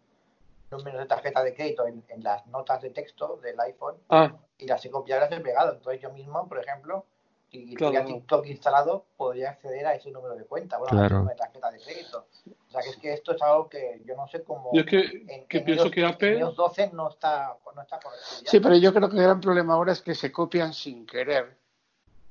números 0.70 1.00
de 1.00 1.06
tarjeta 1.06 1.42
de 1.42 1.54
crédito 1.54 1.86
en, 1.86 2.04
en, 2.08 2.22
las 2.22 2.46
notas 2.46 2.82
de 2.82 2.90
texto 2.90 3.38
del 3.42 3.58
iPhone 3.60 3.96
ah. 4.08 4.34
y 4.58 4.66
las 4.66 4.84
he 4.84 4.90
copiado 4.90 5.24
y 5.26 5.30
las 5.30 5.38
he 5.38 5.42
pegado. 5.42 5.72
Entonces 5.74 6.02
yo 6.02 6.10
mismo, 6.10 6.48
por 6.48 6.58
ejemplo, 6.58 7.06
si 7.50 7.74
claro. 7.74 7.92
tuviera 7.92 8.06
TikTok 8.06 8.46
instalado, 8.46 9.06
podría 9.16 9.50
acceder 9.50 9.86
a 9.86 9.94
ese 9.94 10.10
número 10.10 10.34
de 10.34 10.44
cuenta, 10.44 10.78
bueno, 10.78 10.90
claro. 10.90 11.02
a 11.02 11.06
ese 11.06 11.14
número 11.14 11.34
de 11.34 11.38
tarjeta 11.38 11.70
de 11.70 11.80
crédito. 11.80 12.26
O 12.68 12.70
sea, 12.70 12.82
que 12.82 12.88
es 12.90 12.96
que 12.96 13.12
esto 13.12 13.32
es 13.32 13.42
algo 13.42 13.68
que 13.68 14.02
yo 14.04 14.16
no 14.16 14.26
sé 14.26 14.42
cómo... 14.42 14.70
Yo 14.72 14.80
es 14.80 14.86
que, 14.86 15.24
en, 15.28 15.46
que 15.46 15.58
en 15.58 15.64
pienso 15.64 15.84
iOS, 15.84 15.92
que 15.92 16.04
Apple... 16.04 16.32
En 16.32 16.38
iOS 16.40 16.56
12 16.56 16.90
no 16.92 17.08
está, 17.08 17.56
no 17.74 17.82
está 17.82 18.00
correcto. 18.00 18.26
Ya. 18.42 18.50
Sí, 18.50 18.60
pero 18.60 18.76
yo 18.76 18.92
creo 18.92 19.08
que 19.08 19.16
el 19.16 19.22
gran 19.22 19.40
problema 19.40 19.74
ahora 19.74 19.92
es 19.92 20.02
que 20.02 20.14
se 20.14 20.32
copian 20.32 20.72
sin 20.74 21.06
querer. 21.06 21.56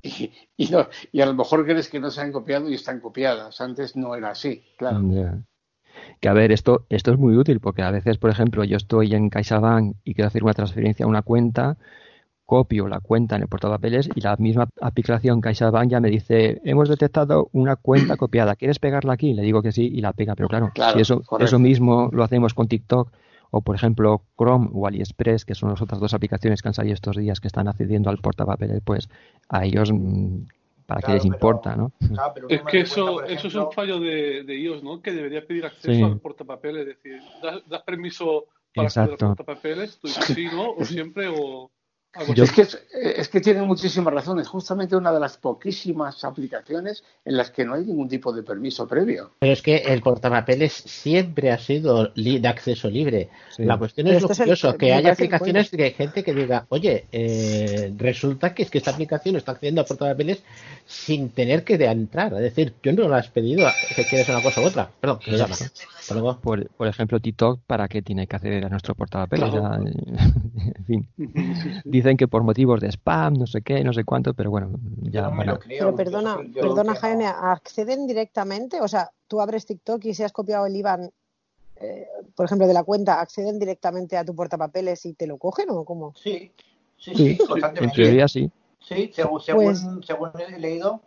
Y, 0.02 0.32
y, 0.58 0.68
no, 0.70 0.88
y 1.12 1.22
a 1.22 1.26
lo 1.26 1.34
mejor 1.34 1.66
crees 1.66 1.90
que 1.90 2.00
no 2.00 2.12
se 2.12 2.22
han 2.22 2.32
copiado 2.32 2.70
y 2.70 2.76
están 2.76 3.00
copiadas. 3.00 3.60
Antes 3.60 3.96
no 3.96 4.14
era 4.14 4.30
así, 4.32 4.64
claro. 4.78 5.02
Yeah. 5.10 5.42
Que 6.20 6.30
a 6.30 6.34
ver, 6.34 6.52
esto, 6.52 6.86
esto 6.90 7.12
es 7.12 7.18
muy 7.18 7.38
útil 7.38 7.60
porque 7.60 7.82
a 7.82 7.92
veces, 7.92 8.18
por 8.18 8.30
ejemplo, 8.30 8.64
yo 8.64 8.78
estoy 8.78 9.14
en 9.14 9.30
CaixaBank 9.30 9.96
y 10.04 10.14
quiero 10.14 10.28
hacer 10.28 10.44
una 10.44 10.54
transferencia 10.54 11.06
a 11.06 11.10
una 11.10 11.22
cuenta, 11.22 11.78
copio 12.46 12.88
la 12.88 13.00
cuenta 13.00 13.36
en 13.36 13.44
el 13.44 13.48
portapapeles 13.48 14.10
y 14.14 14.22
la 14.22 14.36
misma 14.38 14.68
aplicación 14.82 15.42
CaixaBank 15.42 15.90
ya 15.90 16.00
me 16.00 16.10
dice, 16.10 16.62
hemos 16.64 16.90
detectado 16.90 17.50
una 17.52 17.76
cuenta 17.76 18.18
copiada, 18.18 18.56
¿quieres 18.56 18.80
pegarla 18.80 19.14
aquí? 19.14 19.34
Le 19.34 19.42
digo 19.42 19.62
que 19.62 19.72
sí 19.72 19.90
y 19.94 20.02
la 20.02 20.14
pega, 20.14 20.36
pero 20.36 20.48
claro, 20.48 20.72
claro 20.74 20.94
si 20.94 21.02
eso, 21.02 21.24
eso 21.40 21.60
mismo 21.60 22.10
lo 22.12 22.24
hacemos 22.24 22.54
con 22.54 22.68
TikTok 22.68 23.12
o 23.52 23.62
por 23.62 23.76
ejemplo 23.76 24.22
Chrome 24.38 24.70
o 24.74 24.86
AliExpress, 24.86 25.46
que 25.46 25.56
son 25.56 25.70
las 25.70 25.82
otras 25.82 26.00
dos 26.00 26.14
aplicaciones 26.14 26.62
que 26.62 26.68
han 26.68 26.74
salido 26.74 26.94
estos 26.94 27.16
días 27.16 27.40
que 27.40 27.48
están 27.48 27.68
accediendo 27.68 28.10
al 28.10 28.18
portapapeles, 28.18 28.82
pues 28.84 29.10
a 29.50 29.66
ellos 29.66 29.92
mm, 29.94 30.44
para 30.86 31.02
Claro, 31.02 31.08
qué 31.08 31.14
les 31.14 31.24
pero- 31.24 31.36
importa, 31.36 31.76
¿no? 31.76 31.92
Claro, 32.14 32.32
pero 32.34 32.48
un 32.48 32.54
Es 32.54 32.62
que 32.64 32.80
eso, 32.82 33.14
cuenta, 33.16 33.34
eso 33.34 33.48
es 33.48 33.56
un 33.56 33.72
fallo 33.72 34.00
de, 34.00 34.44
de 34.44 34.60
iOS, 34.60 34.84
¿no? 34.84 35.02
Que 35.02 35.12
debería 35.12 35.46
pedir 35.46 35.66
acceso 35.66 35.92
Sí. 35.94 36.04
al 36.04 36.20
portapapeles, 36.20 36.82
es 36.82 36.88
decir, 36.98 37.22
das, 37.42 37.68
das 37.68 37.84
permiso 37.84 38.46
para 38.74 38.88
acceder 38.88 39.08
al 39.10 39.14
Exacto. 39.14 39.36
portapapeles, 39.36 40.00
tú 40.00 40.08
dices 40.08 40.26
sí, 40.26 40.46
¿no? 40.52 40.72
O 40.72 40.86
siempre, 40.86 41.28
o 41.30 41.72
Es 42.16 42.52
que, 42.52 42.62
es, 42.62 43.28
que 43.28 43.42
tiene 43.42 43.62
muchísimas 43.64 44.14
razones. 44.14 44.48
Justamente 44.48 44.96
una 44.96 45.12
de 45.12 45.20
las 45.20 45.38
poquísimas 45.38 46.24
aplicaciones 46.24 47.04
en 47.26 47.36
las 47.36 47.52
que 47.52 47.66
no 47.66 47.74
hay 47.74 47.84
ningún 47.86 48.08
tipo 48.08 48.32
de 48.32 48.42
permiso 48.44 48.88
previo. 48.88 49.32
Pero 49.40 49.52
es 49.52 49.62
que 49.62 49.78
el 49.78 50.02
portapapeles 50.02 50.72
siempre 50.74 51.52
ha 51.52 51.58
sido 51.58 52.12
de 52.16 52.48
acceso 52.48 52.90
libre. 52.90 53.30
Sí. 53.50 53.64
La 53.66 53.78
cuestión 53.78 54.06
Pero 54.06 54.18
es 54.18 54.24
lo 54.24 54.32
esto 54.32 54.34
es 54.34 54.40
el- 54.40 54.46
curioso, 54.46 54.78
que 54.78 54.94
hay 54.94 55.06
aplicaciones 55.06 55.72
de 55.72 55.92
gente 55.92 56.24
que 56.24 56.34
diga, 56.34 56.66
oye, 56.70 57.06
eh, 57.12 57.94
resulta 57.98 58.54
que 58.54 58.64
es 58.64 58.70
que 58.72 58.78
esta 58.78 58.92
aplicación 58.92 59.36
está 59.36 59.52
accediendo 59.52 59.82
a 59.82 59.86
portapapeles 59.86 60.42
sin 60.86 61.30
tener 61.30 61.64
que 61.64 61.78
de 61.78 61.86
entrar. 61.86 62.34
Es 62.34 62.42
decir, 62.42 62.74
yo 62.82 62.94
no 62.94 63.08
lo 63.08 63.16
has 63.16 63.28
pedido, 63.30 63.68
que 63.96 64.06
quieres 64.06 64.30
una 64.30 64.42
cosa 64.42 64.62
u 64.62 64.66
otra. 64.66 64.90
Perdón, 65.02 65.20
que 65.20 65.32
llama. 65.32 65.56
Luego. 66.12 66.40
Por, 66.40 66.70
por 66.70 66.88
ejemplo, 66.88 67.20
TikTok, 67.20 67.62
¿para 67.66 67.88
qué 67.88 68.02
tiene 68.02 68.28
que 68.28 68.36
acceder 68.36 68.66
a 68.66 68.70
nuestro 68.70 68.96
portapapeles? 68.96 69.50
Claro. 69.50 69.84
Ya, 69.84 70.24
en 70.78 70.86
fin. 70.86 71.08
Sí. 71.56 71.70
Dicen 72.06 72.18
que 72.18 72.28
por 72.28 72.44
motivos 72.44 72.82
de 72.82 72.92
spam, 72.92 73.34
no 73.34 73.48
sé 73.48 73.64
qué, 73.64 73.84
no 73.84 73.92
sé 73.92 74.04
cuánto, 74.04 74.36
pero 74.36 74.52
bueno, 74.52 74.70
ya 75.02 75.24
no 75.24 75.32
me 75.32 75.38
bueno. 75.38 75.54
lo 75.54 75.60
creo. 75.60 75.80
Pero 75.80 75.96
perdona, 75.96 76.40
yo 76.54 76.62
perdona. 76.62 76.94
Jaime, 76.94 77.26
¿acceden 77.26 78.06
directamente? 78.06 78.80
O 78.80 78.88
sea, 78.88 79.10
tú 79.28 79.42
abres 79.42 79.66
TikTok 79.66 80.06
y 80.06 80.14
si 80.14 80.22
has 80.22 80.32
copiado 80.32 80.68
el 80.68 80.76
IBAN, 80.76 81.10
eh, 81.78 82.08
por 82.36 82.46
ejemplo, 82.46 82.68
de 82.68 82.76
la 82.76 82.84
cuenta, 82.84 83.20
¿acceden 83.20 83.58
directamente 83.58 84.18
a 84.18 84.24
tu 84.24 84.36
portapapeles 84.36 85.04
y 85.08 85.14
te 85.16 85.26
lo 85.26 85.40
cogen 85.40 85.72
o 85.72 85.84
cómo? 85.84 86.14
Sí, 86.16 86.52
sí, 86.96 87.16
sí, 87.16 87.16
Sí, 87.16 87.38
en 87.42 87.48
constantemente. 87.48 87.96
teoría 87.96 88.28
sí. 88.28 88.52
Sí, 88.82 89.12
según, 89.12 89.42
según, 89.42 89.64
Pues- 89.64 89.84
según 90.06 90.30
he 90.40 90.60
leído, 90.60 91.02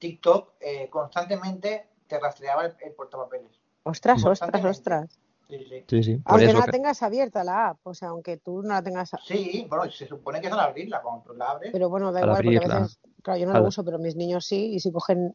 TikTok 0.00 0.50
eh, 0.60 0.90
constantemente 0.90 1.86
te 2.06 2.20
rastreaba 2.20 2.66
el, 2.66 2.74
el 2.84 2.92
portapapeles. 2.92 3.52
Ostras, 3.84 4.22
ostras, 4.26 4.62
ostras. 4.66 5.18
Sí, 5.58 5.64
sí. 5.68 5.84
Sí, 5.86 6.02
sí. 6.02 6.16
Por 6.16 6.32
Aunque 6.32 6.44
eso 6.46 6.52
no 6.54 6.58
la 6.60 6.64
que- 6.66 6.72
tengas 6.72 7.02
abierta 7.02 7.44
la 7.44 7.68
app, 7.68 7.78
o 7.86 7.92
sea, 7.94 8.08
aunque 8.08 8.38
tú 8.38 8.62
no 8.62 8.68
la 8.70 8.82
tengas... 8.82 9.10
Sí, 9.24 9.66
bueno, 9.68 9.90
se 9.90 10.06
supone 10.06 10.40
que 10.40 10.46
es 10.46 10.52
al 10.52 10.60
abrirla, 10.60 11.02
cuando 11.02 11.22
tú 11.24 11.34
la 11.34 11.50
abres. 11.50 11.72
Pero 11.72 11.90
bueno, 11.90 12.10
da 12.10 12.20
Al 12.20 12.24
igual, 12.26 12.42
porque 12.44 12.74
a 12.74 12.78
veces, 12.80 13.00
claro, 13.22 13.40
yo 13.40 13.46
no 13.46 13.58
lo 13.60 13.68
uso, 13.68 13.84
pero 13.84 13.98
mis 13.98 14.16
niños 14.16 14.46
sí, 14.46 14.74
y 14.74 14.80
si 14.80 14.90
cogen... 14.90 15.34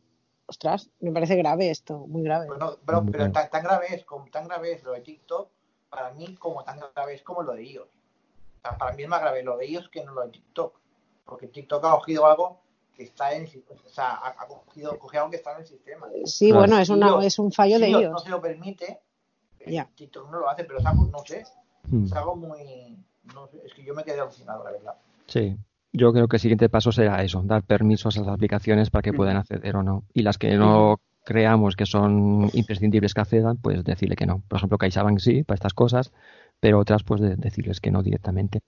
Ostras, 0.49 0.89
me 1.01 1.11
parece 1.11 1.35
grave 1.35 1.69
esto, 1.69 2.07
muy 2.07 2.23
grave. 2.23 2.47
Bueno, 2.47 2.77
pero, 2.85 3.05
pero 3.11 3.31
tan, 3.33 3.49
tan 3.49 3.63
grave 3.63 3.87
es 3.93 4.05
como 4.05 4.25
tan 4.31 4.47
grave 4.47 4.71
es 4.71 4.83
lo 4.83 4.93
de 4.93 5.01
TikTok, 5.01 5.49
para 5.89 6.11
mí 6.13 6.35
como 6.35 6.63
tan 6.63 6.79
grave 6.79 7.15
es 7.15 7.21
como 7.21 7.43
lo 7.43 7.51
de 7.53 7.63
iOS. 7.65 7.89
O 7.89 8.61
sea, 8.61 8.77
para 8.77 8.93
mí 8.93 9.03
es 9.03 9.09
más 9.09 9.19
grave 9.19 9.43
lo 9.43 9.57
de 9.57 9.67
iOS 9.67 9.89
que 9.89 10.05
no 10.05 10.13
lo 10.13 10.21
de 10.21 10.29
TikTok. 10.29 10.79
Porque 11.25 11.47
TikTok 11.47 11.83
ha 11.83 11.91
cogido 11.91 12.25
algo 12.25 12.61
que 12.95 13.03
está 13.03 13.33
en 13.33 13.43
o 13.45 13.89
sea, 13.89 14.11
ha, 14.15 14.35
ha 14.41 14.47
cogido, 14.47 14.97
cogido 14.97 15.23
algo 15.23 15.31
que 15.31 15.37
está 15.37 15.51
en 15.51 15.59
el 15.59 15.65
sistema. 15.67 16.07
Sí, 16.23 16.47
Claro. 16.49 16.61
bueno, 16.61 16.79
es, 16.79 16.89
una, 16.89 17.25
es 17.25 17.37
un 17.39 17.51
fallo 17.51 17.77
de 17.77 17.89
iOS 17.89 17.99
ellos. 17.99 18.11
no 18.13 18.19
se 18.19 18.29
lo 18.29 18.41
permite, 18.41 19.01
Ya. 19.65 19.89
TikTok 19.95 20.29
no 20.31 20.39
lo 20.39 20.49
hace, 20.49 20.63
pero 20.63 20.79
algo, 20.85 21.05
no 21.11 21.19
sé, 21.25 21.43
Hmm. 21.89 22.05
es 22.05 22.13
algo 22.13 22.35
muy, 22.35 22.97
no 23.33 23.47
sé, 23.47 23.61
es 23.65 23.73
que 23.73 23.83
yo 23.83 23.93
me 23.93 24.03
quedé 24.03 24.19
alucinado, 24.19 24.63
la 24.63 24.71
verdad. 24.71 24.93
Sí. 25.27 25.57
Yo 25.93 26.11
creo 26.11 26.27
que 26.27 26.35
el 26.35 26.41
siguiente 26.41 26.67
paso 26.69 26.91
será 26.91 27.23
eso, 27.23 27.41
dar 27.43 27.63
permisos 27.63 28.17
a 28.17 28.21
las 28.21 28.29
aplicaciones 28.29 28.89
para 28.89 29.01
que 29.01 29.13
puedan 29.13 29.37
acceder 29.37 29.75
o 29.77 29.83
no. 29.83 30.03
Y 30.13 30.21
las 30.21 30.37
que 30.37 30.55
no 30.55 30.97
creamos 31.23 31.75
que 31.75 31.85
son 31.85 32.49
imprescindibles 32.53 33.13
que 33.13 33.21
accedan, 33.21 33.57
pues 33.57 33.83
decirle 33.83 34.15
que 34.15 34.25
no. 34.25 34.41
Por 34.47 34.57
ejemplo, 34.57 34.77
CaixaBank 34.77 35.19
sí, 35.19 35.43
para 35.43 35.55
estas 35.55 35.73
cosas, 35.73 36.11
pero 36.59 36.77
otras 36.79 37.03
pues 37.03 37.21
de- 37.21 37.35
decirles 37.37 37.79
que 37.79 37.91
no 37.91 38.03
directamente. 38.03 38.59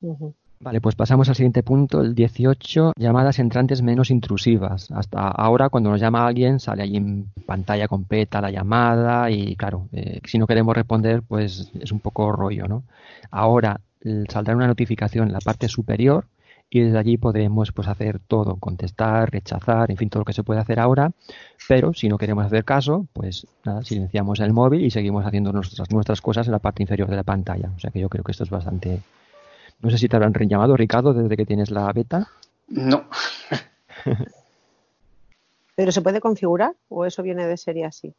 Ujú. 0.00 0.34
Vale, 0.62 0.82
pues 0.82 0.94
pasamos 0.94 1.26
al 1.30 1.36
siguiente 1.36 1.62
punto, 1.62 2.02
el 2.02 2.14
18, 2.14 2.92
llamadas 2.96 3.38
entrantes 3.38 3.80
menos 3.80 4.10
intrusivas. 4.10 4.90
Hasta 4.90 5.28
ahora, 5.28 5.70
cuando 5.70 5.88
nos 5.88 6.02
llama 6.02 6.26
alguien, 6.26 6.60
sale 6.60 6.82
allí 6.82 6.98
en 6.98 7.30
pantalla 7.46 7.88
completa 7.88 8.42
la 8.42 8.50
llamada 8.50 9.30
y, 9.30 9.56
claro, 9.56 9.88
eh, 9.92 10.20
si 10.22 10.36
no 10.36 10.46
queremos 10.46 10.74
responder, 10.76 11.22
pues 11.22 11.72
es 11.80 11.92
un 11.92 12.00
poco 12.00 12.30
rollo, 12.30 12.68
¿no? 12.68 12.84
Ahora 13.30 13.80
saldrá 14.28 14.54
una 14.54 14.66
notificación 14.66 15.28
en 15.28 15.32
la 15.32 15.40
parte 15.40 15.66
superior 15.66 16.26
y 16.68 16.80
desde 16.80 16.98
allí 16.98 17.16
podremos 17.16 17.72
pues 17.72 17.88
hacer 17.88 18.18
todo, 18.18 18.56
contestar, 18.56 19.30
rechazar, 19.32 19.90
en 19.90 19.96
fin, 19.96 20.10
todo 20.10 20.20
lo 20.20 20.24
que 20.26 20.34
se 20.34 20.44
puede 20.44 20.60
hacer 20.60 20.78
ahora, 20.78 21.10
pero 21.68 21.94
si 21.94 22.10
no 22.10 22.18
queremos 22.18 22.44
hacer 22.44 22.66
caso, 22.66 23.06
pues 23.14 23.46
nada, 23.64 23.82
silenciamos 23.82 24.40
el 24.40 24.52
móvil 24.52 24.84
y 24.84 24.90
seguimos 24.90 25.24
haciendo 25.24 25.52
nuestras, 25.52 25.90
nuestras 25.90 26.20
cosas 26.20 26.46
en 26.48 26.52
la 26.52 26.58
parte 26.58 26.82
inferior 26.82 27.08
de 27.08 27.16
la 27.16 27.24
pantalla. 27.24 27.72
O 27.74 27.80
sea 27.80 27.90
que 27.90 28.00
yo 28.00 28.10
creo 28.10 28.22
que 28.22 28.32
esto 28.32 28.44
es 28.44 28.50
bastante 28.50 29.00
no 29.80 29.90
sé 29.90 29.98
si 29.98 30.08
te 30.08 30.16
habrán 30.16 30.34
rellamado, 30.34 30.76
Ricardo, 30.76 31.14
desde 31.14 31.36
que 31.36 31.46
tienes 31.46 31.70
la 31.70 31.92
beta. 31.92 32.28
No. 32.68 33.08
¿Pero 35.74 35.92
se 35.92 36.02
puede 36.02 36.20
configurar 36.20 36.74
o 36.88 37.06
eso 37.06 37.22
viene 37.22 37.46
de 37.46 37.56
serie 37.56 37.86
así? 37.86 38.14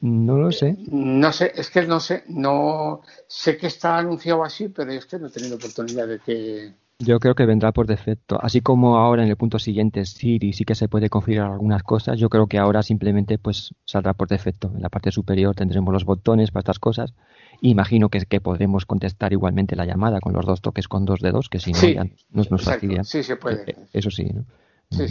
No 0.00 0.38
lo 0.38 0.52
sé. 0.52 0.76
No 0.88 1.32
sé, 1.32 1.52
es 1.54 1.70
que 1.70 1.82
no 1.86 2.00
sé, 2.00 2.24
no 2.28 3.02
sé 3.26 3.56
que 3.56 3.68
está 3.68 3.98
anunciado 3.98 4.44
así, 4.44 4.68
pero 4.68 4.92
es 4.92 5.06
que 5.06 5.18
no 5.18 5.28
he 5.28 5.30
tenido 5.30 5.56
oportunidad 5.56 6.06
de 6.06 6.18
que. 6.18 6.74
Yo 7.00 7.18
creo 7.18 7.34
que 7.34 7.44
vendrá 7.44 7.72
por 7.72 7.86
defecto. 7.86 8.38
Así 8.40 8.60
como 8.60 8.96
ahora 8.96 9.24
en 9.24 9.28
el 9.28 9.36
punto 9.36 9.58
siguiente 9.58 10.04
Siri 10.06 10.52
sí 10.52 10.64
que 10.64 10.74
se 10.74 10.88
puede 10.88 11.10
configurar 11.10 11.50
algunas 11.50 11.82
cosas, 11.82 12.18
yo 12.18 12.28
creo 12.28 12.46
que 12.46 12.58
ahora 12.58 12.82
simplemente 12.82 13.36
pues 13.38 13.74
saldrá 13.84 14.14
por 14.14 14.28
defecto. 14.28 14.70
En 14.74 14.82
la 14.82 14.88
parte 14.88 15.10
superior 15.10 15.54
tendremos 15.54 15.92
los 15.92 16.04
botones 16.04 16.50
para 16.50 16.60
estas 16.60 16.78
cosas 16.78 17.14
Imagino 17.60 18.08
que, 18.08 18.20
que 18.20 18.40
podremos 18.40 18.86
contestar 18.86 19.32
igualmente 19.32 19.76
la 19.76 19.86
llamada 19.86 20.20
con 20.20 20.32
los 20.32 20.44
dos 20.44 20.60
toques 20.60 20.88
con 20.88 21.04
dos 21.04 21.20
dedos, 21.20 21.48
que 21.48 21.58
si 21.58 21.72
no 21.72 21.80
ya 21.80 22.04
nos, 22.30 22.50
nos. 22.50 22.62
Sí, 23.04 23.22
se 23.22 23.36
puede. 23.36 23.70
Eh, 23.70 23.76
eso 23.92 24.10
sí, 24.10 24.30
¿no? 24.34 24.44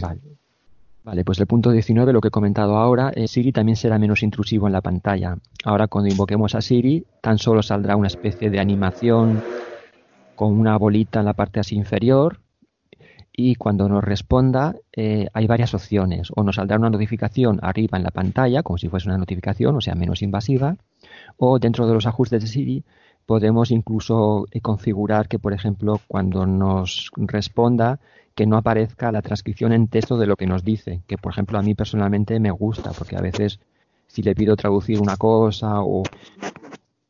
vale. 0.02 0.22
Vale, 1.04 1.26
pues 1.26 1.38
el 1.40 1.48
punto 1.48 1.72
19, 1.72 2.14
lo 2.14 2.22
que 2.22 2.30
he 2.30 2.32
comentado 2.32 2.78
ahora, 2.78 3.12
eh, 3.14 3.28
Siri 3.28 3.52
también 3.52 3.76
será 3.76 4.00
menos 4.00 4.24
intrusivo 4.24 4.68
en 4.68 4.74
la 4.74 4.82
pantalla. 4.82 5.38
Ahora 5.66 5.88
cuando 5.88 6.10
invoquemos 6.10 6.56
a 6.56 6.62
Siri, 6.62 7.06
tan 7.22 7.40
solo 7.40 7.62
saldrá 7.62 7.98
una 7.98 8.08
especie 8.08 8.50
de 8.50 8.60
animación 8.60 9.44
con 10.36 10.58
una 10.58 10.78
bolita 10.78 11.20
en 11.20 11.26
la 11.26 11.34
parte 11.34 11.60
así 11.60 11.76
inferior 11.76 12.40
y 13.36 13.56
cuando 13.56 13.90
nos 13.90 14.04
responda 14.04 14.76
eh, 14.96 15.28
hay 15.34 15.48
varias 15.48 15.74
opciones. 15.74 16.30
O 16.36 16.44
nos 16.44 16.56
saldrá 16.56 16.78
una 16.78 16.90
notificación 16.90 17.60
arriba 17.62 17.98
en 17.98 18.04
la 18.04 18.12
pantalla, 18.12 18.64
como 18.64 18.78
si 18.78 18.88
fuese 18.90 19.10
una 19.10 19.18
notificación, 19.18 19.76
o 19.76 19.82
sea, 19.82 19.96
menos 19.96 20.22
invasiva, 20.22 20.78
o 21.38 21.60
dentro 21.60 21.88
de 21.88 21.94
los 21.94 22.06
ajustes 22.06 22.42
de 22.42 22.48
Siri 22.48 22.84
podemos 23.26 23.72
incluso 23.72 24.46
eh, 24.52 24.62
configurar 24.62 25.28
que, 25.28 25.40
por 25.40 25.54
ejemplo, 25.54 26.00
cuando 26.08 26.46
nos 26.46 27.10
responda, 27.16 28.00
que 28.36 28.46
no 28.46 28.58
aparezca 28.58 29.12
la 29.12 29.22
transcripción 29.22 29.74
en 29.74 29.88
texto 29.88 30.18
de 30.18 30.28
lo 30.28 30.36
que 30.36 30.48
nos 30.48 30.64
dice, 30.64 31.02
que 31.08 31.18
por 31.18 31.32
ejemplo 31.32 31.58
a 31.60 31.62
mí 31.62 31.76
personalmente 31.76 32.40
me 32.40 32.52
gusta, 32.52 32.92
porque 32.92 33.16
a 33.16 33.22
veces 33.22 33.60
si 34.08 34.22
le 34.24 34.36
pido 34.36 34.56
traducir 34.56 35.00
una 35.00 35.18
cosa 35.18 35.82
o, 35.82 36.04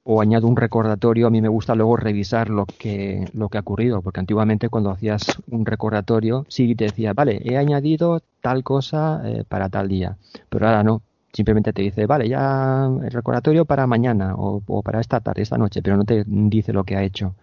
o 0.04 0.22
añado 0.22 0.48
un 0.48 0.58
recordatorio, 0.58 1.28
a 1.28 1.30
mí 1.30 1.42
me 1.42 1.48
gusta 1.48 1.76
luego 1.76 1.96
revisar 1.96 2.50
lo 2.50 2.66
que, 2.66 3.28
lo 3.34 3.50
que 3.50 3.58
ha 3.58 3.62
ocurrido, 3.62 4.02
porque 4.02 4.20
antiguamente 4.20 4.70
cuando 4.70 4.92
hacías 4.92 5.26
un 5.50 5.66
recordatorio, 5.66 6.46
sí 6.50 6.76
te 6.76 6.86
decía, 6.86 7.14
vale, 7.14 7.42
he 7.44 7.58
añadido 7.58 8.22
tal 8.42 8.64
cosa 8.64 9.22
eh, 9.26 9.44
para 9.48 9.70
tal 9.70 9.88
día, 9.88 10.18
pero 10.50 10.68
ahora 10.68 10.84
no, 10.84 11.02
simplemente 11.32 11.74
te 11.74 11.82
dice, 11.82 12.06
vale, 12.06 12.28
ya 12.28 12.90
el 13.02 13.12
recordatorio 13.12 13.66
para 13.66 13.88
mañana 13.88 14.36
o, 14.36 14.62
para 14.84 15.00
esta 15.00 15.22
tarde, 15.22 15.42
esta 15.42 15.58
noche, 15.58 15.82
pero 15.82 15.98
no 15.98 16.04
te 16.04 16.24
dice 16.28 16.74
lo 16.74 16.84
que 16.84 16.98
ha 16.98 17.04
hecho. 17.04 17.36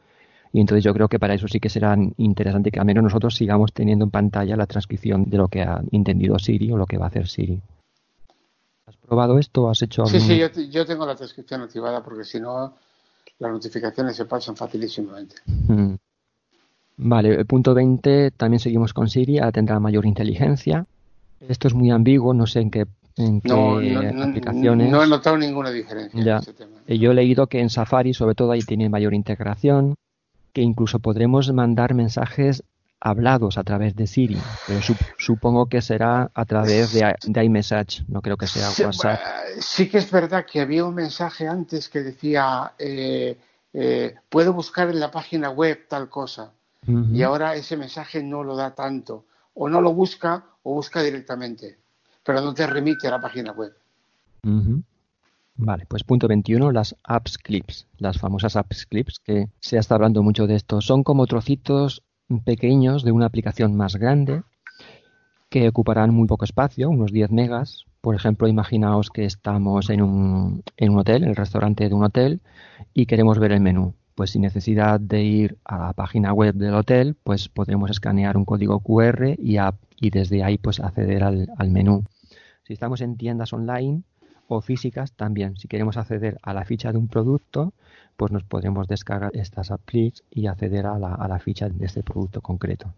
Y 0.52 0.60
entonces 0.60 0.84
yo 0.84 0.92
creo 0.92 1.08
que 1.08 1.18
para 1.18 1.34
eso 1.34 1.46
sí 1.48 1.60
que 1.60 1.68
será 1.68 1.96
interesante 2.16 2.70
que 2.70 2.80
al 2.80 2.86
menos 2.86 3.04
nosotros 3.04 3.36
sigamos 3.36 3.72
teniendo 3.72 4.04
en 4.04 4.10
pantalla 4.10 4.56
la 4.56 4.66
transcripción 4.66 5.30
de 5.30 5.38
lo 5.38 5.48
que 5.48 5.62
ha 5.62 5.80
entendido 5.92 6.38
Siri 6.38 6.72
o 6.72 6.76
lo 6.76 6.86
que 6.86 6.98
va 6.98 7.06
a 7.06 7.08
hacer 7.08 7.28
Siri. 7.28 7.60
¿Has 9.10 9.16
probado 9.16 9.40
esto 9.40 9.64
o 9.64 9.70
has 9.70 9.82
hecho 9.82 10.04
algún... 10.04 10.20
Sí, 10.20 10.24
sí, 10.24 10.38
yo, 10.38 10.48
yo 10.70 10.86
tengo 10.86 11.04
la 11.04 11.16
transcripción 11.16 11.62
activada 11.62 12.00
porque 12.00 12.22
si 12.22 12.38
no 12.38 12.74
las 13.40 13.50
notificaciones 13.50 14.14
se 14.14 14.24
pasan 14.24 14.54
facilísimamente. 14.54 15.34
Mm. 15.46 15.94
Vale, 16.98 17.34
el 17.34 17.44
punto 17.44 17.74
20 17.74 18.30
también 18.30 18.60
seguimos 18.60 18.94
con 18.94 19.08
Siri, 19.08 19.40
tendrá 19.52 19.80
mayor 19.80 20.06
inteligencia. 20.06 20.86
Esto 21.40 21.66
es 21.66 21.74
muy 21.74 21.90
ambiguo, 21.90 22.34
no 22.34 22.46
sé 22.46 22.60
en 22.60 22.70
qué 22.70 22.86
en 23.16 23.40
no, 23.42 23.78
aplicaciones. 24.22 24.92
No 24.92 25.02
he 25.02 25.08
notado 25.08 25.36
ninguna 25.36 25.72
diferencia 25.72 26.22
ya. 26.22 26.36
en 26.36 26.42
ese 26.42 26.52
tema. 26.52 26.76
Yo 26.86 27.10
he 27.10 27.14
leído 27.14 27.48
que 27.48 27.58
en 27.58 27.68
Safari, 27.68 28.14
sobre 28.14 28.36
todo, 28.36 28.52
ahí 28.52 28.60
tiene 28.60 28.88
mayor 28.88 29.12
integración, 29.14 29.96
que 30.52 30.62
incluso 30.62 31.00
podremos 31.00 31.52
mandar 31.52 31.94
mensajes 31.94 32.62
hablados 33.00 33.58
a 33.58 33.64
través 33.64 33.96
de 33.96 34.06
Siri, 34.06 34.38
pero 34.66 34.80
supongo 35.18 35.66
que 35.66 35.80
será 35.80 36.30
a 36.34 36.44
través 36.44 36.92
de, 36.92 37.14
de, 37.26 37.44
iMessage, 37.44 38.04
no 38.08 38.20
creo 38.20 38.36
que 38.36 38.46
sea 38.46 38.68
WhatsApp. 38.86 39.20
Sí 39.58 39.88
que 39.88 39.98
es 39.98 40.10
verdad 40.10 40.44
que 40.44 40.60
había 40.60 40.84
un 40.84 40.94
mensaje 40.94 41.48
antes 41.48 41.88
que 41.88 42.00
decía, 42.00 42.72
eh, 42.78 43.38
eh, 43.72 44.14
puedo 44.28 44.52
buscar 44.52 44.88
en 44.90 45.00
la 45.00 45.10
página 45.10 45.50
web 45.50 45.86
tal 45.88 46.08
cosa, 46.08 46.52
y 46.86 47.22
ahora 47.22 47.54
ese 47.54 47.76
mensaje 47.76 48.22
no 48.22 48.42
lo 48.42 48.56
da 48.56 48.74
tanto, 48.74 49.26
o 49.54 49.68
no 49.68 49.80
lo 49.80 49.92
busca 49.92 50.44
o 50.62 50.74
busca 50.74 51.02
directamente 51.02 51.80
pero 52.24 52.40
no 52.40 52.54
te 52.54 52.66
remite 52.66 53.08
a 53.08 53.10
la 53.10 53.20
página 53.20 53.52
web. 53.52 53.74
Vale, 55.56 55.84
pues 55.86 56.04
punto 56.04 56.26
21, 56.28 56.72
las 56.72 56.96
apps 57.02 57.36
clips, 57.38 57.86
las 57.98 58.18
famosas 58.18 58.56
apps 58.56 58.86
clips, 58.86 59.18
que 59.18 59.48
se 59.60 59.76
está 59.76 59.96
hablando 59.96 60.22
mucho 60.22 60.46
de 60.46 60.54
esto. 60.54 60.80
Son 60.80 61.02
como 61.02 61.26
trocitos 61.26 62.02
pequeños 62.38 63.02
de 63.02 63.12
una 63.12 63.26
aplicación 63.26 63.76
más 63.76 63.96
grande 63.96 64.42
que 65.48 65.68
ocuparán 65.68 66.14
muy 66.14 66.28
poco 66.28 66.44
espacio, 66.44 66.88
unos 66.88 67.12
10 67.12 67.32
megas. 67.32 67.84
Por 68.00 68.14
ejemplo, 68.14 68.46
imaginaos 68.46 69.10
que 69.10 69.24
estamos 69.24 69.90
en 69.90 70.00
un, 70.00 70.62
en 70.76 70.92
un 70.92 70.98
hotel, 71.00 71.24
en 71.24 71.30
el 71.30 71.36
restaurante 71.36 71.88
de 71.88 71.94
un 71.94 72.04
hotel, 72.04 72.40
y 72.94 73.06
queremos 73.06 73.38
ver 73.38 73.52
el 73.52 73.60
menú. 73.60 73.94
Pues 74.14 74.30
sin 74.30 74.42
necesidad 74.42 75.00
de 75.00 75.22
ir 75.24 75.58
a 75.64 75.78
la 75.78 75.92
página 75.92 76.32
web 76.32 76.54
del 76.54 76.74
hotel, 76.74 77.16
pues 77.24 77.48
podremos 77.48 77.90
escanear 77.90 78.36
un 78.36 78.44
código 78.44 78.80
QR 78.80 79.34
y, 79.38 79.56
y 80.00 80.10
desde 80.10 80.44
ahí 80.44 80.56
pues 80.56 80.78
acceder 80.78 81.24
al, 81.24 81.48
al 81.56 81.70
menú. 81.70 82.04
Si 82.62 82.72
estamos 82.72 83.00
en 83.00 83.16
tiendas 83.16 83.52
online 83.52 84.02
o 84.56 84.60
físicas, 84.60 85.12
también. 85.12 85.56
Si 85.56 85.68
queremos 85.68 85.96
acceder 85.96 86.38
a 86.42 86.52
la 86.52 86.64
ficha 86.64 86.92
de 86.92 86.98
un 86.98 87.08
producto, 87.08 87.72
pues 88.16 88.32
nos 88.32 88.44
podremos 88.44 88.88
descargar 88.88 89.30
estas 89.34 89.70
apps 89.70 90.22
y 90.30 90.46
acceder 90.46 90.86
a 90.86 90.98
la, 90.98 91.14
a 91.14 91.28
la 91.28 91.38
ficha 91.38 91.68
de 91.68 91.86
este 91.86 92.02
producto 92.02 92.40
concreto. 92.40 92.92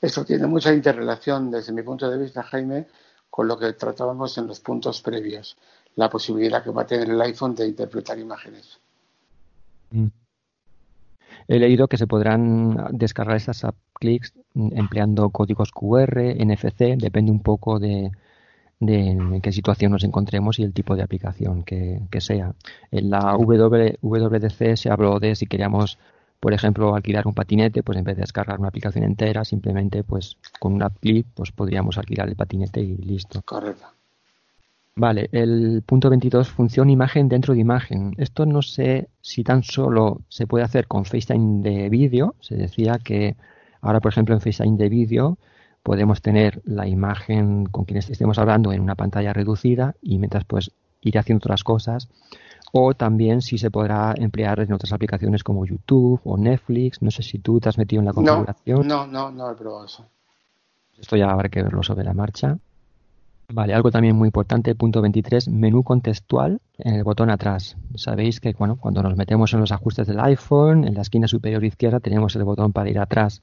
Esto 0.00 0.24
tiene 0.24 0.46
mucha 0.46 0.72
interrelación 0.72 1.50
desde 1.50 1.72
mi 1.72 1.82
punto 1.82 2.08
de 2.10 2.18
vista, 2.18 2.42
Jaime, 2.42 2.86
con 3.30 3.48
lo 3.48 3.58
que 3.58 3.72
tratábamos 3.72 4.36
en 4.38 4.46
los 4.46 4.60
puntos 4.60 5.00
previos. 5.00 5.56
La 5.96 6.10
posibilidad 6.10 6.62
que 6.62 6.70
va 6.70 6.82
a 6.82 6.86
tener 6.86 7.10
el 7.10 7.20
iPhone 7.22 7.54
de 7.54 7.66
interpretar 7.66 8.18
imágenes. 8.18 8.78
Mm. 9.90 10.08
He 11.48 11.58
leído 11.58 11.88
que 11.88 11.96
se 11.96 12.06
podrán 12.06 12.88
descargar 12.92 13.36
estas 13.36 13.64
app 13.64 13.76
clics 13.94 14.32
empleando 14.54 15.30
códigos 15.30 15.70
QR, 15.70 16.34
NFC, 16.38 16.96
depende 16.96 17.30
un 17.30 17.40
poco 17.40 17.78
de, 17.78 18.10
en 18.80 19.40
qué 19.40 19.52
situación 19.52 19.92
nos 19.92 20.04
encontremos 20.04 20.58
y 20.58 20.62
el 20.62 20.72
tipo 20.72 20.96
de 20.96 21.02
aplicación 21.02 21.62
que, 21.62 22.00
sea. 22.18 22.54
En 22.90 23.10
la 23.10 23.36
WWDC 23.36 24.76
se 24.76 24.90
habló 24.90 25.18
de 25.18 25.34
si 25.34 25.46
queríamos, 25.46 25.98
por 26.40 26.52
ejemplo, 26.52 26.94
alquilar 26.94 27.26
un 27.26 27.34
patinete, 27.34 27.82
pues 27.82 27.98
en 27.98 28.04
vez 28.04 28.16
de 28.16 28.22
descargar 28.22 28.58
una 28.58 28.68
aplicación 28.68 29.04
entera, 29.04 29.44
simplemente 29.44 30.04
pues 30.04 30.36
con 30.60 30.74
una 30.74 30.90
clip 30.90 31.26
pues 31.34 31.52
podríamos 31.52 31.98
alquilar 31.98 32.28
el 32.28 32.36
patinete 32.36 32.80
y 32.80 32.96
listo. 32.96 33.42
Correcto. 33.42 33.86
Vale, 34.98 35.28
el 35.32 35.82
punto 35.84 36.08
22, 36.08 36.48
función 36.48 36.88
imagen 36.88 37.28
dentro 37.28 37.52
de 37.52 37.60
imagen. 37.60 38.14
Esto 38.16 38.46
no 38.46 38.62
sé 38.62 39.10
si 39.20 39.44
tan 39.44 39.62
solo 39.62 40.22
se 40.28 40.46
puede 40.46 40.64
hacer 40.64 40.86
con 40.86 41.04
FaceTime 41.04 41.62
de 41.62 41.90
vídeo. 41.90 42.34
Se 42.40 42.54
decía 42.56 42.98
que 43.04 43.36
ahora, 43.82 44.00
por 44.00 44.12
ejemplo, 44.12 44.34
en 44.34 44.40
FaceTime 44.40 44.78
de 44.78 44.88
vídeo 44.88 45.38
podemos 45.86 46.20
tener 46.20 46.60
la 46.64 46.88
imagen 46.88 47.66
con 47.66 47.84
quien 47.84 47.98
estemos 47.98 48.38
hablando 48.38 48.72
en 48.72 48.80
una 48.80 48.96
pantalla 48.96 49.32
reducida 49.32 49.94
y 50.02 50.18
mientras 50.18 50.44
pues 50.44 50.72
ir 51.00 51.16
haciendo 51.16 51.44
otras 51.44 51.62
cosas. 51.62 52.08
O 52.72 52.94
también 52.94 53.40
si 53.40 53.56
se 53.56 53.70
podrá 53.70 54.12
emplear 54.16 54.58
en 54.58 54.72
otras 54.72 54.92
aplicaciones 54.92 55.44
como 55.44 55.64
YouTube 55.64 56.20
o 56.24 56.36
Netflix. 56.36 57.00
No 57.02 57.12
sé 57.12 57.22
si 57.22 57.38
tú 57.38 57.60
te 57.60 57.68
has 57.68 57.78
metido 57.78 58.00
en 58.00 58.06
la 58.06 58.12
configuración. 58.12 58.84
No, 58.84 59.06
no, 59.06 59.30
no, 59.30 59.30
no 59.30 59.52
he 59.52 59.54
probado 59.54 59.84
eso. 59.84 60.04
Esto 60.98 61.14
ya 61.14 61.30
habrá 61.30 61.48
que 61.48 61.62
verlo 61.62 61.84
sobre 61.84 62.02
la 62.02 62.14
marcha. 62.14 62.58
Vale, 63.48 63.74
algo 63.74 63.92
también 63.92 64.16
muy 64.16 64.26
importante, 64.26 64.74
punto 64.74 65.00
23, 65.00 65.48
menú 65.48 65.84
contextual 65.84 66.60
en 66.78 66.94
el 66.94 67.04
botón 67.04 67.30
atrás. 67.30 67.76
Sabéis 67.94 68.40
que 68.40 68.54
cuando 68.54 69.02
nos 69.02 69.16
metemos 69.16 69.54
en 69.54 69.60
los 69.60 69.70
ajustes 69.70 70.08
del 70.08 70.18
iPhone, 70.18 70.84
en 70.84 70.94
la 70.94 71.02
esquina 71.02 71.28
superior 71.28 71.64
izquierda 71.64 72.00
tenemos 72.00 72.34
el 72.34 72.42
botón 72.42 72.72
para 72.72 72.90
ir 72.90 72.98
atrás. 72.98 73.42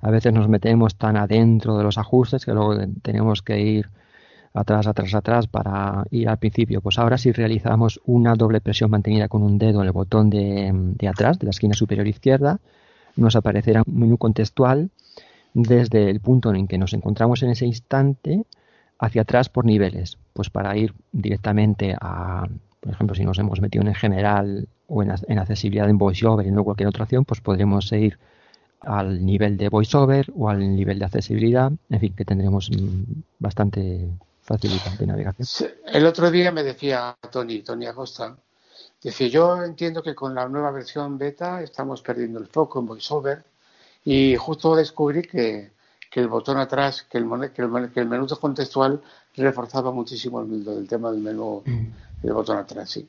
A 0.00 0.10
veces 0.10 0.32
nos 0.32 0.48
metemos 0.48 0.94
tan 0.94 1.16
adentro 1.16 1.76
de 1.76 1.82
los 1.82 1.98
ajustes 1.98 2.44
que 2.44 2.52
luego 2.52 2.76
tenemos 3.02 3.42
que 3.42 3.60
ir 3.60 3.90
atrás, 4.54 4.86
atrás, 4.86 5.14
atrás 5.14 5.48
para 5.48 6.04
ir 6.12 6.28
al 6.28 6.38
principio. 6.38 6.80
Pues 6.80 7.00
ahora 7.00 7.18
si 7.18 7.32
realizamos 7.32 8.00
una 8.04 8.36
doble 8.36 8.60
presión 8.60 8.90
mantenida 8.90 9.26
con 9.26 9.42
un 9.42 9.58
dedo 9.58 9.80
en 9.80 9.86
el 9.86 9.92
botón 9.92 10.30
de, 10.30 10.70
de 10.72 11.08
atrás, 11.08 11.40
de 11.40 11.46
la 11.46 11.50
esquina 11.50 11.74
superior 11.74 12.06
izquierda, 12.06 12.60
nos 13.16 13.34
aparecerá 13.34 13.82
un 13.84 13.98
menú 13.98 14.16
contextual 14.16 14.90
desde 15.54 16.08
el 16.08 16.20
punto 16.20 16.54
en 16.54 16.68
que 16.68 16.78
nos 16.78 16.92
encontramos 16.92 17.42
en 17.42 17.50
ese 17.50 17.66
instante 17.66 18.44
hacia 19.00 19.22
atrás 19.22 19.48
por 19.48 19.64
niveles, 19.64 20.18
pues 20.34 20.50
para 20.50 20.76
ir 20.76 20.94
directamente 21.10 21.96
a, 21.98 22.46
por 22.80 22.92
ejemplo, 22.92 23.16
si 23.16 23.24
nos 23.24 23.38
hemos 23.38 23.60
metido 23.60 23.84
en 23.84 23.94
general 23.94 24.68
o 24.86 25.02
en, 25.02 25.12
en 25.26 25.38
accesibilidad 25.38 25.88
en 25.88 25.98
VoiceOver 25.98 26.46
y 26.46 26.50
no 26.50 26.62
cualquier 26.62 26.88
otra 26.88 27.04
opción, 27.04 27.24
pues 27.24 27.40
podremos 27.40 27.90
ir 27.92 28.18
al 28.80 29.24
nivel 29.24 29.56
de 29.56 29.70
VoiceOver 29.70 30.30
o 30.36 30.50
al 30.50 30.58
nivel 30.76 30.98
de 30.98 31.06
accesibilidad, 31.06 31.72
en 31.88 32.00
fin, 32.00 32.14
que 32.14 32.26
tendremos 32.26 32.70
mm, 32.70 33.20
bastante 33.38 34.06
facilidad 34.42 34.98
de 34.98 35.06
navegación. 35.06 35.70
El 35.86 36.06
otro 36.06 36.30
día 36.30 36.52
me 36.52 36.62
decía 36.62 37.16
Tony, 37.30 37.62
Tony 37.62 37.86
Acosta, 37.86 38.36
decía, 39.02 39.28
yo 39.28 39.62
entiendo 39.64 40.02
que 40.02 40.14
con 40.14 40.34
la 40.34 40.46
nueva 40.46 40.70
versión 40.72 41.16
beta 41.16 41.62
estamos 41.62 42.02
perdiendo 42.02 42.38
el 42.38 42.46
foco 42.46 42.80
en 42.80 42.86
VoiceOver 42.86 43.44
y 44.04 44.36
justo 44.36 44.76
descubrí 44.76 45.22
que, 45.22 45.72
que 46.10 46.20
el 46.20 46.28
botón 46.28 46.58
atrás, 46.58 47.06
que 47.08 47.18
el, 47.18 47.26
que 47.52 47.62
el, 47.62 47.90
que 47.92 48.00
el 48.00 48.08
menú 48.08 48.26
contextual 48.26 49.00
reforzaba 49.36 49.92
muchísimo 49.92 50.40
el, 50.40 50.66
el 50.66 50.88
tema 50.88 51.10
del 51.12 51.20
menú, 51.20 51.62
el 52.22 52.32
botón 52.32 52.58
atrás, 52.58 52.90
sí. 52.90 53.08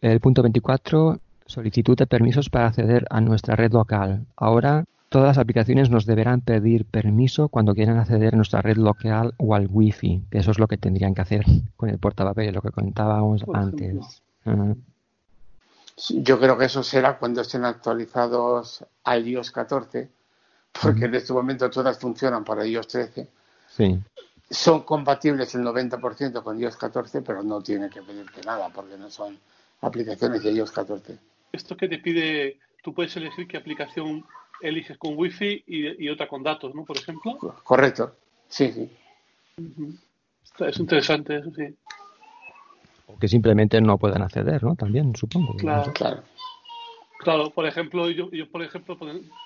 El 0.00 0.20
punto 0.20 0.42
24, 0.42 1.18
solicitud 1.46 1.96
de 1.96 2.06
permisos 2.06 2.50
para 2.50 2.66
acceder 2.66 3.06
a 3.08 3.20
nuestra 3.20 3.56
red 3.56 3.72
local. 3.72 4.26
Ahora 4.36 4.84
todas 5.08 5.28
las 5.28 5.38
aplicaciones 5.38 5.90
nos 5.90 6.06
deberán 6.06 6.40
pedir 6.40 6.84
permiso 6.86 7.48
cuando 7.48 7.74
quieran 7.74 7.98
acceder 7.98 8.34
a 8.34 8.36
nuestra 8.36 8.62
red 8.62 8.76
local 8.76 9.34
o 9.36 9.54
al 9.54 9.68
wifi, 9.70 10.24
que 10.30 10.38
eso 10.38 10.50
es 10.50 10.58
lo 10.58 10.66
que 10.66 10.76
tendrían 10.76 11.14
que 11.14 11.22
hacer 11.22 11.44
con 11.76 11.88
el 11.88 11.98
portapapeles, 11.98 12.52
lo 12.52 12.62
que 12.62 12.72
comentábamos 12.72 13.44
antes. 13.54 14.22
Yo 16.08 16.40
creo 16.40 16.58
que 16.58 16.64
eso 16.64 16.82
será 16.82 17.16
cuando 17.16 17.42
estén 17.42 17.64
actualizados 17.64 18.84
a 19.04 19.16
iOS 19.16 19.52
14, 19.52 20.10
porque 20.80 21.04
en 21.04 21.14
este 21.14 21.32
momento 21.32 21.70
todas 21.70 21.98
funcionan 21.98 22.44
para 22.44 22.66
iOS 22.66 22.88
13. 22.88 23.28
Sí. 23.68 23.98
Son 24.50 24.82
compatibles 24.82 25.54
el 25.54 25.62
90% 25.62 26.42
con 26.42 26.60
iOS 26.60 26.76
14, 26.76 27.22
pero 27.22 27.42
no 27.42 27.62
tiene 27.62 27.88
que 27.88 28.02
pedirte 28.02 28.40
nada, 28.44 28.68
porque 28.68 28.96
no 28.96 29.10
son 29.10 29.38
aplicaciones 29.80 30.42
de 30.42 30.52
iOS 30.52 30.72
14. 30.72 31.18
Esto 31.52 31.76
que 31.76 31.88
te 31.88 31.98
pide, 31.98 32.58
tú 32.82 32.92
puedes 32.92 33.16
elegir 33.16 33.46
qué 33.46 33.56
aplicación 33.56 34.24
eliges 34.60 34.98
con 34.98 35.16
wifi 35.16 35.64
y, 35.66 36.04
y 36.04 36.08
otra 36.08 36.28
con 36.28 36.42
datos, 36.42 36.74
¿no? 36.74 36.84
Por 36.84 36.96
ejemplo. 36.96 37.56
Correcto, 37.64 38.16
sí, 38.48 38.72
sí. 38.72 38.90
Es 40.58 40.78
interesante 40.78 41.36
eso, 41.36 41.50
sí. 41.54 41.74
O 43.06 43.18
que 43.18 43.28
simplemente 43.28 43.80
no 43.80 43.98
puedan 43.98 44.22
acceder, 44.22 44.62
¿no? 44.62 44.74
También, 44.74 45.14
supongo. 45.14 45.54
Claro, 45.56 45.92
claro. 45.92 46.22
Claro, 47.24 47.50
por 47.50 47.66
ejemplo, 47.66 48.10
yo, 48.10 48.30
yo 48.30 48.50
por 48.50 48.62
ejemplo 48.62 48.98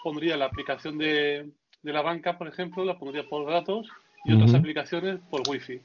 pondría 0.02 0.36
la 0.36 0.46
aplicación 0.46 0.98
de, 0.98 1.50
de 1.82 1.92
la 1.92 2.02
banca, 2.02 2.36
por 2.36 2.48
ejemplo, 2.48 2.84
la 2.84 2.98
pondría 2.98 3.28
por 3.28 3.48
datos 3.48 3.88
y 4.24 4.34
otras 4.34 4.52
aplicaciones 4.54 5.20
por 5.30 5.42
wifi. 5.48 5.80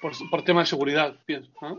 Por, 0.00 0.12
por 0.30 0.42
tema 0.42 0.60
de 0.60 0.66
seguridad, 0.66 1.14
pienso. 1.26 1.50
¿no? 1.60 1.78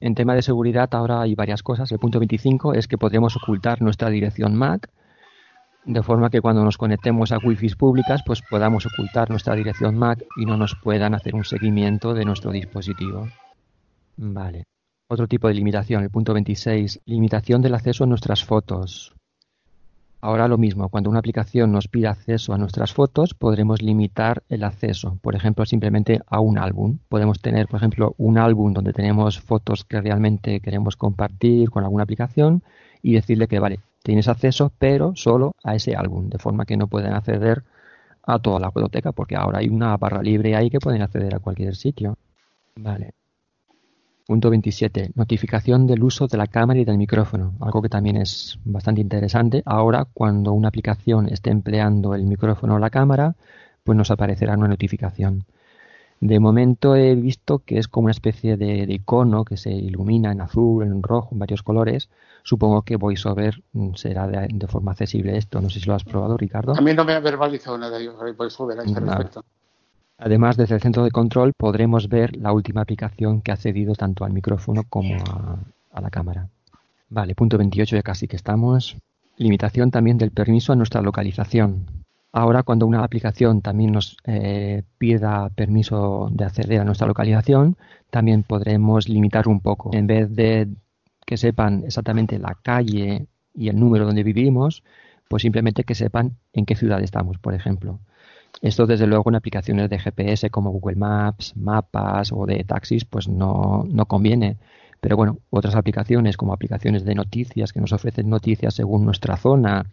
En 0.00 0.14
tema 0.14 0.34
de 0.34 0.42
seguridad 0.42 0.88
ahora 0.92 1.20
hay 1.20 1.34
varias 1.34 1.62
cosas. 1.62 1.90
El 1.90 1.98
punto 1.98 2.18
25 2.18 2.74
es 2.74 2.88
que 2.88 2.98
podremos 2.98 3.36
ocultar 3.36 3.82
nuestra 3.82 4.08
dirección 4.08 4.54
MAC 4.54 4.88
de 5.84 6.02
forma 6.02 6.30
que 6.30 6.40
cuando 6.40 6.64
nos 6.64 6.78
conectemos 6.78 7.30
a 7.30 7.38
wifi 7.38 7.68
públicas 7.76 8.22
pues 8.26 8.42
podamos 8.42 8.86
ocultar 8.86 9.30
nuestra 9.30 9.54
dirección 9.54 9.96
MAC 9.96 10.24
y 10.36 10.44
no 10.44 10.56
nos 10.56 10.74
puedan 10.74 11.14
hacer 11.14 11.34
un 11.34 11.44
seguimiento 11.44 12.12
de 12.12 12.24
nuestro 12.24 12.50
dispositivo. 12.50 13.28
Vale. 14.16 14.64
Otro 15.08 15.28
tipo 15.28 15.46
de 15.46 15.54
limitación, 15.54 16.02
el 16.02 16.10
punto 16.10 16.34
26, 16.34 17.00
limitación 17.04 17.62
del 17.62 17.76
acceso 17.76 18.02
a 18.02 18.08
nuestras 18.08 18.44
fotos. 18.44 19.14
Ahora 20.20 20.48
lo 20.48 20.58
mismo, 20.58 20.88
cuando 20.88 21.10
una 21.10 21.20
aplicación 21.20 21.70
nos 21.70 21.86
pide 21.86 22.08
acceso 22.08 22.52
a 22.52 22.58
nuestras 22.58 22.92
fotos, 22.92 23.32
podremos 23.32 23.82
limitar 23.82 24.42
el 24.48 24.64
acceso, 24.64 25.16
por 25.22 25.36
ejemplo, 25.36 25.64
simplemente 25.64 26.22
a 26.26 26.40
un 26.40 26.58
álbum. 26.58 26.98
Podemos 27.08 27.40
tener, 27.40 27.68
por 27.68 27.76
ejemplo, 27.76 28.16
un 28.18 28.36
álbum 28.36 28.72
donde 28.72 28.92
tenemos 28.92 29.38
fotos 29.38 29.84
que 29.84 30.00
realmente 30.00 30.58
queremos 30.58 30.96
compartir 30.96 31.70
con 31.70 31.84
alguna 31.84 32.02
aplicación 32.02 32.64
y 33.00 33.14
decirle 33.14 33.46
que, 33.46 33.60
vale, 33.60 33.78
tienes 34.02 34.26
acceso, 34.26 34.72
pero 34.76 35.14
solo 35.14 35.54
a 35.62 35.76
ese 35.76 35.94
álbum, 35.94 36.28
de 36.30 36.38
forma 36.38 36.66
que 36.66 36.76
no 36.76 36.88
pueden 36.88 37.12
acceder 37.12 37.62
a 38.24 38.40
toda 38.40 38.58
la 38.58 38.70
biblioteca, 38.70 39.12
porque 39.12 39.36
ahora 39.36 39.60
hay 39.60 39.68
una 39.68 39.96
barra 39.98 40.20
libre 40.20 40.56
ahí 40.56 40.68
que 40.68 40.80
pueden 40.80 41.02
acceder 41.02 41.36
a 41.36 41.38
cualquier 41.38 41.76
sitio. 41.76 42.16
Vale. 42.74 43.12
Punto 44.26 44.50
27. 44.50 45.12
Notificación 45.14 45.86
del 45.86 46.02
uso 46.02 46.26
de 46.26 46.36
la 46.36 46.48
cámara 46.48 46.80
y 46.80 46.84
del 46.84 46.98
micrófono, 46.98 47.54
algo 47.60 47.80
que 47.80 47.88
también 47.88 48.16
es 48.16 48.58
bastante 48.64 49.00
interesante. 49.00 49.62
Ahora, 49.64 50.04
cuando 50.12 50.52
una 50.52 50.66
aplicación 50.66 51.28
esté 51.28 51.50
empleando 51.50 52.12
el 52.12 52.24
micrófono 52.24 52.74
o 52.74 52.78
la 52.80 52.90
cámara, 52.90 53.36
pues 53.84 53.96
nos 53.96 54.10
aparecerá 54.10 54.54
una 54.54 54.66
notificación. 54.66 55.44
De 56.18 56.40
momento 56.40 56.96
he 56.96 57.14
visto 57.14 57.60
que 57.60 57.78
es 57.78 57.86
como 57.86 58.06
una 58.06 58.12
especie 58.12 58.56
de, 58.56 58.86
icono 58.88 59.44
que 59.44 59.56
se 59.56 59.70
ilumina 59.70 60.32
en 60.32 60.40
azul, 60.40 60.82
en 60.82 61.04
rojo, 61.04 61.28
en 61.30 61.38
varios 61.38 61.62
colores. 61.62 62.08
Supongo 62.42 62.82
que 62.82 62.96
VoiceOver 62.96 63.62
mm, 63.74 63.94
será 63.94 64.26
de, 64.26 64.66
forma 64.66 64.90
accesible 64.90 65.36
esto. 65.36 65.60
No 65.60 65.70
sé 65.70 65.78
si 65.78 65.86
lo 65.86 65.94
has 65.94 66.02
probado, 66.02 66.36
Ricardo. 66.36 66.74
A 66.76 66.80
mí 66.80 66.94
no 66.94 67.04
me 67.04 67.12
ha 67.12 67.20
verbalizado 67.20 67.78
nada 67.78 67.96
de 67.96 68.08
VoiceOver 68.08 68.80
a 68.80 68.82
este 68.82 68.98
respecto. 68.98 69.44
Además, 70.18 70.56
desde 70.56 70.74
el 70.74 70.80
centro 70.80 71.04
de 71.04 71.10
control 71.10 71.52
podremos 71.56 72.08
ver 72.08 72.36
la 72.36 72.52
última 72.52 72.80
aplicación 72.80 73.42
que 73.42 73.52
ha 73.52 73.56
cedido 73.56 73.94
tanto 73.94 74.24
al 74.24 74.32
micrófono 74.32 74.84
como 74.88 75.16
a, 75.92 76.00
la 76.00 76.10
cámara. 76.10 76.48
Vale, 77.08 77.34
punto 77.34 77.58
28 77.58 77.96
ya 77.96 78.02
casi 78.02 78.26
que 78.26 78.36
estamos. 78.36 78.96
Limitación 79.36 79.90
también 79.90 80.16
del 80.16 80.30
permiso 80.30 80.72
a 80.72 80.76
nuestra 80.76 81.02
localización. 81.02 81.86
Ahora, 82.32 82.62
cuando 82.62 82.86
una 82.86 83.04
aplicación 83.04 83.60
también 83.60 83.92
nos 83.92 84.16
eh, 84.24 84.82
pida 84.98 85.48
permiso 85.50 86.28
de 86.32 86.44
acceder 86.44 86.80
a 86.80 86.84
nuestra 86.84 87.06
localización, 87.06 87.76
también 88.10 88.42
podremos 88.42 89.08
limitar 89.08 89.48
un 89.48 89.60
poco. 89.60 89.90
En 89.92 90.06
vez 90.06 90.34
de 90.34 90.68
que 91.24 91.36
sepan 91.36 91.84
exactamente 91.84 92.38
la 92.38 92.56
calle 92.62 93.26
y 93.54 93.68
el 93.68 93.78
número 93.78 94.06
donde 94.06 94.22
vivimos, 94.22 94.82
pues 95.28 95.42
simplemente 95.42 95.84
que 95.84 95.94
sepan 95.94 96.36
en 96.52 96.66
qué 96.66 96.76
ciudad 96.76 97.02
estamos, 97.02 97.38
por 97.38 97.54
ejemplo. 97.54 98.00
Esto, 98.62 98.86
desde 98.86 99.06
luego, 99.06 99.30
en 99.30 99.36
aplicaciones 99.36 99.90
de 99.90 99.98
GPS 99.98 100.50
como 100.50 100.70
Google 100.70 100.96
Maps, 100.96 101.56
mapas 101.56 102.32
o 102.32 102.46
de 102.46 102.64
taxis, 102.64 103.04
pues 103.04 103.28
no, 103.28 103.84
no 103.88 104.06
conviene. 104.06 104.56
Pero 105.00 105.16
bueno, 105.16 105.38
otras 105.50 105.74
aplicaciones 105.74 106.36
como 106.36 106.52
aplicaciones 106.52 107.04
de 107.04 107.14
noticias 107.14 107.72
que 107.72 107.80
nos 107.80 107.92
ofrecen 107.92 108.30
noticias 108.30 108.74
según 108.74 109.04
nuestra 109.04 109.36
zona 109.36 109.86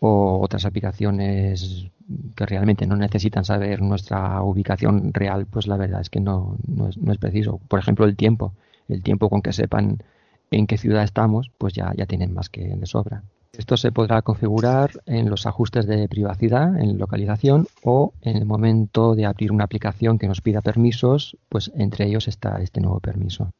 o 0.00 0.40
otras 0.42 0.66
aplicaciones 0.66 1.88
que 2.36 2.46
realmente 2.46 2.86
no 2.86 2.96
necesitan 2.96 3.44
saber 3.44 3.80
nuestra 3.80 4.42
ubicación 4.42 5.14
real, 5.14 5.46
pues 5.46 5.66
la 5.66 5.78
verdad 5.78 6.02
es 6.02 6.10
que 6.10 6.20
no, 6.20 6.58
no, 6.66 6.88
es, 6.88 6.98
no 6.98 7.12
es 7.12 7.18
preciso. 7.18 7.60
Por 7.68 7.78
ejemplo, 7.78 8.04
el 8.04 8.16
tiempo. 8.16 8.52
El 8.88 9.02
tiempo 9.02 9.30
con 9.30 9.40
que 9.40 9.54
sepan 9.54 10.02
en 10.50 10.66
qué 10.66 10.76
ciudad 10.76 11.02
estamos, 11.02 11.50
pues 11.56 11.72
ya, 11.72 11.92
ya 11.96 12.04
tienen 12.06 12.34
más 12.34 12.50
que 12.50 12.76
de 12.76 12.86
sobra. 12.86 13.22
Esto 13.56 13.76
se 13.76 13.92
podrá 13.92 14.22
configurar 14.22 14.90
en 15.06 15.30
los 15.30 15.46
ajustes 15.46 15.86
de 15.86 16.08
privacidad, 16.08 16.78
en 16.80 16.98
localización 16.98 17.66
o 17.82 18.12
en 18.20 18.36
el 18.36 18.46
momento 18.46 19.14
de 19.14 19.26
abrir 19.26 19.52
una 19.52 19.64
aplicación 19.64 20.18
que 20.18 20.26
nos 20.26 20.40
pida 20.40 20.60
permisos, 20.60 21.36
pues 21.48 21.70
entre 21.76 22.06
ellos 22.06 22.26
está 22.26 22.60
este 22.60 22.80
nuevo 22.80 23.00
permiso. 23.00 23.50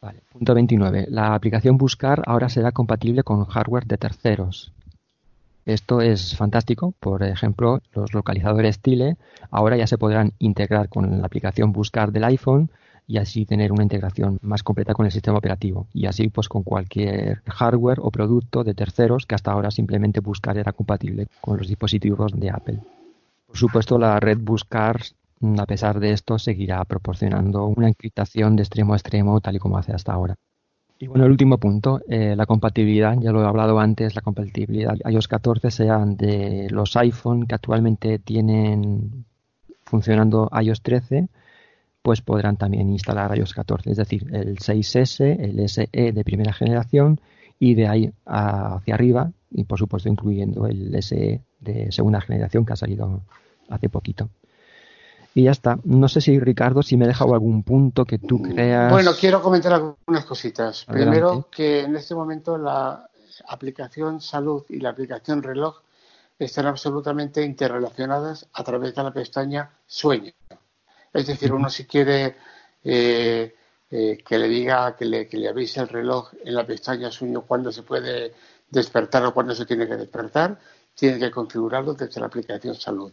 Vale. 0.00 0.22
Punto 0.30 0.54
29. 0.54 1.06
La 1.08 1.34
aplicación 1.34 1.76
Buscar 1.76 2.22
ahora 2.26 2.48
será 2.48 2.72
compatible 2.72 3.22
con 3.22 3.44
hardware 3.46 3.86
de 3.86 3.98
terceros. 3.98 4.72
Esto 5.64 6.00
es 6.00 6.36
fantástico. 6.36 6.94
Por 7.00 7.22
ejemplo, 7.22 7.80
los 7.92 8.14
localizadores 8.14 8.80
Tile 8.80 9.16
ahora 9.50 9.76
ya 9.76 9.86
se 9.86 9.98
podrán 9.98 10.32
integrar 10.38 10.88
con 10.88 11.20
la 11.20 11.26
aplicación 11.26 11.72
Buscar 11.72 12.12
del 12.12 12.24
iPhone 12.24 12.70
y 13.08 13.16
así 13.16 13.46
tener 13.46 13.72
una 13.72 13.82
integración 13.82 14.38
más 14.42 14.62
completa 14.62 14.92
con 14.92 15.06
el 15.06 15.10
sistema 15.10 15.38
operativo 15.38 15.88
y 15.94 16.04
así 16.06 16.28
pues 16.28 16.48
con 16.48 16.62
cualquier 16.62 17.40
hardware 17.46 17.98
o 18.02 18.10
producto 18.10 18.62
de 18.62 18.74
terceros 18.74 19.24
que 19.24 19.34
hasta 19.34 19.50
ahora 19.50 19.70
simplemente 19.70 20.20
Buscar 20.20 20.58
era 20.58 20.72
compatible 20.72 21.26
con 21.40 21.56
los 21.56 21.66
dispositivos 21.66 22.38
de 22.38 22.50
Apple. 22.50 22.80
Por 23.46 23.56
supuesto 23.56 23.98
la 23.98 24.20
red 24.20 24.38
Buscar 24.38 25.00
a 25.58 25.66
pesar 25.66 26.00
de 26.00 26.12
esto 26.12 26.38
seguirá 26.38 26.84
proporcionando 26.84 27.66
una 27.66 27.88
encriptación 27.88 28.56
de 28.56 28.62
extremo 28.62 28.92
a 28.92 28.96
extremo 28.96 29.40
tal 29.40 29.56
y 29.56 29.58
como 29.58 29.78
hace 29.78 29.92
hasta 29.92 30.12
ahora. 30.12 30.34
Y 30.98 31.06
bueno, 31.06 31.24
el 31.24 31.30
último 31.30 31.58
punto, 31.58 32.00
eh, 32.08 32.34
la 32.36 32.44
compatibilidad, 32.44 33.16
ya 33.20 33.30
lo 33.30 33.42
he 33.42 33.46
hablado 33.46 33.78
antes, 33.78 34.16
la 34.16 34.20
compatibilidad 34.20 34.96
iOS 35.08 35.28
14 35.28 35.70
sean 35.70 36.16
de 36.16 36.66
los 36.70 36.96
iPhone 36.96 37.46
que 37.46 37.54
actualmente 37.54 38.18
tienen 38.18 39.24
funcionando 39.84 40.50
iOS 40.60 40.82
13 40.82 41.28
pues 42.08 42.22
podrán 42.22 42.56
también 42.56 42.88
instalar 42.88 43.36
iOS 43.36 43.52
14, 43.52 43.90
es 43.90 43.98
decir, 43.98 44.34
el 44.34 44.56
6S, 44.56 45.20
el 45.20 45.68
SE 45.68 45.90
de 45.92 46.24
primera 46.24 46.54
generación 46.54 47.20
y 47.58 47.74
de 47.74 47.86
ahí 47.86 48.10
hacia 48.24 48.94
arriba, 48.94 49.30
y 49.50 49.64
por 49.64 49.78
supuesto 49.78 50.08
incluyendo 50.08 50.66
el 50.66 51.02
SE 51.02 51.42
de 51.60 51.92
segunda 51.92 52.22
generación 52.22 52.64
que 52.64 52.72
ha 52.72 52.76
salido 52.76 53.20
hace 53.68 53.90
poquito. 53.90 54.30
Y 55.34 55.42
ya 55.42 55.50
está. 55.50 55.78
No 55.84 56.08
sé 56.08 56.22
si 56.22 56.40
Ricardo, 56.40 56.82
si 56.82 56.96
me 56.96 57.04
he 57.04 57.08
dejado 57.08 57.34
algún 57.34 57.62
punto 57.62 58.06
que 58.06 58.16
tú 58.16 58.40
creas. 58.40 58.90
Bueno, 58.90 59.10
quiero 59.20 59.42
comentar 59.42 59.74
algunas 59.74 60.24
cositas. 60.24 60.86
Primero, 60.86 61.48
que 61.54 61.80
en 61.80 61.94
este 61.94 62.14
momento 62.14 62.56
la, 62.56 63.06
aplicación 63.48 64.22
salud 64.22 64.64
y 64.70 64.80
la 64.80 64.88
aplicación 64.88 65.42
reloj 65.42 65.82
están 66.38 66.64
absolutamente 66.64 67.44
interrelacionadas 67.44 68.48
a 68.54 68.64
través 68.64 68.94
de 68.94 69.02
la 69.02 69.12
pestaña 69.12 69.72
sueño. 69.86 70.32
Es 71.12 71.26
decir, 71.26 71.52
uno 71.52 71.70
si 71.70 71.84
quiere 71.84 72.36
eh, 72.84 73.54
eh, 73.90 74.18
que 74.24 74.38
le 74.38 74.48
diga, 74.48 74.94
que 74.96 75.04
le, 75.04 75.26
que 75.26 75.36
le 75.36 75.48
avise 75.48 75.80
el 75.80 75.88
reloj 75.88 76.32
en 76.44 76.54
la 76.54 76.66
pestaña 76.66 77.10
sueño 77.10 77.42
cuándo 77.42 77.72
se 77.72 77.82
puede 77.82 78.34
despertar 78.70 79.24
o 79.24 79.34
cuándo 79.34 79.54
se 79.54 79.64
tiene 79.64 79.86
que 79.86 79.96
despertar, 79.96 80.58
tiene 80.94 81.18
que 81.18 81.30
configurarlo 81.30 81.94
desde 81.94 82.20
la 82.20 82.26
aplicación 82.26 82.74
salud. 82.74 83.12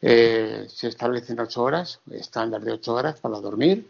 Eh, 0.00 0.66
se 0.68 0.88
establecen 0.88 1.40
ocho 1.40 1.62
horas, 1.62 2.00
estándar 2.10 2.62
de 2.62 2.72
ocho 2.72 2.94
horas 2.94 3.18
para 3.20 3.40
dormir, 3.40 3.88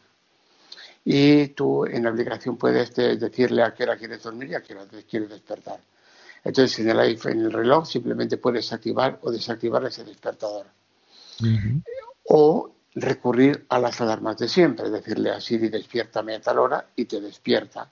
y 1.05 1.49
tú 1.49 1.85
en 1.85 2.05
la 2.05 2.11
aplicación 2.11 2.57
puedes 2.57 2.95
decirle 2.95 3.63
a 3.63 3.75
qué 3.75 3.83
hora 3.83 3.97
quieres 3.97 4.23
dormir 4.23 4.51
y 4.51 4.55
a 4.55 4.63
qué 4.63 4.75
hora 4.75 4.87
quieres 5.09 5.29
despertar. 5.29 5.81
Entonces 6.43 6.79
en 6.79 6.91
el, 6.91 6.99
en 7.01 7.41
el 7.41 7.53
reloj 7.53 7.87
simplemente 7.87 8.39
puedes 8.39 8.73
activar 8.73 9.19
o 9.23 9.31
desactivar 9.31 9.85
ese 9.85 10.05
despertador. 10.05 10.67
O 12.25 12.71
recurrir 12.95 13.67
a 13.69 13.79
las 13.79 14.01
alarmas 14.01 14.37
de 14.39 14.49
siempre, 14.49 14.91
decirle 14.91 15.31
a 15.31 15.41
Siri 15.41 15.69
despiértame 15.69 16.37
a 16.37 16.41
tal 16.41 16.59
hora 16.59 16.87
y 16.97 17.05
te 17.07 17.21
despierta. 17.21 17.91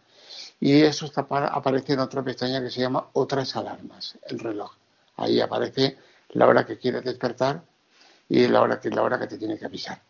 Y 0.61 0.83
eso 0.83 1.07
está 1.07 1.27
aparece 1.29 1.95
en 1.95 2.01
otra 2.01 2.23
pestaña 2.23 2.61
que 2.61 2.71
se 2.71 2.81
llama 2.81 3.09
otras 3.15 3.57
alarmas, 3.57 4.17
el 4.27 4.39
reloj. 4.39 4.73
Ahí 5.17 5.41
aparece 5.41 5.99
la 6.31 6.47
hora 6.47 6.65
que 6.65 6.79
quieres 6.79 7.05
despertar 7.05 7.63
y 8.29 8.47
la 8.47 8.63
hora 8.63 8.81
que, 8.81 8.91
la 8.91 9.03
hora 9.03 9.19
que 9.19 9.27
te 9.27 9.39
tiene 9.39 9.59
que 9.59 9.67
avisar. 9.67 10.01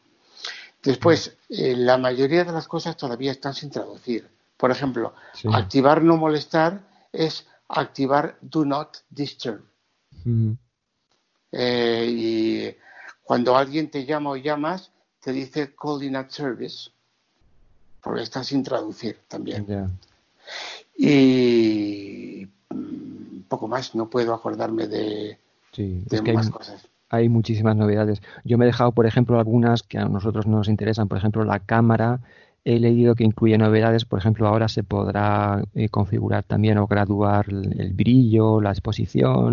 Después, 0.83 1.37
eh, 1.49 1.75
la 1.77 1.97
mayoría 1.97 2.45
de 2.45 2.53
las 2.53 2.69
cosas 2.69 2.97
todavía 2.97 3.33
están 3.33 3.55
sin 3.55 3.71
traducir. 3.71 4.29
Por 4.57 4.71
ejemplo, 4.71 5.15
activar 5.53 6.03
no 6.03 6.17
molestar 6.17 6.81
es 7.13 7.47
activar 7.69 8.37
do 8.41 8.65
not 8.65 8.99
disturb. 9.09 9.63
Eh, 11.53 12.07
y 12.09 12.77
cuando 13.23 13.57
alguien 13.57 13.91
te 13.91 14.05
llama 14.05 14.31
o 14.31 14.37
llamas, 14.37 14.91
te 15.21 15.33
dice 15.33 15.75
calling 15.75 16.17
at 16.17 16.31
service, 16.31 16.91
porque 18.03 18.23
está 18.23 18.43
sin 18.43 18.63
traducir 18.63 19.19
también. 19.29 19.67
Y 20.97 22.47
mm, 22.71 23.43
poco 23.49 23.69
más, 23.69 23.95
no 23.95 24.11
puedo 24.11 24.35
acordarme 24.35 24.87
de, 24.89 25.39
más 26.35 26.51
cosas 26.51 26.89
hay 27.13 27.29
muchísimas 27.29 27.77
novedades. 27.77 28.23
Yo 28.43 28.57
me 28.57 28.65
he 28.65 28.67
dejado, 28.67 28.91
por 28.93 29.07
ejemplo, 29.07 29.39
algunas 29.39 29.83
que 29.83 29.99
a 29.99 30.07
nosotros 30.07 30.47
nos 30.47 30.67
interesan. 30.69 31.09
Por 31.09 31.19
ejemplo, 31.19 31.45
la 31.45 31.61
cámara. 31.61 32.21
He 32.65 32.79
leído 32.81 33.15
que 33.15 33.25
incluye 33.25 33.59
novedades. 33.59 34.07
Por 34.07 34.19
ejemplo, 34.19 34.49
ahora 34.49 34.69
se 34.69 34.83
podrá 34.83 35.63
eh, 35.75 35.91
configurar 35.91 36.43
también 36.45 36.79
o 36.79 36.87
graduar 36.87 37.47
el, 37.51 37.93
brillo, 37.93 38.63
la 38.63 38.71
exposición. 38.71 39.53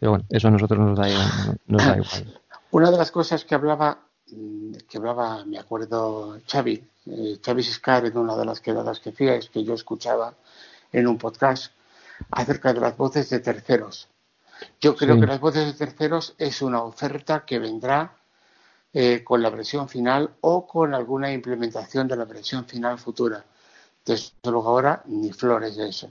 Pero 0.00 0.12
bueno, 0.12 0.24
eso 0.30 0.48
a 0.48 0.50
nosotros 0.50 0.80
nos 0.80 0.98
da, 0.98 1.06
da 1.66 1.96
igual. 1.96 2.40
Una 2.76 2.90
de 2.90 2.98
las 2.98 3.10
cosas 3.10 3.42
que 3.46 3.54
hablaba, 3.54 4.00
mm, 4.30 4.72
que 4.86 4.98
hablaba, 4.98 5.46
me 5.46 5.58
acuerdo, 5.58 6.38
Xavi, 6.46 6.84
eh, 7.06 7.38
Xavi 7.42 7.62
Siscar 7.62 8.04
en 8.04 8.18
una 8.18 8.36
de 8.36 8.44
las 8.44 8.60
quedadas 8.60 9.00
que 9.00 9.08
hacía, 9.08 9.34
es 9.34 9.48
que 9.48 9.64
yo 9.64 9.72
escuchaba 9.72 10.34
en 10.92 11.06
un 11.06 11.16
podcast 11.16 11.72
acerca 12.30 12.74
de 12.74 12.80
las 12.80 12.94
voces 12.94 13.30
de 13.30 13.40
terceros. 13.40 14.08
Yo 14.78 14.94
creo 14.94 15.18
que 15.18 15.26
las 15.26 15.40
voces 15.40 15.64
de 15.64 15.72
terceros 15.72 16.34
es 16.36 16.60
una 16.60 16.82
oferta 16.82 17.46
que 17.46 17.58
vendrá 17.58 18.12
eh, 18.92 19.24
con 19.24 19.40
la 19.40 19.48
versión 19.48 19.88
final 19.88 20.32
o 20.42 20.66
con 20.66 20.92
alguna 20.92 21.32
implementación 21.32 22.06
de 22.06 22.16
la 22.18 22.26
versión 22.26 22.66
final 22.66 22.98
futura. 22.98 23.42
Desde 24.04 24.34
luego 24.44 24.68
ahora 24.68 25.02
ni 25.06 25.32
flores 25.32 25.76
de 25.76 25.88
eso. 25.88 26.10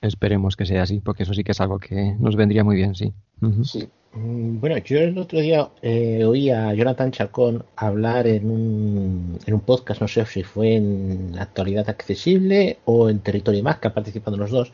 Esperemos 0.00 0.56
que 0.56 0.64
sea 0.64 0.82
así, 0.82 1.00
porque 1.00 1.24
eso 1.24 1.34
sí 1.34 1.44
que 1.44 1.52
es 1.52 1.60
algo 1.60 1.78
que 1.78 2.16
nos 2.18 2.36
vendría 2.36 2.64
muy 2.64 2.76
bien, 2.76 2.94
sí. 2.94 3.12
Sí. 3.64 3.86
Mm, 4.16 4.60
bueno, 4.60 4.78
yo 4.78 4.98
el 4.98 5.18
otro 5.18 5.40
día 5.40 5.68
eh, 5.82 6.24
oí 6.24 6.48
a 6.48 6.72
Jonathan 6.72 7.10
Chacón 7.12 7.66
hablar 7.76 8.26
en 8.26 8.50
un, 8.50 9.38
en 9.44 9.54
un 9.54 9.60
podcast, 9.60 10.00
no 10.00 10.08
sé 10.08 10.24
si 10.24 10.42
fue 10.42 10.76
en 10.76 11.36
Actualidad 11.38 11.90
Accesible 11.90 12.78
o 12.86 13.10
en 13.10 13.20
Territorio 13.20 13.62
Más, 13.62 13.78
que 13.78 13.88
ha 13.88 13.94
participado 13.94 14.38
los 14.38 14.50
dos, 14.50 14.72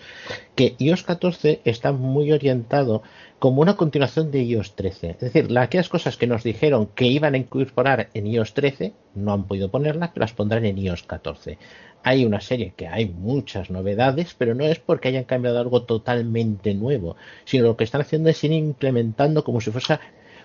que 0.55 0.77
iOS 0.78 1.02
14 1.02 1.60
está 1.64 1.90
muy 1.90 2.31
orientado 2.31 3.02
como 3.40 3.62
una 3.62 3.77
continuación 3.77 4.31
de 4.31 4.44
iOS 4.44 4.77
13. 4.77 5.10
Es 5.10 5.32
decir, 5.32 5.59
aquellas 5.59 5.89
cosas 5.89 6.16
que 6.16 6.28
nos 6.28 6.44
dijeron 6.44 6.86
que 6.94 7.06
iban 7.06 7.35
a 7.35 7.39
incorporar 7.39 8.10
en 8.14 8.28
iOS 8.28 8.55
13, 8.55 8.93
no 9.16 9.32
han 9.32 9.48
podido 9.48 9.73
ponerlas, 9.73 10.10
pero 10.14 10.23
las 10.23 10.35
pondrán 10.35 10.64
en 10.64 10.78
iOS 10.78 11.02
14 11.02 11.59
hay 12.02 12.24
una 12.24 12.40
serie 12.40 12.74
que 12.76 12.88
hay 12.88 13.06
muchas 13.06 13.70
novedades, 13.70 14.34
pero 14.36 14.54
no 14.54 14.64
es 14.64 14.78
porque 14.78 15.08
hayan 15.08 15.24
cambiado 15.24 15.58
algo 15.58 15.84
totalmente 15.84 16.74
nuevo, 16.74 17.16
sino 17.44 17.64
lo 17.64 17.76
que 17.76 17.84
están 17.84 18.00
haciendo 18.00 18.30
es 18.30 18.42
ir 18.44 18.52
implementando 18.52 19.44
como 19.44 19.60
si 19.60 19.70
fuese 19.70 19.98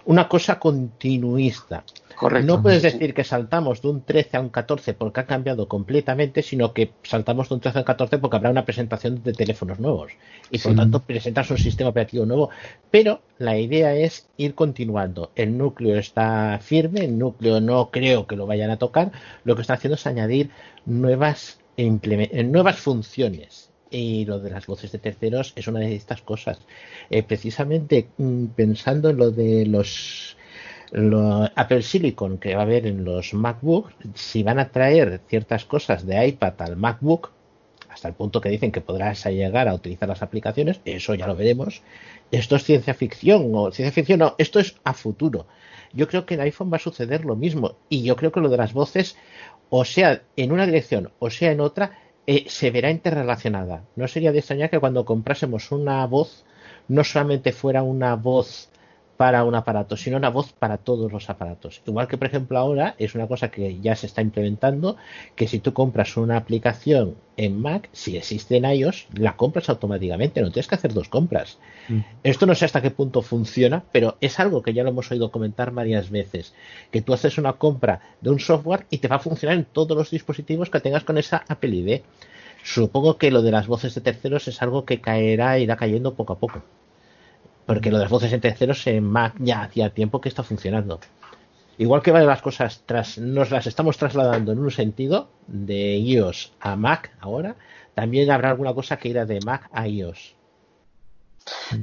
una 0.08 0.30
cosa 0.30 0.58
continuista. 0.58 1.84
No 2.44 2.64
puedes 2.64 2.82
decir 2.82 3.14
que 3.14 3.24
saltamos 3.24 3.82
de 3.82 3.90
un 3.90 4.02
13 4.02 4.38
a 4.38 4.40
un 4.40 4.50
14 4.50 4.94
porque 4.94 5.20
ha 5.20 5.26
cambiado 5.26 5.68
completamente, 5.68 6.42
sino 6.42 6.74
que 6.74 6.94
saltamos 7.04 7.50
de 7.50 7.56
un 7.56 7.62
13 7.62 7.78
a 7.78 7.82
un 7.82 7.86
14 7.86 8.18
porque 8.18 8.38
habrá 8.38 8.50
una 8.50 8.66
presentación 8.66 9.22
de 9.22 9.34
teléfonos 9.34 9.80
nuevos 9.80 10.14
y 10.50 10.58
por 10.58 10.72
lo 10.72 10.78
tanto 10.78 11.02
presentas 11.02 11.52
un 11.52 11.58
sistema 11.58 11.90
operativo 11.90 12.26
nuevo. 12.26 12.50
Pero 12.90 13.22
la 13.38 13.60
idea 13.60 13.94
es 13.94 14.30
ir 14.38 14.56
continuando. 14.56 15.32
El 15.36 15.58
núcleo 15.58 15.98
está 16.00 16.58
firme, 16.62 17.02
el 17.02 17.20
núcleo 17.20 17.60
no 17.60 17.92
creo 17.92 18.28
que 18.28 18.38
lo 18.38 18.48
vayan 18.48 18.72
a 18.72 18.78
tocar. 18.78 19.12
Lo 19.44 19.56
que 19.56 19.62
está 19.62 19.74
haciendo 19.74 19.96
es 19.96 20.08
añadir 20.08 20.50
nuevas, 20.86 21.60
nuevas 21.78 22.78
funciones 22.78 23.67
y 23.90 24.26
lo 24.26 24.40
de 24.40 24.50
las 24.50 24.68
voces 24.68 24.92
de 24.92 25.00
terceros 25.00 25.54
es 25.56 25.68
una 25.68 25.80
de 25.80 25.96
estas 25.96 26.22
cosas. 26.22 26.60
Eh, 27.10 27.24
precisamente 27.24 28.08
mm, 28.18 28.46
pensando 28.48 29.10
en 29.10 29.18
lo 29.18 29.32
de 29.32 29.66
los 29.66 30.38
Apple 31.56 31.82
Silicon 31.82 32.38
que 32.38 32.56
va 32.56 32.62
a 32.62 32.66
haber 32.66 32.88
en 32.88 33.04
los 33.04 33.34
MacBook, 33.34 33.92
si 34.14 34.44
van 34.44 34.60
a 34.60 34.70
traer 34.70 35.22
ciertas 35.28 35.66
cosas 35.66 36.06
de 36.06 36.28
iPad 36.28 36.54
al 36.60 36.78
MacBook, 36.78 37.32
hasta 37.90 38.08
el 38.08 38.14
punto 38.14 38.42
que 38.42 38.50
dicen 38.50 38.72
que 38.72 38.82
podrás 38.82 39.26
llegar 39.26 39.68
a 39.68 39.74
utilizar 39.74 40.08
las 40.08 40.22
aplicaciones, 40.22 40.80
eso 40.86 41.16
ya 41.16 41.28
lo 41.28 41.36
veremos. 41.36 41.82
Esto 42.32 42.56
es 42.56 42.64
ciencia 42.64 42.94
ficción 42.94 43.52
o 43.54 43.72
ciencia 43.72 43.92
ficción, 43.92 44.20
no, 44.20 44.36
esto 44.38 44.60
es 44.60 44.76
a 44.84 44.94
futuro. 44.94 45.48
Yo 45.94 46.08
creo 46.08 46.26
que 46.26 46.36
en 46.36 46.42
iPhone 46.42 46.72
va 46.72 46.78
a 46.78 46.82
suceder 46.82 47.26
lo 47.26 47.36
mismo 47.36 47.76
y 47.90 48.04
yo 48.04 48.16
creo 48.16 48.32
que 48.32 48.40
lo 48.40 48.50
de 48.50 48.58
las 48.58 48.74
voces, 48.74 49.18
o 49.70 49.84
sea 49.84 50.22
en 50.36 50.52
una 50.52 50.66
dirección 50.66 51.12
o 51.20 51.30
sea 51.30 51.52
en 51.52 51.60
otra, 51.60 51.98
eh, 52.28 52.46
se 52.48 52.72
verá 52.72 52.92
interrelacionada. 52.92 53.86
No 53.96 54.08
sería 54.08 54.32
de 54.32 54.40
extrañar 54.40 54.70
que 54.70 54.80
cuando 54.80 55.06
comprásemos 55.06 55.72
una 55.72 56.06
voz 56.06 56.46
no 56.88 57.04
solamente 57.04 57.54
fuera 57.54 57.84
una 57.84 58.16
voz 58.16 58.70
para 59.18 59.44
un 59.44 59.56
aparato, 59.56 59.98
sino 59.98 60.18
una 60.18 60.30
voz 60.30 60.54
para 60.54 60.78
todos 60.78 61.12
los 61.12 61.30
aparatos. 61.30 61.82
Igual 61.88 62.08
que, 62.08 62.18
por 62.18 62.28
ejemplo, 62.28 62.58
ahora 62.60 62.96
es 63.00 63.16
una 63.16 63.28
cosa 63.28 63.50
que 63.50 63.80
ya 63.80 63.96
se 63.96 64.06
está 64.06 64.22
implementando, 64.22 64.96
que 65.36 65.48
si 65.48 65.60
tú 65.60 65.74
compras 65.74 66.16
una 66.18 66.38
aplicación 66.38 67.16
en 67.36 67.60
Mac, 67.60 67.90
si 67.92 68.16
existe 68.16 68.58
en 68.58 68.66
iOS, 68.66 69.08
la 69.14 69.36
compras 69.36 69.70
automáticamente, 69.70 70.42
no 70.42 70.52
tienes 70.52 70.68
que 70.68 70.76
hacer 70.76 70.94
dos 70.94 71.10
compras. 71.10 71.58
Mm. 71.90 72.00
Esto 72.24 72.46
no 72.46 72.54
sé 72.54 72.66
hasta 72.66 72.82
qué 72.82 72.92
punto 72.92 73.24
funciona, 73.24 73.84
pero 73.92 74.18
es 74.22 74.40
algo 74.40 74.62
que 74.62 74.74
ya 74.74 74.84
lo 74.84 74.90
hemos 74.90 75.12
oído 75.12 75.32
comentar 75.32 75.72
varias 75.72 76.12
veces, 76.12 76.54
que 76.92 77.02
tú 77.02 77.14
haces 77.14 77.38
una 77.40 77.54
compra 77.54 78.02
de 78.22 78.30
un 78.30 78.40
software 78.40 78.86
y 78.92 79.00
te 79.00 79.08
va 79.08 79.18
a 79.18 79.20
funcionar 79.20 79.58
en 79.58 79.66
todos 79.66 79.98
los 79.98 80.12
dispositivos 80.12 80.70
que 80.70 80.80
tengas 80.80 81.04
con 81.04 81.18
esa 81.18 81.44
Apple 81.48 81.76
ID. 81.76 82.02
Supongo 82.64 83.18
que 83.18 83.32
lo 83.32 83.42
de 83.42 83.52
las 83.52 83.68
voces 83.68 83.96
de 83.96 84.02
terceros 84.02 84.48
es 84.48 84.62
algo 84.62 84.86
que 84.86 85.02
caerá, 85.02 85.58
irá 85.58 85.76
cayendo 85.76 86.16
poco 86.16 86.34
a 86.34 86.40
poco 86.40 86.62
porque 87.68 87.92
lo 87.92 87.98
de 87.98 88.06
las 88.06 88.12
voces 88.12 88.34
en 88.34 88.42
terceros 88.42 88.88
en 88.88 89.04
Mac 89.04 89.36
ya 89.38 89.62
hacía 89.62 89.94
tiempo 89.94 90.22
que 90.22 90.30
está 90.30 90.42
funcionando. 90.42 91.00
Igual 91.78 92.02
que 92.02 92.12
las 92.12 92.42
cosas 92.42 92.82
tras, 92.88 93.20
nos 93.20 93.52
las 93.52 93.68
estamos 93.68 93.98
trasladando 93.98 94.54
en 94.54 94.60
un 94.60 94.72
sentido 94.72 95.30
de 95.46 95.98
iOS 95.98 96.54
a 96.60 96.76
Mac 96.76 97.12
ahora, 97.20 97.56
también 97.94 98.32
habrá 98.32 98.50
alguna 98.50 98.74
cosa 98.74 98.98
que 98.98 99.10
irá 99.10 99.26
de 99.26 99.40
Mac 99.42 99.70
a 99.72 99.88
iOS. 99.88 100.34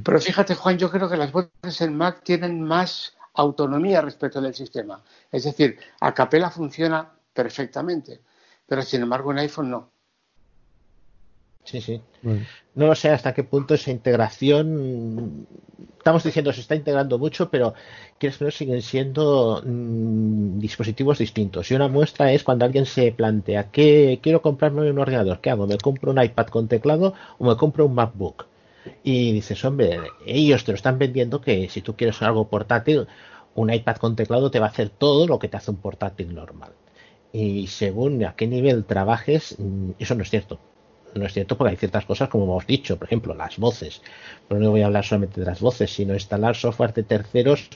Pero 0.03 0.19
fíjate, 0.19 0.55
Juan, 0.55 0.77
yo 0.77 0.91
creo 0.91 1.07
que 1.07 1.17
las 1.17 1.31
voces 1.31 1.79
en 1.81 1.95
Mac 1.95 2.21
tienen 2.23 2.61
más 2.61 3.15
autonomía 3.35 4.01
respecto 4.01 4.41
del 4.41 4.53
sistema. 4.53 5.01
Es 5.31 5.43
decir, 5.43 5.77
a 6.01 6.13
Capella 6.13 6.49
funciona 6.49 7.11
perfectamente, 7.33 8.21
pero 8.67 8.81
sin 8.81 9.03
embargo 9.03 9.31
en 9.31 9.39
iPhone 9.39 9.69
no. 9.69 9.94
Sí, 11.65 11.81
sí. 11.81 12.01
No 12.75 12.93
sé 12.95 13.09
hasta 13.09 13.33
qué 13.33 13.43
punto 13.43 13.73
esa 13.73 13.89
integración. 13.91 15.47
Estamos 15.97 16.23
diciendo 16.23 16.53
se 16.53 16.61
está 16.61 16.75
integrando 16.75 17.17
mucho, 17.17 17.49
pero 17.49 17.73
quieres 18.19 18.37
que 18.37 18.51
siguen 18.51 18.81
siendo 18.83 19.63
mm, 19.65 20.59
dispositivos 20.59 21.17
distintos. 21.17 21.71
Y 21.71 21.75
una 21.75 21.87
muestra 21.87 22.31
es 22.31 22.43
cuando 22.43 22.65
alguien 22.65 22.85
se 22.85 23.11
plantea 23.11 23.71
que 23.71 24.19
quiero 24.21 24.41
comprarme 24.43 24.89
un 24.89 24.99
ordenador. 24.99 25.41
¿Qué 25.41 25.49
hago? 25.49 25.65
¿Me 25.65 25.77
compro 25.79 26.11
un 26.11 26.21
iPad 26.23 26.47
con 26.47 26.67
teclado 26.67 27.15
o 27.39 27.45
me 27.45 27.57
compro 27.57 27.87
un 27.87 27.95
MacBook? 27.95 28.45
Y 29.03 29.31
dices, 29.33 29.65
hombre, 29.65 29.99
ellos 30.25 30.63
te 30.63 30.71
lo 30.71 30.75
están 30.75 30.99
vendiendo 30.99 31.41
que 31.41 31.69
si 31.69 31.81
tú 31.81 31.95
quieres 31.95 32.21
algo 32.21 32.47
portátil, 32.47 33.07
un 33.55 33.73
iPad 33.73 33.97
con 33.97 34.15
teclado 34.15 34.51
te 34.51 34.59
va 34.59 34.67
a 34.67 34.69
hacer 34.69 34.89
todo 34.89 35.27
lo 35.27 35.39
que 35.39 35.47
te 35.47 35.57
hace 35.57 35.71
un 35.71 35.77
portátil 35.77 36.35
normal. 36.35 36.73
Y 37.33 37.67
según 37.67 38.23
a 38.23 38.35
qué 38.35 38.47
nivel 38.47 38.85
trabajes, 38.85 39.55
mm, 39.59 39.91
eso 39.99 40.15
no 40.15 40.21
es 40.23 40.29
cierto 40.29 40.59
no 41.19 41.25
es 41.25 41.33
cierto 41.33 41.57
porque 41.57 41.71
hay 41.71 41.77
ciertas 41.77 42.05
cosas, 42.05 42.29
como 42.29 42.45
hemos 42.45 42.67
dicho, 42.67 42.97
por 42.97 43.07
ejemplo, 43.07 43.33
las 43.33 43.57
voces. 43.57 44.01
Pero 44.47 44.59
no 44.59 44.71
voy 44.71 44.81
a 44.81 44.87
hablar 44.87 45.05
solamente 45.05 45.39
de 45.39 45.45
las 45.45 45.61
voces, 45.61 45.93
sino 45.93 46.13
instalar 46.13 46.55
software 46.55 46.93
de 46.93 47.03
terceros 47.03 47.69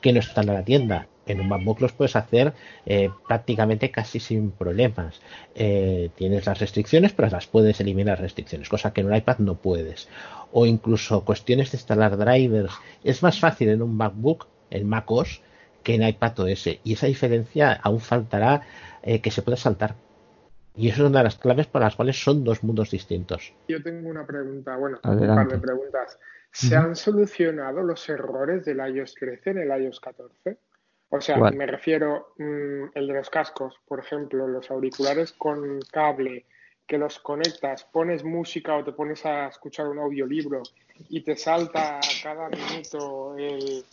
que 0.00 0.12
no 0.12 0.20
están 0.20 0.48
en 0.48 0.54
la 0.54 0.64
tienda. 0.64 1.06
En 1.26 1.40
un 1.40 1.48
MacBook 1.48 1.80
los 1.80 1.92
puedes 1.92 2.14
hacer 2.14 2.52
eh, 2.86 3.10
prácticamente 3.26 3.90
casi 3.90 4.20
sin 4.20 4.52
problemas. 4.52 5.20
Eh, 5.54 6.10
tienes 6.14 6.46
las 6.46 6.60
restricciones, 6.60 7.12
pero 7.12 7.28
las 7.28 7.46
puedes 7.46 7.80
eliminar 7.80 8.20
restricciones, 8.20 8.68
cosa 8.68 8.92
que 8.92 9.00
en 9.00 9.08
un 9.08 9.16
iPad 9.16 9.38
no 9.38 9.56
puedes. 9.56 10.08
O 10.52 10.66
incluso 10.66 11.24
cuestiones 11.24 11.72
de 11.72 11.78
instalar 11.78 12.16
drivers. 12.16 12.72
Es 13.02 13.22
más 13.22 13.40
fácil 13.40 13.70
en 13.70 13.82
un 13.82 13.96
MacBook, 13.96 14.46
en 14.70 14.88
MacOS, 14.88 15.40
que 15.82 15.94
en 15.94 16.06
iPad 16.06 16.38
OS. 16.40 16.68
Y 16.84 16.92
esa 16.92 17.06
diferencia 17.06 17.72
aún 17.72 18.00
faltará 18.00 18.62
eh, 19.02 19.20
que 19.20 19.30
se 19.30 19.42
pueda 19.42 19.56
saltar. 19.56 19.96
Y 20.76 20.88
eso 20.88 21.04
es 21.04 21.08
una 21.10 21.20
de 21.20 21.24
las 21.24 21.36
claves 21.38 21.66
para 21.66 21.86
las 21.86 21.96
cuales 21.96 22.22
son 22.22 22.44
dos 22.44 22.62
mundos 22.62 22.90
distintos. 22.90 23.52
Yo 23.68 23.82
tengo 23.82 24.08
una 24.08 24.26
pregunta, 24.26 24.76
bueno, 24.76 24.98
Adelante. 25.02 25.30
un 25.30 25.36
par 25.36 25.48
de 25.48 25.58
preguntas. 25.58 26.18
¿Se 26.52 26.76
han 26.76 26.96
solucionado 26.96 27.82
los 27.82 28.08
errores 28.08 28.64
del 28.64 28.78
iOS 28.78 29.14
13 29.14 29.50
en 29.50 29.58
el 29.58 29.82
iOS 29.82 30.00
14? 30.00 30.58
O 31.10 31.20
sea, 31.20 31.38
¿Cuál? 31.38 31.54
me 31.54 31.66
refiero 31.66 32.34
mm, 32.38 32.84
el 32.94 33.06
de 33.06 33.14
los 33.14 33.30
cascos, 33.30 33.74
por 33.86 34.00
ejemplo, 34.00 34.46
los 34.48 34.70
auriculares 34.70 35.32
con 35.32 35.80
cable, 35.92 36.46
que 36.86 36.98
los 36.98 37.18
conectas, 37.18 37.84
pones 37.84 38.24
música 38.24 38.76
o 38.76 38.84
te 38.84 38.92
pones 38.92 39.24
a 39.26 39.48
escuchar 39.48 39.88
un 39.88 39.98
audiolibro 39.98 40.62
y 41.08 41.20
te 41.22 41.36
salta 41.36 42.00
cada 42.22 42.48
minuto 42.48 43.36
el, 43.36 43.84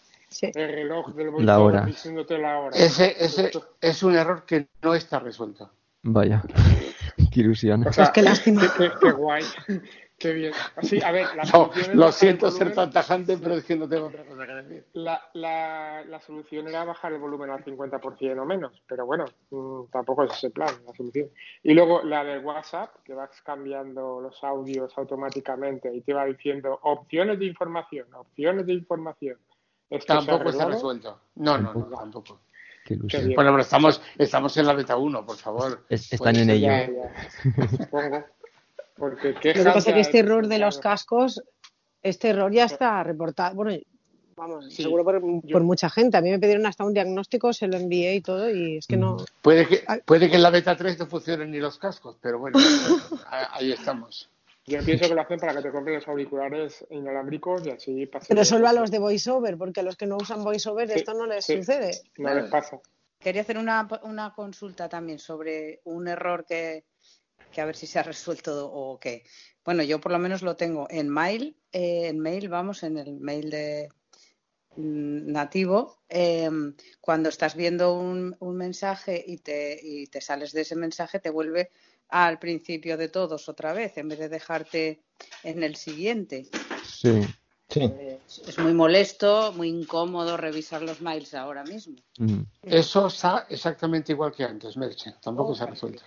el 0.41 0.71
reloj 0.73 1.13
del 1.15 1.45
La 1.45 1.59
hora. 1.59 1.85
diciéndote 1.85 2.37
la 2.37 2.59
hora. 2.59 2.77
Ese, 2.77 3.15
ese 3.23 3.51
es 3.81 4.03
un 4.03 4.15
error 4.15 4.45
que 4.45 4.67
no 4.81 4.93
está 4.95 5.19
resuelto. 5.19 5.69
Vaya, 6.03 6.41
qué 7.31 7.39
ilusión. 7.39 7.85
O 7.87 7.93
sea, 7.93 8.11
qué 8.13 8.21
lástima. 8.21 8.61
Qué, 8.61 8.89
qué- 8.89 8.91
qué 8.99 9.11
guay. 9.11 9.43
Qué 10.15 10.31
bien. 10.31 10.53
Sí, 10.83 11.01
a 11.03 11.11
ver, 11.11 11.25
la 11.35 11.43
No, 11.43 11.49
solución 11.51 11.85
es 11.91 11.95
lo 11.97 12.11
siento 12.13 12.49
ser 12.49 12.73
tan 12.73 12.91
tajante, 12.91 13.37
pero 13.37 13.55
es 13.55 13.65
que 13.65 13.75
no 13.75 13.89
tengo 13.89 14.05
otra 14.05 14.23
cosa 14.23 14.45
que 14.45 14.53
decir. 14.53 14.85
La, 14.93 15.21
la, 15.33 16.05
la 16.07 16.19
solución 16.21 16.67
era 16.69 16.85
bajar 16.85 17.11
el 17.11 17.19
volumen 17.19 17.49
al 17.49 17.61
50% 17.65 18.39
o 18.41 18.45
menos, 18.45 18.81
pero 18.87 19.05
bueno, 19.05 19.25
mm, 19.49 19.91
tampoco 19.91 20.23
es 20.23 20.31
ese 20.31 20.51
plan, 20.51 20.69
la 20.85 20.93
solución. 20.93 21.27
Y 21.63 21.73
luego 21.73 22.03
la 22.03 22.23
de 22.23 22.39
WhatsApp, 22.39 22.95
que 23.03 23.13
vas 23.13 23.31
cambiando 23.43 24.21
los 24.21 24.41
audios 24.45 24.93
automáticamente 24.97 25.93
y 25.93 26.01
te 26.01 26.13
va 26.13 26.23
diciendo 26.25 26.79
opciones 26.83 27.37
de 27.39 27.45
información, 27.47 28.07
opciones 28.13 28.65
de 28.65 28.73
información. 28.73 29.37
¿Esto 29.89 30.13
se 30.13 30.13
ha 30.13 30.25
Tampoco 30.25 30.49
está 30.51 30.65
resuelto. 30.67 31.19
No, 31.35 31.57
no, 31.57 31.73
no, 31.73 31.85
tampoco. 31.97 32.39
Qué 32.83 32.95
ilusión. 32.95 33.33
Bueno, 33.35 33.51
pero 33.51 33.61
estamos, 33.61 34.01
estamos 34.17 34.57
en 34.57 34.65
la 34.67 34.73
beta 34.73 34.97
1, 34.97 35.25
por 35.25 35.37
favor. 35.37 35.85
Es- 35.89 36.11
están 36.13 36.33
Pues 36.33 36.37
en 36.39 36.49
ello. 36.49 36.67
Ya, 36.67 36.89
ya, 36.89 37.67
supongo. 37.77 38.25
Porque 38.97 39.29
Lo 39.29 39.39
que 39.39 39.53
quejas 39.53 39.73
pasa 39.73 39.89
es 39.89 39.95
que 39.95 40.01
este 40.01 40.19
error 40.19 40.47
de 40.47 40.59
los 40.59 40.77
cascos, 40.79 41.41
este 42.01 42.29
error 42.29 42.51
ya 42.51 42.65
está 42.65 43.03
reportado. 43.03 43.55
Bueno, 43.55 43.77
vamos, 44.35 44.65
Sí, 44.73 44.83
seguro 44.83 45.03
por, 45.03 45.21
por 45.51 45.63
mucha 45.63 45.89
gente. 45.89 46.17
A 46.17 46.21
mí 46.21 46.29
me 46.29 46.39
pidieron 46.39 46.65
hasta 46.65 46.83
un 46.83 46.93
diagnóstico, 46.93 47.53
se 47.53 47.67
lo 47.67 47.77
envié 47.77 48.15
y 48.15 48.21
todo, 48.21 48.49
y 48.49 48.77
es 48.77 48.87
que 48.87 48.97
no. 48.97 49.17
Puede 49.41 49.67
que, 49.67 49.83
puede 50.05 50.29
que 50.29 50.35
en 50.35 50.43
la 50.43 50.49
beta 50.51 50.75
3 50.75 50.99
no 50.99 51.07
funcionen 51.07 51.51
ni 51.51 51.59
los 51.59 51.77
cascos, 51.79 52.17
pero 52.21 52.37
bueno, 52.39 52.59
ahí 53.51 53.71
estamos. 53.71 54.29
Yo 54.65 54.79
pienso 54.83 55.09
que 55.09 55.15
lo 55.15 55.21
hacen 55.21 55.39
para 55.39 55.55
que 55.55 55.61
te 55.61 55.71
compren 55.71 55.95
los 55.95 56.07
auriculares 56.07 56.85
inalámbricos 56.89 57.65
y 57.65 57.71
así 57.71 58.05
pase. 58.05 58.27
Pero 58.29 58.45
solo 58.45 58.67
a 58.67 58.73
los 58.73 58.91
de 58.91 58.99
VoiceOver, 58.99 59.57
porque 59.57 59.81
a 59.81 59.83
los 59.83 59.97
que 59.97 60.05
no 60.05 60.15
usan 60.17 60.43
VoiceOver 60.43 60.89
Sí, 60.89 60.99
esto 60.99 61.13
no 61.13 61.25
les 61.25 61.45
sí, 61.45 61.57
sucede. 61.57 61.91
No 62.17 62.33
les 62.33 62.49
pasa. 62.49 62.79
Quería 63.19 63.41
hacer 63.41 63.57
una, 63.57 63.87
una 64.03 64.33
consulta 64.33 64.87
también 64.87 65.19
sobre 65.19 65.81
un 65.83 66.07
error 66.07 66.45
que, 66.45 66.85
que 67.51 67.61
a 67.61 67.65
ver 67.65 67.75
si 67.75 67.87
se 67.87 67.99
ha 67.99 68.03
resuelto 68.03 68.71
o 68.71 68.99
qué. 68.99 69.23
Bueno, 69.65 69.83
yo 69.83 69.99
por 69.99 70.11
lo 70.11 70.19
menos 70.19 70.41
lo 70.41 70.55
tengo 70.55 70.87
en 70.89 71.09
mail, 71.09 71.57
eh, 71.71 72.07
en 72.07 72.19
mail, 72.19 72.47
vamos, 72.49 72.83
en 72.83 72.97
el 72.97 73.19
mail 73.19 73.49
de 73.49 73.89
mm, 74.75 75.31
nativo. 75.31 76.03
eh, 76.09 76.49
cuando 77.01 77.29
estás 77.29 77.55
viendo 77.55 77.93
un, 77.97 78.35
un 78.39 78.55
mensaje 78.57 79.23
y 79.25 79.37
te, 79.37 79.79
y 79.81 80.07
te 80.07 80.21
sales 80.21 80.51
de 80.53 80.61
ese 80.61 80.75
mensaje, 80.75 81.19
te 81.19 81.29
vuelve 81.29 81.71
al 82.13 82.37
principio 82.37 82.95
de 82.95 83.09
todos 83.09 83.49
otra 83.49 83.73
vez, 83.73 83.97
en 83.97 84.07
vez 84.07 84.19
de 84.19 84.29
dejarte 84.29 85.01
en 85.41 85.63
el 85.63 85.75
siguiente. 85.75 86.47
Sí. 86.85 87.21
Eh, 87.75 88.19
es 88.47 88.59
muy 88.59 88.71
molesto, 88.71 89.51
muy 89.53 89.69
incómodo 89.69 90.37
revisar 90.37 90.83
los 90.83 91.01
mails 91.01 91.33
ahora 91.33 91.63
mismo. 91.63 91.95
Mm. 92.19 92.41
Eso 92.61 93.07
está 93.07 93.47
exactamente 93.49 94.11
igual 94.11 94.31
que 94.31 94.43
antes, 94.43 94.77
Merche. 94.77 95.15
Tampoco 95.23 95.55
se 95.55 95.63
ha 95.63 95.65
resuelto. 95.65 96.03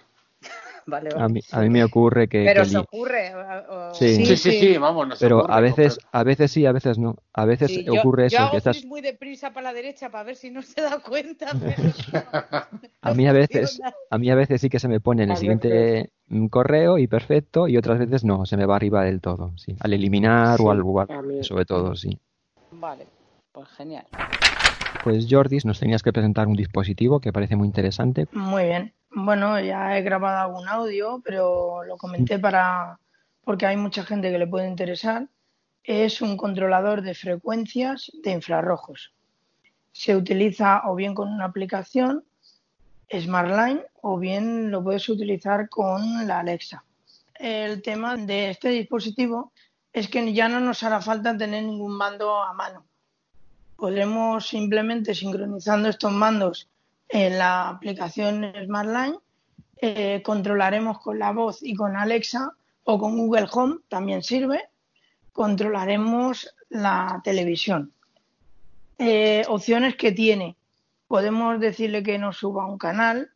Vale, 0.86 1.10
A 1.20 1.28
mí, 1.28 1.40
a 1.52 1.60
mí 1.60 1.70
me 1.70 1.84
ocurre 1.84 2.28
que, 2.28 2.44
Pero 2.44 2.62
que 2.62 2.68
se 2.68 2.78
li- 2.78 2.84
ocurre. 2.84 3.34
o- 3.34 3.74
o- 3.74 3.94
Sí. 3.94 4.26
Sí, 4.26 4.36
sí, 4.36 4.52
sí, 4.52 4.78
vamos, 4.78 5.08
nos 5.08 5.20
pero 5.20 5.38
ocurre, 5.38 5.54
a 5.54 5.60
veces, 5.60 5.98
a 6.12 6.22
veces 6.22 6.50
sí, 6.50 6.66
a 6.66 6.72
veces 6.72 6.98
no. 6.98 7.16
A 7.32 7.44
veces 7.44 7.72
Sí, 7.72 7.84
yo, 7.84 7.94
ocurre 7.94 8.22
yo 8.24 8.26
eso, 8.28 8.42
hago 8.42 8.50
que 8.50 8.56
estás, 8.58 8.84
muy 8.84 9.00
deprisa 9.00 9.50
para 9.52 9.68
la 9.68 9.72
derecha 9.72 10.10
para 10.10 10.24
ver 10.24 10.36
si 10.36 10.50
no 10.50 10.62
se 10.62 10.80
da 10.82 10.98
cuenta, 11.00 11.56
pero 11.58 11.82
a 13.02 13.14
mí 13.14 13.26
a 13.26 13.32
veces, 13.32 13.80
a 14.10 14.18
mí 14.18 14.30
a 14.30 14.34
veces 14.34 14.60
sí 14.60 14.68
que 14.68 14.78
se 14.78 14.88
me 14.88 15.00
pone 15.00 15.22
en 15.24 15.30
el 15.30 15.36
siguiente 15.36 16.10
mm, 16.28 16.46
correo 16.48 16.98
y 16.98 17.06
perfecto, 17.06 17.68
y 17.68 17.76
otras 17.76 17.98
veces 17.98 18.24
no, 18.24 18.46
se 18.46 18.56
me 18.56 18.66
va 18.66 18.76
arriba 18.76 19.04
del 19.04 19.20
todo, 19.20 19.52
sí. 19.56 19.74
Al 19.80 19.92
eliminar 19.92 20.60
o 20.60 20.70
al 20.70 20.78
lugar, 20.78 21.08
sobre 21.42 21.64
todo, 21.64 21.96
sí. 21.96 22.18
Vale, 22.70 23.06
pues 23.52 23.68
genial. 23.70 24.06
Pues 25.02 25.26
Jordis, 25.30 25.64
nos 25.64 25.78
tenías 25.78 26.02
que 26.02 26.12
presentar 26.12 26.48
un 26.48 26.54
dispositivo 26.56 27.20
que 27.20 27.32
parece 27.32 27.56
muy 27.56 27.66
interesante. 27.68 28.26
Muy 28.32 28.64
bien. 28.64 28.92
Bueno, 29.18 29.58
ya 29.58 29.96
he 29.96 30.02
grabado 30.02 30.40
algún 30.40 30.68
audio, 30.68 31.22
pero 31.24 31.82
lo 31.84 31.96
comenté 31.96 32.38
para 32.38 33.00
porque 33.44 33.64
hay 33.64 33.78
mucha 33.78 34.04
gente 34.04 34.30
que 34.30 34.38
le 34.38 34.46
puede 34.46 34.68
interesar. 34.68 35.26
Es 35.84 36.20
un 36.20 36.36
controlador 36.36 37.00
de 37.00 37.14
frecuencias 37.14 38.12
de 38.22 38.32
infrarrojos. 38.32 39.14
Se 39.90 40.14
utiliza 40.14 40.82
o 40.84 40.94
bien 40.94 41.14
con 41.14 41.32
una 41.32 41.46
aplicación 41.46 42.24
SmartLine 43.10 43.86
o 44.02 44.18
bien 44.18 44.70
lo 44.70 44.84
puedes 44.84 45.08
utilizar 45.08 45.70
con 45.70 46.26
la 46.26 46.40
Alexa. 46.40 46.84
El 47.36 47.80
tema 47.80 48.18
de 48.18 48.50
este 48.50 48.68
dispositivo 48.68 49.50
es 49.94 50.08
que 50.08 50.34
ya 50.34 50.50
no 50.50 50.60
nos 50.60 50.82
hará 50.82 51.00
falta 51.00 51.34
tener 51.38 51.64
ningún 51.64 51.96
mando 51.96 52.42
a 52.42 52.52
mano. 52.52 52.84
Podremos 53.76 54.46
simplemente 54.46 55.14
sincronizando 55.14 55.88
estos 55.88 56.12
mandos 56.12 56.68
en 57.08 57.38
la 57.38 57.68
aplicación 57.68 58.52
SmartLine, 58.64 59.18
eh, 59.78 60.22
controlaremos 60.22 60.98
con 61.00 61.18
la 61.18 61.32
voz 61.32 61.62
y 61.62 61.74
con 61.74 61.96
Alexa 61.96 62.52
o 62.84 62.98
con 62.98 63.16
Google 63.16 63.46
Home, 63.52 63.78
también 63.88 64.22
sirve, 64.22 64.68
controlaremos 65.32 66.54
la 66.70 67.20
televisión. 67.22 67.92
Eh, 68.98 69.44
opciones 69.48 69.96
que 69.96 70.12
tiene. 70.12 70.56
Podemos 71.06 71.60
decirle 71.60 72.02
que 72.02 72.18
nos 72.18 72.38
suba 72.38 72.66
un 72.66 72.78
canal 72.78 73.30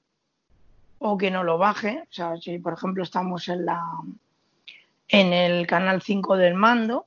o 0.99 1.19
que 1.19 1.31
no 1.31 1.45
lo 1.45 1.59
baje. 1.59 2.05
O 2.11 2.13
sea, 2.13 2.37
si 2.39 2.59
por 2.59 2.73
ejemplo 2.73 3.03
estamos 3.03 3.49
en, 3.49 3.67
la, 3.67 3.83
en 5.09 5.33
el 5.33 5.67
canal 5.67 6.01
5 6.01 6.37
del 6.37 6.55
mando, 6.55 7.07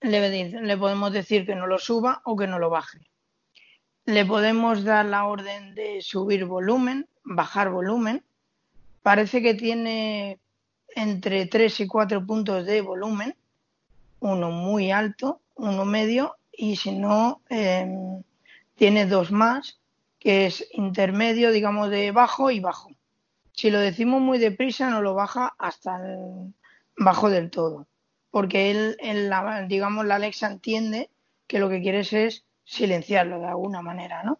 le, 0.00 0.50
le 0.60 0.76
podemos 0.76 1.12
decir 1.12 1.44
que 1.44 1.54
no 1.54 1.66
lo 1.66 1.78
suba 1.78 2.22
o 2.24 2.36
que 2.36 2.46
no 2.46 2.58
lo 2.58 2.70
baje. 2.70 3.00
Le 4.06 4.26
podemos 4.26 4.84
dar 4.84 5.06
la 5.06 5.24
orden 5.24 5.74
de 5.74 6.02
subir 6.02 6.44
volumen, 6.44 7.08
bajar 7.24 7.70
volumen. 7.70 8.22
Parece 9.02 9.42
que 9.42 9.54
tiene 9.54 10.38
entre 10.94 11.46
3 11.46 11.80
y 11.80 11.86
4 11.86 12.26
puntos 12.26 12.66
de 12.66 12.80
volumen, 12.82 13.34
uno 14.20 14.50
muy 14.50 14.90
alto, 14.90 15.40
uno 15.54 15.84
medio 15.84 16.36
y 16.52 16.76
si 16.76 16.92
no, 16.92 17.40
em, 17.48 18.22
tiene 18.76 19.06
dos 19.06 19.30
más, 19.32 19.80
que 20.18 20.46
es 20.46 20.66
intermedio, 20.72 21.50
digamos, 21.50 21.90
de 21.90 22.10
bajo 22.10 22.50
y 22.50 22.60
bajo. 22.60 22.90
Si 23.52 23.70
lo 23.70 23.78
decimos 23.78 24.20
muy 24.20 24.38
deprisa, 24.38 24.90
no 24.90 25.00
lo 25.00 25.14
baja 25.14 25.54
hasta 25.58 25.96
el 25.96 26.54
bajo 26.96 27.30
del 27.30 27.50
todo, 27.50 27.86
porque 28.30 28.70
él, 28.70 28.96
digamos, 29.68 30.06
la 30.06 30.16
Alexa 30.16 30.48
entiende 30.48 31.10
que 31.46 31.58
lo 31.58 31.68
que 31.68 31.82
quieres 31.82 32.12
es 32.12 32.43
silenciarlo 32.64 33.38
de 33.40 33.46
alguna 33.46 33.82
manera, 33.82 34.22
¿no? 34.22 34.38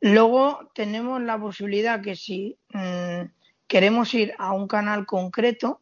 Luego 0.00 0.70
tenemos 0.74 1.20
la 1.20 1.38
posibilidad 1.38 2.00
que 2.00 2.14
si 2.14 2.56
mm, 2.72 3.22
queremos 3.66 4.14
ir 4.14 4.34
a 4.38 4.52
un 4.52 4.68
canal 4.68 5.06
concreto, 5.06 5.80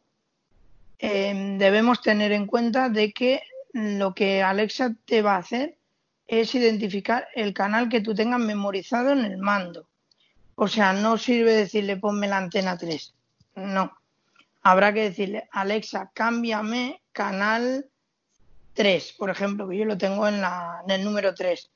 eh, 0.99 1.55
debemos 1.57 2.01
tener 2.01 2.31
en 2.31 2.47
cuenta 2.47 2.89
de 2.89 3.13
que 3.13 3.43
lo 3.73 4.15
que 4.15 4.41
Alexa 4.41 4.95
te 5.05 5.21
va 5.21 5.35
a 5.35 5.39
hacer 5.39 5.77
es 6.25 6.55
identificar 6.55 7.27
el 7.35 7.53
canal 7.53 7.89
que 7.89 8.01
tú 8.01 8.15
tengas 8.15 8.39
memorizado 8.39 9.11
en 9.11 9.23
el 9.23 9.37
mando. 9.37 9.87
O 10.55 10.67
sea, 10.67 10.93
no 10.93 11.17
sirve 11.17 11.53
decirle 11.53 11.97
ponme 11.97 12.27
la 12.27 12.37
antena 12.37 12.77
3. 12.77 13.13
No. 13.55 13.95
Habrá 14.63 14.91
que 14.93 15.03
decirle, 15.03 15.47
Alexa, 15.51 16.11
cámbiame 16.13 17.01
canal 17.13 17.85
3, 18.77 19.15
por 19.17 19.31
ejemplo, 19.31 19.67
que 19.67 19.75
yo 19.75 19.85
lo 19.85 19.97
tengo 19.97 20.27
en, 20.27 20.39
la, 20.39 20.81
en 20.85 20.91
el 20.91 21.03
número 21.03 21.33
3. 21.33 21.71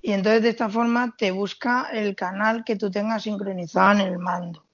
Y 0.00 0.12
entonces 0.12 0.42
de 0.42 0.48
esta 0.48 0.70
forma 0.70 1.14
te 1.16 1.30
busca 1.30 1.90
el 1.92 2.16
canal 2.16 2.64
que 2.64 2.76
tú 2.76 2.90
tengas 2.90 3.24
sincronizado 3.24 4.00
en 4.00 4.00
el 4.00 4.18
mando. 4.18 4.64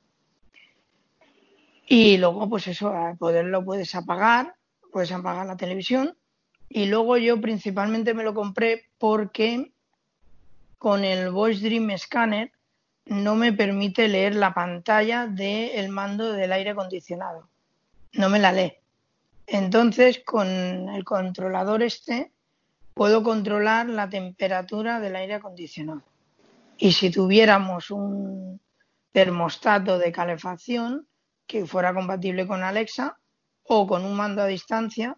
Y 1.87 2.17
luego, 2.17 2.49
pues 2.49 2.69
eso, 2.69 2.95
al 2.95 3.19
poderlo 3.19 3.65
puedes 3.65 3.93
apagar, 3.97 4.55
puedes 4.93 5.11
apagar 5.11 5.47
la 5.47 5.57
televisión. 5.57 6.17
Y 6.69 6.87
luego 6.87 7.17
yo 7.17 7.41
principalmente 7.41 8.15
me 8.15 8.23
lo 8.23 8.35
compré 8.35 8.85
porque 8.99 9.73
con 10.79 11.05
el 11.05 11.31
Voice 11.31 11.61
Dream 11.61 11.91
Scanner 11.99 12.53
no 13.07 13.35
me 13.35 13.53
permite 13.53 14.07
leer 14.07 14.37
la 14.37 14.55
pantalla 14.55 15.27
del 15.27 15.89
mando 15.89 16.33
del 16.33 16.53
aire 16.53 16.71
acondicionado. 16.71 17.49
No 18.13 18.29
me 18.29 18.39
la 18.39 18.53
lee. 18.53 18.75
Entonces, 19.47 20.23
con 20.25 20.49
el 20.49 21.05
controlador 21.05 21.83
este, 21.83 22.33
puedo 22.95 23.23
controlar 23.23 23.89
la 23.89 24.09
temperatura 24.09 25.01
del 25.01 25.17
aire 25.17 25.35
acondicionado. 25.35 26.03
Y 26.79 26.93
si 26.93 27.11
tuviéramos 27.11 27.91
un 27.91 28.61
termostato 29.13 29.99
de 29.99 30.13
calefacción 30.13 31.07
que 31.47 31.67
fuera 31.67 31.95
compatible 31.95 32.47
con 32.47 32.63
Alexa 32.63 33.19
o 33.65 33.87
con 33.87 34.05
un 34.05 34.17
mando 34.17 34.43
a 34.43 34.47
distancia, 34.47 35.17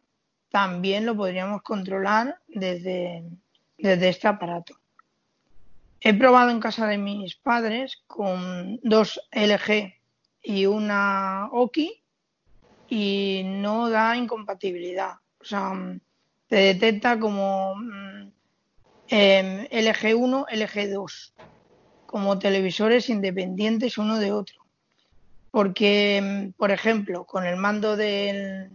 también 0.50 1.06
lo 1.06 1.16
podríamos 1.16 1.62
controlar 1.62 2.40
desde, 2.48 3.24
desde 3.78 4.08
este 4.08 4.28
aparato. 4.28 4.78
He 6.00 6.14
probado 6.14 6.50
en 6.50 6.60
casa 6.60 6.86
de 6.86 6.98
mis 6.98 7.36
padres 7.36 8.02
con 8.06 8.78
dos 8.82 9.20
LG 9.32 9.94
y 10.42 10.66
una 10.66 11.48
Oki 11.52 12.02
y 12.88 13.42
no 13.44 13.90
da 13.90 14.16
incompatibilidad. 14.16 15.14
O 15.40 15.44
sea, 15.44 15.72
te 16.48 16.56
detecta 16.56 17.18
como 17.18 17.76
mm, 17.76 18.32
em, 19.08 19.66
LG1, 19.70 20.46
LG2, 20.48 21.32
como 22.06 22.38
televisores 22.38 23.08
independientes 23.10 23.98
uno 23.98 24.18
de 24.18 24.32
otro. 24.32 24.64
Porque, 25.50 26.18
em, 26.18 26.52
por 26.52 26.70
ejemplo, 26.70 27.24
con 27.24 27.46
el 27.46 27.56
mando 27.56 27.96
del, 27.96 28.70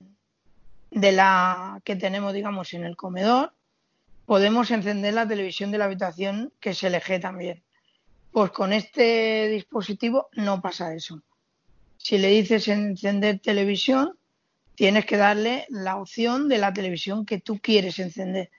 de 0.90 1.12
la 1.12 1.80
que 1.84 1.96
tenemos, 1.96 2.34
digamos, 2.34 2.74
en 2.74 2.84
el 2.84 2.96
comedor, 2.96 3.54
podemos 4.26 4.72
encender 4.72 5.14
la 5.14 5.28
televisión 5.28 5.72
de 5.72 5.78
la 5.78 5.86
habitación, 5.86 6.54
que 6.60 6.72
es 6.72 6.84
LG 6.84 7.20
también. 7.22 7.64
Pues 8.32 8.52
con 8.52 8.72
este 8.72 9.50
dispositivo 9.50 10.30
no 10.34 10.62
pasa 10.62 10.94
eso. 10.94 11.22
Si 12.04 12.18
le 12.18 12.30
dices 12.30 12.68
encender 12.68 13.40
televisión, 13.40 14.18
tienes 14.74 15.06
que 15.06 15.18
darle 15.18 15.68
la 15.70 15.98
opción 15.98 16.50
de 16.50 16.58
la 16.58 16.74
televisión 16.74 17.28
que 17.28 17.40
tú 17.40 17.60
quieres 17.60 18.00
encender. 18.00 18.50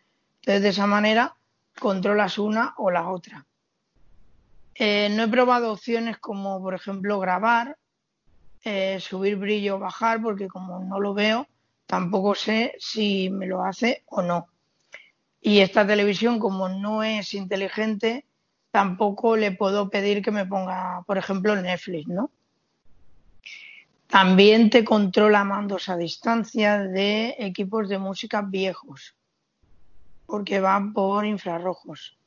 Entonces, 0.40 0.62
de 0.62 0.69
esa 0.69 0.86
manera, 0.86 1.35
controlas 1.78 2.39
una 2.39 2.74
o 2.78 2.93
la 2.93 3.09
otra. 3.10 3.44
Eh, 4.77 5.09
no 5.10 5.24
he 5.24 5.28
probado 5.28 5.73
opciones 5.73 6.19
como, 6.19 6.62
por 6.62 6.74
ejemplo, 6.74 7.19
grabar, 7.19 7.77
eh, 8.62 9.01
subir 9.01 9.36
brillo 9.36 9.74
o 9.74 9.81
bajar, 9.81 10.23
porque 10.23 10.47
como 10.47 10.78
no 10.78 11.01
lo 11.01 11.12
veo, 11.12 11.48
tampoco 11.86 12.36
sé 12.36 12.77
si 12.78 13.28
me 13.28 13.48
lo 13.48 13.64
hace 13.64 14.05
o 14.06 14.23
no. 14.23 14.47
Y 15.40 15.59
esta 15.59 15.85
televisión, 15.85 16.39
como 16.39 16.69
no 16.69 17.02
es 17.02 17.35
inteligente, 17.35 18.24
tampoco 18.70 19.36
le 19.36 19.51
puedo 19.51 19.90
pedir 19.90 20.23
que 20.23 20.31
me 20.31 20.47
ponga, 20.47 21.02
por 21.09 21.19
ejemplo, 21.19 21.56
Netflix, 21.56 22.06
¿no? 22.06 22.31
También 24.12 24.68
te 24.68 24.84
controla 24.84 25.43
mandos 25.43 25.89
a 25.89 25.97
distancia 25.97 26.80
de 26.80 27.34
equipos 27.39 27.89
de 27.89 27.97
música 27.97 28.43
viejos, 28.43 29.16
porque 30.26 30.60
van 30.60 30.93
por 30.93 31.24
infrarrojos. 31.24 32.18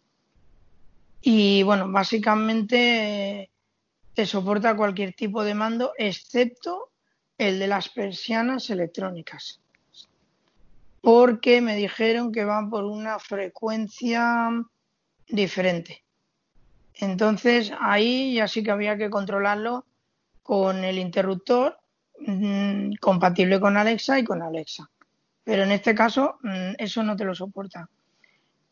Y 1.21 1.61
bueno, 1.61 1.91
básicamente 1.91 3.51
te 4.15 4.25
soporta 4.25 4.75
cualquier 4.75 5.13
tipo 5.13 5.43
de 5.43 5.53
mando 5.53 5.93
excepto 5.95 6.89
el 7.37 7.59
de 7.59 7.67
las 7.67 7.89
persianas 7.89 8.67
electrónicas, 8.71 9.61
porque 11.01 11.61
me 11.61 11.75
dijeron 11.75 12.31
que 12.31 12.45
van 12.45 12.71
por 12.71 12.85
una 12.85 13.19
frecuencia 13.19 14.49
diferente. 15.27 16.03
Entonces 16.95 17.71
ahí 17.79 18.33
ya 18.33 18.47
sí 18.47 18.63
que 18.63 18.71
había 18.71 18.97
que 18.97 19.11
controlarlo 19.11 19.85
con 20.45 20.83
el 20.83 20.99
interruptor 20.99 21.75
mm, 22.19 22.97
compatible 23.01 23.59
con 23.59 23.77
Alexa 23.77 24.19
y 24.19 24.23
con 24.23 24.43
Alexa. 24.43 24.87
Pero 25.43 25.63
en 25.63 25.71
este 25.71 25.95
caso 25.95 26.37
mm, 26.43 26.73
eso 26.77 27.01
no 27.01 27.15
te 27.15 27.25
lo 27.25 27.33
soporta. 27.33 27.89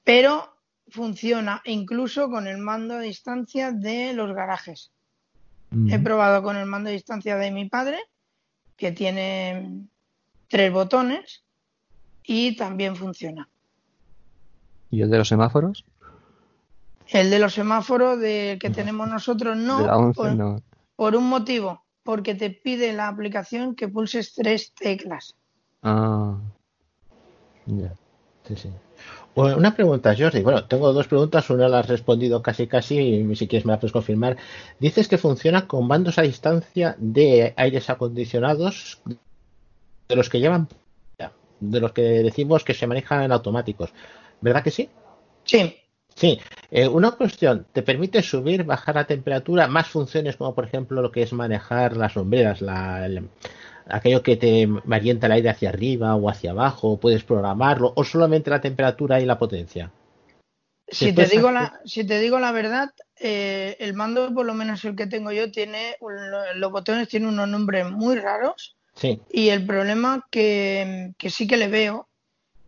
Pero 0.03 0.55
funciona 0.89 1.63
incluso 1.65 2.29
con 2.29 2.45
el 2.45 2.59
mando 2.59 2.93
a 2.93 2.99
distancia 2.99 3.71
de 3.71 4.13
los 4.13 4.35
garajes. 4.35 4.91
He 5.89 5.97
probado 5.97 6.43
con 6.43 6.57
el 6.57 6.67
mando 6.67 6.91
a 6.91 6.93
distancia 6.93 7.35
de 7.35 7.49
mi 7.49 7.67
padre, 7.67 7.97
que 8.77 8.91
tiene 8.91 9.87
tres 10.47 10.71
botones, 10.71 11.43
y 12.23 12.55
también 12.55 12.95
funciona. 12.95 13.49
¿Y 14.91 15.01
el 15.01 15.09
de 15.09 15.17
los 15.17 15.27
semáforos? 15.27 15.83
El 17.07 17.31
de 17.31 17.39
los 17.39 17.55
semáforos 17.55 18.19
de 18.19 18.59
que 18.61 18.69
tenemos 18.69 19.07
nosotros 19.07 19.57
no. 19.57 20.13
no 20.35 20.61
por 20.95 21.15
un 21.15 21.29
motivo, 21.29 21.83
porque 22.03 22.35
te 22.35 22.49
pide 22.49 22.93
la 22.93 23.07
aplicación 23.07 23.75
que 23.75 23.87
pulses 23.87 24.33
tres 24.33 24.73
teclas. 24.73 25.35
Ah, 25.81 26.37
ya, 27.65 27.93
sí, 28.47 28.55
sí. 28.55 28.69
una 29.35 29.75
pregunta, 29.75 30.15
Jordi. 30.17 30.41
Bueno, 30.41 30.65
tengo 30.65 30.93
dos 30.93 31.07
preguntas. 31.07 31.49
Una 31.49 31.67
la 31.67 31.79
has 31.79 31.87
respondido 31.87 32.41
casi, 32.41 32.67
casi. 32.67 32.97
Y 32.97 33.35
si 33.35 33.47
quieres 33.47 33.65
me 33.65 33.73
la 33.73 33.79
puedes 33.79 33.93
confirmar. 33.93 34.37
Dices 34.79 35.07
que 35.07 35.17
funciona 35.17 35.67
con 35.67 35.87
bandos 35.87 36.17
a 36.17 36.21
distancia 36.21 36.95
de 36.99 37.53
aires 37.57 37.89
acondicionados 37.89 39.01
de 40.07 40.15
los 40.15 40.29
que 40.29 40.39
llevan, 40.39 40.67
de 41.59 41.79
los 41.79 41.93
que 41.93 42.01
decimos 42.01 42.63
que 42.63 42.73
se 42.73 42.87
manejan 42.87 43.31
automáticos. 43.31 43.93
¿Verdad 44.41 44.63
que 44.63 44.71
sí? 44.71 44.89
Sí. 45.45 45.82
Sí, 46.15 46.39
eh, 46.71 46.87
una 46.87 47.11
cuestión, 47.11 47.65
¿te 47.71 47.81
permite 47.81 48.21
subir, 48.21 48.63
bajar 48.63 48.95
la 48.95 49.05
temperatura? 49.05 49.67
Más 49.67 49.87
funciones 49.87 50.37
como 50.37 50.53
por 50.53 50.65
ejemplo 50.65 51.01
lo 51.01 51.11
que 51.11 51.23
es 51.23 51.33
manejar 51.33 51.97
las 51.97 52.13
sombreras, 52.13 52.61
la, 52.61 53.09
aquello 53.87 54.23
que 54.23 54.37
te 54.37 54.67
orienta 54.87 55.27
el 55.27 55.33
aire 55.33 55.49
hacia 55.49 55.69
arriba 55.69 56.15
o 56.15 56.29
hacia 56.29 56.51
abajo, 56.51 56.99
puedes 56.99 57.23
programarlo, 57.23 57.93
o 57.95 58.03
solamente 58.03 58.49
la 58.49 58.61
temperatura 58.61 59.19
y 59.19 59.25
la 59.25 59.39
potencia. 59.39 59.91
Si 60.87 61.13
te, 61.13 61.25
digo 61.25 61.49
la, 61.49 61.79
si 61.85 62.03
te 62.03 62.19
digo 62.19 62.39
la 62.39 62.51
verdad, 62.51 62.91
eh, 63.19 63.75
el 63.79 63.93
mando, 63.93 64.31
por 64.33 64.45
lo 64.45 64.53
menos 64.53 64.83
el 64.85 64.95
que 64.95 65.07
tengo 65.07 65.31
yo, 65.31 65.51
tiene 65.51 65.95
los 66.55 66.71
botones 66.71 67.07
tienen 67.07 67.29
unos 67.29 67.47
nombres 67.47 67.89
muy 67.89 68.15
raros. 68.15 68.75
Sí. 68.93 69.19
Y 69.31 69.49
el 69.49 69.65
problema 69.65 70.27
que, 70.29 71.13
que 71.17 71.31
sí 71.31 71.47
que 71.47 71.57
le 71.57 71.67
veo 71.67 72.07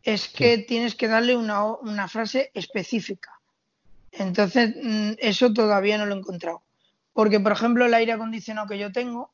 es 0.01 0.27
que 0.29 0.57
tienes 0.59 0.95
que 0.95 1.07
darle 1.07 1.35
una, 1.35 1.65
una 1.65 2.07
frase 2.07 2.51
específica. 2.53 3.34
Entonces, 4.17 4.75
mm, 4.81 5.13
eso 5.19 5.53
todavía 5.53 5.97
no 5.97 6.05
lo 6.05 6.15
he 6.15 6.17
encontrado. 6.17 6.63
Porque, 7.13 7.39
por 7.39 7.51
ejemplo, 7.51 7.85
el 7.85 7.93
aire 7.93 8.13
acondicionado 8.13 8.67
que 8.67 8.77
yo 8.77 8.91
tengo, 8.91 9.31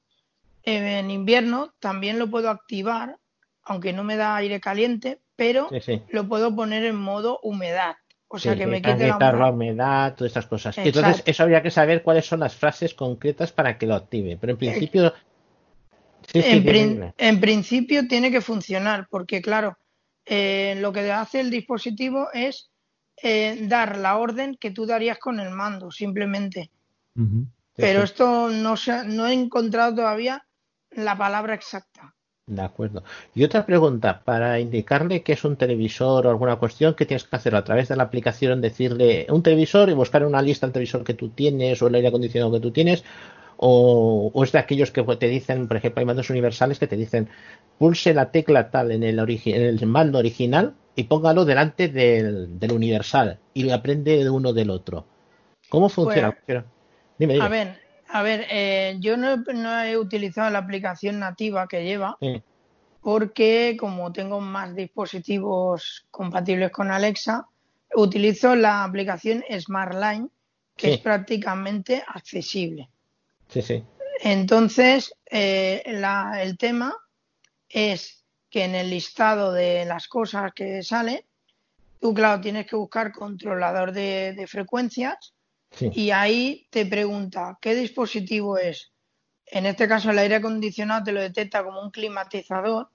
eh, 0.63 0.99
en 0.99 1.09
invierno 1.09 1.73
también 1.79 2.19
lo 2.19 2.29
puedo 2.29 2.49
activar, 2.49 3.17
aunque 3.63 3.93
no 3.93 4.03
me 4.03 4.17
da 4.17 4.35
aire 4.35 4.59
caliente, 4.59 5.19
pero 5.35 5.69
lo 6.09 6.27
puedo 6.27 6.55
poner 6.55 6.83
en 6.85 6.95
modo 6.95 7.39
humedad. 7.41 7.95
O 8.27 8.39
sea, 8.39 8.55
que 8.55 8.65
me 8.65 8.81
quite 8.81 9.07
la 9.07 9.49
humedad. 9.49 10.15
todas 10.15 10.29
estas 10.29 10.45
cosas. 10.45 10.77
Entonces, 10.77 11.21
eso 11.25 11.43
habría 11.43 11.61
que 11.61 11.71
saber 11.71 12.01
cuáles 12.01 12.25
son 12.25 12.39
las 12.39 12.55
frases 12.55 12.93
concretas 12.93 13.51
para 13.51 13.77
que 13.77 13.85
lo 13.85 13.95
active. 13.95 14.37
Pero 14.39 14.53
en 14.53 14.57
principio. 14.57 15.13
en, 16.33 17.41
principio 17.41 18.07
tiene 18.07 18.31
que 18.31 18.39
funcionar, 18.39 19.07
porque, 19.09 19.41
claro, 19.41 19.77
eh, 20.25 20.75
lo 20.79 20.93
que 20.93 21.11
hace 21.11 21.41
el 21.41 21.49
dispositivo 21.49 22.29
es 22.33 22.70
eh, 23.21 23.57
dar 23.67 23.97
la 23.97 24.17
orden 24.17 24.55
que 24.55 24.71
tú 24.71 24.85
darías 24.85 25.19
con 25.19 25.39
el 25.39 25.51
mando, 25.51 25.91
simplemente. 25.91 26.71
Pero 27.75 28.03
esto 28.03 28.49
no, 28.49 28.77
se, 28.77 29.05
no 29.05 29.27
he 29.27 29.33
encontrado 29.33 29.95
todavía 29.95 30.45
la 30.91 31.17
palabra 31.17 31.53
exacta. 31.53 32.15
De 32.47 32.61
acuerdo. 32.61 33.03
Y 33.33 33.43
otra 33.43 33.65
pregunta, 33.65 34.23
para 34.25 34.59
indicarle 34.59 35.23
que 35.23 35.33
es 35.33 35.45
un 35.45 35.55
televisor 35.55 36.25
o 36.25 36.29
alguna 36.29 36.57
cuestión, 36.57 36.95
¿qué 36.95 37.05
tienes 37.05 37.23
que 37.23 37.35
hacer? 37.35 37.55
A 37.55 37.63
través 37.63 37.87
de 37.87 37.95
la 37.95 38.03
aplicación 38.03 38.59
decirle 38.59 39.27
un 39.29 39.43
televisor 39.43 39.89
y 39.89 39.93
buscar 39.93 40.25
una 40.25 40.41
lista 40.41 40.65
del 40.65 40.73
televisor 40.73 41.03
que 41.03 41.13
tú 41.13 41.29
tienes 41.29 41.81
o 41.81 41.87
el 41.87 41.95
aire 41.95 42.09
acondicionado 42.09 42.51
que 42.51 42.59
tú 42.59 42.71
tienes, 42.71 43.03
o, 43.57 44.31
es 44.43 44.51
de 44.51 44.59
aquellos 44.59 44.91
que 44.91 45.03
te 45.03 45.27
dicen, 45.27 45.67
por 45.67 45.77
ejemplo, 45.77 45.99
hay 45.99 46.05
mandos 46.05 46.31
universales 46.31 46.79
que 46.79 46.87
te 46.87 46.97
dicen 46.97 47.29
pulse 47.77 48.13
la 48.13 48.31
tecla 48.31 48.71
tal 48.71 48.91
en 48.91 49.03
el, 49.03 49.19
en 49.19 49.61
el 49.61 49.85
mando 49.85 50.17
original 50.17 50.73
y 50.95 51.03
póngalo 51.05 51.45
delante 51.45 51.87
del, 51.87 52.59
del 52.59 52.71
universal 52.71 53.39
y 53.53 53.63
lo 53.63 53.73
aprende 53.73 54.23
de 54.23 54.29
uno 54.29 54.53
del 54.53 54.69
otro. 54.69 55.05
¿Cómo 55.69 55.89
funciona? 55.89 56.31
Pues, 56.45 56.63
dime, 57.17 57.39
A 57.41 57.47
ver, 57.47 57.79
a 58.09 58.21
ver 58.23 58.45
eh, 58.49 58.97
yo 58.99 59.15
no, 59.17 59.37
no, 59.37 59.83
he 59.83 59.97
utilizado 59.97 60.49
la 60.49 60.59
aplicación 60.59 61.19
nativa 61.19 61.67
que 61.67 61.83
lleva 61.83 62.17
porque 63.01 63.77
como 63.79 64.11
tengo 64.11 64.39
más 64.39 64.75
dispositivos 64.75 66.05
compatibles 66.11 66.71
con 66.71 66.91
Alexa, 66.91 67.47
utilizo 67.95 68.55
la 68.55 68.83
aplicación 68.83 69.43
SmartLine 69.49 70.29
que 70.75 70.93
es 70.93 70.99
prácticamente 70.99 72.03
accesible. 72.07 72.89
Sí, 73.49 73.61
sí. 73.61 73.83
Entonces, 74.23 75.13
eh, 75.29 75.83
la- 75.87 76.41
el 76.41 76.57
tema 76.57 76.93
es 77.69 78.20
que 78.51 78.65
en 78.65 78.75
el 78.75 78.89
listado 78.91 79.51
de 79.53 79.85
las 79.85 80.07
cosas 80.07 80.51
que 80.53 80.83
sale, 80.83 81.25
tú, 81.99 82.13
claro, 82.13 82.41
tienes 82.41 82.67
que 82.67 82.75
buscar 82.75 83.11
controlador 83.11 83.91
de, 83.93 84.33
de 84.33 84.45
frecuencias 84.47 85.33
Sí. 85.73 85.89
y 85.93 86.11
ahí 86.11 86.67
te 86.69 86.85
pregunta 86.85 87.57
qué 87.61 87.73
dispositivo 87.75 88.57
es. 88.57 88.91
En 89.45 89.65
este 89.65 89.87
caso, 89.87 90.11
el 90.11 90.19
aire 90.19 90.35
acondicionado 90.35 91.05
te 91.05 91.13
lo 91.13 91.21
detecta 91.21 91.63
como 91.63 91.81
un 91.81 91.91
climatizador. 91.91 92.89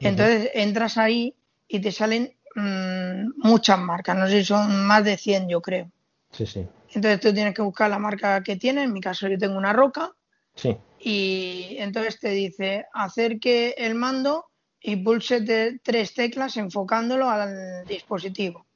Entonces 0.00 0.50
entras 0.54 0.96
ahí 0.96 1.34
y 1.66 1.80
te 1.80 1.92
salen 1.92 2.34
mm, 2.54 3.46
muchas 3.46 3.78
marcas, 3.78 4.16
no 4.16 4.26
sé 4.26 4.38
si 4.38 4.44
son 4.46 4.86
más 4.86 5.04
de 5.04 5.18
100, 5.18 5.48
yo 5.50 5.60
creo. 5.60 5.90
Sí, 6.30 6.46
sí. 6.46 6.66
Entonces 6.94 7.20
tú 7.20 7.34
tienes 7.34 7.52
que 7.54 7.60
buscar 7.62 7.90
la 7.90 7.98
marca 7.98 8.42
que 8.42 8.56
tiene. 8.56 8.84
En 8.84 8.92
mi 8.94 9.02
caso, 9.02 9.28
yo 9.28 9.36
tengo 9.36 9.58
una 9.58 9.74
roca 9.74 10.10
Sí. 10.54 10.76
y 11.00 11.76
entonces 11.78 12.18
te 12.18 12.30
dice 12.30 12.86
acerque 12.94 13.74
el 13.76 13.94
mando 13.94 14.46
y 14.80 14.96
pulse 14.96 15.40
te- 15.40 15.80
tres 15.82 16.14
teclas 16.14 16.56
enfocándolo 16.56 17.28
al 17.28 17.86
dispositivo. 17.86 18.66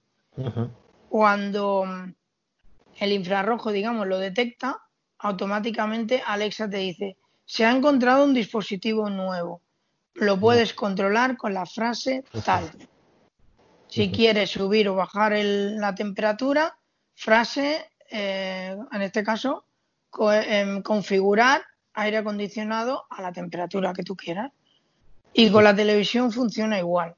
Cuando 1.08 1.84
mm, 1.84 2.14
el 3.00 3.12
infrarrojo, 3.12 3.70
digamos, 3.72 4.06
lo 4.06 4.18
detecta, 4.18 4.82
automáticamente 5.18 6.22
Alexa 6.26 6.68
te 6.68 6.78
dice, 6.78 7.16
se 7.44 7.64
ha 7.64 7.70
encontrado 7.70 8.24
un 8.24 8.34
dispositivo 8.34 9.08
nuevo. 9.10 9.60
Lo 10.14 10.38
puedes 10.38 10.74
controlar 10.74 11.36
con 11.36 11.54
la 11.54 11.66
frase 11.66 12.24
tal. 12.44 12.70
Si 13.88 14.10
quieres 14.10 14.50
subir 14.50 14.88
o 14.88 14.94
bajar 14.94 15.32
el- 15.34 15.76
la 15.78 15.94
temperatura, 15.94 16.76
frase, 17.14 17.90
eh, 18.10 18.76
en 18.90 19.02
este 19.02 19.22
caso, 19.22 19.66
co- 20.10 20.32
em, 20.32 20.82
configurar 20.82 21.62
aire 21.94 22.18
acondicionado 22.18 23.04
a 23.10 23.20
la 23.22 23.32
temperatura 23.32 23.92
que 23.92 24.02
tú 24.02 24.16
quieras. 24.16 24.50
Y 25.34 25.50
con 25.50 25.64
la 25.64 25.74
televisión 25.74 26.30
funciona 26.32 26.78
igual. 26.78 27.14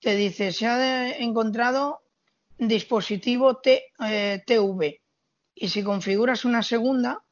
Te 0.00 0.14
dice, 0.14 0.52
se 0.52 0.66
ha 0.66 1.16
encontrado 1.18 2.02
dispositivo 2.58 3.56
T- 3.56 3.84
eh, 4.06 4.42
TV. 4.46 5.00
Y 5.54 5.68
si 5.68 5.82
configuras 5.82 6.44
una 6.44 6.62
segunda, 6.62 7.22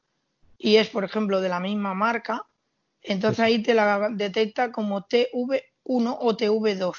y 0.57 0.77
es, 0.77 0.89
por 0.89 1.03
ejemplo, 1.03 1.41
de 1.41 1.49
la 1.49 1.59
misma 1.59 1.93
marca, 1.93 2.45
entonces 3.01 3.39
ahí 3.41 3.61
te 3.61 3.73
la 3.73 4.09
detecta 4.11 4.71
como 4.71 5.05
TV1 5.05 6.17
o 6.19 6.37
TV2. 6.37 6.93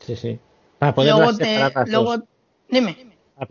Sí, 0.00 0.16
sí. 0.16 0.38
Luego 0.80 1.36
te, 1.36 1.72
luego, 1.86 2.16
dos. 2.18 2.26
dime, 2.68 3.07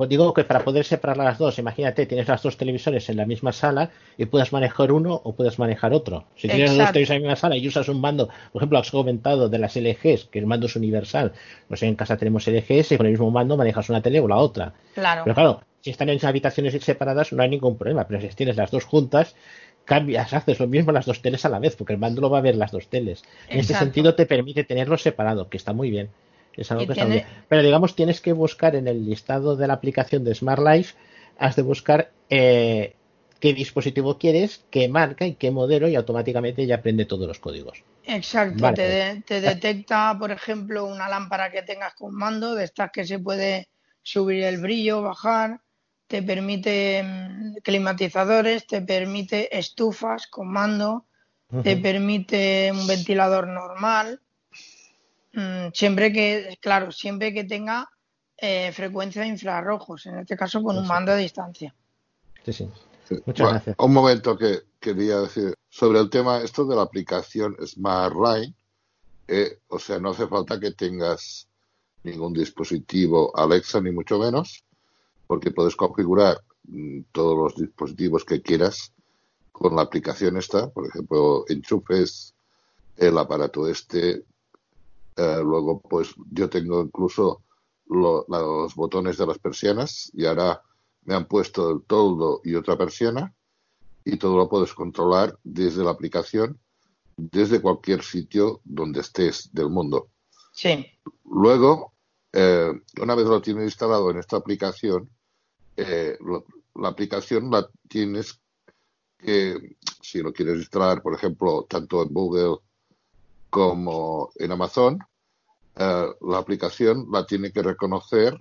digo 0.08 0.34
que 0.34 0.44
para 0.44 0.64
poder 0.64 0.86
separar 0.86 1.18
las 1.18 1.38
dos, 1.38 1.60
imagínate, 1.60 2.06
tienes 2.06 2.28
las 2.28 2.42
dos 2.42 2.58
televisores 2.58 3.10
en 3.10 3.18
la 3.18 3.26
misma 3.26 3.52
sala 3.54 3.90
y 4.18 4.26
puedes 4.26 4.52
manejar 4.52 4.92
uno 4.92 5.22
o 5.24 5.34
puedes 5.34 5.60
manejar 5.60 5.94
otro. 5.94 6.26
Si 6.36 6.48
tienes 6.48 6.70
los 6.70 6.72
dos 6.72 6.80
Exacto. 6.80 6.94
televisores 6.94 7.18
en 7.18 7.24
la 7.24 7.30
misma 7.30 7.40
sala 7.40 7.58
y 7.58 7.68
usas 7.68 7.88
un 7.90 8.02
mando, 8.02 8.28
por 8.52 8.62
ejemplo, 8.62 8.80
has 8.80 8.92
comentado 8.92 9.50
de 9.50 9.60
las 9.60 9.76
LGs, 9.76 10.26
que 10.26 10.40
el 10.40 10.46
mando 10.46 10.66
es 10.66 10.76
universal. 10.76 11.34
Pues 11.68 11.84
en 11.84 11.96
casa 11.96 12.18
tenemos 12.18 12.48
LGs 12.48 12.92
y 12.92 12.98
con 12.98 13.06
el 13.06 13.14
mismo 13.14 13.32
mando 13.32 13.58
manejas 13.58 13.90
una 13.90 14.02
tele 14.02 14.20
o 14.20 14.28
la 14.28 14.38
otra. 14.38 14.74
claro. 14.94 15.22
Pero 15.24 15.36
claro, 15.36 15.62
si 15.82 15.92
están 15.92 16.10
en 16.10 16.26
habitaciones 16.26 16.74
separadas 16.84 17.32
no 17.32 17.44
hay 17.44 17.50
ningún 17.50 17.78
problema, 17.78 18.06
pero 18.08 18.20
si 18.20 18.28
tienes 18.30 18.58
las 18.58 18.72
dos 18.72 18.84
juntas, 18.84 19.36
cambias, 19.86 20.34
haces 20.34 20.60
lo 20.60 20.68
mismo 20.68 20.92
las 20.92 21.06
dos 21.06 21.22
teles 21.22 21.46
a 21.46 21.50
la 21.50 21.60
vez, 21.60 21.76
porque 21.76 21.94
el 21.94 22.00
mando 22.00 22.22
lo 22.22 22.30
va 22.30 22.40
a 22.40 22.42
ver 22.42 22.56
las 22.56 22.72
dos 22.72 22.88
teles. 22.90 23.24
En 23.48 23.60
este 23.60 23.74
Exacto. 23.74 23.86
sentido 23.86 24.16
te 24.16 24.26
permite 24.26 24.64
tenerlos 24.66 25.02
separados, 25.02 25.48
que 25.48 25.58
está 25.58 25.72
muy 25.74 25.90
bien. 25.90 26.10
Es 26.58 26.72
algo 26.72 26.84
Y 26.84 26.88
que 26.88 26.94
está 26.94 27.06
muy 27.06 27.14
tiene- 27.14 27.26
bien. 27.28 27.44
Pero 27.48 27.62
digamos, 27.64 27.96
tienes 27.96 28.20
que 28.20 28.34
buscar 28.34 28.76
en 28.76 28.88
el 28.88 29.06
listado 29.06 29.56
de 29.56 29.68
la 29.68 29.74
aplicación 29.76 30.24
de 30.24 30.36
Smart 30.36 30.62
Life, 30.62 30.96
has 31.38 31.56
de 31.56 31.62
buscar 31.62 32.12
eh, 32.30 32.96
qué 33.40 33.54
dispositivo 33.54 34.18
quieres, 34.18 34.66
qué 34.72 34.90
marca 34.90 35.26
y 35.26 35.36
qué 35.36 35.52
modelo, 35.52 35.88
y 35.88 35.96
automáticamente 35.96 36.66
ya 36.66 36.76
aprende 36.76 37.06
todos 37.06 37.28
los 37.28 37.40
códigos. 37.40 37.84
Exacto, 38.04 38.58
Vale. 38.60 38.76
te, 38.76 38.88
de- 38.88 39.22
te 39.26 39.42
detecta, 39.42 40.16
por 40.18 40.32
ejemplo, 40.32 40.86
una 40.86 41.08
lámpara 41.08 41.52
que 41.52 41.62
tengas 41.62 41.94
con 41.94 42.14
mando, 42.16 42.56
de 42.56 42.64
estas 42.66 42.92
que 42.92 43.06
se 43.06 43.20
puede 43.20 43.70
subir 44.02 44.44
el 44.44 44.58
brillo, 44.60 45.02
bajar, 45.04 45.62
te 46.08 46.24
permite 46.24 47.04
mm, 47.04 47.56
climatizadores, 47.64 48.66
te 48.66 48.82
permite 48.82 49.56
estufas 49.58 50.28
con 50.28 50.48
mando, 50.52 51.06
te 51.64 51.76
permite 51.78 52.72
un 52.74 52.88
ventilador 52.88 53.48
normal, 53.48 54.22
mm, 55.38 55.72
siempre 55.74 56.12
que, 56.12 56.58
claro, 56.60 56.92
siempre 56.92 57.34
que 57.34 57.44
tenga 57.44 57.90
eh, 58.38 58.72
frecuencia 58.72 59.22
de 59.22 59.30
infrarrojos, 59.30 60.06
en 60.08 60.20
este 60.20 60.36
caso 60.36 60.62
con 60.62 60.78
un 60.78 60.88
mando 60.88 61.12
a 61.12 61.16
distancia. 61.16 61.74
Sí, 62.44 62.54
sí. 62.54 62.70
Muchas 63.26 63.26
Bueno, 63.26 63.50
gracias. 63.52 63.76
Un 63.80 63.94
momento 63.94 64.38
que 64.38 64.64
quería 64.80 65.22
decir 65.22 65.54
sobre 65.70 66.00
el 66.00 66.10
tema 66.10 66.42
esto 66.42 66.66
de 66.66 66.76
la 66.76 66.82
aplicación 66.84 67.56
Smart 67.66 68.16
Line. 68.16 68.54
eh, 69.28 69.60
o 69.68 69.80
sea, 69.80 70.00
no 70.00 70.12
hace 70.12 70.28
falta 70.28 70.60
que 70.60 70.72
tengas 70.72 71.48
ningún 72.04 72.34
dispositivo 72.34 73.38
Alexa 73.38 73.82
ni 73.82 73.92
mucho 73.92 74.18
menos, 74.20 74.64
porque 75.28 75.52
puedes 75.52 75.76
configurar 75.76 76.42
mm, 76.64 77.02
todos 77.12 77.38
los 77.38 77.56
dispositivos 77.56 78.24
que 78.24 78.42
quieras 78.42 78.94
con 79.52 79.76
la 79.76 79.82
aplicación 79.84 80.38
esta. 80.38 80.70
Por 80.70 80.88
ejemplo, 80.88 81.46
enchufes 81.50 82.34
el 82.98 83.18
aparato 83.18 83.68
este. 83.68 84.24
Eh, 85.18 85.42
luego, 85.44 85.82
pues 85.82 86.14
yo 86.32 86.50
tengo 86.50 86.82
incluso 86.82 87.44
lo- 87.88 88.26
los 88.28 88.76
botones 88.76 89.18
de 89.18 89.26
las 89.26 89.40
persianas 89.40 90.12
y 90.14 90.26
ahora 90.26 90.62
me 91.04 91.16
han 91.16 91.26
puesto 91.28 91.72
el 91.72 91.84
toldo 91.84 92.42
y 92.44 92.56
otra 92.56 92.78
persiana 92.78 93.34
y 94.06 94.18
todo 94.18 94.38
lo 94.38 94.48
puedes 94.50 94.74
controlar 94.74 95.38
desde 95.44 95.84
la 95.84 95.92
aplicación, 95.92 96.60
desde 97.16 97.62
cualquier 97.62 98.04
sitio 98.04 98.62
donde 98.64 99.02
estés 99.02 99.50
del 99.54 99.70
mundo. 99.70 100.10
Sí, 100.54 100.86
Luego, 101.30 101.94
eh, 102.34 102.72
una 103.02 103.16
vez 103.16 103.26
lo 103.26 103.42
tienes 103.42 103.66
instalado 103.66 104.10
en 104.12 104.18
esta 104.18 104.38
aplicación, 104.38 105.10
eh, 105.76 106.18
lo- 106.22 106.46
la 106.76 106.90
aplicación 106.90 107.50
la 107.52 107.70
tienes 107.88 108.40
que, 109.18 109.76
si 110.02 110.22
lo 110.22 110.32
quieres 110.32 110.58
instalar, 110.58 111.02
por 111.02 111.14
ejemplo, 111.14 111.66
tanto 111.70 112.02
en 112.04 112.10
Google 112.14 112.58
como 113.50 114.32
en 114.36 114.52
Amazon, 114.52 115.00
eh, 115.76 116.08
la 116.22 116.38
aplicación 116.38 117.08
la 117.12 117.26
tiene 117.26 117.52
que 117.52 117.62
reconocer, 117.62 118.38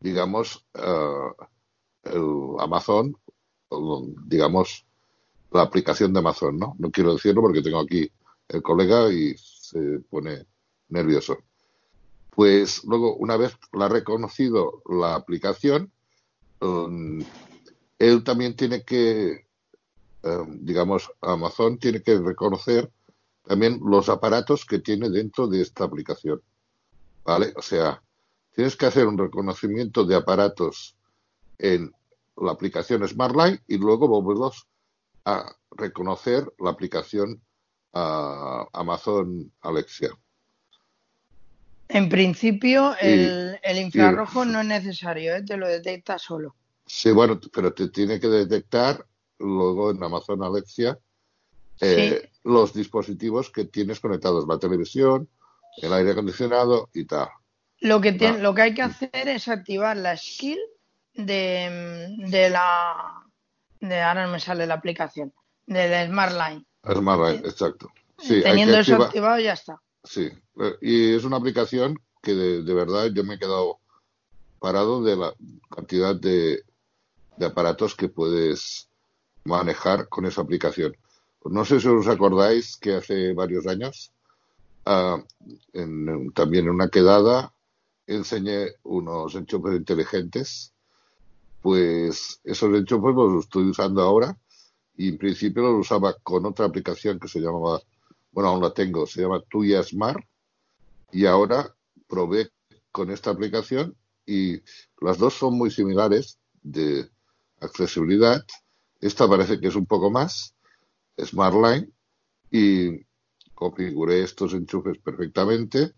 digamos, 0.00 0.64
eh, 0.74 2.12
Amazon, 2.58 3.16
digamos, 4.26 4.86
la 5.50 5.62
aplicación 5.62 6.12
de 6.12 6.20
Amazon, 6.20 6.58
¿no? 6.58 6.76
No 6.78 6.90
quiero 6.90 7.14
decirlo 7.14 7.42
porque 7.42 7.62
tengo 7.62 7.80
aquí 7.80 8.10
el 8.48 8.62
colega 8.62 9.10
y 9.12 9.34
se 9.36 10.00
pone 10.10 10.46
nervioso. 10.88 11.38
Pues 12.30 12.84
luego, 12.84 13.16
una 13.16 13.36
vez 13.36 13.56
la 13.72 13.86
ha 13.86 13.88
reconocido 13.88 14.82
la 14.88 15.14
aplicación, 15.14 15.90
um, 16.60 17.20
él 17.98 18.24
también 18.24 18.54
tiene 18.54 18.84
que, 18.84 19.46
um, 20.22 20.58
digamos, 20.64 21.10
Amazon 21.22 21.78
tiene 21.78 22.02
que 22.02 22.18
reconocer 22.18 22.92
también 23.46 23.80
los 23.84 24.08
aparatos 24.08 24.64
que 24.64 24.78
tiene 24.80 25.08
dentro 25.10 25.46
de 25.46 25.62
esta 25.62 25.84
aplicación. 25.84 26.42
¿Vale? 27.24 27.52
O 27.56 27.62
sea, 27.62 28.02
tienes 28.54 28.76
que 28.76 28.86
hacer 28.86 29.06
un 29.06 29.18
reconocimiento 29.18 30.04
de 30.04 30.14
aparatos 30.16 30.96
en 31.58 31.92
la 32.36 32.52
aplicación 32.52 33.06
SmartLight 33.06 33.62
y 33.66 33.78
luego 33.78 34.08
volverlos 34.08 34.66
a 35.24 35.44
reconocer 35.72 36.52
la 36.58 36.70
aplicación 36.70 37.40
a 37.92 38.66
Amazon 38.72 39.50
Alexia. 39.62 40.10
en 41.88 42.08
principio 42.08 42.94
Y- 43.00 43.06
el, 43.06 43.58
el 43.62 43.78
infrarrojo 43.78 44.44
no 44.44 44.60
es 44.60 44.66
necesario, 44.66 45.36
¿eh? 45.36 45.42
te 45.42 45.56
lo 45.56 45.66
detecta 45.68 46.18
solo. 46.18 46.54
Sí, 46.84 47.10
bueno, 47.12 47.40
pero 47.52 47.72
te 47.72 47.88
tiene 47.88 48.18
que 48.20 48.28
detectar 48.28 49.06
luego 49.38 49.90
en 49.90 50.02
Amazon 50.02 50.42
Alexia 50.42 50.98
eh, 51.80 52.30
los 52.44 52.72
dispositivos 52.72 53.50
que 53.50 53.64
tienes 53.64 54.00
conectados, 54.00 54.46
la 54.48 54.58
televisión, 54.58 55.28
el 55.82 55.92
aire 55.92 56.12
acondicionado 56.12 56.88
y 56.94 57.04
tal. 57.04 57.28
Lo 57.80 58.00
que, 58.00 58.16
Ah. 58.20 58.38
lo 58.38 58.54
que 58.54 58.62
hay 58.62 58.74
que 58.74 58.82
hacer 58.82 59.10
es 59.28 59.48
activar 59.48 59.96
la 59.96 60.16
skill 60.16 60.58
de, 61.14 62.14
de 62.18 62.50
la 62.50 63.22
de 63.80 64.00
ahora 64.00 64.26
no 64.26 64.32
me 64.32 64.40
sale 64.40 64.66
la 64.66 64.74
aplicación 64.74 65.32
de 65.66 65.88
la 65.88 66.06
Smart 66.06 66.32
Line. 66.32 66.64
Smart 66.82 67.20
Line, 67.20 67.48
exacto. 67.48 67.90
Sí, 68.18 68.42
Teniendo 68.42 68.78
eso 68.78 68.96
activado 69.02 69.38
ya 69.38 69.52
está. 69.52 69.80
Sí, 70.02 70.30
eh, 70.60 70.74
y 70.80 71.14
es 71.14 71.24
una 71.24 71.36
aplicación 71.36 71.98
que 72.22 72.34
de, 72.34 72.62
de 72.62 72.74
verdad 72.74 73.06
yo 73.12 73.22
me 73.24 73.34
he 73.34 73.38
quedado 73.38 73.78
parado 74.58 75.02
de 75.02 75.16
la 75.16 75.34
cantidad 75.70 76.14
de, 76.16 76.62
de 77.36 77.46
aparatos 77.46 77.94
que 77.94 78.08
puedes 78.08 78.88
manejar 79.44 80.08
con 80.08 80.24
esa 80.24 80.40
aplicación. 80.40 80.96
No 81.50 81.64
sé 81.64 81.80
si 81.80 81.88
os 81.88 82.06
acordáis 82.08 82.76
que 82.76 82.94
hace 82.94 83.32
varios 83.34 83.66
años, 83.66 84.12
ah, 84.86 85.18
en- 85.74 86.32
también 86.32 86.66
en 86.66 86.72
una 86.72 86.90
quedada, 86.90 87.54
enseñé 88.06 88.58
unos 88.84 89.34
enchufes 89.36 89.76
inteligentes. 89.76 90.74
Pues 91.62 92.40
esos 92.44 92.74
enchufes 92.74 93.14
los 93.16 93.44
estoy 93.44 93.64
usando 93.70 94.02
ahora 94.02 94.38
y 94.96 95.10
en 95.10 95.18
principio 95.18 95.62
lo 95.64 95.78
usaba 95.78 96.14
con 96.22 96.46
otra 96.46 96.66
aplicación 96.66 97.20
que 97.20 97.28
se 97.28 97.40
llamaba, 97.40 97.80
bueno, 98.32 98.50
aún 98.50 98.62
la 98.62 98.74
tengo, 98.74 99.06
se 99.06 99.22
llama 99.22 99.42
Tuya 99.50 99.82
Smart 99.84 100.24
y 101.12 101.26
ahora 101.26 101.74
probé 102.08 102.50
con 102.92 103.10
esta 103.10 103.30
aplicación 103.30 103.96
y 104.26 104.60
las 105.00 105.18
dos 105.18 105.34
son 105.34 105.58
muy 105.58 105.70
similares 105.70 106.38
de 106.62 107.10
accesibilidad. 107.60 108.44
Esta 109.00 109.28
parece 109.28 109.60
que 109.60 109.68
es 109.68 109.76
un 109.76 109.86
poco 109.86 110.10
más 110.10 110.55
Smart 111.18 111.54
Line 111.54 111.90
y 112.50 113.06
configuré 113.54 114.22
estos 114.22 114.54
enchufes 114.54 114.98
perfectamente. 114.98 115.94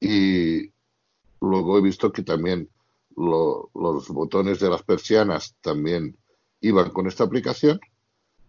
Y 0.00 0.72
luego 1.40 1.78
he 1.78 1.82
visto 1.82 2.12
que 2.12 2.22
también 2.22 2.68
lo- 3.16 3.70
los 3.74 4.08
botones 4.08 4.60
de 4.60 4.70
las 4.70 4.82
persianas 4.82 5.56
también 5.60 6.16
iban 6.60 6.90
con 6.90 7.06
esta 7.06 7.24
aplicación. 7.24 7.80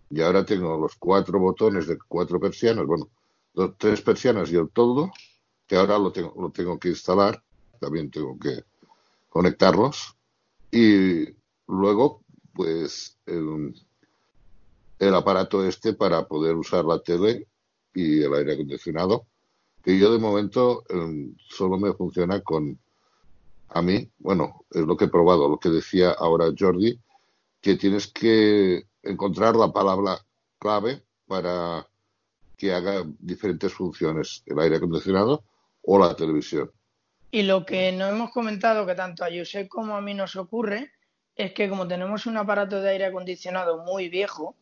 Y 0.10 0.22
ahora 0.22 0.46
tengo 0.46 0.78
los 0.78 0.96
cuatro 0.96 1.40
botones 1.40 1.88
de 1.88 1.98
cuatro 2.08 2.40
persianas, 2.40 2.86
bueno, 2.86 3.10
dos, 3.54 3.76
tres 3.78 4.02
persianas 4.02 4.52
y 4.52 4.56
el 4.56 4.70
todo, 4.70 5.12
que 5.68 5.76
ahora 5.76 6.00
lo 6.00 6.12
tengo, 6.12 6.34
lo 6.40 6.52
tengo 6.52 6.80
que 6.80 6.90
instalar, 6.90 7.44
también 7.80 8.10
tengo 8.10 8.38
que 8.40 8.64
conectarlos. 9.30 10.16
Y 10.72 11.26
luego 11.68 12.24
pues 12.54 13.18
el 15.00 15.16
aparato 15.16 15.66
este 15.66 15.94
para 15.94 16.28
poder 16.28 16.56
usar 16.56 16.86
la 16.86 17.00
tele 17.00 17.48
y 17.94 18.22
el 18.22 18.34
aire 18.34 18.54
acondicionado, 18.54 19.26
que 19.84 19.98
yo 19.98 20.12
de 20.12 20.20
momento 20.20 20.84
eh, 20.90 21.32
solo 21.50 21.78
me 21.78 21.94
funciona 21.94 22.42
con 22.42 22.78
a 23.70 23.82
mí, 23.82 24.10
bueno, 24.18 24.66
es 24.72 24.82
lo 24.82 24.98
que 24.98 25.06
he 25.06 25.10
probado, 25.10 25.48
lo 25.48 25.60
que 25.60 25.70
decía 25.70 26.12
ahora 26.12 26.52
Jordi, 26.58 27.00
que 27.62 27.76
tienes 27.76 28.08
que 28.08 28.88
encontrar 29.04 29.56
la 29.56 29.72
palabra 29.72 30.26
clave 30.58 31.04
para 31.28 31.88
que 32.58 32.74
haga 32.74 33.04
diferentes 33.20 33.72
funciones, 33.74 34.44
el 34.48 34.60
aire 34.60 34.78
acondicionado 34.78 35.44
o 35.84 36.00
la 36.00 36.16
televisión. 36.16 36.72
Y 37.32 37.44
lo 37.44 37.66
que 37.66 37.92
no 37.92 38.08
hemos 38.08 38.32
comentado, 38.32 38.86
que 38.88 38.96
tanto 38.96 39.24
a 39.24 39.30
Josep 39.30 39.68
como 39.68 39.96
a 39.96 40.02
mí 40.02 40.16
nos 40.16 40.36
ocurre, 40.36 40.92
es 41.36 41.54
que 41.54 41.70
como 41.70 41.88
tenemos 41.88 42.26
un 42.26 42.38
aparato 42.38 42.82
de 42.82 42.90
aire 42.90 43.06
acondicionado 43.06 43.84
muy 43.86 44.10
viejo, 44.10 44.56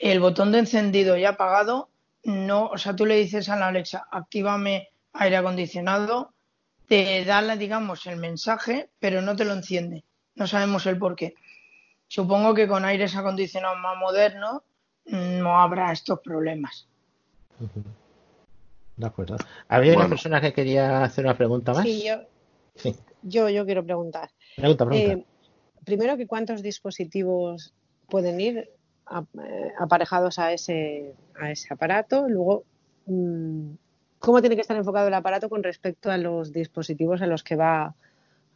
el 0.00 0.20
botón 0.20 0.50
de 0.52 0.60
encendido 0.60 1.16
y 1.16 1.24
apagado 1.24 1.88
no, 2.24 2.66
o 2.66 2.76
sea, 2.78 2.94
tú 2.94 3.06
le 3.06 3.16
dices 3.16 3.48
a 3.48 3.56
la 3.56 3.68
Alexa, 3.68 4.06
actívame 4.10 4.88
aire 5.14 5.36
acondicionado, 5.38 6.32
te 6.86 7.24
da, 7.24 7.40
la- 7.40 7.56
digamos, 7.56 8.06
el 8.06 8.16
mensaje, 8.16 8.90
pero 8.98 9.22
no 9.22 9.36
te 9.36 9.44
lo 9.44 9.52
enciende. 9.54 10.04
No 10.34 10.46
sabemos 10.46 10.84
el 10.86 10.98
por 10.98 11.16
qué. 11.16 11.34
Supongo 12.08 12.52
que 12.54 12.68
con 12.68 12.84
aires 12.84 13.16
acondicionados 13.16 13.78
más 13.78 13.96
modernos 13.96 14.62
mm, 15.06 15.38
no 15.38 15.60
habrá 15.60 15.92
estos 15.92 16.20
problemas. 16.20 16.86
De 18.96 19.06
acuerdo. 19.06 19.36
Había 19.68 19.96
una 19.96 20.08
persona 20.08 20.40
que 20.40 20.52
quería 20.52 21.02
hacer 21.04 21.24
una 21.24 21.36
pregunta 21.36 21.72
más. 21.72 21.82
Sí, 21.84 22.04
yo, 22.06 22.16
Sí. 22.74 22.94
yo, 23.22 23.48
yo 23.48 23.64
quiero 23.64 23.84
preguntar. 23.84 24.30
Pregunta, 24.56 24.84
pregunta. 24.86 25.12
Eh, 25.12 25.24
primero, 25.84 26.16
que 26.16 26.26
cuántos 26.26 26.62
dispositivos 26.62 27.72
pueden 28.08 28.40
ir 28.40 28.70
aparejados 29.78 30.38
a 30.38 30.52
ese, 30.52 31.12
a 31.40 31.50
ese 31.50 31.72
aparato. 31.72 32.28
Luego, 32.28 32.64
mm, 33.06 33.70
cómo 34.18 34.40
tiene 34.40 34.54
que 34.56 34.62
estar 34.62 34.76
enfocado 34.76 35.08
el 35.08 35.14
aparato 35.14 35.48
con 35.48 35.62
respecto 35.62 36.10
a 36.10 36.16
los 36.18 36.52
dispositivos 36.52 37.20
a 37.22 37.26
los 37.26 37.42
que 37.42 37.56
va 37.56 37.94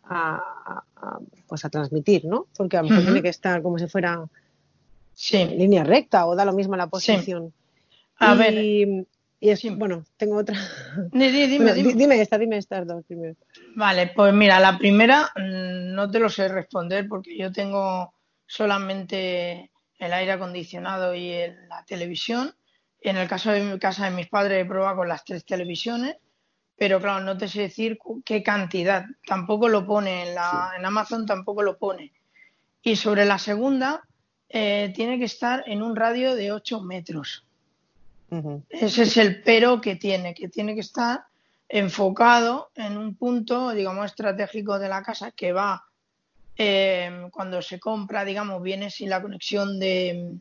a, 0.05 0.83
pues 1.47 1.65
a 1.65 1.71
transmitir, 1.71 2.25
¿no? 2.27 2.47
Porque 2.57 2.77
a 2.77 2.83
lo 2.83 2.89
mejor 2.91 3.05
tiene 3.05 3.23
que 3.23 3.29
estar 3.31 3.63
como 3.63 3.79
si 3.79 3.87
fuera 3.87 4.25
Sí. 5.15 5.37
en 5.39 5.57
línea 5.59 5.85
recta 5.85 6.27
o 6.27 6.35
da 6.35 6.45
lo 6.45 6.53
mismo 6.53 6.77
la 6.77 6.89
posición. 6.89 7.53
A 8.19 8.35
y, 8.35 8.39
ver. 8.39 8.55
y 9.41 9.51
es, 9.51 9.63
bueno, 9.79 10.05
tengo 10.17 10.37
otra. 10.37 10.57
Di- 11.13 11.31
di- 11.31 11.47
dime, 11.47 11.65
Bueno, 11.67 11.75
dime. 11.75 11.93
di- 11.93 11.99
dime 11.99 12.21
esta, 12.21 12.37
dime 12.39 12.57
estas 12.59 12.87
dos 12.87 13.05
primero. 13.07 13.35
Vale, 13.77 14.09
pues 14.15 14.33
mira, 14.35 14.59
la 14.61 14.77
primera 14.77 15.31
mm, 15.37 15.95
no 15.95 16.11
te 16.11 16.19
lo 16.19 16.29
sé 16.29 16.49
responder 16.49 17.07
porque 17.09 17.37
yo 17.39 17.53
tengo 17.53 18.13
solamente 18.47 19.71
el 19.99 20.13
aire 20.13 20.33
acondicionado 20.33 21.15
y 21.15 21.31
el- 21.31 21.69
la 21.69 21.85
televisión. 21.85 22.55
En 23.01 23.17
el 23.17 23.29
caso 23.29 23.51
de 23.51 23.61
mi 23.63 23.79
casa 23.79 24.07
de 24.07 24.11
mis 24.13 24.29
padres 24.29 24.65
he 24.65 24.69
probado 24.69 24.97
con 24.97 25.09
las 25.09 25.25
tres 25.25 25.45
televisiones, 25.45 26.17
pero 26.77 27.01
claro, 27.01 27.25
no 27.25 27.37
te 27.37 27.49
sé 27.49 27.61
decir 27.63 27.99
qué 28.25 28.43
cantidad. 28.43 29.05
Tampoco 29.27 29.69
lo 29.69 29.87
pone 29.87 30.29
en, 30.29 30.35
la, 30.35 30.73
en 30.77 30.85
Amazon, 30.85 31.27
tampoco 31.27 31.63
lo 31.63 31.77
pone. 31.79 32.13
Y 32.83 32.97
sobre 32.97 33.25
la 33.25 33.39
segunda, 33.39 34.03
eh, 34.49 34.93
tiene 34.95 35.19
que 35.19 35.25
estar 35.25 35.65
en 35.67 35.83
un 35.83 35.95
radio 35.97 36.35
de 36.35 36.53
8 36.53 36.81
metros. 36.83 37.45
Ese 38.69 39.03
es 39.03 39.17
el 39.17 39.43
pero 39.43 39.81
que 39.81 39.97
tiene, 39.97 40.35
que 40.35 40.49
tiene 40.49 40.75
que 40.75 40.81
estar 40.81 41.25
enfocado 41.69 42.71
en 42.75 42.97
un 42.99 43.15
punto, 43.17 43.71
digamos, 43.71 44.07
estratégico 44.07 44.79
de 44.79 44.89
la 44.89 45.03
casa 45.03 45.31
que 45.31 45.53
va 45.53 45.85
eh, 46.57 47.29
cuando 47.33 47.61
se 47.63 47.81
compra, 47.81 48.25
digamos, 48.25 48.63
viene 48.63 48.91
sin 48.91 49.11
la 49.11 49.23
conexión 49.23 49.79
de, 49.79 50.39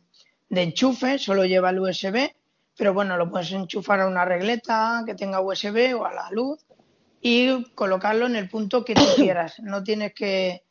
de 0.50 0.62
enchufe, 0.62 1.18
solo 1.18 1.46
lleva 1.46 1.70
el 1.70 1.80
USB, 1.80 2.32
pero 2.78 2.94
bueno, 2.94 3.18
lo 3.18 3.30
puedes 3.30 3.52
enchufar 3.52 4.02
a 4.02 4.08
una 4.08 4.26
regleta 4.26 5.04
que 5.06 5.16
tenga 5.16 5.42
USB 5.42 5.96
o 5.96 6.06
a 6.06 6.14
la 6.14 6.30
luz 6.32 6.66
y 7.22 7.64
colocarlo 7.74 8.26
en 8.28 8.36
el 8.36 8.50
punto 8.50 8.84
que 8.84 8.96
tú 8.96 9.06
quieras. 9.16 9.60
No 9.60 9.84
tienes 9.84 10.14
que 10.14 10.64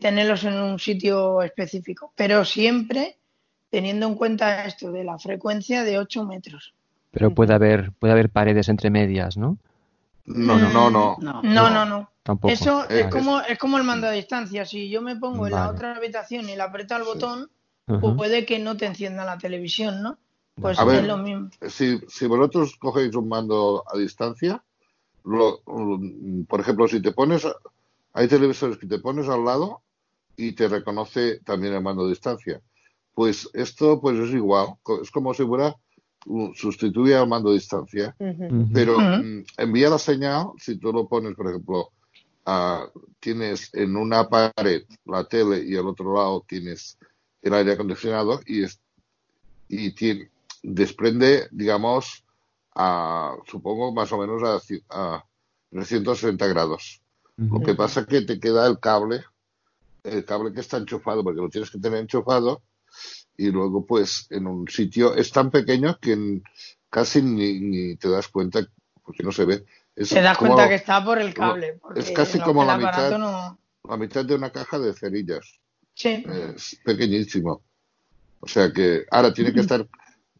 tenerlos 0.00 0.44
en 0.44 0.54
un 0.54 0.78
sitio 0.78 1.42
específico, 1.42 2.12
pero 2.16 2.44
siempre 2.44 3.18
teniendo 3.70 4.06
en 4.06 4.14
cuenta 4.14 4.64
esto 4.64 4.90
de 4.92 5.04
la 5.04 5.18
frecuencia 5.18 5.84
de 5.84 5.98
8 5.98 6.24
metros. 6.24 6.74
Pero 7.10 7.34
puede 7.34 7.54
haber, 7.54 7.92
puede 7.92 8.12
haber 8.12 8.30
paredes 8.30 8.68
entre 8.68 8.90
medias, 8.90 9.36
¿no? 9.36 9.58
No, 10.28 10.58
no, 10.58 10.68
no, 10.70 10.90
no. 10.90 11.42
No, 11.42 11.70
no, 11.70 11.84
no. 11.84 12.10
Tampoco. 12.22 12.52
Eso 12.52 12.84
es 12.88 13.06
Eh, 13.06 13.10
como, 13.10 13.40
es 13.40 13.58
como 13.58 13.78
el 13.78 13.84
mando 13.84 14.06
a 14.06 14.12
distancia. 14.12 14.64
Si 14.64 14.88
yo 14.90 15.02
me 15.02 15.16
pongo 15.16 15.46
en 15.46 15.54
la 15.54 15.68
otra 15.68 15.96
habitación 15.96 16.48
y 16.48 16.56
le 16.56 16.62
aprieto 16.62 16.94
al 16.94 17.04
botón, 17.04 17.50
Ujú. 17.88 18.16
puede 18.16 18.44
que 18.46 18.58
no 18.58 18.76
te 18.76 18.86
encienda 18.86 19.24
la 19.24 19.38
televisión, 19.38 20.02
¿no? 20.02 20.18
Pues 20.60 20.78
A 20.78 20.84
es 20.84 20.86
ver, 20.92 21.04
lo 21.04 21.16
mismo. 21.18 21.50
si, 21.68 21.98
si 22.08 22.26
vosotros 22.26 22.76
cogéis 22.78 23.14
un 23.14 23.28
mando 23.28 23.84
a 23.92 23.96
distancia, 23.96 24.62
lo- 25.24 25.62
mm, 25.66 26.44
por 26.44 26.60
ejemplo, 26.60 26.88
si 26.88 27.02
te 27.02 27.12
pones, 27.12 27.46
hay 28.14 28.28
televisores 28.28 28.78
que 28.78 28.86
te 28.86 28.98
pones 28.98 29.28
al 29.28 29.44
lado 29.44 29.82
y 30.36 30.52
te 30.54 30.68
reconoce 30.68 31.40
también 31.40 31.74
el 31.74 31.82
mando 31.82 32.04
a 32.06 32.08
distancia. 32.08 32.60
Pues 33.14 33.50
esto 33.54 34.00
pues 34.00 34.18
es 34.18 34.30
igual, 34.34 34.68
es 35.02 35.10
como 35.10 35.34
si 35.34 35.44
fuera 35.44 35.76
sustituye 36.54 37.14
al 37.16 37.28
mando 37.28 37.50
a 37.50 37.54
distancia, 37.54 38.14
pero 38.72 38.98
mm, 38.98 39.44
envía 39.58 39.90
la 39.90 39.98
señal, 39.98 40.48
si 40.58 40.76
tú 40.78 40.92
lo 40.92 41.08
pones, 41.08 41.34
por 41.34 41.48
ejemplo, 41.48 41.90
tienes 43.20 43.70
en 43.74 43.96
una 43.96 44.28
pared 44.28 44.82
la 45.04 45.24
tele 45.24 45.62
y 45.64 45.76
al 45.76 45.86
otro 45.86 46.14
lado 46.14 46.44
tienes 46.46 46.98
el 47.42 47.54
aire 47.54 47.72
acondicionado 47.72 48.40
y, 48.46 48.64
es- 48.64 48.80
y 49.68 49.94
tiene, 49.94 50.30
desprende, 50.62 51.48
digamos, 51.50 52.24
a, 52.74 53.36
supongo 53.46 53.92
más 53.92 54.10
o 54.12 54.18
menos 54.18 54.42
a, 54.42 54.60
a 54.90 55.24
360 55.70 56.46
grados. 56.46 57.02
Lo 57.36 57.60
que 57.60 57.74
pasa 57.74 58.00
es 58.00 58.06
que 58.06 58.22
te 58.22 58.40
queda 58.40 58.66
el 58.66 58.78
cable, 58.80 59.24
el 60.04 60.24
cable 60.24 60.52
que 60.52 60.60
está 60.60 60.78
enchufado, 60.78 61.22
porque 61.22 61.40
lo 61.40 61.48
tienes 61.48 61.70
que 61.70 61.78
tener 61.78 62.00
enchufado, 62.00 62.62
y 63.38 63.50
luego 63.50 63.86
pues 63.86 64.26
en 64.30 64.46
un 64.46 64.68
sitio 64.68 65.14
es 65.14 65.30
tan 65.30 65.50
pequeño 65.50 65.96
que 66.00 66.42
casi 66.90 67.22
ni, 67.22 67.60
ni 67.60 67.96
te 67.96 68.10
das 68.10 68.28
cuenta 68.28 68.66
porque 69.02 69.22
no 69.22 69.32
se 69.32 69.44
ve. 69.46 69.64
Es 69.96 70.10
Te 70.10 70.20
das 70.20 70.36
como- 70.36 70.54
cuenta 70.54 70.68
que 70.68 70.74
está 70.74 71.02
por 71.02 71.18
el 71.18 71.32
cable. 71.32 71.80
Es 71.96 72.10
casi 72.10 72.38
como 72.40 72.64
la 72.64 72.76
mitad, 72.76 73.16
no- 73.18 73.58
la 73.88 73.96
mitad 73.96 74.24
de 74.24 74.34
una 74.34 74.50
caja 74.50 74.78
de 74.78 74.92
cerillas. 74.92 75.60
Sí. 75.94 76.24
Es 76.54 76.78
pequeñísimo. 76.84 77.62
O 78.40 78.46
sea 78.46 78.72
que 78.72 79.04
ahora 79.10 79.32
tiene 79.32 79.52
que 79.52 79.60
estar 79.60 79.88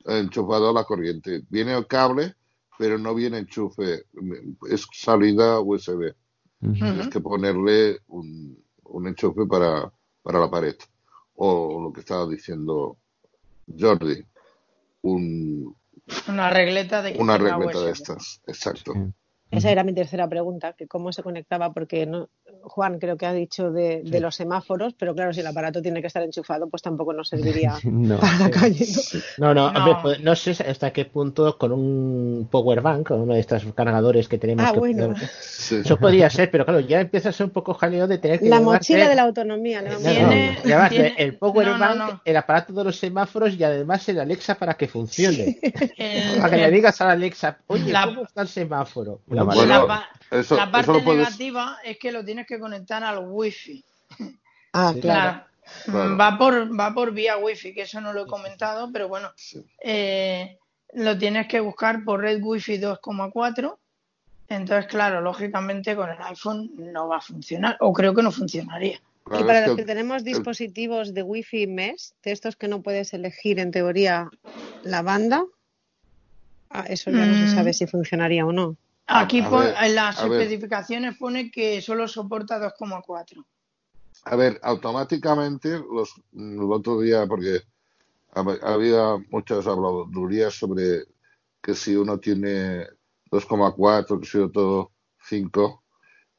enchufado 0.04 0.70
a 0.70 0.72
la 0.72 0.84
corriente. 0.84 1.42
Viene 1.48 1.74
el 1.76 1.86
cable, 1.86 2.34
pero 2.78 2.98
no 2.98 3.14
viene 3.14 3.38
enchufe. 3.38 4.04
Es 4.70 4.86
salida 4.92 5.60
USB. 5.60 6.14
Tienes 6.60 7.08
que 7.08 7.20
ponerle 7.20 8.00
un, 8.08 8.62
un 8.84 9.06
enchufe 9.08 9.46
para, 9.46 9.92
para 10.22 10.40
la 10.40 10.50
pared. 10.50 10.74
O 11.40 11.80
lo 11.80 11.92
que 11.92 12.00
estaba 12.00 12.28
diciendo 12.28 12.96
Jordi, 13.78 14.24
un, 15.02 15.76
Una 16.26 16.50
regleta 16.50 17.00
de 17.00 17.16
una 17.18 17.38
regleta 17.38 17.80
de 17.80 17.92
estas. 17.92 18.42
Exacto. 18.46 18.92
Esa 19.50 19.70
era 19.70 19.82
mi 19.82 19.94
tercera 19.94 20.28
pregunta, 20.28 20.74
que 20.74 20.86
cómo 20.86 21.10
se 21.12 21.22
conectaba, 21.22 21.72
porque 21.72 22.04
no, 22.04 22.28
Juan 22.62 22.98
creo 22.98 23.16
que 23.16 23.24
ha 23.24 23.32
dicho 23.32 23.70
de, 23.70 24.02
de 24.04 24.20
los 24.20 24.34
semáforos, 24.36 24.92
pero 24.98 25.14
claro, 25.14 25.32
si 25.32 25.40
el 25.40 25.46
aparato 25.46 25.80
tiene 25.80 26.02
que 26.02 26.06
estar 26.08 26.22
enchufado, 26.22 26.68
pues 26.68 26.82
tampoco 26.82 27.14
nos 27.14 27.28
serviría 27.30 27.74
No. 27.84 28.18
para 28.20 28.38
la 28.38 28.50
calle. 28.50 28.84
¿no? 29.38 29.54
No, 29.54 29.72
no, 29.72 30.02
pues, 30.02 30.20
no 30.20 30.36
sé 30.36 30.50
hasta 30.50 30.92
qué 30.92 31.06
punto 31.06 31.56
con 31.56 31.72
un 31.72 32.46
power 32.50 32.82
bank, 32.82 33.08
con 33.08 33.20
uno 33.22 33.32
de 33.34 33.40
estos 33.40 33.64
cargadores 33.74 34.28
que 34.28 34.36
tenemos. 34.36 34.66
Ah, 34.68 34.72
que 34.72 34.78
bueno. 34.80 35.14
Eso 35.14 35.96
podría 35.96 36.28
ser, 36.28 36.50
pero 36.50 36.64
claro, 36.66 36.80
ya 36.80 37.00
empieza 37.00 37.30
a 37.30 37.32
ser 37.32 37.46
un 37.46 37.52
poco 37.52 37.72
jaleo 37.72 38.06
de 38.06 38.18
tener 38.18 38.40
que 38.40 38.48
La 38.50 38.58
llevarte- 38.58 38.64
mochila 38.78 39.08
de 39.08 39.14
la 39.14 39.22
autonomía. 39.22 39.80
No, 39.80 39.92
no, 39.92 39.98
llamar. 40.00 40.62
llevarte 40.62 40.94
tiene- 40.94 41.14
el 41.16 41.36
power 41.38 41.66
no, 41.68 41.72
no, 41.78 41.78
bank, 41.78 41.96
no. 42.12 42.20
el 42.24 42.36
aparato 42.36 42.72
de 42.74 42.84
los 42.84 42.96
semáforos 42.98 43.54
y 43.54 43.64
además 43.64 44.06
el 44.10 44.20
Alexa 44.20 44.56
para 44.56 44.74
que 44.74 44.88
funcione. 44.88 45.58
El- 45.96 46.36
para 46.40 46.50
que 46.50 46.56
le 46.58 46.64
el- 46.66 46.74
digas 46.74 47.00
a 47.00 47.10
Alexa, 47.10 47.58
oye, 47.66 47.90
La- 47.92 48.04
¿cómo 48.04 48.22
está 48.24 48.42
el 48.42 48.48
semáforo? 48.48 49.20
Bueno, 49.44 49.86
la, 49.86 50.08
eso- 50.30 50.56
parte 50.56 50.86
puedes- 51.04 51.04
negativa 51.04 51.78
es 51.84 51.98
que 51.98 52.12
lo 52.12 52.24
tienes 52.24 52.46
que 52.46 52.58
conectar 52.58 53.02
al 53.04 53.18
wifi. 53.26 53.84
Ah, 54.72 54.92
Sí. 54.94 55.00
claro. 55.00 55.44
Claro. 55.84 56.16
Va 56.16 56.38
por 56.38 56.80
va 56.80 56.94
por 56.94 57.12
vía 57.12 57.36
wifi, 57.36 57.74
que 57.74 57.82
eso 57.82 58.00
no 58.00 58.12
lo 58.14 58.22
he 58.22 58.26
comentado, 58.26 58.90
pero 58.90 59.06
bueno, 59.08 59.30
eh, 59.84 60.56
lo 60.94 61.18
tienes 61.18 61.46
que 61.46 61.60
buscar 61.60 62.04
por 62.04 62.20
red 62.20 62.40
wifi 62.42 62.78
2,4. 62.78 63.78
Entonces, 64.48 64.86
claro, 64.86 65.20
lógicamente 65.20 65.94
con 65.94 66.08
el 66.08 66.16
iPhone 66.22 66.70
no 66.78 67.06
va 67.08 67.18
a 67.18 67.20
funcionar, 67.20 67.76
o 67.80 67.92
creo 67.92 68.14
que 68.14 68.22
no 68.22 68.32
funcionaría. 68.32 68.98
Y 69.38 69.44
para 69.44 69.60
los 69.66 69.76
que 69.76 69.82
que 69.82 69.84
tenemos 69.86 70.24
dispositivos 70.24 71.12
de 71.12 71.22
Wi-Fi 71.22 71.66
mesh, 71.66 72.12
de 72.22 72.32
estos 72.32 72.56
que 72.56 72.66
no 72.66 72.80
puedes 72.80 73.12
elegir 73.12 73.58
en 73.58 73.70
teoría 73.72 74.30
la 74.84 75.02
banda, 75.02 75.44
ah, 76.70 76.86
eso 76.88 77.10
ya 77.10 77.26
no 77.26 77.34
se 77.34 77.44
Mm. 77.44 77.54
sabe 77.54 77.72
si 77.74 77.86
funcionaría 77.86 78.46
o 78.46 78.52
no. 78.52 78.76
Aquí 79.08 79.40
A 79.40 79.48
pon- 79.48 79.60
ver, 79.64 79.74
en 79.82 79.94
las 79.94 80.22
ver. 80.22 80.40
especificaciones 80.42 81.16
pone 81.16 81.50
que 81.50 81.80
solo 81.80 82.06
soporta 82.06 82.58
2,4. 82.60 83.44
A 84.24 84.36
ver, 84.36 84.60
automáticamente, 84.62 85.78
los, 85.78 86.12
el 86.34 86.60
otro 86.70 87.00
día, 87.00 87.26
porque 87.26 87.62
hab- 88.34 88.62
había 88.62 89.16
muchas 89.30 89.66
habladurías 89.66 90.54
sobre 90.54 91.04
que 91.62 91.74
si 91.74 91.96
uno 91.96 92.18
tiene 92.18 92.86
2,4, 93.30 94.20
que 94.20 94.26
si 94.26 94.38
otro 94.38 94.92
5, 95.22 95.82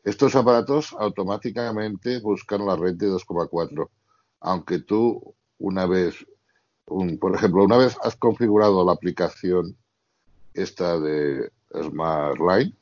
estos 0.04 0.36
aparatos 0.36 0.96
automáticamente 1.00 2.20
buscan 2.20 2.66
la 2.68 2.76
red 2.76 2.96
de 2.96 3.08
2,4. 3.08 3.90
Aunque 4.42 4.80
tú, 4.80 5.36
una 5.58 5.88
vez, 5.88 6.16
un- 6.86 7.18
por 7.18 7.34
ejemplo, 7.36 7.64
una 7.64 7.78
vez 7.78 7.98
has 8.04 8.16
configurado 8.16 8.86
la 8.86 8.92
aplicación 8.94 9.76
esta 10.54 11.00
de 11.00 11.52
Smart 11.74 12.38
Line, 12.40 12.74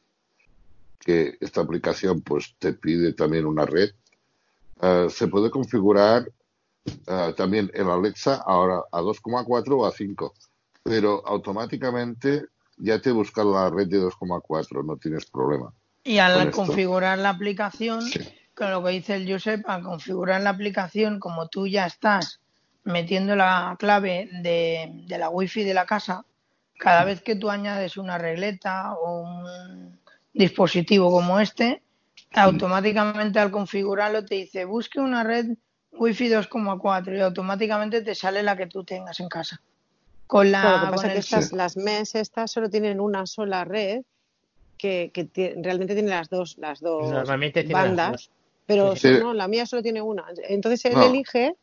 que 0.99 1.38
esta 1.39 1.61
aplicación 1.61 2.22
pues 2.22 2.55
te 2.59 2.73
pide 2.73 3.14
también 3.14 3.45
una 3.45 3.65
red, 3.65 3.91
eh, 4.81 5.07
se 5.09 5.27
puede 5.27 5.49
configurar 5.49 6.30
eh, 6.85 7.34
también 7.35 7.72
el 7.73 7.89
Alexa 7.89 8.43
ahora 8.45 8.84
a 8.91 9.01
2,4 9.01 9.72
o 9.72 9.85
a 9.85 9.91
5, 9.91 10.34
pero 10.84 11.26
automáticamente 11.26 12.45
ya 12.77 12.99
te 13.01 13.11
busca 13.11 13.43
la 13.43 13.69
red 13.69 13.88
de 13.88 14.01
2,4, 14.01 14.85
no 14.85 14.97
tienes 14.97 15.26
problema. 15.26 15.73
Y 16.03 16.19
al 16.19 16.51
configurar 16.51 17.18
la 17.18 17.30
aplicación, 17.30 17.99
con 18.53 18.72
lo 18.72 18.84
que 18.84 18.91
dice 18.91 19.15
el 19.15 19.30
Josep, 19.30 19.68
al 19.68 19.84
configurar 19.84 20.41
la 20.41 20.51
aplicación, 20.51 21.19
como 21.19 21.49
tú 21.49 21.68
ya 21.68 21.85
estás 21.85 22.39
metiendo 22.85 23.35
la 23.35 23.76
clave 23.77 24.30
de, 24.41 25.03
de 25.05 25.18
la 25.18 25.30
wifi 25.30 25.64
de 25.64 25.73
la 25.73 25.85
casa, 25.85 26.23
cada 26.78 27.04
vez 27.04 27.22
que 27.22 27.36
tú 27.36 27.49
añades 27.49 27.98
una 27.98 28.18
regleta 28.18 28.94
o 28.94 29.22
un 29.22 29.99
dispositivo 30.34 31.12
como 31.12 31.40
este, 31.40 31.82
automáticamente 32.34 33.40
al 33.40 33.52
configurarlo 33.52 34.26
te 34.26 34.36
dice 34.36 34.66
busque 34.66 34.99
una 34.99 35.24
red 35.24 35.58
wifi 35.91 36.30
2,4 36.30 37.18
y 37.18 37.22
automáticamente 37.22 38.02
te 38.02 38.14
sale 38.14 38.44
la 38.44 38.56
que 38.56 38.68
tú 38.68 38.84
tengas 38.84 39.20
en 39.20 39.30
casa. 39.30 39.62
Con 40.28 40.52
la, 40.52 40.64
lo 40.64 40.80
que 40.80 40.82
con 40.82 40.91
pasa 40.91 41.08
es 41.08 41.14
que 41.14 41.20
estas, 41.20 41.54
las 41.54 41.78
MES 41.78 42.16
estas 42.16 42.52
solo 42.52 42.70
tienen 42.70 42.99
una 42.99 43.26
sola 43.26 43.64
red 43.64 44.04
que, 44.78 45.12
realmente 45.62 45.94
tiene 45.95 46.10
las 46.10 46.30
dos, 46.30 46.58
las 46.58 46.80
dos 46.80 47.12
Normalmente 47.12 47.64
tiene 47.64 47.74
las 47.82 47.88
bandas, 47.90 48.12
dos. 48.12 48.32
pero 48.66 48.95
Sí. 48.95 49.10
no, 49.20 49.34
la 49.34 49.48
mía 49.48 49.66
solo 49.66 49.82
tiene 49.82 50.02
una. 50.02 50.26
Entonces 50.48 50.86
él 50.86 50.94
No. 50.94 51.04
elige, 51.04 51.56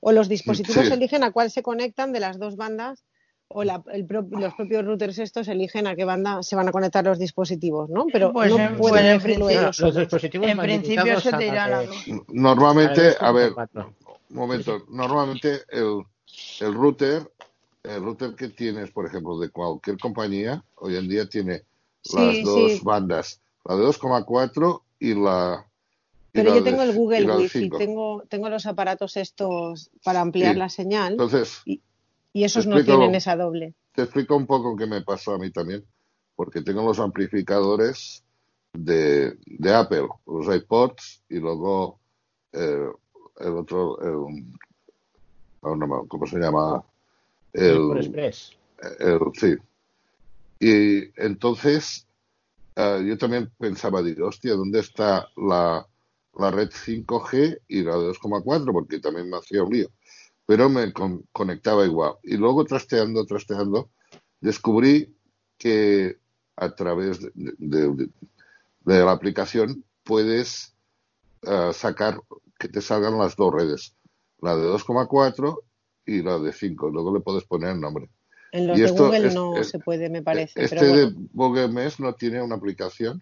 o 0.00 0.12
los 0.12 0.28
dispositivos 0.28 0.86
Sí. 0.86 0.92
eligen 0.92 1.24
a 1.24 1.32
cuál 1.32 1.50
se 1.50 1.62
conectan 1.62 2.12
de 2.12 2.20
las 2.20 2.38
dos 2.38 2.56
bandas, 2.56 3.05
o 3.48 3.64
la- 3.64 3.82
el 3.92 4.04
pro- 4.06 4.26
los 4.30 4.54
propios 4.54 4.84
routers 4.84 5.18
estos 5.18 5.48
eligen 5.48 5.86
a 5.86 5.94
qué 5.94 6.04
banda 6.04 6.42
se 6.42 6.56
van 6.56 6.68
a 6.68 6.72
conectar 6.72 7.04
los 7.04 7.18
dispositivos, 7.18 7.88
¿no? 7.88 8.06
Pero 8.12 8.32
Pues 8.32 8.50
no 8.50 8.58
en- 8.58 8.76
pueden 8.76 8.78
pues 8.78 9.04
en 9.04 9.20
principio- 9.22 9.48
ellos 9.60 9.78
Los 9.78 9.94
dispositivos 9.96 10.48
en 10.48 10.58
principio 10.58 11.20
se 11.20 11.28
a 11.34 11.38
te 11.38 11.46
la 11.46 11.52
irá 11.52 11.64
de- 11.66 11.70
las 11.70 11.86
dos. 11.86 12.04
Normalmente, 12.28 13.14
a 13.20 13.28
a 13.28 13.32
ver, 13.32 13.50
2,4. 13.54 13.94
un 14.30 14.36
momento, 14.36 14.84
normalmente 14.88 15.60
el, 15.70 16.02
el 16.60 16.74
router, 16.74 17.30
el 17.84 18.02
router 18.02 18.34
que 18.34 18.48
tienes, 18.48 18.90
por 18.90 19.06
ejemplo, 19.06 19.38
de 19.38 19.48
cualquier 19.50 19.98
compañía, 19.98 20.62
hoy 20.76 20.96
en 20.96 21.08
día 21.08 21.28
tiene 21.28 21.62
Sí, 22.02 22.16
las 22.16 22.42
dos 22.42 22.72
sí. 22.72 22.80
bandas, 22.82 23.40
la 23.64 23.76
de 23.76 23.82
2,4 23.84 24.82
y 24.98 25.14
la 25.14 25.64
Pero 26.32 26.54
yo 26.54 26.62
tengo 26.62 26.82
el 26.82 26.94
Google 26.94 27.24
Wi-Fi, 27.32 27.60
5. 27.60 27.78
tengo, 27.78 28.22
tengo 28.28 28.48
los 28.50 28.66
aparatos 28.66 29.16
estos 29.16 29.90
para 30.04 30.20
ampliar 30.20 30.52
Sí. 30.54 30.58
la 30.58 30.68
señal 30.68 31.12
Entonces, 31.12 31.62
y, 31.64 31.80
y 32.36 32.44
esos 32.44 32.66
no 32.66 32.84
tienen 32.84 33.14
esa 33.14 33.34
doble. 33.34 33.74
te 33.94 34.02
explico 34.02 34.36
un 34.36 34.46
poco 34.46 34.76
qué 34.76 34.86
me 34.86 35.00
pasó 35.00 35.32
a 35.32 35.38
mí 35.38 35.50
también, 35.50 35.82
porque 36.34 36.60
tengo 36.60 36.82
los 36.82 36.98
amplificadores 36.98 38.22
de, 38.74 39.38
de 39.46 39.74
Apple, 39.74 40.06
los 40.26 40.54
iPods 40.54 41.22
y 41.30 41.36
luego 41.38 41.98
eh, 42.52 42.88
el 43.40 43.52
otro, 43.56 43.98
el, 44.02 44.44
ah, 45.62 46.02
¿cómo 46.08 46.26
se 46.26 46.38
llama? 46.38 46.84
El 47.54 47.90
El, 47.90 47.96
Express. 47.96 48.52
el- 49.00 49.20
sí. 49.34 49.56
Y 50.60 51.10
entonces 51.22 52.06
eh, 52.76 53.02
yo 53.06 53.16
también 53.16 53.50
pensaba, 53.58 54.02
digo, 54.02 54.28
hostia, 54.28 54.52
¿dónde 54.54 54.80
está 54.80 55.26
la, 55.36 55.86
la 56.38 56.50
red 56.50 56.68
5G 56.68 57.60
y 57.68 57.82
la 57.82 57.96
de 57.96 58.08
2,4? 58.10 58.72
Porque 58.72 59.00
también 59.00 59.30
me 59.30 59.38
hacía 59.38 59.62
un 59.62 59.72
lío. 59.72 59.88
Pero 60.46 60.68
me 60.68 60.92
con- 60.92 61.24
conectaba 61.32 61.84
igual. 61.84 62.14
Y 62.22 62.36
luego 62.36 62.64
trasteando, 62.64 63.24
trasteando, 63.26 63.90
descubrí 64.40 65.14
que 65.58 66.18
a 66.56 66.74
través 66.74 67.20
de, 67.20 67.30
de- 67.34 67.88
de- 67.94 68.10
de 68.80 69.04
la 69.04 69.10
aplicación 69.12 69.84
puedes 70.04 70.74
eh, 71.42 71.70
sacar 71.72 72.20
que 72.58 72.68
te 72.68 72.80
salgan 72.80 73.18
las 73.18 73.36
dos 73.36 73.52
redes, 73.52 73.94
la 74.40 74.56
de 74.56 74.66
2,4 74.68 75.62
y 76.06 76.22
la 76.22 76.38
de 76.38 76.52
5. 76.52 76.88
Luego 76.90 77.12
le 77.14 77.20
puedes 77.20 77.44
poner 77.44 77.70
el 77.70 77.80
nombre. 77.80 78.08
En 78.52 78.68
los 78.68 78.78
Y 78.78 78.82
de 78.82 78.86
esto 78.86 79.04
Google 79.06 79.26
es- 79.26 79.34
no 79.34 79.56
es- 79.56 79.68
se 79.70 79.78
puede, 79.80 80.08
me 80.08 80.22
parece. 80.22 80.62
Este 80.64 80.76
pero 80.76 80.92
bueno, 80.92 81.10
de 81.10 81.28
Google 81.32 81.68
Mesh 81.68 81.98
no 81.98 82.14
tiene 82.14 82.40
una 82.42 82.54
aplicación. 82.56 83.20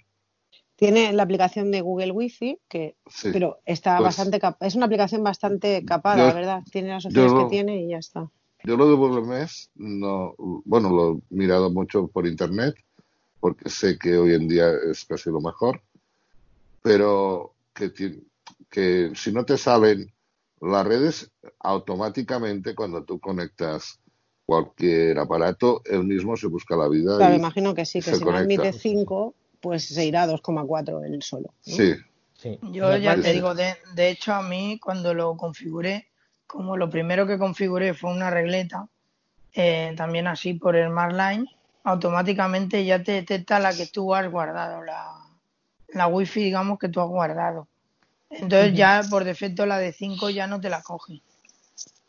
Tiene 0.77 1.13
la 1.13 1.23
aplicación 1.23 1.71
de 1.71 1.81
Google 1.81 2.11
Wi-Fi, 2.13 2.59
que, 2.69 2.97
Sí. 3.09 3.31
pero 3.33 3.59
está 3.65 3.99
Pues- 3.99 4.17
bastante 4.17 4.41
es 4.61 4.75
una 4.75 4.87
aplicación 4.87 5.23
bastante 5.23 5.85
capada, 5.85 6.17
Yo- 6.19 6.27
la 6.29 6.35
verdad. 6.35 6.63
Tiene 6.71 6.89
las 6.89 7.07
opciones 7.07 7.33
que 7.33 7.45
tiene 7.51 7.83
y 7.83 7.89
ya 7.91 7.99
está. 7.99 8.29
Yo 8.65 8.77
lo 8.77 8.89
de 8.89 8.97
Google 8.97 9.23
Mesh, 9.27 9.69
no, 9.75 10.35
bueno, 10.65 10.91
lo 10.91 11.13
he 11.13 11.35
mirado 11.35 11.71
mucho 11.71 12.09
por 12.09 12.27
internet, 12.27 12.75
porque 13.41 13.69
sé 13.69 13.99
que 13.99 14.17
hoy 14.17 14.35
en 14.35 14.49
día 14.49 14.71
es 14.91 15.05
casi 15.05 15.29
lo 15.31 15.41
mejor, 15.41 15.83
pero 16.83 17.53
que, 17.75 17.93
que 18.71 19.13
si 19.15 19.33
no 19.33 19.45
te 19.45 19.57
salen 19.59 20.11
las 20.61 20.87
redes, 20.87 21.31
automáticamente 21.61 22.75
cuando 22.75 23.05
tú 23.05 23.19
conectas 23.21 24.01
cualquier 24.47 25.19
aparato, 25.19 25.83
él 25.85 26.05
mismo 26.05 26.37
se 26.37 26.47
busca 26.47 26.77
la 26.77 26.89
vida 26.89 27.17
Claro, 27.19 27.35
y 27.35 27.39
imagino 27.39 27.75
que 27.75 27.85
sí, 27.87 27.99
que 28.01 28.11
se 28.11 28.17
si 28.17 28.21
no 28.25 28.33
conecta. 28.33 28.63
admite 28.63 28.73
5, 28.79 29.35
pues 29.65 29.87
se 29.87 30.05
irá 30.05 30.25
a 30.25 30.29
2,4 30.29 31.07
él 31.07 31.23
solo. 31.23 31.49
¿no? 31.67 31.75
Sí, 31.75 31.95
Sí. 32.35 32.59
Yo 32.73 32.95
ya 32.99 33.17
te 33.17 33.33
digo, 33.33 33.55
de, 33.55 33.75
de 33.95 34.11
hecho 34.11 34.35
a 34.35 34.43
mí 34.43 34.79
cuando 34.79 35.15
lo 35.15 35.35
configuré, 35.35 36.09
como 36.47 36.77
lo 36.77 36.91
primero 36.91 37.27
que 37.27 37.39
configuré 37.39 37.95
fue 37.95 38.11
una 38.11 38.29
regleta, 38.29 38.87
eh, 39.55 39.95
también 39.97 40.27
así 40.27 40.53
por 40.53 40.77
el 40.77 40.91
Marline, 40.91 41.47
automáticamente 41.85 42.85
ya 42.85 43.03
te 43.03 43.13
detecta 43.13 43.59
la 43.59 43.73
que 43.73 43.87
tú 43.87 44.15
has 44.15 44.31
guardado, 44.31 44.83
la, 44.83 45.15
la 45.89 46.07
wifi 46.09 46.45
digamos 46.45 46.79
que 46.79 46.91
tú 46.91 47.01
has 47.01 47.09
guardado. 47.09 47.67
Entonces 48.29 48.75
ya 48.75 49.01
por 49.09 49.25
defecto 49.25 49.65
la 49.65 49.79
de 49.79 49.95
5 49.95 50.29
ya 50.29 50.47
no 50.47 50.61
te 50.61 50.69
la 50.69 50.83
coge. 50.83 51.23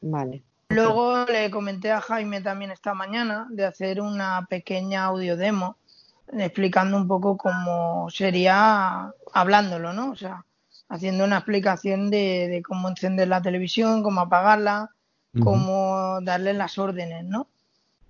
Vale. 0.02 0.44
Luego 0.68 1.23
le 1.26 1.49
comenté 1.49 1.94
a 1.94 2.02
Jaime 2.02 2.41
también 2.41 2.72
esta 2.72 2.94
mañana 2.94 3.48
de 3.52 3.64
hacer 3.64 4.02
una 4.02 4.45
pequeña 4.49 5.06
audio 5.06 5.38
demo 5.38 5.77
explicando 6.34 6.97
un 6.97 7.07
poco 7.07 7.38
cómo 7.38 8.10
sería 8.10 9.14
hablándolo, 9.34 9.93
¿no? 9.93 10.11
O 10.11 10.15
sea, 10.15 10.45
haciendo 10.89 11.23
una 11.26 11.38
explicación 11.38 12.10
de, 12.10 12.47
de 12.47 12.61
cómo 12.61 12.89
encender 12.89 13.27
la 13.27 13.41
televisión, 13.41 14.03
cómo 14.03 14.22
apagarla, 14.22 14.89
cómo 15.43 16.19
darle 16.22 16.53
las 16.53 16.77
órdenes, 16.77 17.26
¿no? 17.26 17.47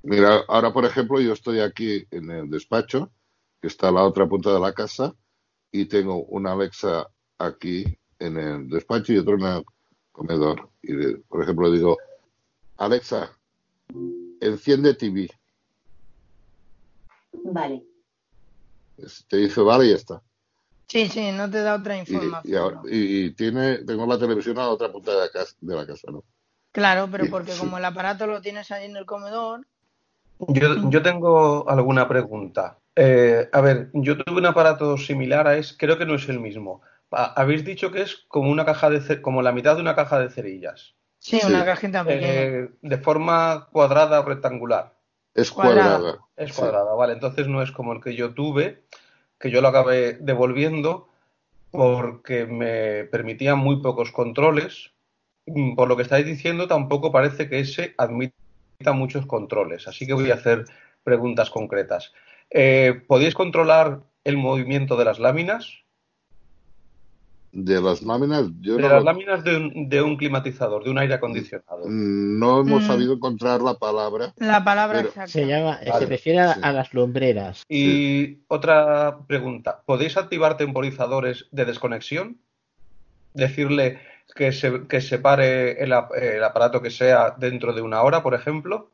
Mira, 0.04 0.42
ahora 0.48 0.72
por 0.72 0.86
ejemplo 0.86 1.20
yo 1.20 1.34
estoy 1.34 1.60
aquí 1.60 2.06
en 2.12 2.30
el 2.30 2.50
despacho, 2.50 3.10
que 3.62 3.68
está 3.68 3.88
a 3.90 3.92
la 3.92 4.04
otra 4.04 4.28
punta 4.28 4.54
de 4.54 4.60
la 4.60 4.74
casa, 4.74 5.14
y 5.72 5.86
tengo 5.86 6.24
una 6.26 6.52
Alexa 6.52 7.08
aquí 7.40 7.98
en 8.20 8.38
el 8.38 8.70
despacho 8.70 9.12
y 9.14 9.18
otro 9.18 9.36
en 9.36 9.46
el 9.46 9.66
comedor. 10.12 10.70
Y, 10.84 10.94
le- 10.94 11.18
por 11.28 11.42
ejemplo, 11.44 11.72
digo, 11.72 11.98
Alexa, 12.78 13.32
enciende 14.40 14.94
TV. 14.94 15.28
Vale. 17.46 17.84
Te 19.28 19.38
dice, 19.38 19.62
vale, 19.62 19.86
y 19.86 19.90
ya 19.90 19.96
está. 19.96 20.22
Sí, 20.88 21.08
sí, 21.08 21.32
no 21.32 21.50
te 21.50 21.62
da 21.62 21.76
otra 21.76 21.98
información. 21.98 22.42
y 22.44 22.56
ahora- 22.56 22.82
y- 22.90 23.26
y 23.26 23.32
tiene, 23.32 23.80
tengo 23.80 24.06
la 24.06 24.20
televisión 24.20 24.58
a 24.60 24.62
la 24.64 24.70
otra 24.70 24.92
punta 24.92 25.12
de 25.12 25.18
la 25.20 25.30
casa, 25.30 25.56
de 25.60 25.76
la 25.76 25.86
casa 25.86 26.12
¿no? 26.12 26.24
Claro, 26.72 27.08
pero 27.12 27.26
porque 27.30 27.54
sí. 27.54 27.60
como 27.60 27.78
el 27.78 27.86
aparato 27.86 28.28
lo 28.28 28.42
tienes 28.42 28.70
ahí 28.72 28.86
en 28.86 28.96
el 28.98 29.06
comedor, 29.06 29.66
Yo, 30.40 30.90
yo 30.90 31.02
tengo 31.02 31.68
alguna 31.70 32.08
pregunta. 32.10 32.78
Eh, 32.96 33.50
a 33.54 33.62
ver, 33.62 33.90
yo 33.94 34.18
tuve 34.18 34.40
un 34.40 34.46
aparato 34.46 34.98
similar 34.98 35.48
a 35.48 35.56
ese, 35.58 35.76
creo 35.78 35.98
que 35.98 36.06
no 36.06 36.16
es 36.16 36.28
el 36.28 36.40
mismo. 36.42 36.82
Ha- 37.12 37.34
Habéis 37.42 37.64
dicho 37.64 37.90
que 37.92 38.02
es 38.02 38.26
como 38.28 38.50
una 38.52 38.66
caja 38.66 38.90
de 38.90 39.22
como 39.22 39.42
la 39.42 39.54
mitad 39.54 39.76
de 39.76 39.82
una 39.82 39.96
caja 39.96 40.20
de 40.20 40.30
cerillas. 40.30 40.94
sí, 41.20 41.40
Sí. 41.40 41.48
una 41.48 41.64
cajita 41.66 42.04
pequeña. 42.04 42.28
Eh, 42.34 42.70
de 42.82 42.98
forma 42.98 43.68
cuadrada 43.72 44.20
o 44.20 44.26
rectangular. 44.26 44.94
Es 45.36 45.52
Cuadrada. 45.52 46.00
cuadrada. 46.00 46.20
Es 46.38 46.54
Sí. 46.54 46.60
cuadrada, 46.62 46.94
vale. 46.96 47.14
Entonces 47.14 47.48
no 47.48 47.62
es 47.62 47.72
como 47.72 47.94
el 47.94 48.02
que 48.02 48.16
yo 48.16 48.34
tuve, 48.34 48.84
que 49.40 49.52
yo 49.52 49.62
lo 49.62 49.68
acabé 49.68 50.14
devolviendo 50.14 51.08
porque 51.72 52.46
me 52.46 53.04
permitía 53.04 53.56
muy 53.56 53.82
pocos 53.82 54.12
controles. 54.12 54.92
Mm, 55.46 55.76
Por 55.76 55.88
lo 55.90 55.96
que 55.98 56.04
estáis 56.04 56.26
diciendo, 56.26 56.68
tampoco 56.68 57.12
parece 57.12 57.50
que 57.50 57.60
ese 57.60 57.94
admita 57.98 58.34
muchos 58.94 59.26
controles. 59.26 59.88
Así 59.88 60.08
que 60.08 60.14
voy 60.14 60.32
a 60.32 60.36
hacer 60.36 60.66
preguntas 61.04 61.50
concretas. 61.50 62.14
Eh, 62.50 63.02
¿podéis 63.08 63.36
controlar 63.36 64.02
el 64.24 64.38
movimiento 64.38 64.96
de 64.96 65.06
las 65.06 65.20
láminas? 65.20 65.84
De 67.58 67.82
las 67.82 68.02
láminas, 68.02 68.48
yo 68.60 68.76
De 68.76 68.82
no, 68.82 68.90
las 68.90 68.98
lo- 69.00 69.06
láminas 69.06 69.42
de 69.46 69.56
un, 69.56 69.88
de 69.88 70.02
un 70.02 70.18
climatizador, 70.18 70.84
de 70.84 70.90
un 70.90 70.98
aire 70.98 71.14
acondicionado. 71.14 71.86
no 71.88 72.60
hemos 72.60 72.84
Mm. 72.84 72.88
sabido 72.88 73.14
encontrar 73.14 73.62
la 73.62 73.76
palabra. 73.76 74.34
La 74.36 74.62
palabra 74.66 74.98
Pero- 74.98 75.08
exacta. 75.08 75.32
Se 75.32 75.48
llama, 75.48 75.80
se 75.80 76.06
refiere 76.06 76.40
a, 76.40 76.54
Sí. 76.56 76.60
a 76.62 76.74
las 76.74 76.94
lumbreras. 76.94 77.64
Y 77.70 78.40
otra 78.50 79.20
pregunta, 79.26 79.82
¿podéis 79.86 80.18
activar 80.18 80.58
temporizadores 80.58 81.48
de 81.52 81.64
desconexión? 81.64 82.38
Decirle 83.34 84.00
que 84.36 84.52
se, 84.52 84.86
que 84.88 85.00
separe 85.00 85.82
el, 85.82 85.94
ap- 85.94 86.14
el 86.14 86.44
aparato 86.44 86.82
que 86.82 86.90
sea 86.92 87.36
dentro 87.38 87.72
de 87.74 87.82
una 87.82 88.02
hora, 88.02 88.22
por 88.22 88.34
ejemplo. 88.34 88.92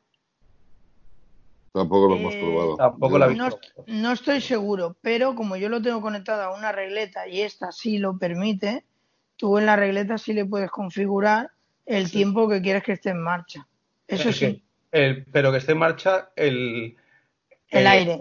Tampoco 1.74 2.08
lo 2.10 2.16
hemos 2.18 2.34
Eh, 2.34 2.40
probado. 2.40 2.76
Tampoco 2.78 3.18
la 3.18 3.28
no- 3.28 3.50
No, 3.88 4.12
estoy 4.12 4.42
seguro, 4.42 4.98
pero 5.02 5.36
como 5.36 5.56
yo 5.56 5.70
lo 5.70 5.82
tengo 5.82 6.02
conectado 6.02 6.44
a 6.44 6.58
una 6.58 6.72
regleta 6.72 7.28
y 7.28 7.42
esta 7.42 7.72
sí 7.72 7.98
lo 7.98 8.18
permite, 8.18 8.84
tú 9.38 9.58
en 9.58 9.66
la 9.66 9.76
regleta 9.76 10.18
sí 10.18 10.34
le 10.34 10.46
puedes 10.46 10.70
configurar 10.70 11.52
el 11.86 12.12
tiempo 12.12 12.48
que 12.50 12.62
quieres 12.62 12.84
que 12.84 12.94
esté 12.94 13.10
en 13.12 13.22
marcha. 13.24 13.68
Eso 14.08 14.30
Es 14.30 14.36
sí, 14.38 14.46
que 14.46 14.62
el- 14.92 15.26
pero 15.26 15.52
que 15.52 15.60
esté 15.60 15.72
en 15.72 15.78
marcha 15.78 16.30
el, 16.36 16.98
el 17.70 17.88
eh, 17.88 17.90
aire. 17.90 18.20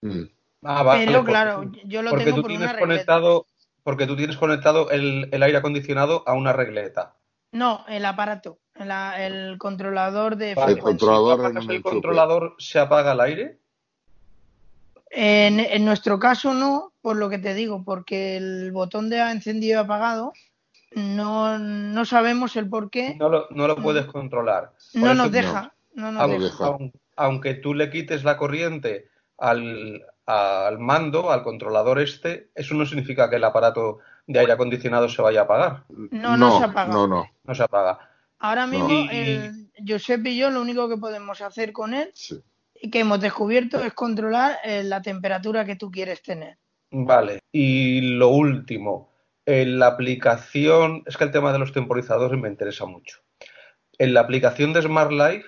Mm. 0.00 0.22
Ah, 0.62 0.82
vale, 0.82 1.04
Pero 1.06 1.18
porque 1.18 1.30
claro, 1.32 1.70
yo 1.84 2.02
lo 2.02 2.10
porque 2.10 2.24
tengo 2.24 2.36
tú 2.36 2.42
por 2.42 2.50
tienes 2.50 2.64
una 2.64 2.72
regleta. 2.72 2.86
conectado, 2.94 3.46
porque 3.82 4.06
tú 4.06 4.16
tienes 4.16 4.36
conectado 4.36 4.90
el, 4.90 5.28
el 5.30 5.42
aire 5.42 5.58
acondicionado 5.58 6.24
a 6.26 6.32
una 6.34 6.52
regleta. 6.52 7.14
No, 7.52 7.84
el 7.88 8.04
aparato, 8.04 8.58
la- 8.78 9.24
el 9.26 9.58
controlador 9.58 10.36
de 10.36 10.54
Vale. 10.54 10.72
El 10.72 10.78
controlador 10.80 11.40
apagas 11.40 11.68
el 11.68 11.82
controlador, 11.82 12.54
¿se 12.58 12.78
apaga 12.78 13.12
el 13.12 13.20
aire? 13.20 13.58
En, 15.10 15.58
en 15.60 15.84
nuestro 15.84 16.18
caso 16.18 16.52
no, 16.52 16.92
por 17.00 17.16
lo 17.16 17.28
que 17.30 17.38
te 17.38 17.54
digo, 17.54 17.82
porque 17.84 18.36
el 18.36 18.72
botón 18.72 19.08
de 19.08 19.18
encendido 19.20 19.80
y 19.80 19.84
apagado 19.84 20.32
no, 20.92 21.58
no 21.58 22.04
sabemos 22.04 22.56
el 22.56 22.68
por 22.68 22.90
qué, 22.90 23.14
No 23.16 23.28
lo, 23.28 23.46
no 23.50 23.66
lo 23.66 23.76
puedes 23.76 24.06
controlar. 24.06 24.72
Por 24.92 25.02
no 25.02 25.14
nos 25.14 25.32
deja, 25.32 25.72
no 25.94 26.12
nos 26.12 26.22
aunque, 26.22 26.38
deja. 26.44 26.56
deja. 26.64 26.66
aun- 26.66 26.92
aunque 27.16 27.54
tú 27.54 27.74
le 27.74 27.90
quites 27.90 28.22
la 28.22 28.36
corriente 28.36 29.08
al, 29.38 30.04
al 30.26 30.78
mando, 30.78 31.32
al 31.32 31.42
controlador 31.42 32.00
este, 32.00 32.50
eso 32.54 32.74
no 32.74 32.84
significa 32.86 33.28
que 33.30 33.36
el 33.36 33.44
aparato 33.44 33.98
de 34.26 34.38
aire 34.40 34.52
acondicionado 34.52 35.08
se 35.08 35.22
vaya 35.22 35.40
a 35.40 35.44
apagar. 35.44 35.84
No, 35.88 36.36
no 36.36 36.58
se 36.58 36.64
apaga. 36.64 36.92
No, 36.92 37.06
no. 37.06 37.26
No 37.44 37.54
se 37.54 37.62
apaga. 37.62 37.98
Ahora 38.38 38.66
mismo, 38.66 38.88
Y- 38.90 39.08
el 39.10 39.70
Josep 39.86 40.26
y 40.26 40.38
yo 40.38 40.50
lo 40.50 40.60
único 40.60 40.88
que 40.88 40.96
podemos 40.96 41.40
hacer 41.40 41.72
con 41.72 41.94
él 41.94 42.10
Sí. 42.14 42.40
y 42.80 42.90
que 42.90 43.00
hemos 43.00 43.20
descubierto 43.20 43.82
es 43.82 43.92
controlar 43.94 44.58
eh, 44.64 44.82
la 44.84 45.02
temperatura 45.02 45.64
que 45.64 45.76
tú 45.76 45.90
quieres 45.90 46.22
tener. 46.22 46.56
Vale. 46.90 47.40
Y 47.52 48.00
lo 48.16 48.28
último, 48.28 49.12
en 49.44 49.78
la 49.78 49.88
aplicación, 49.88 51.02
es 51.06 51.16
que 51.16 51.24
el 51.24 51.30
tema 51.30 51.52
de 51.52 51.58
los 51.58 51.72
temporizadores 51.72 52.40
me 52.40 52.48
interesa 52.48 52.86
mucho. 52.86 53.18
En 53.98 54.14
la 54.14 54.20
aplicación 54.20 54.72
de 54.72 54.82
Smart 54.82 55.10
Life, 55.10 55.46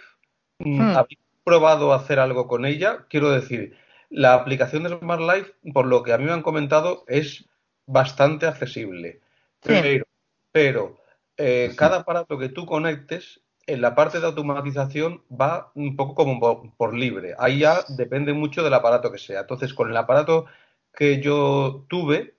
mm, 0.58 0.80
Hmm. 0.80 0.96
¿habéis 0.96 1.18
probado 1.44 1.92
hacer 1.92 2.18
algo 2.18 2.46
con 2.46 2.64
ella? 2.66 3.06
Quiero 3.08 3.30
decir, 3.30 3.76
la 4.10 4.34
aplicación 4.34 4.82
de 4.82 4.98
Smart 4.98 5.22
Life, 5.22 5.52
por 5.72 5.86
lo 5.86 6.02
que 6.02 6.12
a 6.12 6.18
mí 6.18 6.24
me 6.24 6.32
han 6.32 6.42
comentado, 6.42 7.04
es 7.06 7.46
bastante 7.86 8.46
accesible. 8.46 9.20
Sí. 9.62 9.68
Pero, 9.82 10.04
pero 10.52 10.99
eh, 11.40 11.72
cada 11.76 11.98
aparato 11.98 12.38
que 12.38 12.50
tú 12.50 12.66
conectes, 12.66 13.40
en 13.66 13.80
la 13.80 13.94
parte 13.94 14.20
de 14.20 14.26
automatización 14.26 15.22
va 15.30 15.72
un 15.74 15.96
poco 15.96 16.14
como 16.14 16.38
por, 16.38 16.76
por 16.76 16.94
libre. 16.94 17.34
Ahí 17.38 17.60
ya 17.60 17.80
depende 17.96 18.32
mucho 18.32 18.62
del 18.62 18.74
aparato 18.74 19.10
que 19.10 19.18
sea. 19.18 19.40
Entonces, 19.40 19.74
con 19.74 19.90
el 19.90 19.96
aparato 19.96 20.46
que 20.92 21.20
yo 21.20 21.86
tuve, 21.88 22.34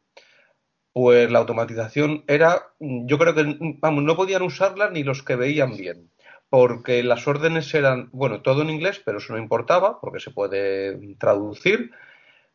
pues 0.94 1.32
la 1.32 1.40
automatización 1.40 2.24
era, 2.28 2.74
yo 2.80 3.18
creo 3.18 3.34
que, 3.34 3.58
vamos, 3.80 4.04
no 4.04 4.16
podían 4.16 4.42
usarla 4.42 4.90
ni 4.90 5.04
los 5.04 5.24
que 5.24 5.36
veían 5.36 5.78
bien, 5.78 6.12
porque 6.50 7.02
las 7.04 7.28
órdenes 7.28 7.74
eran, 7.74 8.10
bueno, 8.12 8.42
todo 8.42 8.62
en 8.62 8.70
inglés, 8.70 9.02
pero 9.04 9.20
eso 9.20 9.34
no 9.34 9.40
importaba, 9.40 10.02
porque 10.02 10.20
se 10.20 10.32
puede 10.32 11.16
traducir, 11.16 11.92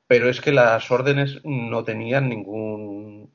pero 0.06 0.28
es 0.28 0.40
que 0.40 0.52
las 0.52 0.90
órdenes 0.90 1.40
no 1.44 1.84
tenían 1.84 2.28
ningún, 2.28 3.30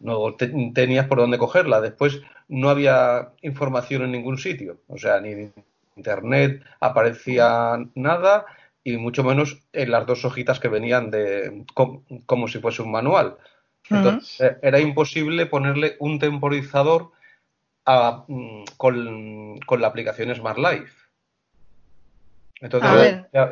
no 0.00 0.34
te- 0.34 0.52
tenías 0.74 1.06
por 1.06 1.18
dónde 1.18 1.38
cogerla. 1.38 1.80
Después 1.80 2.20
no 2.48 2.68
había 2.70 3.30
información 3.42 4.02
en 4.02 4.12
ningún 4.12 4.38
sitio, 4.38 4.80
o 4.88 4.98
sea, 4.98 5.20
ni 5.20 5.30
en 5.32 5.54
internet 5.96 6.62
aparecía 6.80 7.78
nada 7.94 8.44
y 8.84 8.98
mucho 8.98 9.24
menos 9.24 9.62
en 9.72 9.90
las 9.90 10.06
dos 10.06 10.24
hojitas 10.24 10.60
que 10.60 10.68
venían 10.68 11.10
de 11.10 11.64
com- 11.74 12.02
como 12.26 12.46
si 12.48 12.58
fuese 12.60 12.82
un 12.82 12.92
manual. 12.92 13.36
Entonces, 13.90 14.40
eh, 14.40 14.56
era 14.62 14.78
imposible 14.80 15.46
ponerle 15.46 15.96
un 16.00 16.18
temporizador 16.18 17.10
a- 17.86 18.24
mm, 18.28 18.64
con, 18.76 19.58
con 19.66 19.80
la 19.80 19.88
aplicación 19.88 20.34
Smart 20.34 20.58
Life. 20.58 20.92
Entonces, 22.60 22.90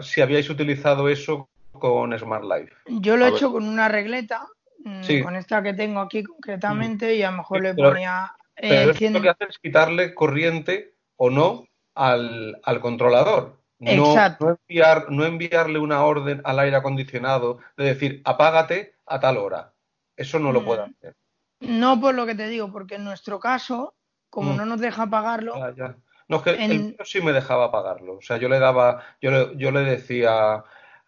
si 0.01 0.21
habíais 0.21 0.49
utilizado 0.51 1.09
eso 1.09 1.49
con 1.79 2.17
Smart 2.19 2.45
Life. 2.45 2.73
Yo 2.87 3.17
lo 3.17 3.25
A 3.25 3.29
he 3.29 3.31
ver. 3.31 3.39
hecho 3.39 3.53
con 3.53 3.67
una 3.69 3.89
regleta, 3.89 4.47
mm, 4.85 5.03
Sí. 5.03 5.23
con 5.23 5.37
esta 5.37 5.63
que 5.63 5.75
tengo 5.75 6.01
aquí 6.01 6.23
concretamente, 6.25 7.15
y 7.15 7.23
a 7.23 7.31
lo 7.31 7.39
mejor 7.39 7.59
Sí, 7.59 7.63
le 7.65 7.75
pero- 7.75 7.91
ponía 7.91 8.33
eh, 8.57 8.69
Pero 8.69 8.81
esto 8.93 8.95
100 8.99 9.13
lo 9.15 9.21
que 9.21 9.29
hace 9.31 9.45
es 9.49 9.59
quitarle 9.59 10.15
corriente 10.15 10.95
o 11.17 11.29
no 11.29 11.67
al, 11.97 12.61
al 12.63 12.81
controlador. 12.81 13.59
No, 13.81 14.15
enviar, 14.41 15.11
no 15.11 15.25
enviarle 15.25 15.79
una 15.81 16.05
orden 16.05 16.41
al 16.45 16.61
aire 16.61 16.77
acondicionado 16.77 17.59
de 17.77 17.85
decir 17.85 18.23
apágate 18.25 18.95
a 19.07 19.19
tal 19.21 19.37
hora. 19.39 19.73
Eso 20.17 20.39
no 20.39 20.53
lo 20.53 20.61
Mm. 20.61 20.65
puede 20.65 20.83
hacer. 20.83 21.17
No 21.61 22.01
por 22.01 22.15
lo 22.15 22.25
que 22.27 22.35
te 22.37 22.47
digo, 22.49 22.71
porque 22.71 22.95
en 22.95 23.05
nuestro 23.05 23.41
caso, 23.41 23.95
como 24.31 24.53
Mm. 24.53 24.57
no 24.57 24.67
nos 24.67 24.81
deja 24.81 25.07
pagarlo, 25.09 25.57
Ya, 25.57 25.75
ya. 25.75 25.97
No, 26.29 26.37
es 26.39 26.43
que 26.43 26.51
el 26.65 26.81
mío 26.81 26.95
sí 27.05 27.21
me 27.21 27.33
dejaba 27.33 27.67
apagarlo. 27.67 28.15
O 28.19 28.23
sea, 28.23 28.37
yo 28.39 28.49
le 28.49 28.59
daba, 28.59 29.03
yo 29.21 29.31
le, 29.31 29.57
yo 29.57 29.71
le 29.73 29.81
decía, 29.81 30.63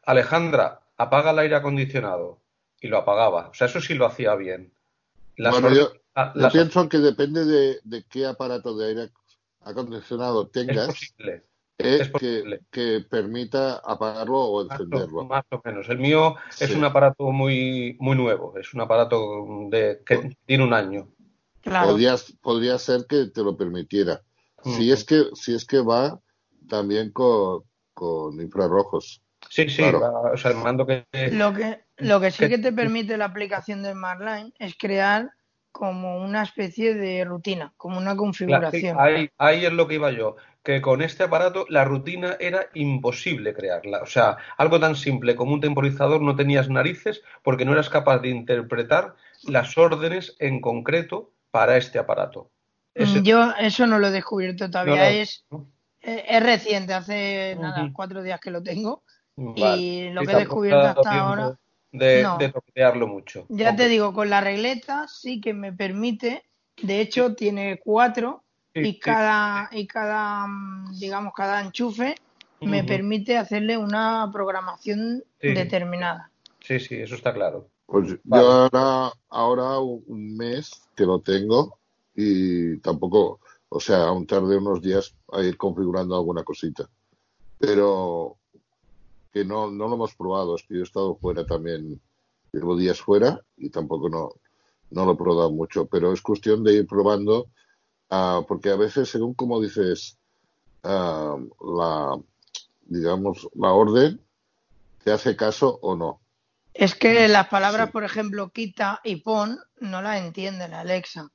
Alejandra, 0.07 0.81
apaga 0.97 1.33
el 1.33 1.39
aire 1.41 1.57
acondicionado. 1.57 2.41
Y 2.81 2.89
lo 2.89 2.99
apagaba. 2.99 3.49
O 3.49 3.55
sea, 3.55 3.67
eso 3.69 3.81
sí 3.81 3.95
lo 3.95 4.07
hacía 4.07 4.35
bien. 4.35 4.73
Las 5.37 5.53
Bueno, 5.53 5.75
yo, 5.75 5.93
ah, 6.15 6.33
yo 6.35 6.41
las- 6.43 6.53
pienso 6.53 6.89
que 6.89 6.99
depende 6.99 7.45
de, 7.45 7.79
de 7.85 8.05
qué 8.05 8.27
aparato 8.27 8.77
de 8.77 8.89
aire 8.89 9.11
acondicionado 9.63 10.45
es 10.45 10.53
tengas, 10.53 10.87
posible. 10.89 11.43
eh, 11.79 11.99
es 12.01 12.07
que, 12.07 12.11
posible. 12.13 12.61
que 12.71 13.05
permita 13.09 13.77
apagarlo 13.79 14.39
o 14.41 14.65
Más 14.67 14.79
o, 14.79 14.83
encenderlo. 14.85 15.25
más 15.25 15.45
o 15.51 15.61
menos. 15.65 15.89
El 15.89 15.99
mío 15.99 16.37
es 16.61 16.69
Sí. 16.69 16.75
un 16.75 16.85
aparato 16.85 17.33
muy, 17.33 17.97
muy 17.99 18.17
nuevo. 18.17 18.57
Es 18.59 18.73
un 18.75 18.83
aparato 18.83 19.47
de, 19.71 20.03
que 20.05 20.37
tiene 20.47 20.65
un 20.65 20.73
año. 20.75 21.09
claro. 21.63 21.89
Podrías, 21.93 22.33
podría 22.43 22.79
ser 22.79 23.07
que 23.09 23.27
te 23.27 23.43
lo 23.43 23.57
permitiera. 23.57 24.23
Si 24.65 24.91
es 24.93 25.05
que, 25.05 25.25
si 25.35 25.55
es 25.55 25.65
que 25.65 25.81
va 25.81 26.19
también 26.69 27.11
con, 27.13 27.63
con 27.95 28.41
infrarrojos. 28.41 29.23
Sí, 29.57 29.71
sí. 29.71 29.77
Claro. 29.79 30.01
va- 30.01 30.33
o 30.33 30.37
sea, 30.37 30.51
el 30.51 30.59
mando 30.59 30.87
que. 30.87 31.07
Lo 31.33 31.55
que, 31.55 31.81
lo 31.97 32.21
que 32.21 32.31
sí 32.31 32.41
que- 32.45 32.51
que 32.51 32.59
te 32.59 32.73
permite 32.73 33.17
la 33.17 33.25
aplicación 33.25 33.83
de 33.83 33.93
SmartLine 33.93 34.53
es 34.59 34.77
crear 34.77 35.31
como 35.73 36.19
una 36.19 36.43
especie 36.43 36.95
de 36.95 37.25
rutina, 37.25 37.73
como 37.79 37.97
una 37.99 38.15
configuración. 38.17 38.99
ahí, 39.01 39.31
ahí 39.39 39.65
es 39.65 39.73
lo 39.73 39.89
que 39.89 39.95
iba 39.95 40.11
yo, 40.11 40.37
que 40.63 40.83
con 40.83 41.01
este 41.01 41.23
aparato 41.25 41.65
la 41.71 41.85
rutina 41.87 42.37
era 42.39 42.67
imposible 42.75 43.55
crearla. 43.55 44.03
O 44.03 44.07
sea, 44.07 44.37
algo 44.59 44.79
tan 44.79 44.95
simple 44.95 45.35
como 45.37 45.55
un 45.55 45.61
temporizador 45.63 46.21
no 46.21 46.37
tenías 46.37 46.69
narices 46.69 47.23
porque 47.43 47.65
no 47.65 47.73
eras 47.73 47.89
capaz 47.89 48.19
de 48.19 48.29
interpretar 48.29 49.15
las 49.45 49.77
órdenes 49.79 50.37
en 50.39 50.61
concreto 50.61 51.31
para 51.51 51.79
este 51.79 51.99
aparato. 51.99 52.51
Ese- 52.95 53.23
Yo 53.23 53.53
eso 53.59 53.87
no 53.87 53.99
lo 53.99 54.09
he 54.09 54.11
descubierto 54.11 54.71
todavía, 54.71 54.95
No, 54.97 55.01
no. 55.01 55.07
es, 55.09 55.47
eh, 56.03 56.25
es 56.29 56.43
reciente, 56.43 56.93
hace 56.93 57.57
nada, 57.59 57.89
cuatro 57.95 58.23
días 58.23 58.39
que 58.41 58.51
lo 58.51 58.63
tengo 58.63 59.03
Vale. 59.37 59.77
y 59.77 60.11
lo 60.11 60.23
que 60.23 60.33
he 60.33 60.37
descubierto 60.37 60.87
hasta 60.87 61.21
ahora, 61.21 61.59
de, 61.93 62.23
no. 62.23 62.39
de 62.39 62.49
toquetearlo 62.51 63.07
mucho. 63.07 63.47
ya 63.49 63.77
te 63.77 63.89
digo, 63.89 64.13
con 64.13 64.31
la 64.31 64.41
regleta 64.41 65.07
sí 65.09 65.41
que 65.41 65.53
me 65.53 65.73
permite, 65.73 66.45
de 66.83 67.01
hecho 67.01 67.35
tiene 67.35 67.79
cuatro 67.83 68.43
Sí, 68.75 68.81
y 68.81 68.93
sí. 68.93 69.01
cada, 69.01 69.71
y 69.73 69.87
cada, 69.87 70.47
mm, 70.47 70.99
digamos, 70.99 71.33
cada 71.35 71.63
enchufe 71.63 72.15
me 72.61 72.85
permite 72.85 73.39
hacerle 73.39 73.79
una 73.79 74.29
programación 74.33 75.23
Sí. 75.41 75.55
determinada. 75.55 76.31
Sí, 76.61 76.79
sí, 76.81 76.97
eso 76.97 77.15
está 77.15 77.33
claro. 77.33 77.69
Pues 77.87 78.19
Vale. 78.25 78.43
yo 78.43 78.51
ahora, 78.51 79.13
ahora 79.31 79.79
un 79.79 80.37
mes 80.37 80.71
que 80.95 81.05
lo 81.05 81.21
tengo 81.21 81.79
y 82.15 82.79
tampoco, 82.79 83.41
o 83.69 83.81
sea, 83.81 84.09
aún 84.09 84.27
tardé 84.27 84.57
unos 84.59 84.83
días 84.83 85.15
a 85.33 85.43
ir 85.43 85.57
configurando 85.57 86.15
alguna 86.17 86.43
cosita. 86.45 86.89
Pero 87.59 88.37
que 89.37 89.45
no, 89.45 89.71
no 89.71 89.87
lo 89.87 89.97
hemos 89.97 90.15
probado, 90.15 90.57
es 90.57 90.63
que 90.63 90.77
yo 90.77 90.81
he 90.81 90.85
estado 90.85 91.15
fuera 91.17 91.45
también, 91.45 92.01
llevo 92.53 92.75
días 92.75 93.03
fuera 93.03 93.39
y 93.59 93.69
tampoco 93.69 94.09
no, 94.09 94.31
no 94.91 95.05
lo 95.05 95.13
he 95.13 95.17
probado 95.17 95.51
mucho, 95.51 95.85
pero 95.85 96.11
es 96.11 96.23
cuestión 96.23 96.65
de 96.65 96.73
ir 96.73 96.87
probando, 96.87 97.49
ah, 98.09 98.41
porque 98.49 98.71
a 98.71 98.77
veces, 98.77 99.11
según 99.11 99.35
como 99.35 99.61
dices, 99.61 100.17
ah, 100.85 101.37
la, 101.61 102.19
digamos, 102.87 103.47
la 103.55 103.73
orden, 103.73 104.19
te 105.05 105.13
hace 105.13 105.37
caso 105.37 105.79
o 105.83 105.95
no. 105.95 106.19
Es 106.73 106.95
que 106.95 107.29
las 107.29 107.49
palabras, 107.49 107.91
por 107.91 108.05
ejemplo, 108.05 108.49
quita 108.49 109.03
y 109.05 109.17
pon, 109.17 109.59
no 109.81 110.01
las 110.01 110.19
entiende 110.19 110.67
la 110.67 110.81
Alexa. 110.81 111.31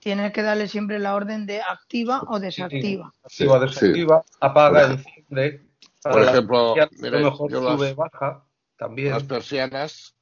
Tienes 0.00 0.32
que 0.32 0.40
darle 0.40 0.66
siempre 0.66 0.98
la 0.98 1.14
orden 1.14 1.44
de 1.44 1.60
activa 1.60 2.22
o 2.26 2.40
desactiva. 2.40 3.12
Activa, 3.22 3.58
Sí, 3.60 3.66
desactiva, 3.66 4.22
sí. 4.26 4.36
apaga, 4.40 4.92
enciende. 4.92 5.67
Por 6.02 6.22
ejemplo, 6.22 6.74
a 6.74 6.88
lo 7.10 7.18
mejor 7.30 7.50
yo 7.50 7.60
las- 7.60 7.76
sube, 7.76 7.94
baja, 7.94 8.44
también. 8.76 9.10
Las 9.10 9.24
persianas, 9.24 10.14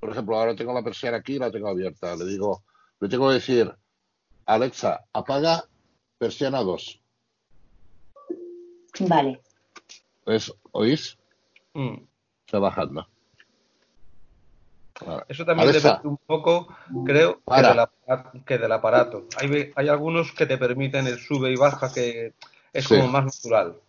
por 0.00 0.10
ejemplo, 0.10 0.36
ahora 0.38 0.54
tengo 0.56 0.72
la 0.72 0.82
persiana 0.82 1.18
aquí 1.18 1.34
y 1.34 1.38
la 1.38 1.50
tengo 1.50 1.68
abierta. 1.68 2.16
Le 2.16 2.24
digo, 2.24 2.62
le 3.00 3.08
tengo 3.08 3.28
que 3.28 3.34
decir, 3.34 3.74
Alexa, 4.46 5.04
apaga 5.12 5.64
persiana 6.18 6.60
2. 6.62 7.00
Vale. 9.00 9.40
Pues, 10.24 10.52
¿oís? 10.72 11.16
Mm. 11.74 11.96
Está 12.46 12.58
bajando. 12.58 13.06
Eso 15.28 15.46
también 15.46 15.68
Alexa, 15.70 15.88
depende 15.92 16.08
un 16.08 16.18
poco, 16.26 16.68
creo, 17.06 17.40
que 17.46 17.62
del, 17.62 17.78
aparato, 17.78 18.44
que 18.44 18.58
del 18.58 18.72
aparato. 18.72 19.26
Hay, 19.38 19.48
ve- 19.48 19.72
hay 19.76 19.88
algunos 19.88 20.32
que 20.32 20.44
te 20.44 20.58
permiten 20.58 21.06
el 21.06 21.18
sube 21.18 21.50
y 21.50 21.56
baja, 21.56 21.90
que 21.92 22.34
es 22.72 22.84
Sí. 22.84 22.96
como 22.96 23.08
más 23.08 23.24
natural. 23.24 23.80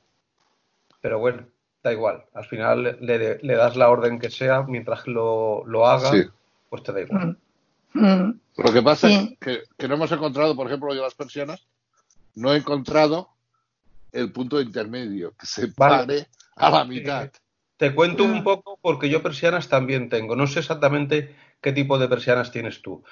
Pero 1.01 1.19
bueno, 1.19 1.45
da 1.83 1.91
igual. 1.91 2.23
Al 2.33 2.45
final 2.45 2.97
le, 3.01 3.39
le 3.41 3.55
das 3.55 3.75
la 3.75 3.89
orden 3.89 4.19
que 4.19 4.29
sea, 4.29 4.63
mientras 4.63 5.07
lo, 5.07 5.63
lo 5.65 5.87
haga, 5.87 6.11
Sí. 6.11 6.23
pues 6.69 6.83
te 6.83 6.93
da 6.93 7.01
igual. 7.01 7.37
Mm. 7.93 8.31
Lo 8.57 8.71
que 8.73 8.81
pasa 8.81 9.07
Sí. 9.07 9.29
es 9.33 9.39
que, 9.39 9.63
que 9.77 9.87
no 9.87 9.95
hemos 9.95 10.11
encontrado, 10.11 10.55
por 10.55 10.67
ejemplo, 10.67 10.93
yo 10.93 11.01
las 11.01 11.15
persianas, 11.15 11.67
no 12.35 12.53
he 12.53 12.57
encontrado 12.57 13.29
el 14.11 14.31
punto 14.31 14.61
intermedio 14.61 15.33
que 15.37 15.45
se 15.45 15.67
Vale. 15.75 15.75
pare 16.05 16.27
a 16.55 16.69
la 16.69 16.85
mitad. 16.85 17.29
Te 17.77 17.95
cuento 17.95 18.25
Mm. 18.27 18.31
un 18.31 18.43
poco 18.43 18.77
porque 18.81 19.09
yo 19.09 19.23
persianas 19.23 19.67
también 19.67 20.07
tengo. 20.09 20.35
No 20.35 20.45
sé 20.47 20.59
exactamente 20.59 21.35
qué 21.61 21.71
tipo 21.71 21.97
de 21.97 22.07
persianas 22.07 22.51
tienes 22.51 22.81
tú. 22.81 23.03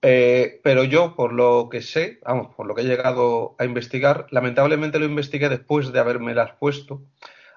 Eh, 0.00 0.60
pero 0.62 0.84
yo, 0.84 1.16
por 1.16 1.32
lo 1.32 1.68
que 1.70 1.82
sé, 1.82 2.20
vamos, 2.24 2.54
por 2.54 2.66
lo 2.66 2.74
que 2.74 2.82
he 2.82 2.86
llegado 2.86 3.56
a 3.58 3.64
investigar, 3.64 4.26
lamentablemente 4.30 4.98
lo 4.98 5.06
investigué 5.06 5.48
después 5.48 5.92
de 5.92 5.98
haberme 5.98 6.34
las 6.34 6.52
puesto. 6.52 7.02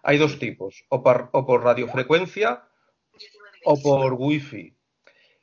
Hay 0.03 0.17
dos 0.17 0.39
tipos, 0.39 0.85
o 0.89 1.03
por, 1.03 1.63
radiofrecuencia 1.63 2.63
o 3.65 3.79
por 3.81 4.13
wifi. 4.13 4.73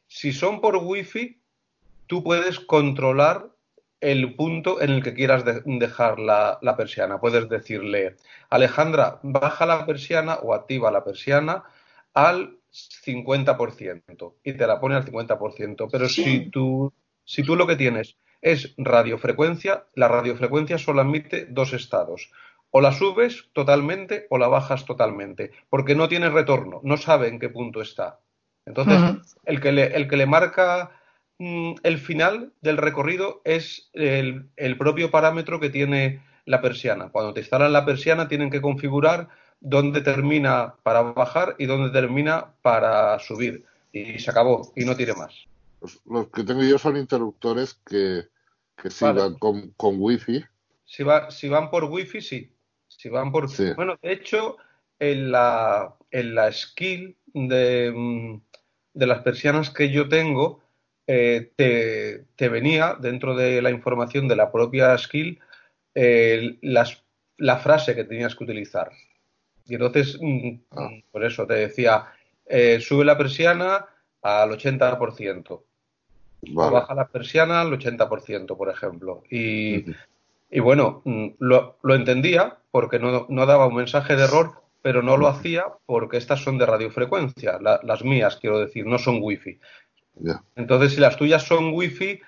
Si 0.09 0.33
son 0.33 0.61
por 0.61 0.77
wifi, 0.77 1.41
tú 2.09 2.25
puedes 2.25 2.59
controlar 2.59 3.51
el 4.01 4.35
punto 4.35 4.81
en 4.81 4.91
el 4.91 5.03
que 5.03 5.15
quieras 5.15 5.45
de- 5.45 5.63
dejar 5.65 6.19
la, 6.19 6.59
la 6.63 6.77
persiana. 6.77 7.21
Puedes 7.21 7.49
decirle, 7.49 8.17
Alejandra, 8.51 9.21
baja 9.23 9.67
la 9.67 9.87
persiana 9.87 10.37
o 10.37 10.55
activa 10.55 10.91
la 10.91 11.05
persiana 11.05 11.65
al 12.15 12.58
50% 12.73 14.35
y 14.45 14.53
te 14.53 14.67
la 14.67 14.81
pone 14.81 14.97
al 14.97 15.05
50%. 15.05 15.89
Pero 15.91 16.09
si 16.09 16.51
tú, 16.51 16.93
si 17.25 17.43
tú 17.43 17.57
lo 17.57 17.67
que 17.67 17.77
tienes 17.77 18.17
es 18.41 18.75
radiofrecuencia, 18.77 19.87
la 19.95 20.09
radiofrecuencia 20.09 20.79
solo 20.79 21.01
admite 21.01 21.47
dos 21.47 21.73
estados. 21.73 22.31
O 22.71 22.81
la 22.81 22.93
subes 22.93 23.49
totalmente 23.55 24.27
o 24.31 24.39
la 24.39 24.49
bajas 24.49 24.85
totalmente, 24.85 25.53
porque 25.71 25.95
no 25.95 26.09
tiene 26.09 26.29
retorno, 26.29 26.81
no 26.85 26.99
sabe 26.99 27.29
en 27.29 27.39
qué 27.39 27.49
punto 27.49 27.81
está. 27.81 28.21
Entonces, 28.67 29.37
el 29.47 29.61
que 29.61 29.73
le, 29.73 29.85
el 29.97 30.07
que 30.07 30.19
le 30.19 30.27
marca 30.27 30.91
mm, 31.39 31.77
el 31.83 31.99
final 31.99 32.53
del 32.61 32.77
recorrido 32.77 33.41
es 33.45 33.89
el, 33.95 34.51
el 34.57 34.77
propio 34.77 35.11
parámetro 35.11 35.59
que 35.59 35.71
tiene 35.71 36.23
la 36.45 36.61
persiana. 36.61 37.09
Cuando 37.09 37.33
te 37.33 37.41
instalan 37.41 37.73
la 37.73 37.87
persiana 37.87 38.29
tienen 38.29 38.51
que 38.51 38.61
configurar 38.61 39.29
dónde 39.61 40.01
termina 40.01 40.75
para 40.83 41.03
bajar 41.03 41.57
y 41.59 41.67
dónde 41.67 41.91
termina 41.91 42.55
para 42.63 43.19
subir. 43.19 43.65
Y 43.93 44.19
se 44.19 44.31
acabó, 44.31 44.73
y 44.77 44.85
no 44.85 44.97
tiene 44.97 45.15
más. 45.15 45.47
Los, 45.81 46.01
los 46.07 46.29
que 46.29 46.45
tengo 46.45 46.63
yo 46.63 46.79
son 46.79 46.97
interruptores 46.97 47.75
que, 47.87 48.29
que 48.81 48.91
sí 48.91 49.05
Vale. 49.05 49.21
van 49.21 49.35
con, 49.35 49.71
con 49.77 49.97
wifi. 49.99 50.45
Si, 50.85 51.03
va, 51.03 51.31
si 51.31 51.49
van 51.49 51.71
por 51.71 51.85
wifi, 51.85 52.21
sí. 52.21 52.53
Si 52.89 53.09
van 53.09 53.33
por... 53.33 53.51
Sí. 53.51 53.73
Bueno, 53.75 53.99
de 54.03 54.13
hecho, 54.13 54.57
en 54.99 55.31
la, 55.31 55.95
en 56.11 56.35
la 56.35 56.53
skill 56.53 57.17
de, 57.33 57.93
mm, 57.95 58.41
de 58.95 59.07
las 59.07 59.23
persianas 59.23 59.71
que 59.71 59.91
yo 59.91 60.09
tengo, 60.09 60.61
eh, 61.07 61.53
te, 61.57 62.27
te 62.37 62.49
venía 62.49 62.97
dentro 63.01 63.35
de 63.35 63.63
la 63.63 63.71
información 63.71 64.29
de 64.29 64.37
la 64.37 64.53
propia 64.53 64.97
skill 64.99 65.41
eh, 65.95 66.59
las, 66.61 67.03
la 67.39 67.59
frase 67.59 67.95
que 67.95 68.05
tenías 68.05 68.35
que 68.35 68.45
utilizar. 68.45 68.91
Y 69.69 69.75
entonces, 69.75 70.19
mm, 70.21 70.51
Ah. 70.73 70.89
por 71.13 71.25
eso 71.25 71.47
te 71.47 71.55
decía, 71.55 72.07
eh, 72.47 72.81
sube 72.81 73.05
la 73.05 73.17
persiana 73.19 73.87
al 74.23 74.51
80%. 74.53 75.55
O 75.55 76.55
Vale. 76.55 76.71
baja 76.73 76.95
la 76.95 77.07
persiana 77.09 77.61
al 77.61 77.73
80%, 77.73 78.57
por 78.57 78.71
ejemplo. 78.71 79.23
Y, 79.31 79.85
bueno, 80.61 81.03
mm, 81.05 81.27
lo, 81.41 81.77
lo 81.83 81.95
entendía 81.95 82.57
porque 82.71 82.99
no, 82.99 83.27
no 83.29 83.47
daba 83.47 83.67
un 83.67 83.75
mensaje 83.75 84.17
de 84.17 84.25
error, 84.25 84.63
pero 84.81 85.03
no 85.03 85.17
lo 85.17 85.27
hacía 85.29 85.65
porque 85.85 86.17
estas 86.17 86.41
son 86.41 86.57
de 86.57 86.65
radiofrecuencia, 86.67 87.59
la- 87.61 87.81
las 87.83 88.05
mías, 88.05 88.37
quiero 88.41 88.61
decir, 88.61 88.87
no 88.87 88.99
son 88.99 89.19
wifi. 89.21 89.59
Ya. 90.21 90.43
Entonces, 90.57 90.95
si 90.95 91.01
las 91.01 91.17
tuyas 91.17 91.43
son 91.43 91.73
wifi, 91.75 92.21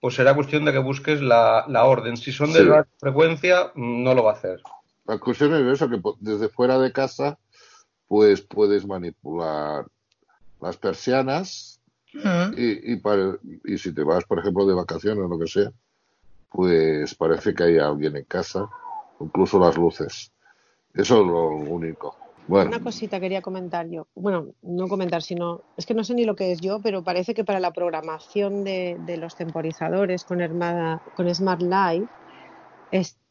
pues 0.00 0.14
será 0.16 0.34
cuestión 0.34 0.64
de 0.64 0.72
que 0.72 0.78
busques 0.78 1.22
la, 1.22 1.64
la 1.68 1.84
orden. 1.84 2.16
Si 2.16 2.32
son 2.32 2.52
de 2.52 2.60
Sí. 2.60 2.66
radiofrecuencia, 2.68 3.70
mm, 3.74 4.02
no 4.02 4.14
lo 4.14 4.24
va 4.24 4.32
a 4.32 4.34
hacer. 4.34 4.60
La 5.12 5.18
cuestión 5.18 5.52
es 5.54 5.74
eso, 5.74 5.90
que 5.90 6.00
desde 6.20 6.48
fuera 6.48 6.78
de 6.78 6.90
casa, 6.90 7.38
pues 8.08 8.40
puedes 8.40 8.86
manipular 8.86 9.84
las 10.58 10.78
persianas 10.78 11.82
y, 12.56 12.92
y, 12.94 12.96
para- 12.96 13.36
y 13.64 13.76
si 13.76 13.92
te 13.92 14.04
vas, 14.04 14.24
por 14.24 14.38
ejemplo, 14.38 14.64
de 14.64 14.72
vacaciones 14.74 15.22
o 15.22 15.28
lo 15.28 15.38
que 15.38 15.46
sea, 15.48 15.70
pues 16.48 17.14
parece 17.14 17.52
que 17.54 17.62
hay 17.64 17.78
alguien 17.78 18.16
en 18.16 18.24
casa, 18.24 18.66
incluso 19.20 19.58
las 19.58 19.76
luces. 19.76 20.32
Eso 20.94 21.20
es 21.20 21.26
lo 21.26 21.48
único. 21.56 22.16
Bueno, 22.48 22.70
Una 22.70 22.80
cosita 22.82 23.20
quería 23.20 23.42
comentar 23.42 23.86
yo. 23.90 24.06
Bueno, 24.14 24.46
no 24.62 24.88
comentar, 24.88 25.22
sino. 25.22 25.60
Es 25.76 25.84
que 25.84 25.92
no 25.92 26.04
sé 26.04 26.14
ni 26.14 26.24
lo 26.24 26.36
que 26.36 26.52
es 26.52 26.60
yo, 26.62 26.80
pero 26.82 27.04
parece 27.04 27.34
que 27.34 27.44
para 27.44 27.60
la 27.60 27.72
programación 27.72 28.64
de, 28.64 28.96
de 29.06 29.18
los 29.18 29.36
temporizadores 29.36 30.24
con, 30.24 30.40
Hermana- 30.40 31.02
con 31.16 31.32
Smart 31.34 31.60
Life 31.60 32.06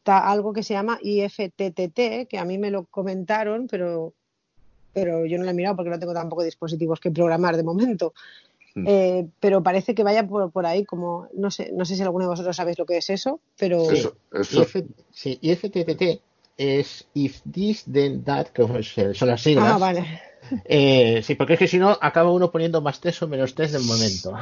está 0.02 0.28
algo 0.28 0.52
que 0.52 0.64
se 0.64 0.74
llama 0.74 0.98
IFTTT, 1.00 2.26
que 2.28 2.38
a 2.38 2.44
mí 2.44 2.58
me 2.58 2.72
lo 2.72 2.86
comentaron, 2.86 3.68
pero, 3.68 4.14
pero 4.92 5.24
yo 5.26 5.38
no 5.38 5.44
lo 5.44 5.50
he 5.50 5.54
mirado 5.54 5.76
porque 5.76 5.90
no 5.90 5.98
tengo 5.98 6.12
tampoco 6.12 6.42
dispositivos 6.42 6.98
que 6.98 7.12
programar 7.12 7.56
de 7.56 7.62
momento. 7.62 8.12
Mm. 8.74 8.84
Eh, 8.88 9.26
pero 9.38 9.62
parece 9.62 9.94
que 9.94 10.02
vaya 10.02 10.26
por, 10.26 10.50
por 10.50 10.66
ahí, 10.66 10.84
como. 10.84 11.28
No 11.34 11.52
sé, 11.52 11.70
no 11.72 11.84
sé 11.84 11.94
si 11.94 12.02
alguno 12.02 12.24
de 12.24 12.30
vosotros 12.30 12.56
sabéis 12.56 12.78
lo 12.78 12.86
que 12.86 12.96
es 12.96 13.10
eso, 13.10 13.38
pero. 13.56 13.88
eso, 13.90 14.16
eso, 14.32 14.62
IF 14.62 14.76
sí, 15.12 15.38
IFTTT 15.40 16.20
es 16.56 17.06
If 17.14 17.42
This 17.52 17.84
Then 17.84 18.24
That, 18.24 18.48
que 18.48 18.62
son 19.14 19.28
las 19.28 19.42
siglas. 19.42 19.72
Ah, 19.72 19.78
vale. 19.78 20.31
Eh, 20.64 21.20
sí, 21.22 21.34
porque 21.34 21.54
es 21.54 21.58
que 21.58 21.68
si 21.68 21.78
no, 21.78 21.96
acaba 22.00 22.30
uno 22.30 22.50
poniendo 22.50 22.80
más 22.80 23.00
test 23.00 23.22
o 23.22 23.28
menos 23.28 23.54
test 23.54 23.74
del 23.74 23.84
momento. 23.84 24.36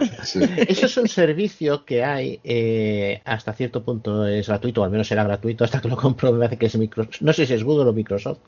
Eso 0.69 0.87
es 0.87 0.97
un 0.97 1.09
servicio 1.09 1.85
que 1.85 2.05
hay, 2.05 2.41
eh, 2.45 3.21
hasta 3.25 3.53
cierto 3.53 3.83
punto 3.83 4.27
es 4.27 4.49
gratuito, 4.49 4.81
o 4.81 4.85
al 4.85 4.91
menos 4.91 5.09
será 5.09 5.25
gratuito 5.25 5.65
hasta 5.65 5.81
que 5.81 5.89
lo 5.89 5.97
compro, 5.97 6.33
me 6.33 6.39
parece 6.39 6.57
que 6.57 6.67
es 6.67 6.77
Microsoft, 6.77 7.21
no 7.21 7.33
sé 7.33 7.47
si 7.47 7.55
es 7.55 7.65
Google 7.65 7.91
o 7.91 7.93
Microsoft, 7.93 8.41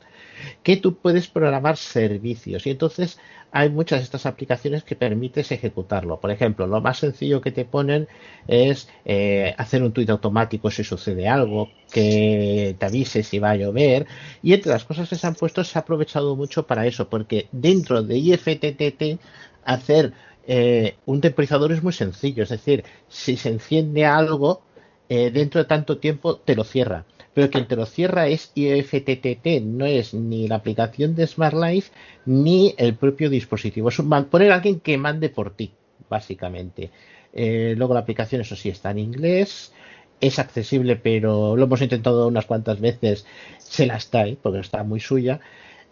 que 0.63 0.77
tú 0.77 0.95
puedes 0.95 1.27
programar 1.27 1.77
servicios. 1.77 2.65
Y 2.65 2.71
entonces 2.71 3.19
hay 3.51 3.69
muchas 3.69 3.99
de 3.99 4.05
estas 4.05 4.25
aplicaciones 4.25 4.83
que 4.83 4.95
permites 4.95 5.51
ejecutarlo. 5.51 6.19
Por 6.19 6.31
ejemplo, 6.31 6.65
lo 6.65 6.81
más 6.81 6.97
sencillo 6.97 7.39
que 7.41 7.51
te 7.51 7.65
ponen 7.65 8.07
es 8.47 8.89
eh, 9.05 9.53
hacer 9.57 9.83
un 9.83 9.91
tuit 9.91 10.09
automático 10.09 10.71
si 10.71 10.83
sucede 10.83 11.27
algo, 11.27 11.69
que 11.91 12.75
te 12.79 12.85
avise 12.85 13.21
si 13.23 13.39
va 13.39 13.51
a 13.51 13.55
llover. 13.55 14.07
Y 14.41 14.53
entre 14.53 14.71
las 14.71 14.85
cosas 14.85 15.07
que 15.07 15.15
se 15.15 15.27
han 15.27 15.35
puesto 15.35 15.63
se 15.63 15.77
ha 15.77 15.81
aprovechado 15.81 16.35
mucho 16.35 16.65
para 16.65 16.87
eso, 16.87 17.09
porque 17.09 17.47
dentro 17.51 18.01
de 18.01 18.17
IFTTT 18.17 19.19
hacer 19.65 20.13
eh, 20.47 20.95
un 21.05 21.21
temporizador 21.21 21.71
es 21.71 21.83
muy 21.83 21.93
sencillo, 21.93 22.43
es 22.43 22.49
decir, 22.49 22.83
si 23.07 23.37
se 23.37 23.49
enciende 23.49 24.05
algo, 24.05 24.61
eh, 25.09 25.31
dentro 25.31 25.61
de 25.61 25.65
tanto 25.65 25.99
tiempo 25.99 26.37
te 26.37 26.55
lo 26.55 26.63
cierra 26.63 27.05
pero 27.33 27.49
quien 27.49 27.67
te 27.67 27.75
lo 27.75 27.85
cierra 27.85 28.27
es 28.27 28.51
IFTTT, 28.55 29.61
no 29.63 29.85
es 29.85 30.13
ni 30.13 30.47
la 30.47 30.55
aplicación 30.55 31.15
de 31.15 31.27
Smart 31.27 31.55
Life 31.55 31.91
ni 32.25 32.75
el 32.77 32.95
propio 32.95 33.29
dispositivo. 33.29 33.89
Es 33.89 34.01
poner 34.29 34.51
a 34.51 34.55
alguien 34.55 34.79
que 34.79 34.97
mande 34.97 35.29
por 35.29 35.55
ti, 35.55 35.71
básicamente. 36.09 36.91
Eh, 37.33 37.73
luego 37.77 37.93
la 37.93 38.01
aplicación, 38.01 38.41
eso 38.41 38.55
sí, 38.55 38.69
está 38.69 38.91
en 38.91 38.99
inglés, 38.99 39.73
es 40.21 40.39
accesible, 40.39 40.95
pero 40.95 41.55
lo 41.57 41.63
hemos 41.65 41.81
intentado 41.81 42.27
unas 42.27 42.45
cuantas 42.45 42.79
veces, 42.79 43.25
se 43.57 43.87
la 43.87 43.97
está 43.97 44.21
ahí, 44.21 44.37
porque 44.41 44.59
está 44.59 44.83
muy 44.83 44.99
suya. 44.99 45.39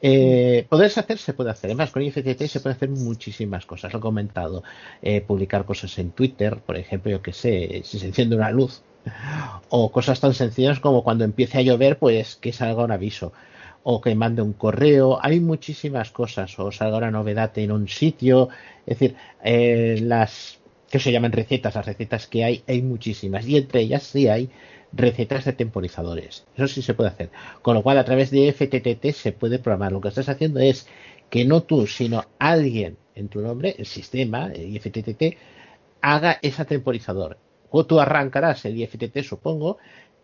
Eh, 0.04 0.66
poderse 0.70 1.00
hacer, 1.00 1.18
se 1.18 1.34
puede 1.34 1.52
hacer. 1.52 1.70
Además, 1.70 1.92
con 1.92 2.02
IFTTT 2.02 2.44
se 2.48 2.60
puede 2.60 2.76
hacer 2.76 2.90
muchísimas 2.90 3.66
cosas. 3.66 3.94
Lo 3.94 4.00
he 4.00 4.02
comentado. 4.02 4.64
Eh, 5.02 5.22
publicar 5.22 5.66
cosas 5.66 5.98
en 6.00 6.12
Twitter, 6.12 6.58
por 6.60 6.78
ejemplo, 6.78 7.12
yo 7.12 7.22
que 7.22 7.34
sé, 7.34 7.82
si 7.84 8.00
se 8.00 8.08
enciende 8.08 8.36
una 8.36 8.52
luz, 8.52 8.84
o 9.70 9.92
cosas 9.92 10.20
tan 10.20 10.34
sencillas 10.34 10.80
como 10.80 11.04
cuando 11.04 11.24
empiece 11.24 11.58
a 11.58 11.62
llover, 11.62 11.98
pues 11.98 12.36
que 12.36 12.54
salga 12.54 12.84
un 12.84 12.92
aviso. 12.92 13.34
O 13.84 14.00
que 14.00 14.14
mande 14.14 14.42
un 14.42 14.54
correo. 14.54 15.18
Hay 15.22 15.40
muchísimas 15.40 16.12
cosas. 16.12 16.58
O 16.60 16.72
salga 16.72 16.98
una 16.98 17.12
novedad 17.12 17.58
en 17.58 17.72
un 17.72 17.88
sitio. 17.88 18.50
Es 18.86 19.00
decir, 19.00 19.16
eh, 19.44 20.00
las 20.02 20.60
que 20.90 21.00
se 21.00 21.12
llaman 21.12 21.32
recetas, 21.32 21.76
las 21.76 21.86
recetas 21.86 22.28
que 22.28 22.44
hay, 22.44 22.64
hay 22.68 22.82
muchísimas. 22.82 23.48
Y 23.48 23.58
entre 23.58 23.82
ellas 23.82 24.04
sí 24.04 24.28
hay 24.28 24.50
recetas 24.94 25.46
de 25.46 25.54
temporizadores. 25.54 26.46
Eso 26.56 26.68
sí 26.68 26.82
se 26.82 26.94
puede 26.94 27.10
hacer. 27.10 27.32
Con 27.62 27.76
lo 27.76 27.82
cual, 27.82 27.98
a 27.98 28.06
través 28.06 28.30
de 28.30 28.52
FTTT 28.52 29.16
se 29.16 29.32
puede 29.32 29.58
programar. 29.58 29.94
Lo 29.94 30.02
que 30.02 30.10
estás 30.10 30.30
haciendo 30.30 30.60
es 30.60 30.88
que 31.30 31.46
no 31.46 31.64
tú, 31.64 31.88
sino 31.88 32.26
alguien 32.38 32.98
en 33.16 33.30
tu 33.30 33.42
nombre, 33.42 33.76
el 33.78 33.86
sistema, 33.86 34.50
FTTT, 34.50 35.38
haga 36.02 36.40
ese 36.42 36.66
temporizador 36.66 37.38
o 37.72 37.86
tú 37.86 38.00
arrancarás 38.00 38.66
el 38.66 38.78
IFTT, 38.78 39.24
supongo, 39.24 39.78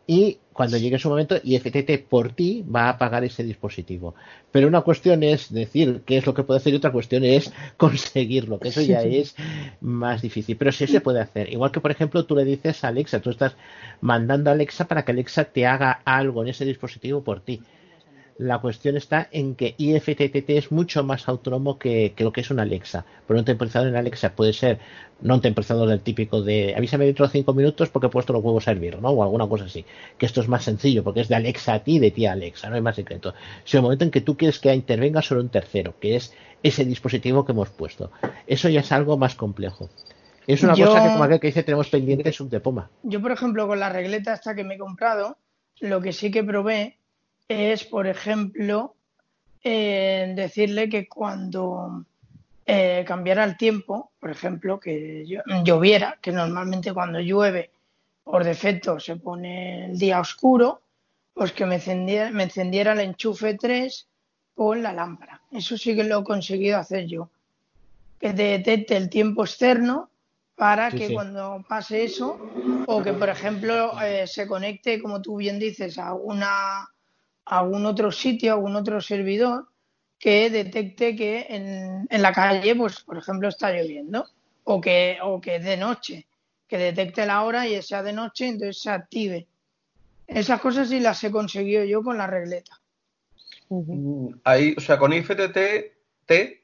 y 0.09 0.39
cuando 0.53 0.77
llegue 0.77 0.97
su 0.97 1.09
momento, 1.09 1.35
IFTT 1.43 2.07
por 2.07 2.31
ti 2.31 2.63
va 2.63 2.87
a 2.87 2.97
pagar 2.97 3.25
ese 3.25 3.43
dispositivo. 3.43 4.15
Pero 4.51 4.69
una 4.69 4.81
cuestión 4.81 5.21
es 5.21 5.51
decir 5.51 6.01
qué 6.05 6.17
es 6.17 6.25
lo 6.25 6.33
que 6.33 6.43
puede 6.43 6.59
hacer 6.59 6.73
y 6.73 6.77
otra 6.77 6.93
cuestión 6.93 7.25
es 7.25 7.51
conseguirlo, 7.77 8.57
que 8.57 8.69
eso 8.69 8.81
ya 8.81 9.01
es 9.01 9.35
más 9.81 10.21
difícil. 10.21 10.55
Pero 10.55 10.71
sí 10.71 10.87
se 10.87 11.01
puede 11.01 11.19
hacer. 11.19 11.51
Igual 11.51 11.71
que, 11.71 11.81
por 11.81 11.91
ejemplo, 11.91 12.25
tú 12.25 12.37
le 12.37 12.45
dices 12.45 12.85
a 12.85 12.87
Alexa, 12.87 13.19
tú 13.19 13.29
estás 13.29 13.57
mandando 13.99 14.49
a 14.49 14.53
Alexa 14.53 14.87
para 14.87 15.03
que 15.03 15.11
Alexa 15.11 15.43
te 15.43 15.65
haga 15.65 16.01
algo 16.05 16.41
en 16.41 16.49
ese 16.49 16.63
dispositivo 16.63 17.21
por 17.21 17.41
ti. 17.41 17.61
La 18.37 18.59
cuestión 18.59 18.97
está 18.97 19.27
en 19.31 19.55
que 19.55 19.73
IFTTT 19.77 20.49
es 20.51 20.71
mucho 20.71 21.03
más 21.03 21.27
autónomo 21.27 21.79
que, 21.79 22.13
lo 22.19 22.31
que 22.31 22.41
es 22.41 22.51
una 22.51 22.63
Alexa. 22.63 23.05
Pero 23.25 23.39
un 23.39 23.45
temporizador 23.45 23.87
en 23.87 23.95
Alexa 23.95 24.35
puede 24.35 24.53
ser 24.53 24.79
no 25.21 25.35
un 25.35 25.41
temporizador 25.41 25.89
del 25.89 26.01
típico 26.01 26.43
de 26.43 26.75
avísame 26.75 27.05
dentro 27.05 27.25
de 27.25 27.31
cinco 27.31 27.53
minutos 27.53 27.89
porque 27.89 28.07
he 28.07 28.09
puesto 28.11 28.33
los 28.33 28.43
huevos 28.43 28.67
a 28.67 28.71
hervir, 28.71 29.01
¿no? 29.01 29.09
O 29.09 29.23
alguna 29.23 29.47
cosa 29.47 29.65
así. 29.65 29.85
Que 30.17 30.27
esto 30.27 30.41
es 30.41 30.47
más 30.47 30.63
sencillo 30.63 31.03
porque 31.03 31.21
es 31.21 31.27
de 31.27 31.35
Alexa 31.35 31.73
a 31.73 31.83
ti, 31.83 31.97
de 31.97 32.11
ti 32.11 32.27
a 32.27 32.33
Alexa, 32.33 32.69
no 32.69 32.75
hay 32.75 32.81
más 32.81 32.95
secreto. 32.95 33.33
Si 33.63 33.77
el 33.77 33.83
momento 33.83 34.05
en 34.05 34.11
que 34.11 34.21
tú 34.21 34.37
quieres 34.37 34.59
que 34.59 34.73
intervenga 34.73 35.21
sobre 35.23 35.41
un 35.41 35.49
tercero, 35.49 35.95
que 35.99 36.15
es 36.15 36.33
ese 36.63 36.85
dispositivo 36.85 37.45
que 37.45 37.51
hemos 37.51 37.69
puesto. 37.69 38.11
Eso 38.45 38.69
ya 38.69 38.81
es 38.81 38.91
algo 38.91 39.17
más 39.17 39.35
complejo. 39.35 39.89
Es 40.45 40.63
una 40.63 40.73
cosa 40.73 41.03
que, 41.03 41.09
como 41.09 41.23
aquel 41.23 41.39
que 41.39 41.47
dice, 41.47 41.63
tenemos 41.63 41.89
pendiente 41.89 42.29
es 42.29 42.39
un 42.39 42.49
tepoma. 42.49 42.89
Yo, 43.03 43.21
por 43.21 43.31
ejemplo, 43.31 43.67
con 43.67 43.79
la 43.79 43.89
regleta 43.89 44.33
esta 44.33 44.55
que 44.55 44.63
me 44.63 44.75
he 44.75 44.77
comprado, 44.77 45.37
lo 45.79 46.01
que 46.01 46.13
sí 46.13 46.31
que 46.31 46.43
probé 46.43 46.96
es, 47.47 47.83
por 47.83 48.07
ejemplo, 48.07 48.95
eh, 49.63 50.33
decirle 50.35 50.89
que 50.89 51.07
cuando 51.07 52.05
eh, 52.65 53.03
cambiara 53.07 53.43
el 53.43 53.57
tiempo, 53.57 54.11
por 54.19 54.29
ejemplo, 54.29 54.79
que 54.79 55.25
lloviera, 55.63 56.17
que 56.21 56.31
normalmente 56.31 56.93
cuando 56.93 57.19
llueve 57.19 57.71
por 58.23 58.43
defecto 58.43 58.99
se 58.99 59.15
pone 59.15 59.85
el 59.85 59.97
día 59.97 60.19
oscuro, 60.19 60.81
pues 61.33 61.53
que 61.53 61.65
me 61.65 61.75
encendiera, 61.75 62.29
me 62.31 62.43
encendiera 62.43 62.91
el 62.93 62.99
enchufe 62.99 63.53
3 63.53 64.07
con 64.55 64.83
la 64.83 64.91
lámpara. 64.91 65.41
Eso 65.51 65.77
sí 65.77 65.95
que 65.95 66.03
lo 66.03 66.19
he 66.19 66.23
conseguido 66.23 66.77
hacer 66.77 67.05
yo. 67.05 67.29
Que 68.19 68.33
detecte 68.33 68.97
el 68.97 69.09
tiempo 69.09 69.45
externo 69.45 70.09
para 70.55 70.89
que 70.89 71.13
cuando 71.13 71.63
pase 71.69 72.03
eso, 72.03 72.39
o 72.87 73.03
que 73.03 73.13
por 73.13 73.29
ejemplo 73.29 73.93
eh, 74.01 74.25
se 74.25 74.47
conecte, 74.47 74.99
como 74.99 75.21
tú 75.21 75.37
bien 75.37 75.59
dices, 75.59 75.99
a 75.99 76.15
una 76.15 76.89
algún 77.47 77.85
otro 77.85 78.11
sitio, 78.11 78.53
algún 78.53 78.75
otro 78.75 79.01
servidor 79.01 79.67
que 80.19 80.49
detecte 80.49 81.15
que 81.15 81.45
en, 81.49 82.07
en, 82.09 82.21
la 82.21 82.31
calle, 82.31 82.75
pues 82.75 83.01
por 83.01 83.17
ejemplo, 83.17 83.47
está 83.47 83.71
lloviendo 83.71 84.25
o 84.63 84.81
que, 84.81 85.17
o 85.21 85.39
que 85.39 85.57
es 85.57 85.63
de 85.63 85.77
noche, 85.77 86.27
que 86.67 86.77
detecte 86.77 87.25
la 87.25 87.43
hora 87.43 87.67
y 87.67 87.81
sea 87.81 88.03
de 88.03 88.13
noche, 88.13 88.47
entonces 88.47 88.81
se 88.81 88.89
active. 88.89 89.47
Esas 90.25 90.59
cosas 90.59 90.89
sí 90.89 90.99
las 90.99 91.23
he 91.23 91.31
conseguido 91.31 91.85
yo 91.85 92.03
con 92.03 92.17
la 92.17 92.27
regleta. 92.27 92.79
Ahí, 94.43 94.75
o 94.77 94.81
sea, 94.81 94.97
con 94.97 95.13
IFTT 95.13 95.57
T, 96.25 96.63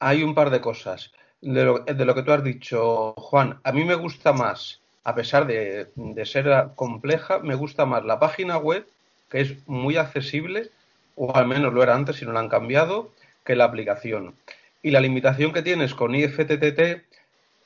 hay 0.00 0.22
un 0.22 0.34
par 0.34 0.50
de 0.50 0.60
cosas. 0.60 1.12
De 1.40 1.64
lo, 1.64 1.80
de 1.80 2.04
lo, 2.04 2.14
que 2.14 2.22
tú 2.22 2.32
has 2.32 2.42
dicho, 2.42 3.12
Juan, 3.12 3.60
a 3.62 3.70
mí 3.70 3.84
me 3.84 3.94
gusta 3.94 4.32
más, 4.32 4.80
a 5.04 5.14
pesar 5.14 5.46
de, 5.46 5.92
de 5.94 6.26
ser 6.26 6.70
compleja, 6.74 7.38
me 7.40 7.54
gusta 7.54 7.84
más 7.84 8.04
la 8.04 8.18
página 8.18 8.56
web 8.56 8.86
que 9.30 9.40
es 9.40 9.54
muy 9.66 9.96
accesible, 9.96 10.70
o 11.14 11.34
al 11.34 11.46
menos 11.46 11.72
lo 11.72 11.82
era 11.82 11.94
antes 11.94 12.16
si 12.16 12.24
no 12.24 12.32
lo 12.32 12.38
han 12.38 12.48
cambiado, 12.48 13.10
que 13.44 13.56
la 13.56 13.64
aplicación. 13.64 14.34
Y 14.82 14.90
la 14.90 15.00
limitación 15.00 15.52
que 15.52 15.62
tienes 15.62 15.94
con 15.94 16.14
IFTTT 16.14 17.02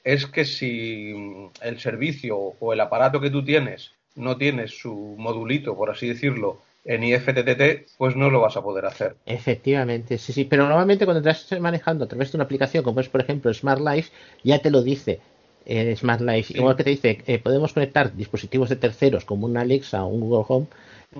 es 0.05 0.27
que 0.27 0.45
si 0.45 1.51
el 1.61 1.78
servicio 1.78 2.37
o 2.39 2.73
el 2.73 2.81
aparato 2.81 3.20
que 3.20 3.31
tú 3.31 3.45
tienes 3.45 3.93
no 4.16 4.37
tienes 4.37 4.78
su 4.78 5.15
modulito, 5.19 5.77
por 5.77 5.91
así 5.91 6.09
decirlo, 6.09 6.61
en 6.85 7.05
IFTTT, 7.05 7.89
pues 7.99 8.16
no 8.16 8.31
lo 8.31 8.41
vas 8.41 8.57
a 8.57 8.62
poder 8.62 8.87
hacer. 8.87 9.16
Efectivamente, 9.27 10.19
sí, 10.19 10.32
sí, 10.32 10.45
pero 10.45 10.66
normalmente 10.66 11.05
cuando 11.05 11.28
estás 11.28 11.61
manejando 11.61 12.05
a 12.05 12.09
través 12.09 12.32
de 12.32 12.39
una 12.39 12.45
aplicación 12.45 12.82
como 12.82 13.01
es, 13.01 13.09
por 13.09 13.20
ejemplo, 13.20 13.53
Smart 13.53 13.81
Life, 13.81 14.11
ya 14.43 14.61
te 14.61 14.70
lo 14.70 14.82
dice. 14.82 15.20
Eh, 15.66 15.95
Smart 15.97 16.20
Life, 16.20 16.57
igual 16.57 16.77
que 16.77 16.85
te 16.85 16.91
dice, 16.91 17.23
eh, 17.27 17.39
podemos 17.39 17.73
conectar 17.73 18.15
dispositivos 18.15 18.69
de 18.70 18.77
terceros 18.77 19.24
como 19.24 19.47
un 19.47 19.57
Alexa 19.57 20.05
o 20.05 20.09
un 20.09 20.20
Google 20.20 20.45
Home 20.49 20.66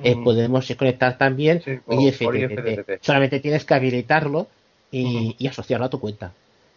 eh, 0.05 0.17
podemos 0.23 0.73
conectar 0.79 1.19
también 1.19 1.63
IFTTT. 1.89 3.03
Solamente 3.03 3.41
tienes 3.41 3.65
que 3.65 3.75
habilitarlo 3.75 4.47
y, 4.91 5.47
asociarlo 5.49 5.87
a 5.87 5.91
tu 5.91 5.99
cuenta. 5.99 6.33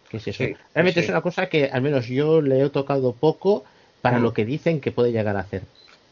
Que 0.08 0.16
es 0.16 0.28
eso. 0.28 0.44
Realmente 0.74 1.00
es 1.00 1.08
una 1.08 1.20
cosa 1.20 1.48
que 1.48 1.66
al 1.66 1.82
menos 1.82 2.08
yo 2.08 2.40
le 2.40 2.60
he 2.60 2.70
tocado 2.70 3.12
poco 3.12 3.64
para 4.02 4.18
lo 4.18 4.34
que 4.34 4.44
dicen 4.44 4.80
que 4.80 4.92
puede 4.92 5.12
llegar 5.12 5.36
a 5.36 5.40
hacer. 5.40 5.62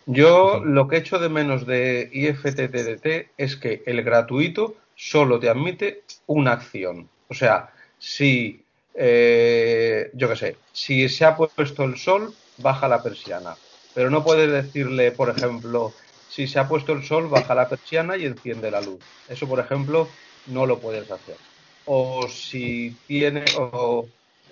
Yo 0.07 0.63
lo 0.65 0.89
que 0.89 0.97
echo 0.97 1.19
de 1.19 1.29
menos 1.29 1.67
de 1.67 2.09
IFTTT 2.13 3.31
es 3.37 3.57
que 3.57 3.83
el 3.87 4.03
gratuito 4.03 4.77
solo 4.95 5.39
te 5.39 5.49
admite 5.49 6.03
una 6.27 6.53
acción. 6.53 7.09
O 7.29 7.35
sea, 7.35 7.71
si, 7.99 8.62
eh, 8.95 10.11
yo 10.15 10.29
qué 10.29 10.37
sé, 10.37 10.57
si 10.73 11.09
se 11.09 11.25
ha 11.25 11.37
puesto 11.37 11.85
el 11.85 11.97
sol, 11.97 12.35
baja 12.59 12.89
la 12.89 13.03
persiana. 13.03 13.57
Pero 13.95 14.11
no 14.11 14.25
puedes 14.25 14.51
decirle, 14.51 15.13
por 15.13 15.29
ejemplo, 15.29 15.93
si 16.29 16.47
se 16.47 16.59
ha 16.59 16.69
puesto 16.69 16.93
el 16.93 17.05
sol, 17.05 17.29
baja 17.29 17.55
la 17.55 17.69
persiana 17.69 18.17
y 18.17 18.25
enciende 18.25 18.71
la 18.71 18.81
luz. 18.81 19.01
Eso, 19.29 19.47
por 19.47 19.61
ejemplo, 19.61 20.09
no 20.47 20.67
lo 20.67 20.79
puedes 20.79 21.11
hacer. 21.11 21.37
O 21.85 22.29
si 22.29 22.97
tiene, 23.07 23.45
o 23.59 24.09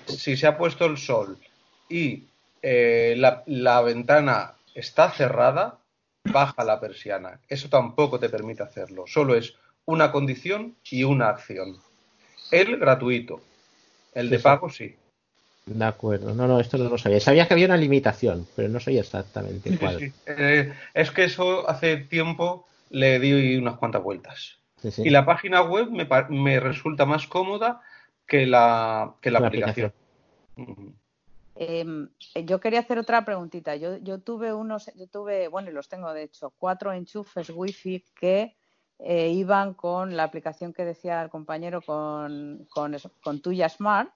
si 0.07 0.37
se 0.37 0.47
ha 0.47 0.59
puesto 0.59 0.85
el 0.87 0.99
sol 0.99 1.39
y 1.89 2.25
eh, 2.62 3.15
la, 3.17 3.81
ventana 3.83 4.55
está 4.75 5.11
cerrada, 5.11 5.79
baja 6.25 6.65
la 6.65 6.81
persiana. 6.81 7.41
Eso 7.49 7.69
tampoco 7.69 8.19
te 8.19 8.29
permite 8.29 8.62
hacerlo. 8.62 9.05
Solo 9.07 9.35
es 9.35 9.55
una 9.87 10.12
condición 10.12 10.77
y 10.91 11.05
una 11.05 11.29
acción. 11.29 11.79
El 12.51 12.79
gratuito. 12.79 13.41
El 14.15 14.31
de 14.31 14.39
pago 14.39 14.69
sí. 14.69 14.97
De 15.66 15.85
acuerdo, 15.85 16.35
no, 16.35 16.49
no, 16.49 16.59
esto 16.59 16.78
no 16.78 16.89
lo 16.89 16.99
sabía. 16.99 17.20
Sabía 17.20 17.47
que 17.47 17.55
había 17.55 17.66
una 17.66 17.77
limitación, 17.77 18.47
pero 18.57 18.69
no 18.69 18.81
sabía 18.81 19.01
exactamente 19.01 19.77
cuál. 19.78 20.12
Eh, 20.27 20.73
es 20.95 21.11
que 21.11 21.24
eso 21.24 21.69
hace 21.69 21.97
tiempo 21.99 22.66
le 22.91 23.20
di 23.20 23.57
unas 23.57 23.77
cuantas 23.77 24.03
vueltas. 24.03 24.59
Sí, 24.82 24.91
sí. 24.91 25.03
Y 25.05 25.11
la 25.11 25.24
página 25.24 25.62
web 25.62 25.91
me, 25.91 26.07
pa- 26.07 26.28
me 26.28 26.59
resulta 26.59 27.05
más 27.07 27.27
cómoda 27.27 27.82
que 28.27 28.47
la, 28.47 29.15
que 29.20 29.31
la 29.31 29.41
La 29.41 29.47
aplicación. 29.49 29.93
Em, 31.55 32.09
eh, 32.35 32.45
yo 32.45 32.59
quería 32.59 32.81
hacer 32.81 32.99
otra 32.99 33.24
preguntita. 33.24 33.77
Yo, 33.77 33.99
yo 33.99 34.20
tuve 34.20 34.53
unos, 34.55 34.91
yo 34.95 35.07
tuve, 35.09 35.49
bueno, 35.49 35.70
y 35.70 35.74
los 35.74 35.89
tengo 35.89 36.12
de 36.12 36.23
hecho, 36.24 36.55
cuatro 36.59 36.93
enchufes 36.93 37.51
wifi 37.51 38.05
que 38.19 38.57
eh, 39.03 39.31
iban 39.31 39.75
con 39.75 40.17
la 40.17 40.25
aplicación 40.25 40.73
que 40.73 40.85
decía 40.85 41.23
el 41.23 41.31
compañero 41.31 41.81
con, 41.83 42.67
con, 42.71 42.97
con 43.23 43.41
Tuya 43.41 43.69
Smart 43.69 44.11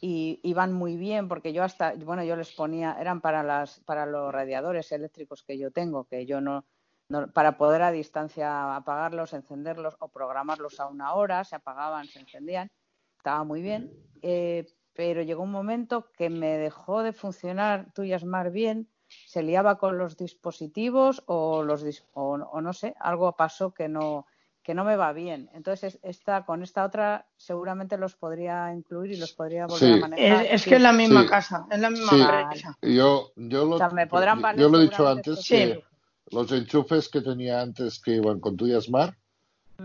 y 0.00 0.40
iban 0.42 0.72
muy 0.72 0.96
bien 0.96 1.28
porque 1.28 1.52
yo 1.52 1.62
hasta, 1.64 1.94
bueno, 1.94 2.22
yo 2.24 2.36
les 2.36 2.52
ponía, 2.52 2.96
eran 3.00 3.20
para 3.20 3.42
las, 3.42 3.80
para 3.80 4.06
los 4.06 4.32
radiadores 4.32 4.92
eléctricos 4.92 5.42
que 5.42 5.58
yo 5.58 5.70
tengo, 5.70 6.04
que 6.04 6.26
yo 6.26 6.40
no, 6.40 6.64
no- 7.08 7.32
para 7.32 7.58
poder 7.58 7.82
a 7.82 7.90
distancia 7.90 8.76
apagarlos, 8.76 9.32
encenderlos 9.32 9.96
o 10.00 10.08
programarlos 10.08 10.80
a 10.80 10.86
una 10.88 11.14
hora, 11.14 11.44
se 11.44 11.56
apagaban, 11.56 12.06
se 12.06 12.20
encendían, 12.20 12.70
estaba 13.18 13.44
muy 13.44 13.60
bien, 13.60 13.90
eh, 14.22 14.66
pero 14.94 15.22
llegó 15.22 15.42
un 15.42 15.50
momento 15.50 16.10
que 16.12 16.30
me 16.30 16.56
dejó 16.58 17.02
de 17.02 17.12
funcionar 17.12 17.92
Tuya 17.92 18.18
Smart 18.18 18.52
bien, 18.52 18.88
se 19.26 19.42
liaba 19.42 19.78
con 19.78 19.98
los 19.98 20.16
dispositivos 20.16 21.22
o 21.26 21.62
los 21.62 21.84
dis- 21.84 22.04
o, 22.14 22.32
o 22.34 22.60
no 22.60 22.72
sé, 22.72 22.94
algo 23.00 23.32
pasó 23.36 23.72
que 23.72 23.88
no 23.88 24.26
que 24.62 24.74
no 24.74 24.84
me 24.84 24.94
va 24.94 25.14
bien. 25.14 25.48
Entonces, 25.54 25.94
es- 25.94 26.00
esta, 26.02 26.44
con 26.44 26.62
esta 26.62 26.84
otra 26.84 27.26
seguramente 27.38 27.96
los 27.96 28.14
podría 28.14 28.72
incluir 28.74 29.12
y 29.12 29.16
los 29.16 29.32
podría 29.32 29.66
volver 29.66 29.78
Sí. 29.78 29.92
a 29.94 29.96
manejar. 29.96 30.44
Es, 30.44 30.52
es 30.52 30.64
que 30.66 30.76
es 30.76 30.82
la 30.82 30.92
misma 30.92 31.22
Sí. 31.22 31.28
casa, 31.28 31.66
es 31.70 31.80
la 31.80 31.88
misma 31.90 32.12
Sí, 32.12 32.20
empresa. 32.20 32.78
yo, 32.82 33.32
yo, 33.36 33.64
lo, 33.64 33.76
O 33.76 33.78
sea, 33.78 33.88
me 33.88 34.06
podrán 34.06 34.42
yo 34.58 34.68
lo 34.68 34.78
he 34.78 34.82
dicho 34.82 35.08
antes 35.08 35.48
que 35.48 35.82
los 36.30 36.52
enchufes 36.52 37.08
que 37.08 37.22
tenía 37.22 37.60
antes 37.62 37.98
que 38.00 38.16
iban 38.16 38.38
con 38.38 38.56
tuya 38.58 38.80
Smart, 38.82 39.16